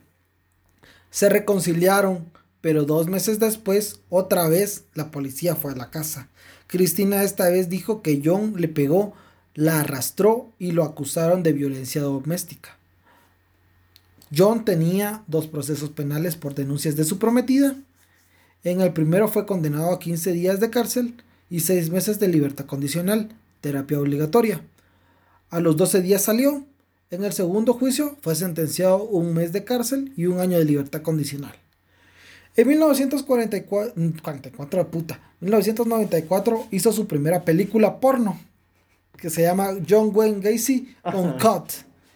Se 1.11 1.29
reconciliaron, 1.29 2.25
pero 2.61 2.85
dos 2.85 3.07
meses 3.07 3.39
después, 3.39 3.99
otra 4.09 4.47
vez, 4.47 4.85
la 4.93 5.11
policía 5.11 5.55
fue 5.55 5.73
a 5.73 5.75
la 5.75 5.91
casa. 5.91 6.29
Cristina 6.67 7.23
esta 7.23 7.49
vez 7.49 7.69
dijo 7.69 8.01
que 8.01 8.21
John 8.23 8.53
le 8.57 8.69
pegó, 8.69 9.13
la 9.53 9.81
arrastró 9.81 10.53
y 10.57 10.71
lo 10.71 10.83
acusaron 10.83 11.43
de 11.43 11.51
violencia 11.51 12.01
doméstica. 12.01 12.77
John 14.35 14.63
tenía 14.63 15.23
dos 15.27 15.47
procesos 15.47 15.89
penales 15.89 16.37
por 16.37 16.55
denuncias 16.55 16.95
de 16.95 17.03
su 17.03 17.19
prometida. 17.19 17.75
En 18.63 18.79
el 18.79 18.93
primero 18.93 19.27
fue 19.27 19.45
condenado 19.45 19.91
a 19.91 19.99
15 19.99 20.31
días 20.31 20.61
de 20.61 20.69
cárcel 20.69 21.21
y 21.49 21.59
6 21.59 21.89
meses 21.89 22.19
de 22.19 22.29
libertad 22.29 22.65
condicional, 22.65 23.35
terapia 23.59 23.99
obligatoria. 23.99 24.61
A 25.49 25.59
los 25.59 25.75
12 25.75 26.01
días 26.01 26.21
salió 26.21 26.65
en 27.11 27.25
el 27.25 27.33
segundo 27.33 27.73
juicio 27.73 28.17
fue 28.21 28.35
sentenciado 28.35 29.03
un 29.03 29.33
mes 29.33 29.51
de 29.51 29.65
cárcel 29.65 30.13
y 30.15 30.25
un 30.25 30.39
año 30.39 30.57
de 30.57 30.65
libertad 30.65 31.01
condicional. 31.01 31.53
En 32.55 32.67
1944, 32.67 33.93
44, 34.21 34.87
puta, 34.87 35.19
1994 35.41 36.67
hizo 36.71 36.91
su 36.91 37.07
primera 37.07 37.43
película 37.43 37.99
porno 37.99 38.39
que 39.17 39.29
se 39.29 39.43
llama 39.43 39.69
John 39.87 40.11
Wayne 40.13 40.39
Gacy 40.39 40.95
on 41.03 41.33
Cut, 41.33 41.71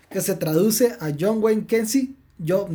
que 0.09 0.21
se 0.21 0.35
traduce 0.35 0.93
a 0.99 1.11
John 1.17 1.37
Wayne 1.41 1.65
Gacy, 1.67 2.15
John, 2.45 2.73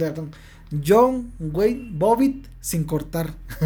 John 0.86 1.32
Wayne 1.40 1.90
Bobbitt 1.94 2.46
sin 2.60 2.84
cortar. 2.84 3.34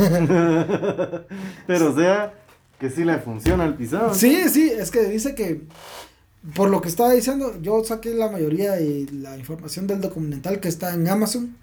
Pero 1.66 1.92
o 1.92 1.94
sea, 1.94 2.32
que 2.78 2.88
sí 2.88 3.04
le 3.04 3.18
funciona 3.18 3.66
el 3.66 3.74
pisado. 3.74 4.14
Sí, 4.14 4.48
sí, 4.48 4.70
es 4.70 4.90
que 4.90 5.04
dice 5.04 5.34
que 5.34 5.62
por 6.54 6.68
lo 6.68 6.82
que 6.82 6.88
estaba 6.88 7.12
diciendo, 7.12 7.58
yo 7.62 7.82
saqué 7.84 8.12
la 8.12 8.28
mayoría 8.28 8.72
de 8.72 9.06
la 9.12 9.38
información 9.38 9.86
del 9.86 10.00
documental 10.00 10.60
que 10.60 10.68
está 10.68 10.92
en 10.92 11.08
Amazon. 11.08 11.56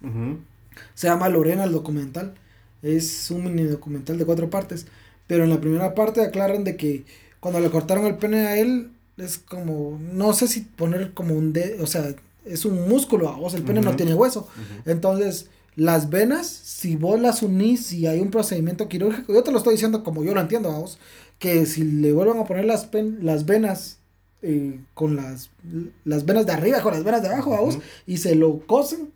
Se 0.96 1.08
llama 1.08 1.30
Lorena 1.30 1.66
el 1.66 1.72
documental. 1.72 2.34
Es 2.82 3.30
un 3.30 3.44
mini 3.44 3.64
documental 3.64 4.18
de 4.18 4.26
cuatro 4.26 4.50
partes. 4.50 4.88
Pero 5.28 5.44
en 5.44 5.52
la 5.52 5.62
primera 5.62 5.94
parte 5.94 6.22
aclaran 6.22 6.64
de 6.64 6.78
que 6.78 7.06
cuando 7.40 7.60
le 7.60 7.70
cortaron 7.70 8.06
el 8.06 8.16
pene 8.16 8.48
a 8.48 8.58
él, 8.58 8.92
es 9.18 9.38
como, 9.38 10.00
no 10.14 10.34
sé 10.34 10.48
si 10.48 10.62
poner 10.62 11.14
como 11.14 11.36
un 11.36 11.54
dedo, 11.54 11.84
o 11.84 11.88
sea, 11.88 12.16
es 12.44 12.66
un 12.66 12.90
músculo, 12.90 13.38
o 13.40 13.50
sea, 13.50 13.60
el 13.60 13.66
pene 13.66 13.82
no 13.82 13.96
tiene 13.96 14.16
hueso. 14.16 14.48
Entonces, 14.86 15.48
las 15.76 16.10
venas, 16.10 16.48
si 16.48 16.96
vos 16.96 17.20
las 17.20 17.44
unís 17.44 17.94
y 17.94 18.08
hay 18.08 18.20
un 18.20 18.32
procedimiento 18.32 18.90
quirúrgico, 18.90 19.34
yo 19.34 19.44
te 19.44 19.52
lo 19.52 19.60
estoy 19.60 19.76
diciendo 19.76 20.04
como 20.04 20.24
yo 20.24 20.34
lo 20.34 20.42
entiendo, 20.42 20.72
vos, 20.72 20.98
que 21.40 21.66
si 21.66 21.84
le 21.84 22.14
vuelvan 22.14 22.40
a 22.40 22.46
poner 22.46 22.66
las, 22.66 22.90
las 23.22 23.46
venas 23.46 24.01
eh, 24.42 24.80
con 24.94 25.16
las, 25.16 25.52
las 26.04 26.26
venas 26.26 26.46
de 26.46 26.54
arriba, 26.54 26.82
con 26.82 26.94
las 26.94 27.04
venas 27.04 27.22
de 27.22 27.30
abajo, 27.30 27.52
vamos, 27.52 27.80
y 28.08 28.18
se 28.18 28.36
lo 28.36 28.60
cosen, 28.66 29.12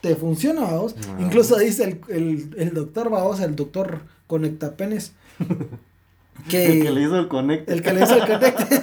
te 0.00 0.16
funciona, 0.16 0.62
vamos. 0.62 0.94
Ah. 1.08 1.18
Incluso 1.20 1.58
dice 1.58 1.84
el, 1.84 2.16
el, 2.16 2.54
el 2.56 2.74
doctor, 2.74 3.10
vamos, 3.10 3.40
el 3.40 3.56
doctor 3.56 4.02
conectapenes. 4.26 5.12
Que, 6.48 6.72
el 6.72 6.82
que 6.82 6.90
le 6.90 7.02
hizo 7.02 7.18
el 7.18 7.28
conecte. 7.28 7.70
El 7.70 7.82
que 7.82 7.92
le 7.92 8.02
hizo 8.02 8.14
el 8.14 8.26
conecte. 8.26 8.82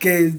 que 0.00 0.34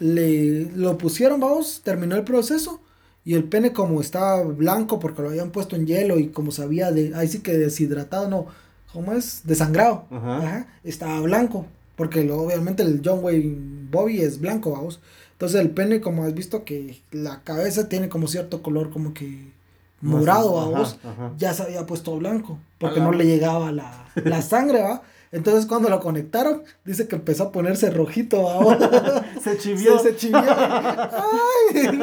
le 0.00 0.64
lo 0.74 0.98
pusieron, 0.98 1.38
vamos, 1.38 1.82
terminó 1.84 2.16
el 2.16 2.24
proceso. 2.24 2.80
Y 3.24 3.34
el 3.34 3.44
pene 3.44 3.72
como 3.72 4.00
estaba 4.00 4.42
blanco 4.42 4.98
porque 4.98 5.22
lo 5.22 5.28
habían 5.28 5.50
puesto 5.50 5.76
en 5.76 5.86
hielo 5.86 6.18
y 6.18 6.28
como 6.28 6.50
sabía 6.50 6.90
de, 6.90 7.14
ahí 7.14 7.28
sí 7.28 7.40
que 7.40 7.52
deshidratado, 7.52 8.28
no, 8.28 8.46
¿cómo 8.92 9.12
es? 9.12 9.42
Desangrado. 9.44 10.06
Ajá. 10.10 10.66
Estaba 10.82 11.20
blanco. 11.20 11.66
Porque 12.00 12.30
obviamente 12.32 12.82
el 12.82 13.02
John 13.04 13.22
Wayne 13.22 13.58
Bobby 13.90 14.22
es 14.22 14.40
blanco, 14.40 14.70
vamos. 14.70 15.00
Entonces 15.32 15.60
el 15.60 15.68
pene, 15.68 16.00
como 16.00 16.24
has 16.24 16.32
visto 16.32 16.64
que 16.64 17.02
la 17.10 17.42
cabeza 17.42 17.90
tiene 17.90 18.08
como 18.08 18.26
cierto 18.26 18.62
color 18.62 18.88
como 18.88 19.12
que 19.12 19.52
morado, 20.00 20.54
vamos, 20.54 20.98
ya 21.36 21.52
se 21.52 21.64
había 21.64 21.84
puesto 21.84 22.16
blanco, 22.16 22.58
porque 22.78 23.00
no 23.00 23.12
le 23.12 23.26
llegaba 23.26 23.70
la, 23.70 24.06
la 24.14 24.40
sangre, 24.50 24.80
va. 24.80 25.02
Entonces 25.30 25.66
cuando 25.66 25.90
lo 25.90 26.00
conectaron, 26.00 26.62
dice 26.86 27.06
que 27.06 27.16
empezó 27.16 27.42
a 27.42 27.52
ponerse 27.52 27.90
rojito, 27.90 28.44
vamos. 28.44 28.78
se 29.44 29.58
chivió. 29.58 29.98
Se, 29.98 30.12
se 30.12 30.16
chivió. 30.16 30.38
Ay. 30.48 32.00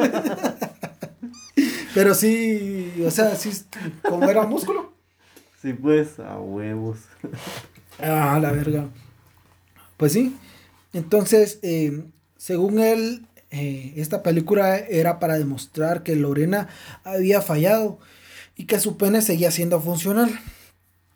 Pero 1.92 2.14
sí, 2.14 3.02
o 3.04 3.10
sea, 3.10 3.34
sí, 3.34 3.50
como 4.08 4.30
era 4.30 4.46
músculo. 4.46 4.92
Sí, 5.60 5.72
pues, 5.72 6.20
a 6.20 6.38
huevos. 6.38 6.98
Ah, 7.98 8.38
la 8.40 8.52
verga. 8.52 8.86
Pues 9.98 10.12
sí. 10.12 10.34
Entonces, 10.94 11.58
eh, 11.60 12.04
según 12.38 12.78
él, 12.78 13.26
eh, 13.50 13.92
esta 13.96 14.22
película 14.22 14.78
era 14.78 15.18
para 15.18 15.38
demostrar 15.38 16.02
que 16.02 16.16
Lorena 16.16 16.68
había 17.04 17.42
fallado 17.42 17.98
y 18.56 18.64
que 18.64 18.80
su 18.80 18.96
pene 18.96 19.20
seguía 19.20 19.50
siendo 19.50 19.80
funcional. 19.80 20.30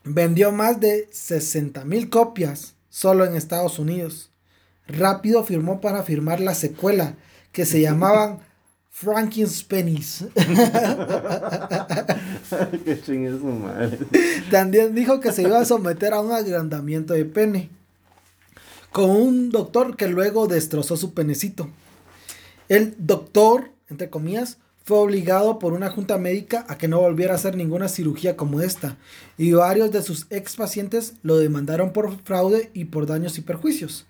Vendió 0.05 0.53
más 0.53 0.81
de 0.81 1.09
60 1.13 1.85
mil 1.85 2.11
copias 2.11 2.75
solo 2.91 3.25
en 3.25 3.37
Estados 3.37 3.79
Unidos. 3.79 4.31
Rápido 4.87 5.45
firmó 5.45 5.81
para 5.81 6.03
firmar 6.03 6.41
la 6.41 6.55
secuela 6.55 7.15
que 7.53 7.65
se 7.65 7.81
llamaban 7.81 8.41
Frankenspenies. 8.91 10.25
Qué 12.85 12.97
su 13.05 13.47
madre. 13.47 13.99
También 14.51 14.95
dijo 14.95 15.21
que 15.21 15.33
se 15.33 15.43
iba 15.43 15.61
a 15.61 15.65
someter 15.65 16.13
a 16.13 16.21
un 16.21 16.33
agrandamiento 16.33 17.15
de 17.15 17.25
pene. 17.25 17.71
Con 18.93 19.11
un 19.11 19.51
doctor 19.51 19.97
que 19.97 20.07
luego 20.07 20.47
destrozó 20.47 20.97
su 20.97 21.15
penecito. 21.15 21.69
El 22.69 22.95
doctor, 22.99 23.71
entre 23.89 24.11
comillas, 24.11 24.59
fue 24.85 24.99
obligado 24.99 25.59
por 25.59 25.73
una 25.73 25.91
junta 25.91 26.19
médica 26.19 26.67
a 26.69 26.77
que 26.77 26.89
no 26.89 27.01
volviera 27.01 27.33
a 27.33 27.37
hacer 27.37 27.57
ninguna 27.57 27.89
cirugía 27.89 28.37
como 28.37 28.61
esta. 28.61 28.99
Y 29.39 29.53
varios 29.53 29.91
de 29.93 30.03
sus 30.03 30.27
ex 30.31 30.57
pacientes 30.57 31.15
lo 31.23 31.39
demandaron 31.39 31.93
por 31.93 32.19
fraude 32.23 32.71
y 32.75 32.87
por 32.87 33.07
daños 33.07 33.39
y 33.39 33.41
perjuicios. 33.41 34.07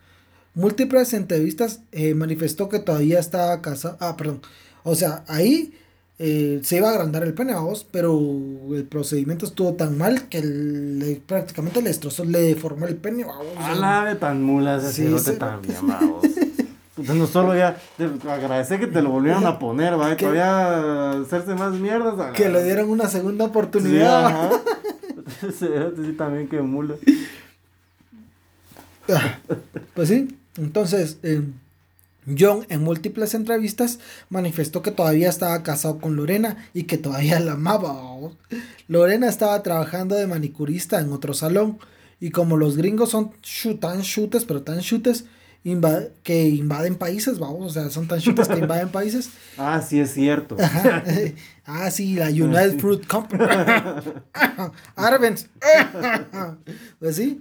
Múltiples 0.55 1.13
entrevistas 1.15 1.81
eh, 1.93 2.15
manifestó 2.15 2.69
que 2.69 2.79
todavía 2.79 3.19
estaba 3.19 3.63
casado. 3.63 3.97
Ah, 4.01 4.17
perdón 4.17 4.43
o 4.85 4.95
sea, 4.95 5.25
ahí 5.29 5.75
eh, 6.25 6.61
se 6.63 6.77
iba 6.77 6.89
a 6.89 6.93
agrandar 6.93 7.25
el 7.25 7.35
pene, 7.35 7.53
vos, 7.57 7.85
pero 7.91 8.17
el 8.71 8.85
procedimiento 8.85 9.45
estuvo 9.45 9.75
tan 9.75 9.99
mal 9.99 10.29
que 10.29 10.41
le, 10.41 11.17
prácticamente 11.17 11.83
le 11.83 11.89
destrozó, 11.89 12.25
le 12.25 12.43
deformó 12.43 12.87
el 12.87 12.95
pene, 12.95 13.25
vamos. 13.25 13.57
A 13.57 13.75
la 13.75 14.05
de 14.05 14.15
tan 14.15 14.41
mulas 14.41 14.85
ese 14.85 15.09
sí, 15.09 15.19
sí. 15.19 15.37
también, 15.37 15.79
vamos. 15.83 16.25
Entonces 16.97 17.17
no 17.17 17.27
solo 17.27 17.57
ya 17.57 17.77
te 17.97 18.05
agradece 18.31 18.79
que 18.79 18.87
te 18.87 19.03
lo 19.03 19.11
volvieron 19.11 19.45
a 19.47 19.59
poner, 19.59 19.99
va, 19.99 20.17
todavía 20.17 21.11
hacerse 21.23 21.57
más 21.57 21.73
mierdas. 21.73 22.33
Que 22.35 22.49
le 22.49 22.63
dieron 22.63 22.89
una 22.89 23.09
segunda 23.09 23.47
oportunidad. 23.47 24.53
Sí, 25.41 25.67
sí, 26.05 26.13
también 26.17 26.47
que 26.47 26.61
mula. 26.61 26.95
Ah, 29.09 29.39
pues 29.95 30.09
sí, 30.09 30.39
entonces, 30.57 31.19
eh, 31.25 31.43
John 32.27 32.67
en 32.69 32.83
múltiples 32.83 33.35
entrevistas 33.35 33.99
manifestó 34.29 34.83
que 34.83 34.91
todavía 34.91 35.29
estaba 35.29 35.63
casado 35.63 35.99
con 35.99 36.17
Lorena 36.17 36.69
y 36.73 36.85
que 36.85 36.99
todavía 36.99 37.41
la 37.41 37.53
amaba. 37.53 37.95
Lorena 38.89 39.29
estaba 39.29 39.63
trabajando 39.63 40.15
de 40.15 40.27
manicurista 40.27 41.01
en 41.01 41.13
otro 41.13 41.35
salón 41.35 41.79
y 42.21 42.31
como 42.31 42.57
los 42.57 42.77
gringos 42.77 43.11
son 43.11 43.33
tan 43.81 44.03
chutes, 44.03 44.45
pero 44.45 44.63
tan 44.63 44.81
chutes 44.81 45.25
que 46.23 46.49
invaden 46.49 46.97
países, 46.97 47.39
vamos, 47.39 47.71
o 47.71 47.71
sea, 47.71 47.91
son 47.91 48.09
tan 48.09 48.21
chutes 48.21 48.49
que 48.49 48.59
invaden 48.59 48.89
países. 48.93 49.31
Ah, 49.57 49.81
sí, 49.81 50.01
es 50.01 50.13
cierto. 50.13 50.57
Ah, 51.65 51.93
sí, 51.93 52.17
la 52.17 52.27
United 52.27 52.81
Fruit 52.81 53.07
Company. 53.07 53.45
Arbenz. 54.97 55.47
pues 56.99 57.15
sí. 57.15 57.41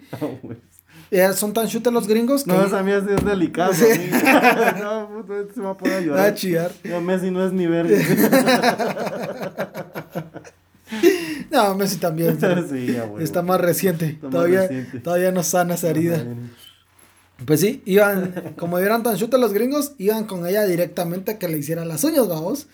Son 1.36 1.52
tan 1.52 1.68
chutes 1.68 1.92
los 1.92 2.08
gringos 2.08 2.46
que. 2.46 2.52
No, 2.52 2.66
esa 2.66 2.82
mía 2.84 2.98
es 2.98 3.26
delicado. 3.26 3.74
no, 4.82 5.10
puto, 5.10 5.34
se 5.54 5.60
va 5.60 5.72
a 5.72 5.78
poder 5.78 6.06
llorar. 6.06 6.28
A 6.28 6.34
chillar. 6.34 6.72
No, 6.86 7.02
Messi 7.02 7.32
no 7.32 7.46
es 7.46 7.52
ni 7.52 7.68
verga. 7.68 7.98
no, 11.52 11.76
Messi 11.76 11.98
también. 11.98 12.40
Sí, 12.70 12.96
está 13.20 13.42
más 13.42 13.60
reciente. 13.60 14.20
todavía, 14.22 14.70
todavía 15.04 15.34
no 15.34 15.44
sana 15.44 15.74
esa 15.74 15.90
herida. 15.90 16.26
Pues 17.46 17.60
sí, 17.60 17.82
iban, 17.86 18.54
como 18.58 18.78
eran 18.78 19.04
tan 19.04 19.18
chutes 19.18 19.38
los 19.40 19.52
gringos, 19.52 19.94
iban 19.98 20.24
con 20.26 20.48
ella 20.48 20.64
directamente 20.66 21.32
a 21.32 21.40
que 21.40 21.50
le 21.50 21.58
hiciera 21.58 21.84
las 21.84 22.06
uñas, 22.06 22.30
vamos. 22.30 22.68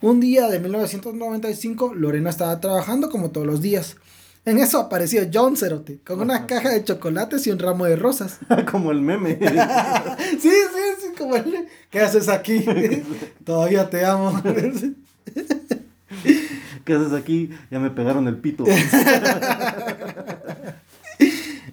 Un 0.00 0.20
día 0.20 0.48
de 0.48 0.60
1995, 0.60 1.94
Lorena 1.94 2.30
estaba 2.30 2.60
trabajando 2.60 3.10
como 3.10 3.30
todos 3.30 3.48
los 3.48 3.60
días. 3.60 3.96
En 4.44 4.58
eso 4.58 4.78
apareció 4.78 5.28
John 5.32 5.56
Cerote, 5.56 5.98
con 6.04 6.20
una 6.20 6.46
caja 6.46 6.70
de 6.70 6.82
chocolates 6.82 7.46
y 7.46 7.50
un 7.50 7.58
ramo 7.58 7.84
de 7.84 7.96
rosas. 7.96 8.38
como 8.70 8.90
el 8.90 9.00
meme. 9.00 9.38
sí, 10.30 10.50
sí, 10.50 10.84
sí, 11.00 11.08
como 11.16 11.36
el 11.36 11.44
meme. 11.44 11.68
¿Qué 11.90 12.00
haces 12.00 12.28
aquí? 12.28 12.64
Todavía 13.44 13.90
te 13.90 14.04
amo. 14.04 14.42
¿Qué 16.84 16.92
haces 16.94 17.12
aquí? 17.12 17.50
Ya 17.70 17.78
me 17.78 17.90
pegaron 17.90 18.26
el 18.28 18.38
pito. 18.38 18.64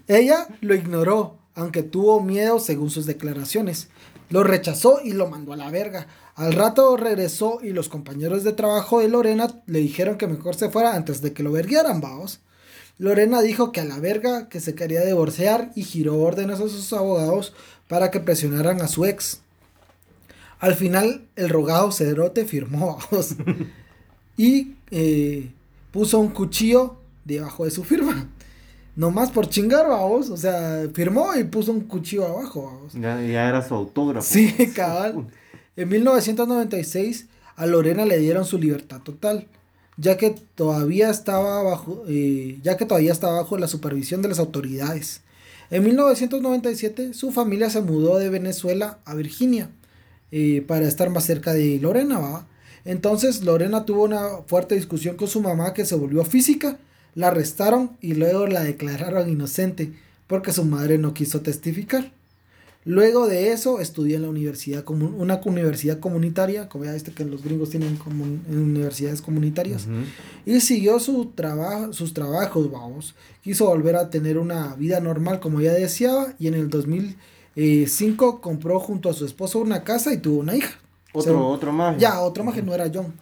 Ella 0.08 0.48
lo 0.62 0.76
ignoró, 0.76 1.38
aunque 1.56 1.82
tuvo 1.82 2.22
miedo 2.22 2.60
según 2.60 2.90
sus 2.90 3.06
declaraciones. 3.06 3.88
Lo 4.30 4.44
rechazó 4.44 5.00
y 5.04 5.14
lo 5.14 5.30
mandó 5.30 5.54
a 5.54 5.58
la 5.58 5.70
verga. 5.70 6.08
Al 6.36 6.54
rato 6.54 6.98
regresó 6.98 7.60
y 7.62 7.70
los 7.70 7.90
compañeros 7.90 8.44
de 8.44 8.52
trabajo 8.52 9.00
de 9.00 9.08
Lorena 9.08 9.62
le 9.68 9.80
dijeron 9.80 10.18
que 10.18 10.28
mejor 10.28 10.56
se 10.56 10.70
fuera 10.70 10.96
antes 10.96 11.22
de 11.22 11.32
que 11.32 11.44
lo 11.44 11.52
verguieran, 11.52 12.02
vaos. 12.02 12.42
Lorena 12.98 13.42
dijo 13.42 13.72
que 13.72 13.82
a 13.82 13.86
la 13.86 14.00
verga 14.00 14.48
que 14.48 14.60
se 14.60 14.74
quería 14.76 15.04
divorciar 15.04 15.72
y 15.76 15.84
giró 15.84 16.18
órdenes 16.20 16.60
a 16.60 16.70
sus 16.70 16.94
abogados 16.94 17.54
para 17.88 18.10
que 18.10 18.20
presionaran 18.20 18.82
a 18.82 18.88
su 18.88 19.06
ex. 19.06 19.42
Al 20.60 20.76
final, 20.76 21.26
el 21.36 21.50
rogado 21.50 21.92
Cedrote 21.92 22.46
firmó 22.46 22.98
y 24.38 24.76
eh, 24.92 25.52
puso 25.92 26.20
un 26.20 26.30
cuchillo 26.30 26.96
debajo 27.26 27.66
de 27.66 27.72
su 27.72 27.84
firma. 27.84 28.30
Nomás 28.96 29.30
por 29.30 29.50
chingar, 29.50 29.88
vamos. 29.88 30.30
O 30.30 30.38
sea, 30.38 30.88
firmó 30.94 31.36
y 31.36 31.44
puso 31.44 31.74
un 31.74 31.82
cuchillo 31.82 32.26
abajo, 32.26 32.88
Ya, 32.94 33.22
ya 33.22 33.50
era 33.50 33.62
su 33.62 33.76
autógrafo. 33.76 34.26
Sí, 34.26 34.54
cabal. 34.76 35.28
En 35.76 35.90
1996 35.90 37.28
a 37.58 37.66
Lorena 37.66 38.06
le 38.06 38.18
dieron 38.20 38.46
su 38.46 38.58
libertad 38.58 39.02
total 39.02 39.48
ya 39.98 40.18
que 40.18 40.36
todavía 40.56 41.10
estaba 41.10 41.64
bajo, 41.64 42.04
eh, 42.08 42.60
ya 42.64 42.78
que 42.78 42.86
todavía 42.86 43.12
estaba 43.12 43.42
bajo 43.42 43.58
la 43.58 43.68
supervisión 43.68 44.22
de 44.22 44.30
las 44.30 44.40
autoridades. 44.40 45.22
En 45.72 45.84
1997 45.84 47.14
su 47.14 47.32
familia 47.32 47.70
se 47.70 47.82
mudó 47.82 48.18
de 48.18 48.30
Venezuela 48.30 49.00
a 49.06 49.16
Virginia 49.16 49.70
eh, 50.32 50.64
para 50.68 50.88
estar 50.88 51.10
más 51.10 51.26
cerca 51.26 51.54
de 51.54 51.80
Lorena. 51.80 52.46
Entonces 52.84 53.44
Lorena 53.44 53.86
tuvo 53.86 54.04
una 54.04 54.44
fuerte 54.46 54.76
discusión 54.76 55.16
con 55.16 55.28
su 55.28 55.42
mamá 55.42 55.74
que 55.74 55.86
se 55.86 55.96
volvió 55.96 56.24
física, 56.24 56.78
la 57.16 57.30
arrestaron 57.30 57.98
y 58.02 58.14
luego 58.14 58.46
la 58.48 58.64
declararon 58.64 59.30
inocente 59.30 59.94
porque 60.28 60.52
su 60.52 60.66
madre 60.66 60.98
no 60.98 61.14
quiso 61.14 61.42
testificar. 61.42 62.12
Luego 62.88 63.28
de 63.28 63.52
eso 63.52 63.80
estudió 63.82 64.16
en 64.16 64.22
la 64.22 64.30
universidad, 64.30 64.86
una 64.88 65.42
universidad 65.44 66.00
comunitaria, 66.00 66.70
como 66.70 66.86
ya 66.86 66.94
viste 66.94 67.12
que 67.12 67.26
los 67.26 67.44
gringos 67.44 67.72
tienen 67.72 67.98
universidades 68.48 69.24
comunitarias, 69.24 69.88
y 70.46 70.60
siguió 70.62 71.00
su 71.00 71.32
trabajo, 71.34 71.94
sus 71.94 72.14
trabajos, 72.14 72.72
vamos. 72.72 73.16
Quiso 73.44 73.66
volver 73.66 73.96
a 73.96 74.12
tener 74.12 74.38
una 74.38 74.76
vida 74.76 75.00
normal 75.00 75.40
como 75.40 75.62
ya 75.62 75.74
deseaba, 75.74 76.36
y 76.38 76.46
en 76.46 76.54
el 76.54 76.70
2005 76.70 78.40
compró 78.40 78.80
junto 78.80 79.10
a 79.10 79.14
su 79.14 79.26
esposo 79.26 79.58
una 79.58 79.84
casa 79.84 80.14
y 80.14 80.18
tuvo 80.18 80.42
una 80.42 80.56
hija. 80.56 80.78
Otro, 81.12 81.48
otro 81.48 81.72
más. 81.72 81.98
Ya, 81.98 82.22
otro 82.22 82.44
más 82.44 82.54
que 82.54 82.62
no 82.62 82.76
era 82.76 82.92
John. 82.94 83.14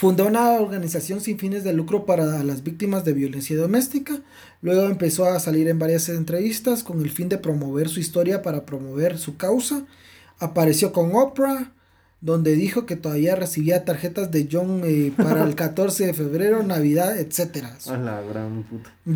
Fundó 0.00 0.28
una 0.28 0.52
organización 0.52 1.20
sin 1.20 1.38
fines 1.38 1.62
de 1.62 1.74
lucro 1.74 2.06
para 2.06 2.42
las 2.42 2.62
víctimas 2.62 3.04
de 3.04 3.12
violencia 3.12 3.54
doméstica. 3.54 4.18
Luego 4.62 4.86
empezó 4.86 5.26
a 5.26 5.38
salir 5.40 5.68
en 5.68 5.78
varias 5.78 6.08
entrevistas 6.08 6.82
con 6.82 7.02
el 7.02 7.10
fin 7.10 7.28
de 7.28 7.36
promover 7.36 7.90
su 7.90 8.00
historia 8.00 8.40
para 8.40 8.64
promover 8.64 9.18
su 9.18 9.36
causa. 9.36 9.82
Apareció 10.38 10.94
con 10.94 11.14
Oprah, 11.14 11.74
donde 12.22 12.54
dijo 12.54 12.86
que 12.86 12.96
todavía 12.96 13.36
recibía 13.36 13.84
tarjetas 13.84 14.30
de 14.30 14.48
John 14.50 14.80
eh, 14.86 15.12
para 15.14 15.44
el 15.44 15.54
14 15.64 16.06
de 16.06 16.14
febrero, 16.14 16.62
Navidad, 16.62 17.18
etc. 17.18 17.66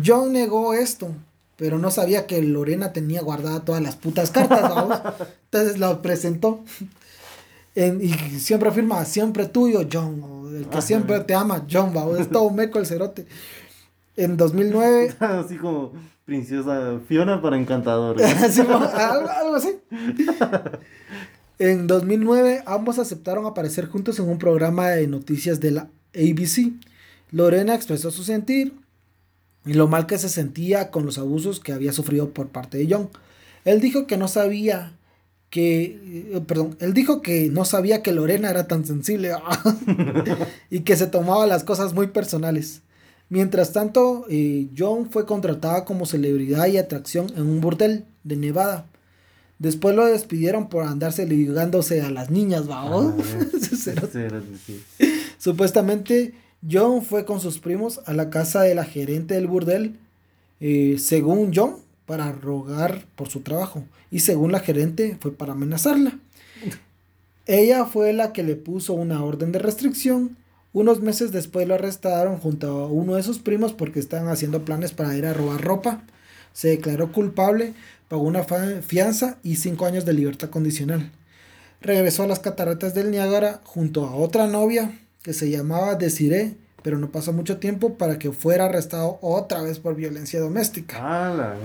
John 0.05 0.33
negó 0.33 0.75
esto, 0.75 1.15
pero 1.55 1.79
no 1.79 1.89
sabía 1.89 2.27
que 2.27 2.43
Lorena 2.43 2.93
tenía 2.93 3.23
guardada 3.23 3.65
todas 3.65 3.81
las 3.81 3.95
putas 3.95 4.29
cartas, 4.29 4.71
Entonces 5.45 5.79
lo 5.79 6.03
presentó 6.03 6.63
y 7.75 8.09
siempre 8.39 8.69
afirma, 8.69 9.03
siempre 9.03 9.47
tuyo, 9.47 9.85
John, 9.91 10.21
o 10.23 10.49
el 10.49 10.67
que 10.67 10.81
siempre 10.81 11.19
te 11.21 11.35
ama, 11.35 11.65
John, 11.69 11.93
va, 11.95 12.19
es 12.19 12.29
todo 12.29 12.49
meco 12.49 12.79
el 12.79 12.85
cerote. 12.85 13.25
En 14.15 14.37
2009. 14.37 15.15
así 15.19 15.57
como 15.57 15.91
princesa 16.23 16.99
Fiona 17.07 17.41
para 17.41 17.57
encantador. 17.57 18.21
algo 18.21 19.55
así. 19.55 19.77
En 21.59 21.87
2009 21.87 22.63
ambos 22.65 22.99
aceptaron 22.99 23.45
aparecer 23.45 23.87
juntos 23.87 24.19
en 24.19 24.29
un 24.29 24.37
programa 24.39 24.89
de 24.89 25.07
noticias 25.07 25.59
de 25.59 25.71
la 25.71 25.89
ABC. 26.13 26.73
Lorena 27.31 27.75
expresó 27.75 28.11
su 28.11 28.23
sentir 28.23 28.73
y 29.65 29.73
lo 29.73 29.87
mal 29.87 30.05
que 30.05 30.17
se 30.17 30.29
sentía 30.29 30.91
con 30.91 31.05
los 31.05 31.17
abusos 31.17 31.59
que 31.59 31.73
había 31.73 31.91
sufrido 31.91 32.29
por 32.29 32.49
parte 32.49 32.77
de 32.77 32.87
John. 32.89 33.09
Él 33.63 33.81
dijo 33.81 34.05
que 34.05 34.17
no 34.17 34.27
sabía 34.27 34.94
que, 35.55 36.33
eh, 36.33 36.41
perdón, 36.45 36.75
él 36.81 36.93
dijo 36.93 37.21
que 37.21 37.49
no 37.49 37.63
sabía 37.63 38.03
que 38.03 38.11
Lorena 38.11 38.49
era 38.49 38.67
tan 38.67 38.85
sensible 38.85 39.31
y 40.69 40.81
que 40.81 40.97
se 40.97 41.07
tomaba 41.07 41.47
las 41.47 41.63
cosas 41.63 41.93
muy 41.93 42.07
personales. 42.07 42.81
Mientras 43.29 43.71
tanto, 43.71 44.25
eh, 44.29 44.67
John 44.77 45.09
fue 45.09 45.25
contratada 45.25 45.85
como 45.85 46.05
celebridad 46.05 46.67
y 46.67 46.75
atracción 46.75 47.27
en 47.37 47.43
un 47.43 47.61
burdel 47.61 48.03
de 48.25 48.35
Nevada. 48.35 48.85
Después 49.57 49.95
lo 49.95 50.05
despidieron 50.05 50.67
por 50.67 50.83
andarse 50.83 51.25
ligándose 51.25 52.01
a 52.01 52.11
las 52.11 52.29
niñas, 52.29 52.69
¿va? 52.69 52.83
Supuestamente, 55.37 56.33
John 56.69 57.01
fue 57.01 57.23
con 57.23 57.39
sus 57.39 57.59
primos 57.59 58.01
a 58.05 58.11
la 58.11 58.29
casa 58.29 58.63
de 58.63 58.75
la 58.75 58.83
gerente 58.83 59.35
del 59.35 59.47
burdel, 59.47 59.95
eh, 60.59 60.97
según 60.99 61.53
John, 61.55 61.75
para 62.05 62.31
rogar 62.31 63.05
por 63.15 63.29
su 63.29 63.41
trabajo. 63.41 63.83
Y 64.11 64.19
según 64.19 64.51
la 64.51 64.59
gerente, 64.59 65.17
fue 65.19 65.31
para 65.31 65.53
amenazarla. 65.53 66.19
Ella 67.45 67.85
fue 67.85 68.13
la 68.13 68.33
que 68.33 68.43
le 68.43 68.55
puso 68.55 68.93
una 68.93 69.23
orden 69.23 69.51
de 69.51 69.59
restricción. 69.59 70.37
Unos 70.73 71.01
meses 71.01 71.31
después 71.31 71.67
lo 71.67 71.75
arrestaron 71.75 72.37
junto 72.37 72.67
a 72.67 72.87
uno 72.87 73.15
de 73.15 73.23
sus 73.23 73.39
primos 73.39 73.73
porque 73.73 73.99
estaban 73.99 74.27
haciendo 74.29 74.65
planes 74.65 74.91
para 74.91 75.15
ir 75.15 75.25
a 75.25 75.33
robar 75.33 75.61
ropa. 75.61 76.03
Se 76.53 76.69
declaró 76.69 77.11
culpable, 77.11 77.73
pagó 78.07 78.23
una 78.23 78.43
fianza 78.81 79.37
y 79.43 79.57
cinco 79.57 79.85
años 79.85 80.05
de 80.05 80.13
libertad 80.13 80.49
condicional. 80.49 81.11
Regresó 81.81 82.23
a 82.23 82.27
las 82.27 82.39
cataratas 82.39 82.93
del 82.95 83.11
Niágara 83.11 83.61
junto 83.63 84.07
a 84.07 84.15
otra 84.15 84.47
novia 84.47 84.99
que 85.21 85.33
se 85.33 85.49
llamaba 85.49 85.95
Desiree 85.95 86.55
pero 86.85 86.99
no 86.99 87.09
pasó 87.09 87.33
mucho 87.33 87.57
tiempo 87.57 87.95
para 87.95 88.19
que 88.19 88.31
fuera 88.31 88.65
arrestado 88.65 89.17
otra 89.21 89.63
vez 89.63 89.79
por 89.79 89.95
violencia 89.95 90.39
doméstica. 90.39 90.97
Ah, 90.99 91.33
la. 91.33 91.55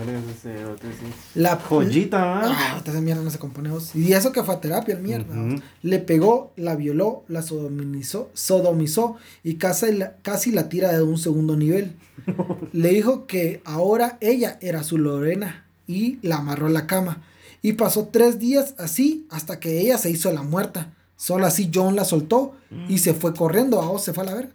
La 1.35 1.57
joyita, 1.57 2.41
Ah, 2.43 3.01
mierda 3.03 3.23
no 3.23 3.29
se 3.29 3.39
compone. 3.39 3.71
Y 3.95 4.15
eso 4.15 4.33
que 4.33 4.43
fue 4.43 4.55
a 4.55 4.63
terapia, 4.63 4.95
el 4.95 5.03
mierda. 5.03 5.35
Le 5.83 5.99
pegó, 5.99 6.53
la 6.57 6.75
violó, 6.75 7.25
la 7.29 7.43
sodomizó, 7.43 8.31
sodomizó 8.33 9.17
y 9.45 9.57
casi 9.57 9.93
la, 9.93 10.17
casi 10.23 10.53
la 10.53 10.71
tira 10.71 10.91
de 10.91 11.03
un 11.03 11.19
segundo 11.19 11.55
nivel. 11.55 11.97
Le 12.73 12.89
dijo 12.89 13.27
que 13.27 13.61
ahora 13.67 14.17
ella 14.23 14.57
era 14.63 14.85
su 14.85 14.97
Lorena 14.97 15.67
y 15.87 16.19
la 16.23 16.37
amarró 16.37 16.69
en 16.69 16.73
la 16.73 16.87
cama. 16.87 17.21
Y 17.61 17.75
pasó 17.75 18.09
tres 18.11 18.39
días 18.39 18.75
así 18.79 19.27
hasta 19.29 19.61
que 19.61 19.81
ella 19.83 19.99
se 19.99 20.09
hizo 20.09 20.33
la 20.33 20.43
muerta. 20.45 20.95
Solo 21.17 21.45
así 21.45 21.71
John 21.75 21.95
la 21.95 22.07
soltó 22.07 22.55
y 22.89 22.97
se 22.97 23.13
fue 23.13 23.35
corriendo. 23.35 23.83
A 23.83 23.99
se 23.99 24.15
fue 24.15 24.25
a 24.25 24.27
la 24.27 24.35
verga 24.35 24.55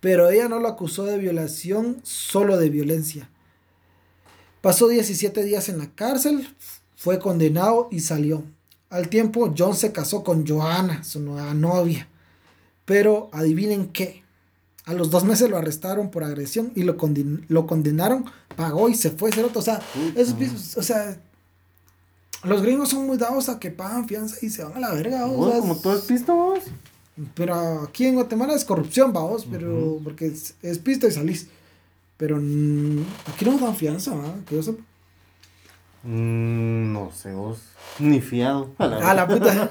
pero 0.00 0.30
ella 0.30 0.48
no 0.48 0.58
lo 0.58 0.68
acusó 0.68 1.04
de 1.04 1.18
violación, 1.18 2.00
solo 2.02 2.56
de 2.56 2.70
violencia. 2.70 3.28
Pasó 4.60 4.88
17 4.88 5.44
días 5.44 5.68
en 5.68 5.78
la 5.78 5.90
cárcel, 5.94 6.48
fue 6.96 7.18
condenado 7.18 7.88
y 7.90 8.00
salió. 8.00 8.42
Al 8.90 9.08
tiempo, 9.08 9.54
John 9.56 9.76
se 9.76 9.92
casó 9.92 10.24
con 10.24 10.46
Joanna, 10.46 11.04
su 11.04 11.20
nueva 11.20 11.54
novia. 11.54 12.08
Pero 12.84 13.30
adivinen 13.32 13.88
qué. 13.88 14.24
A 14.84 14.94
los 14.94 15.10
dos 15.10 15.24
meses 15.24 15.48
lo 15.48 15.56
arrestaron 15.56 16.10
por 16.10 16.24
agresión 16.24 16.72
y 16.74 16.82
lo, 16.82 16.96
lo 17.48 17.66
condenaron, 17.66 18.24
pagó 18.56 18.88
y 18.88 18.94
se 18.94 19.10
fue. 19.10 19.30
O 19.54 19.62
sea, 19.62 19.80
o 20.76 20.82
sea, 20.82 21.20
los 22.42 22.62
gringos 22.62 22.88
son 22.88 23.06
muy 23.06 23.16
dados 23.16 23.48
a 23.48 23.60
que 23.60 23.70
pagan 23.70 24.08
fianza 24.08 24.36
y 24.42 24.50
se 24.50 24.64
van 24.64 24.76
a 24.76 24.80
la 24.80 24.92
verga. 24.92 25.26
O 25.26 25.60
como 25.60 25.76
todo 25.76 25.96
es 25.96 26.04
pisto, 26.04 26.54
pero 27.34 27.82
aquí 27.82 28.06
en 28.06 28.14
Guatemala 28.14 28.54
es 28.54 28.64
corrupción, 28.64 29.12
vamos, 29.12 29.46
pero 29.50 30.00
porque 30.02 30.26
es, 30.26 30.54
es, 30.62 30.78
pista 30.78 31.06
y 31.06 31.10
salís. 31.10 31.48
Pero 32.16 32.36
aquí 32.36 33.44
no 33.44 33.58
dan 33.58 33.76
fianza, 33.76 34.14
¿verdad? 34.14 34.36
Que 34.46 34.56
yo 34.56 34.62
sepa. 34.62 34.82
Mm, 36.02 36.92
no 36.92 37.10
sé, 37.12 37.32
vos. 37.32 37.60
Ni 37.98 38.20
fiado. 38.20 38.70
A 38.78 38.86
la, 38.86 39.14
la 39.14 39.28
puta. 39.28 39.70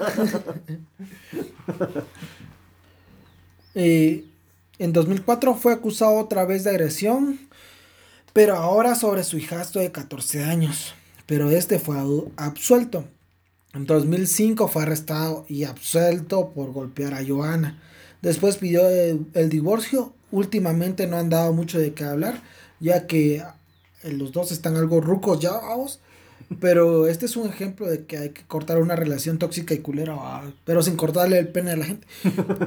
eh, 3.74 4.24
en 4.78 4.92
2004 4.92 5.54
fue 5.54 5.72
acusado 5.72 6.18
otra 6.18 6.44
vez 6.44 6.64
de 6.64 6.70
agresión, 6.70 7.38
pero 8.32 8.56
ahora 8.56 8.94
sobre 8.94 9.24
su 9.24 9.36
hijastro 9.36 9.80
de 9.80 9.92
14 9.92 10.44
años. 10.44 10.94
Pero 11.26 11.50
este 11.50 11.78
fue 11.78 11.96
absuelto. 12.36 13.04
En 13.72 13.86
2005 13.86 14.68
fue 14.68 14.82
arrestado 14.82 15.44
y 15.48 15.64
absuelto 15.64 16.50
por 16.50 16.72
golpear 16.72 17.14
a 17.14 17.24
Joana. 17.26 17.80
Después 18.20 18.56
pidió 18.56 18.88
el, 18.88 19.48
divorcio. 19.48 20.12
Últimamente 20.32 21.06
no 21.06 21.16
han 21.16 21.30
dado 21.30 21.52
mucho 21.52 21.78
de 21.78 21.92
qué 21.92 22.04
hablar, 22.04 22.42
ya 22.80 23.06
que 23.06 23.36
eh, 23.36 24.12
los 24.12 24.32
dos 24.32 24.52
están 24.52 24.76
algo 24.76 25.00
rucos 25.00 25.40
ya, 25.40 25.52
vamos. 25.52 26.00
Pero 26.58 27.06
este 27.06 27.26
es 27.26 27.36
un 27.36 27.48
ejemplo 27.48 27.86
de 27.86 28.04
que 28.04 28.18
hay 28.18 28.30
que 28.30 28.42
cortar 28.42 28.78
una 28.78 28.96
relación 28.96 29.38
tóxica 29.38 29.72
y 29.72 29.78
culera, 29.78 30.16
pero 30.64 30.82
sin 30.82 30.96
cortarle 30.96 31.38
el 31.38 31.48
pene 31.48 31.70
a 31.70 31.76
la 31.76 31.84
gente. 31.84 32.06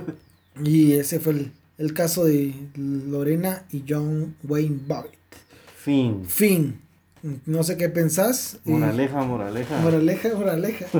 y 0.64 0.94
ese 0.94 1.20
fue 1.20 1.34
el, 1.34 1.52
el 1.78 1.94
caso 1.94 2.24
de 2.24 2.54
Lorena 2.76 3.66
y 3.72 3.84
John 3.88 4.36
Wayne 4.44 4.80
Bobbitt. 4.88 5.20
Fin. 5.76 6.26
Fin. 6.26 6.83
No 7.46 7.64
sé 7.64 7.78
qué 7.78 7.88
pensás. 7.88 8.58
Moraleja, 8.66 9.24
moraleja. 9.24 9.80
Moraleja, 9.80 10.30
moraleja. 10.36 10.86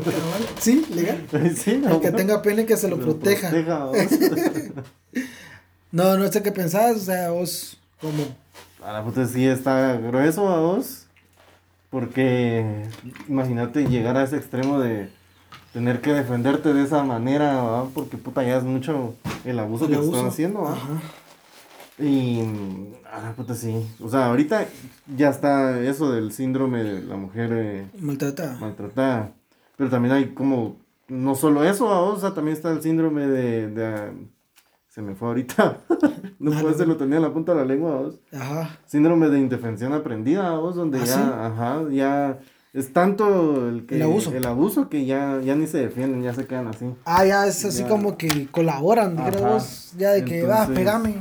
Sí, 0.60 0.86
legal. 0.96 1.28
Sí, 1.56 1.84
El 1.86 2.00
que 2.00 2.12
tenga 2.12 2.42
pene 2.42 2.66
que 2.66 2.78
se 2.78 2.88
lo, 2.88 2.98
proteja. 2.98 3.52
no, 5.92 6.18
no 6.18 6.32
sé 6.32 6.42
qué 6.42 6.54
pensás, 6.54 6.96
o 6.96 7.00
sea, 7.00 7.32
vos, 7.32 7.78
como. 8.00 8.24
A 8.82 8.94
la 8.94 9.04
puta 9.04 9.28
sí 9.28 9.46
está 9.46 9.98
grueso 9.98 10.48
a 10.48 10.62
vos. 10.62 11.08
Porque 11.90 12.86
imagínate 13.28 13.86
llegar 13.86 14.18
a 14.18 14.24
ese 14.24 14.38
extremo 14.38 14.80
de 14.80 15.10
tener 15.74 16.02
que 16.02 16.14
defenderte 16.14 16.74
de 16.74 16.84
esa 16.84 17.04
manera, 17.04 17.84
porque 17.94 18.18
puta 18.18 18.44
ya 18.44 18.58
es 18.58 18.64
mucho 18.64 19.14
el 19.46 19.60
abuso 19.60 19.88
que 19.88 19.96
están 19.96 20.26
haciendo. 20.26 20.68
Ajá. 20.68 21.02
Y, 22.00 22.42
ah, 23.06 23.34
puta, 23.36 23.54
sí. 23.54 23.86
O 24.02 24.10
sea, 24.10 24.28
ahorita 24.28 24.66
ya 25.16 25.30
está 25.30 25.80
eso 25.82 26.12
del 26.12 26.32
síndrome 26.32 26.84
de 26.84 27.02
la 27.04 27.16
mujer 27.16 27.52
eh, 27.54 27.88
maltratada. 28.00 28.58
Maltratada. 28.60 29.32
Pero 29.78 29.90
también 29.90 30.14
hay 30.14 30.30
como, 30.34 30.78
no 31.08 31.36
solo 31.36 31.64
eso, 31.64 31.88
o 31.88 32.20
sea, 32.20 32.34
también 32.34 32.58
está 32.58 32.72
el 32.72 32.82
síndrome 32.82 33.28
de, 33.28 33.68
de 33.70 34.12
se 34.90 35.02
me 35.02 35.16
fue 35.16 35.28
ahorita. 35.30 35.78
no 36.40 36.52
puede 36.62 36.76
ser, 36.76 36.88
lo 36.88 36.98
tenía 36.98 37.18
en 37.18 37.24
la 37.24 37.34
punta 37.34 37.54
de 37.54 37.60
la 37.60 37.66
lengua, 37.66 37.96
vos. 37.96 38.20
Ajá. 38.32 38.78
Síndrome 38.86 39.30
de 39.30 39.40
indefensión 39.40 39.94
aprendida, 39.94 40.52
vos, 40.58 40.76
donde 40.76 41.00
¿Ah, 41.00 41.06
ya, 41.06 41.46
ajá, 41.46 41.90
ya 41.90 42.40
es 42.74 42.92
tanto 42.92 43.70
el 43.70 43.86
que 43.86 43.96
el 43.96 44.04
abuso, 44.04 44.34
el 44.34 44.46
abuso 44.46 44.90
que 44.90 45.06
ya, 45.06 45.40
ya 45.42 45.56
ni 45.56 45.68
se 45.68 45.78
defienden, 45.78 46.24
ya 46.24 46.34
se 46.34 46.48
quedan 46.48 46.68
así. 46.68 46.86
Ah, 47.06 47.24
ya 47.26 47.46
es 47.46 47.64
así 47.66 47.84
como 47.84 48.18
que 48.18 48.48
colaboran, 48.48 49.16
vos, 49.16 49.94
ya 49.98 50.12
de 50.12 50.26
que 50.26 50.44
va, 50.44 50.68
pegame. 50.68 51.16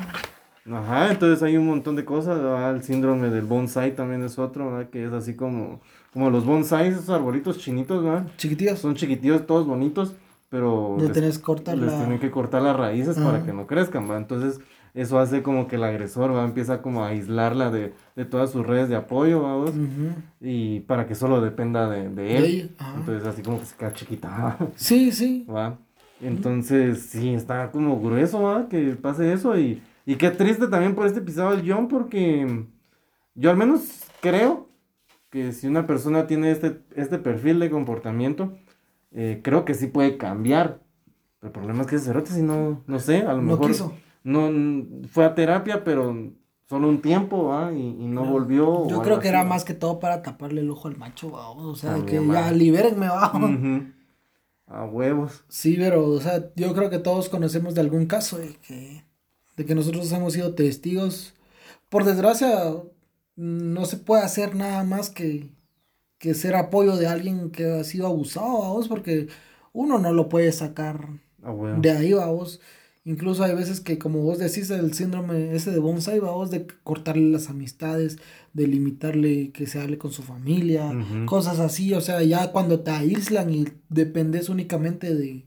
Ajá, 0.70 1.10
entonces 1.10 1.42
hay 1.42 1.56
un 1.56 1.66
montón 1.66 1.96
de 1.96 2.04
cosas, 2.04 2.40
el 2.74 2.82
síndrome 2.82 3.30
del 3.30 3.44
bonsai 3.44 3.94
también 3.96 4.22
es 4.22 4.38
otro, 4.38 4.70
¿verdad? 4.70 4.90
Que 4.90 5.06
es 5.06 5.12
así 5.12 5.34
como, 5.34 5.80
como 6.12 6.30
los 6.30 6.44
bonsais, 6.44 6.94
esos 6.94 7.10
arbolitos 7.10 7.58
chinitos, 7.58 8.04
¿verdad? 8.04 8.26
Chiquitillos. 8.36 8.78
Son 8.78 8.94
chiquitillos, 8.94 9.44
todos 9.46 9.66
bonitos, 9.66 10.14
pero 10.48 10.96
les, 11.00 11.12
tenés 11.12 11.38
cortar 11.38 11.76
les 11.76 11.96
tienen 11.96 12.20
que 12.20 12.30
cortar 12.30 12.62
las 12.62 12.76
raíces 12.76 13.18
para 13.18 13.42
que 13.44 13.52
no 13.52 13.66
crezcan, 13.66 14.08
¿va? 14.08 14.16
Entonces 14.16 14.60
eso 14.94 15.18
hace 15.18 15.42
como 15.42 15.66
que 15.66 15.76
el 15.76 15.84
agresor, 15.84 16.34
¿va? 16.34 16.44
Empieza 16.44 16.80
como 16.82 17.02
a 17.02 17.08
aislarla 17.08 17.70
de, 17.70 17.94
de 18.14 18.24
todas 18.24 18.50
sus 18.50 18.64
redes 18.64 18.88
de 18.88 18.94
apoyo, 18.96 19.42
¿va? 19.42 19.64
Y 20.40 20.80
para 20.80 21.06
que 21.06 21.14
solo 21.14 21.40
dependa 21.40 21.88
de, 21.88 22.08
de 22.08 22.36
él. 22.36 22.76
Entonces 22.98 23.26
así 23.26 23.42
como 23.42 23.58
que 23.58 23.66
se 23.66 23.76
queda 23.76 23.92
chiquita. 23.94 24.58
Sí, 24.76 25.10
sí. 25.10 25.44
¿Va? 25.50 25.78
Entonces 26.20 27.06
sí, 27.06 27.34
está 27.34 27.70
como 27.72 28.00
grueso, 28.00 28.42
¿va? 28.42 28.68
Que 28.68 28.90
pase 28.92 29.32
eso 29.32 29.58
y 29.58 29.82
y 30.04 30.16
qué 30.16 30.30
triste 30.30 30.68
también 30.68 30.94
por 30.94 31.06
este 31.06 31.20
episodio 31.20 31.56
del 31.56 31.70
John, 31.70 31.88
porque 31.88 32.66
yo 33.34 33.50
al 33.50 33.56
menos 33.56 34.04
creo 34.20 34.68
que 35.30 35.52
si 35.52 35.66
una 35.66 35.86
persona 35.86 36.26
tiene 36.26 36.50
este, 36.50 36.80
este 36.94 37.18
perfil 37.18 37.58
de 37.58 37.70
comportamiento, 37.70 38.56
eh, 39.12 39.40
creo 39.42 39.64
que 39.64 39.74
sí 39.74 39.86
puede 39.86 40.16
cambiar. 40.16 40.80
El 41.42 41.50
problema 41.50 41.82
es 41.82 41.86
que 41.88 41.96
ese 41.96 42.06
cerote 42.06 42.30
si 42.30 42.42
no, 42.42 42.82
no 42.86 42.98
sé, 43.00 43.22
a 43.22 43.32
lo 43.32 43.42
mejor 43.42 43.70
no 44.24 44.50
fue 45.08 45.24
a 45.24 45.34
terapia, 45.34 45.84
pero 45.84 46.32
solo 46.68 46.88
un 46.88 47.00
tiempo, 47.00 47.52
¿ah? 47.52 47.72
Y, 47.72 48.06
no, 48.06 48.24
volvió. 48.24 48.88
Yo 48.88 49.02
creo 49.02 49.18
que 49.18 49.28
era 49.28 49.44
más 49.44 49.64
que 49.64 49.74
todo 49.74 49.98
para 49.98 50.22
taparle 50.22 50.60
el 50.60 50.70
ojo 50.70 50.88
al 50.88 50.96
macho, 50.96 51.32
o 51.32 51.74
sea, 51.74 52.04
que 52.04 52.24
ya 52.26 52.52
libérenme, 52.52 53.08
va. 53.08 53.32
A 54.66 54.84
huevos. 54.86 55.44
Sí, 55.48 55.76
pero, 55.78 56.06
o 56.08 56.20
sea, 56.20 56.50
yo 56.56 56.74
creo 56.74 56.88
que 56.88 56.98
todos 56.98 57.28
conocemos 57.28 57.74
de 57.74 57.82
algún 57.82 58.06
caso 58.06 58.38
de 58.38 58.54
que 58.66 59.04
de 59.56 59.64
que 59.64 59.74
nosotros 59.74 60.10
hemos 60.12 60.32
sido 60.32 60.54
testigos 60.54 61.34
por 61.88 62.04
desgracia, 62.04 62.74
no 63.36 63.84
se 63.84 63.96
puede 63.98 64.22
hacer 64.22 64.54
nada 64.54 64.82
más 64.84 65.10
que, 65.10 65.50
que 66.18 66.34
ser 66.34 66.54
apoyo 66.54 66.96
de 66.96 67.06
alguien 67.06 67.50
que 67.50 67.66
ha 67.66 67.84
sido 67.84 68.06
abusado, 68.06 68.48
vos, 68.48 68.88
porque 68.88 69.28
uno 69.72 69.98
no 69.98 70.12
lo 70.12 70.28
puede 70.28 70.52
sacar 70.52 71.08
de 71.78 71.90
ahí, 71.90 72.12
vos. 72.12 72.60
Incluso 73.04 73.42
hay 73.42 73.54
veces 73.54 73.80
que, 73.80 73.98
como 73.98 74.20
vos 74.20 74.38
decís, 74.38 74.70
el 74.70 74.94
síndrome 74.94 75.54
ese 75.54 75.72
de 75.72 75.80
bonsai, 75.80 76.20
vos, 76.20 76.50
de 76.50 76.66
cortarle 76.84 77.30
las 77.32 77.50
amistades, 77.50 78.18
de 78.52 78.68
limitarle 78.68 79.50
que 79.50 79.66
se 79.66 79.80
hable 79.80 79.98
con 79.98 80.12
su 80.12 80.22
familia, 80.22 80.92
cosas 81.26 81.58
así. 81.58 81.92
O 81.94 82.00
sea, 82.00 82.22
ya 82.22 82.52
cuando 82.52 82.80
te 82.80 82.92
aíslan 82.92 83.52
y 83.52 83.66
dependes 83.88 84.48
únicamente 84.48 85.14
de, 85.14 85.44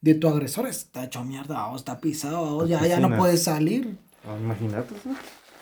de 0.00 0.14
tu 0.14 0.28
agresor, 0.28 0.66
está 0.66 1.04
hecho 1.04 1.24
mierda, 1.24 1.66
vos, 1.66 1.82
está 1.82 2.00
pisado, 2.00 2.54
vos, 2.54 2.68
ya, 2.68 2.86
ya 2.86 3.00
no 3.00 3.16
puedes 3.16 3.42
salir. 3.42 3.96
Ah, 4.26 4.36
imagínate, 4.40 4.94
¿sí? 5.02 5.10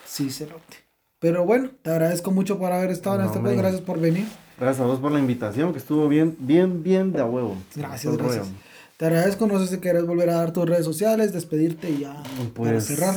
Sí, 0.05 0.29
cerote. 0.31 0.77
Pero 1.19 1.45
bueno, 1.45 1.69
te 1.81 1.91
agradezco 1.91 2.31
mucho 2.31 2.57
por 2.57 2.71
haber 2.71 2.91
estado 2.91 3.19
en 3.19 3.25
este 3.25 3.39
podcast. 3.39 3.57
Gracias 3.57 3.81
por 3.81 3.99
venir. 3.99 4.25
Gracias 4.57 4.81
a 4.81 4.87
vos 4.87 4.99
por 4.99 5.11
la 5.11 5.19
invitación, 5.19 5.73
que 5.73 5.79
estuvo 5.79 6.07
bien, 6.07 6.35
bien, 6.39 6.81
bien 6.81 7.11
de 7.11 7.19
a 7.19 7.25
huevo. 7.25 7.57
Gracias, 7.75 8.17
gracias. 8.17 8.47
Te 8.97 9.05
agradezco. 9.05 9.47
No 9.47 9.59
sé 9.59 9.67
si 9.67 9.77
quieres 9.79 10.05
volver 10.05 10.29
a 10.29 10.35
dar 10.35 10.53
tus 10.53 10.67
redes 10.67 10.85
sociales, 10.85 11.33
despedirte 11.33 11.89
y 11.89 11.99
ya 11.99 12.23
pues, 12.37 12.69
para 12.69 12.81
cerrar. 12.81 13.15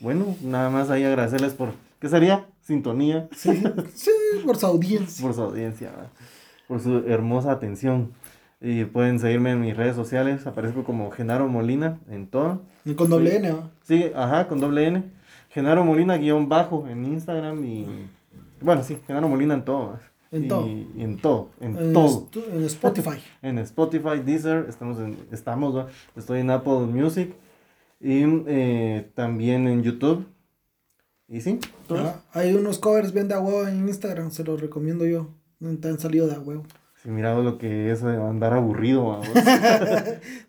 Bueno, 0.00 0.36
nada 0.42 0.70
más 0.70 0.90
ahí 0.90 1.04
agradecerles 1.04 1.52
por. 1.52 1.72
¿Qué 2.00 2.08
sería? 2.08 2.46
Sintonía. 2.62 3.28
Sí, 3.36 3.62
sí 3.94 4.10
por 4.44 4.56
su 4.56 4.66
audiencia. 4.66 5.24
por 5.24 5.34
su 5.34 5.42
audiencia, 5.42 5.92
por 6.68 6.80
su 6.82 6.98
hermosa 7.06 7.52
atención. 7.52 8.12
Y 8.60 8.84
pueden 8.84 9.18
seguirme 9.20 9.52
en 9.52 9.60
mis 9.60 9.76
redes 9.76 9.96
sociales. 9.96 10.46
Aparezco 10.46 10.84
como 10.84 11.10
Genaro 11.10 11.48
Molina 11.48 11.98
en 12.08 12.26
todo. 12.26 12.62
Y 12.84 12.94
con 12.94 13.10
doble 13.10 13.36
N, 13.36 13.50
¿no? 13.50 13.70
Sí, 13.82 14.10
ajá, 14.14 14.48
con 14.48 14.60
doble 14.60 14.86
N. 14.86 15.04
Genaro 15.50 15.84
Molina 15.84 16.16
guion 16.16 16.48
bajo 16.48 16.86
en 16.88 17.04
Instagram 17.04 17.64
y... 17.64 17.86
Bueno, 18.60 18.82
sí, 18.82 18.98
Genaro 19.06 19.28
Molina 19.28 19.54
en 19.54 19.64
todo. 19.64 19.98
En 20.32 20.48
todo. 20.48 20.66
Y 20.66 21.02
en 21.02 21.18
todo, 21.18 21.50
en, 21.60 21.92
todo. 21.92 22.28
En 22.52 22.64
Spotify. 22.64 23.18
en 23.42 23.58
Spotify, 23.58 24.20
Deezer, 24.24 24.66
estamos, 24.68 24.98
en, 24.98 25.16
estamos 25.30 25.86
estoy 26.16 26.40
en 26.40 26.50
Apple 26.50 26.80
Music 26.86 27.34
y 28.00 28.22
eh, 28.46 29.10
también 29.14 29.68
en 29.68 29.82
YouTube. 29.82 30.26
Y 31.28 31.40
sí, 31.40 31.58
hay 32.32 32.54
unos 32.54 32.78
covers 32.78 33.12
bien 33.12 33.28
de 33.28 33.34
a 33.34 33.40
huevo 33.40 33.66
en 33.66 33.88
Instagram, 33.88 34.30
se 34.30 34.44
los 34.44 34.60
recomiendo 34.60 35.06
yo. 35.06 35.28
No 35.58 35.76
te 35.78 35.88
han 35.88 35.98
salido 35.98 36.26
de 36.26 36.34
a 36.34 36.40
huevo. 36.40 36.64
Sí, 37.06 37.12
mirado 37.12 37.40
lo 37.44 37.56
que 37.56 37.92
es 37.92 38.02
andar 38.02 38.52
aburrido, 38.52 39.20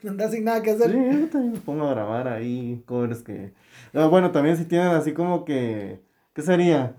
no 0.03 0.09
andas 0.09 0.31
sin 0.31 0.43
nada 0.43 0.63
que 0.63 0.71
hacer. 0.71 0.91
Sí, 0.91 0.97
yo 0.97 1.27
también 1.27 1.53
me 1.53 1.59
pongo 1.59 1.85
a 1.85 1.91
grabar 1.91 2.27
ahí 2.27 2.81
covers 2.87 3.21
que 3.21 3.53
Ah, 3.93 4.07
bueno, 4.07 4.31
también 4.31 4.57
si 4.57 4.65
tienen 4.65 4.87
así 4.87 5.13
como 5.13 5.45
que, 5.45 6.01
¿qué 6.33 6.41
sería? 6.41 6.95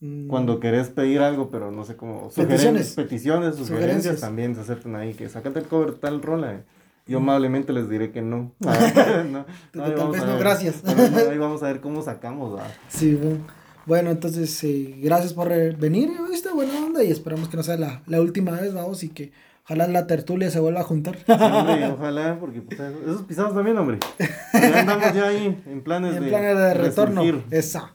Mm. 0.00 0.26
Cuando 0.26 0.58
querés 0.58 0.88
pedir 0.88 1.20
algo, 1.20 1.48
pero 1.48 1.70
no 1.70 1.84
sé 1.84 1.94
cómo. 1.94 2.28
Peticiones. 2.34 2.94
Peticiones, 2.94 3.54
sugerencias, 3.54 4.20
también 4.20 4.56
se 4.56 4.62
aceptan 4.62 4.96
ahí. 4.96 5.14
Que 5.14 5.28
sacate 5.28 5.60
el 5.60 5.66
cover 5.66 5.94
tal 5.94 6.20
rola. 6.20 6.62
Yo 7.06 7.20
mm. 7.20 7.22
amablemente 7.22 7.72
les 7.72 7.88
diré 7.88 8.10
que 8.10 8.20
no. 8.20 8.50
no, 8.58 9.46
tal 9.72 10.10
vez 10.10 10.26
no, 10.26 10.38
gracias. 10.40 10.82
ahí 10.84 11.38
vamos 11.38 11.62
a 11.62 11.66
ver 11.66 11.80
cómo 11.80 12.02
sacamos. 12.02 12.60
Sí, 12.88 13.14
bueno. 13.14 13.44
Bueno, 13.88 14.10
entonces, 14.10 14.62
eh, 14.62 14.94
gracias 15.02 15.32
por 15.32 15.48
venir, 15.48 16.10
¿viste? 16.30 16.50
Buena 16.52 16.78
onda 16.78 17.02
y 17.02 17.10
esperamos 17.10 17.48
que 17.48 17.56
no 17.56 17.64
sea 17.64 17.76
la, 17.76 18.02
la 18.06 18.20
última 18.20 18.52
vez, 18.52 18.72
vamos, 18.72 19.02
y 19.02 19.08
que 19.08 19.32
Ojalá 19.70 19.86
la 19.86 20.06
tertulia 20.06 20.50
se 20.50 20.60
vuelva 20.60 20.80
a 20.80 20.84
juntar. 20.84 21.16
Sí, 21.18 21.24
ojalá, 21.92 22.38
porque 22.40 22.62
pues, 22.62 22.80
esos 22.80 23.22
pisados 23.24 23.54
también, 23.54 23.76
hombre. 23.76 23.98
Ya 24.54 24.80
andamos 24.80 25.12
ya 25.12 25.28
ahí 25.28 25.62
en 25.66 25.82
planes 25.82 26.16
en 26.16 26.24
de, 26.24 26.28
planes 26.30 26.56
de 26.56 26.72
retorno. 26.72 27.22
Esa. 27.50 27.92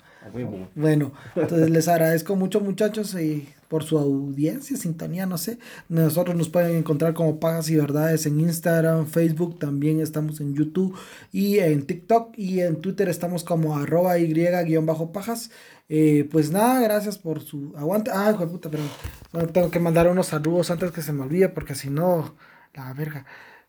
Bueno, 0.76 1.12
entonces 1.36 1.72
les 1.72 1.88
agradezco 1.88 2.36
mucho 2.36 2.62
muchachos 2.62 3.16
y 3.16 3.50
por 3.68 3.84
su 3.84 3.98
audiencia, 3.98 4.78
sintonía, 4.78 5.26
no 5.26 5.40
sé. 5.40 5.58
Nosotros 5.90 6.36
nos 6.36 6.50
pueden 6.50 6.76
encontrar 6.76 7.16
como 7.16 7.40
Pagas 7.40 7.72
y 7.72 7.76
Verdades 7.76 8.28
en 8.28 8.40
Instagram, 8.40 9.08
Facebook, 9.08 9.58
también 9.58 10.00
estamos 10.00 10.40
en 10.42 10.54
YouTube 10.54 10.96
y 11.32 11.58
en 11.58 11.88
TikTok 11.88 12.38
y 12.38 12.60
en 12.60 12.82
Twitter 12.82 13.10
estamos 13.10 13.44
como 13.44 13.76
arroba 13.76 14.20
y-pajas. 14.20 15.50
Eh, 15.90 16.28
pues 16.32 16.52
nada, 16.52 16.82
gracias 16.82 17.18
por 17.18 17.42
su 17.42 17.74
aguante. 17.78 18.12
Ah, 18.14 18.32
hijo 18.32 18.46
de 18.46 18.52
puta, 18.52 18.70
pero 18.70 19.48
tengo 19.48 19.70
que 19.70 19.80
mandar 19.80 20.08
unos 20.08 20.28
saludos 20.28 20.72
antes 20.72 20.92
que 20.92 21.02
se 21.02 21.14
me 21.14 21.24
olvide, 21.24 21.50
porque 21.50 21.76
si 21.76 21.90
no, 21.90 22.36
la 22.74 22.94
verga. 22.94 23.26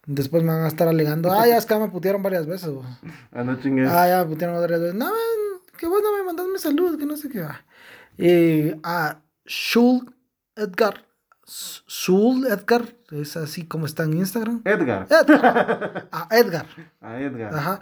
Después 0.07 0.43
me 0.43 0.53
van 0.53 0.65
a 0.65 0.69
estar 0.69 0.86
alegando. 0.86 1.32
Ah, 1.32 1.47
ya 1.47 1.57
es 1.57 1.66
que 1.66 1.77
me 1.77 1.89
putearon 1.89 2.23
varias 2.23 2.47
veces. 2.47 2.70
Ah, 3.32 3.43
no 3.43 3.59
chingues. 3.61 3.89
Ah, 3.91 4.07
ya 4.07 4.23
me 4.23 4.31
putearon 4.31 4.61
varias 4.61 4.81
veces. 4.81 4.95
No, 4.95 5.11
que 5.78 5.86
bueno, 5.86 6.09
me 6.16 6.23
mandas 6.23 6.47
mi 6.47 6.59
salud, 6.59 6.99
que 6.99 7.07
no 7.07 7.16
sé 7.16 7.28
qué 7.28 7.41
va. 7.41 7.65
Eh, 8.19 8.78
a 8.82 9.20
Shul 9.47 10.15
Edgar. 10.57 11.05
Shul 11.47 12.47
Edgar, 12.47 12.97
es 13.11 13.36
así 13.36 13.66
como 13.66 13.86
está 13.86 14.05
en 14.05 14.15
Instagram. 14.15 14.62
Edgar. 14.65 15.07
Edgar. 15.11 16.09
A 16.12 16.28
Edgar. 16.31 16.66
A 17.01 17.20
Edgar. 17.20 17.55
Ajá. 17.55 17.81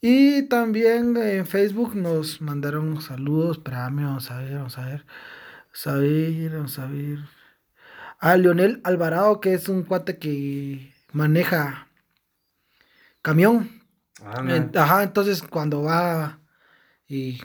Y 0.00 0.42
también 0.48 1.16
en 1.16 1.46
Facebook 1.46 1.94
nos 1.94 2.40
mandaron 2.40 3.00
saludos. 3.02 3.58
Espérame, 3.58 4.04
vamos 4.04 4.30
a 4.30 4.38
ver, 4.38 4.54
vamos 4.54 4.78
a 4.78 4.86
ver. 4.86 5.04
Vamos 5.66 5.86
a 5.86 5.94
ver, 5.96 6.50
vamos 6.52 6.78
a 6.78 6.86
ver. 6.86 7.18
A 8.18 8.36
Leonel 8.36 8.80
Alvarado, 8.84 9.40
que 9.40 9.54
es 9.54 9.68
un 9.68 9.82
cuate 9.82 10.18
que 10.18 10.94
maneja 11.12 11.88
camión. 13.22 13.82
Ah, 14.24 14.42
Ajá, 14.76 15.02
entonces 15.02 15.42
cuando 15.42 15.82
va 15.82 16.38
y 17.06 17.40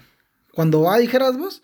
cuando 0.54 0.84
va, 0.84 0.98
dijeras 0.98 1.38
vos, 1.38 1.64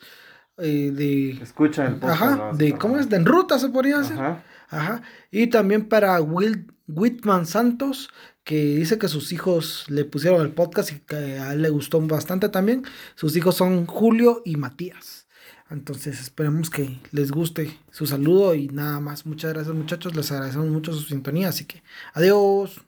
eh, 0.57 0.91
de... 0.93 1.31
Escucha 1.41 1.88
el 1.88 1.99
Ajá, 2.03 2.51
de, 2.53 2.77
¿cómo 2.77 2.97
es? 2.97 3.09
De 3.09 3.15
en 3.18 3.26
ruta 3.26 3.57
se 3.59 3.69
podría 3.69 3.99
hacer. 3.99 4.18
Ajá. 4.18 4.43
Ajá. 4.69 5.01
Y 5.31 5.47
también 5.47 5.88
para 5.88 6.19
Will 6.22 6.68
Whitman 6.88 7.45
Santos, 7.45 8.09
que 8.43 8.76
dice 8.76 8.97
que 8.97 9.07
sus 9.07 9.31
hijos 9.31 9.85
le 9.89 10.05
pusieron 10.05 10.41
el 10.41 10.53
podcast 10.53 10.91
y 10.91 10.99
que 10.99 11.15
a 11.15 11.53
él 11.53 11.61
le 11.61 11.69
gustó 11.69 12.01
bastante 12.01 12.49
también. 12.49 12.84
Sus 13.15 13.35
hijos 13.35 13.55
son 13.55 13.85
Julio 13.85 14.41
y 14.45 14.55
Matías. 14.57 15.27
Entonces 15.69 16.19
esperemos 16.19 16.69
que 16.69 16.99
les 17.11 17.31
guste 17.31 17.80
su 17.91 18.05
saludo 18.05 18.55
y 18.55 18.68
nada 18.68 18.99
más. 18.99 19.26
Muchas 19.26 19.53
gracias 19.53 19.76
muchachos, 19.76 20.15
les 20.15 20.31
agradecemos 20.31 20.68
mucho 20.68 20.93
su 20.93 21.01
sintonía, 21.01 21.49
así 21.49 21.65
que 21.65 21.84
adiós. 22.13 22.81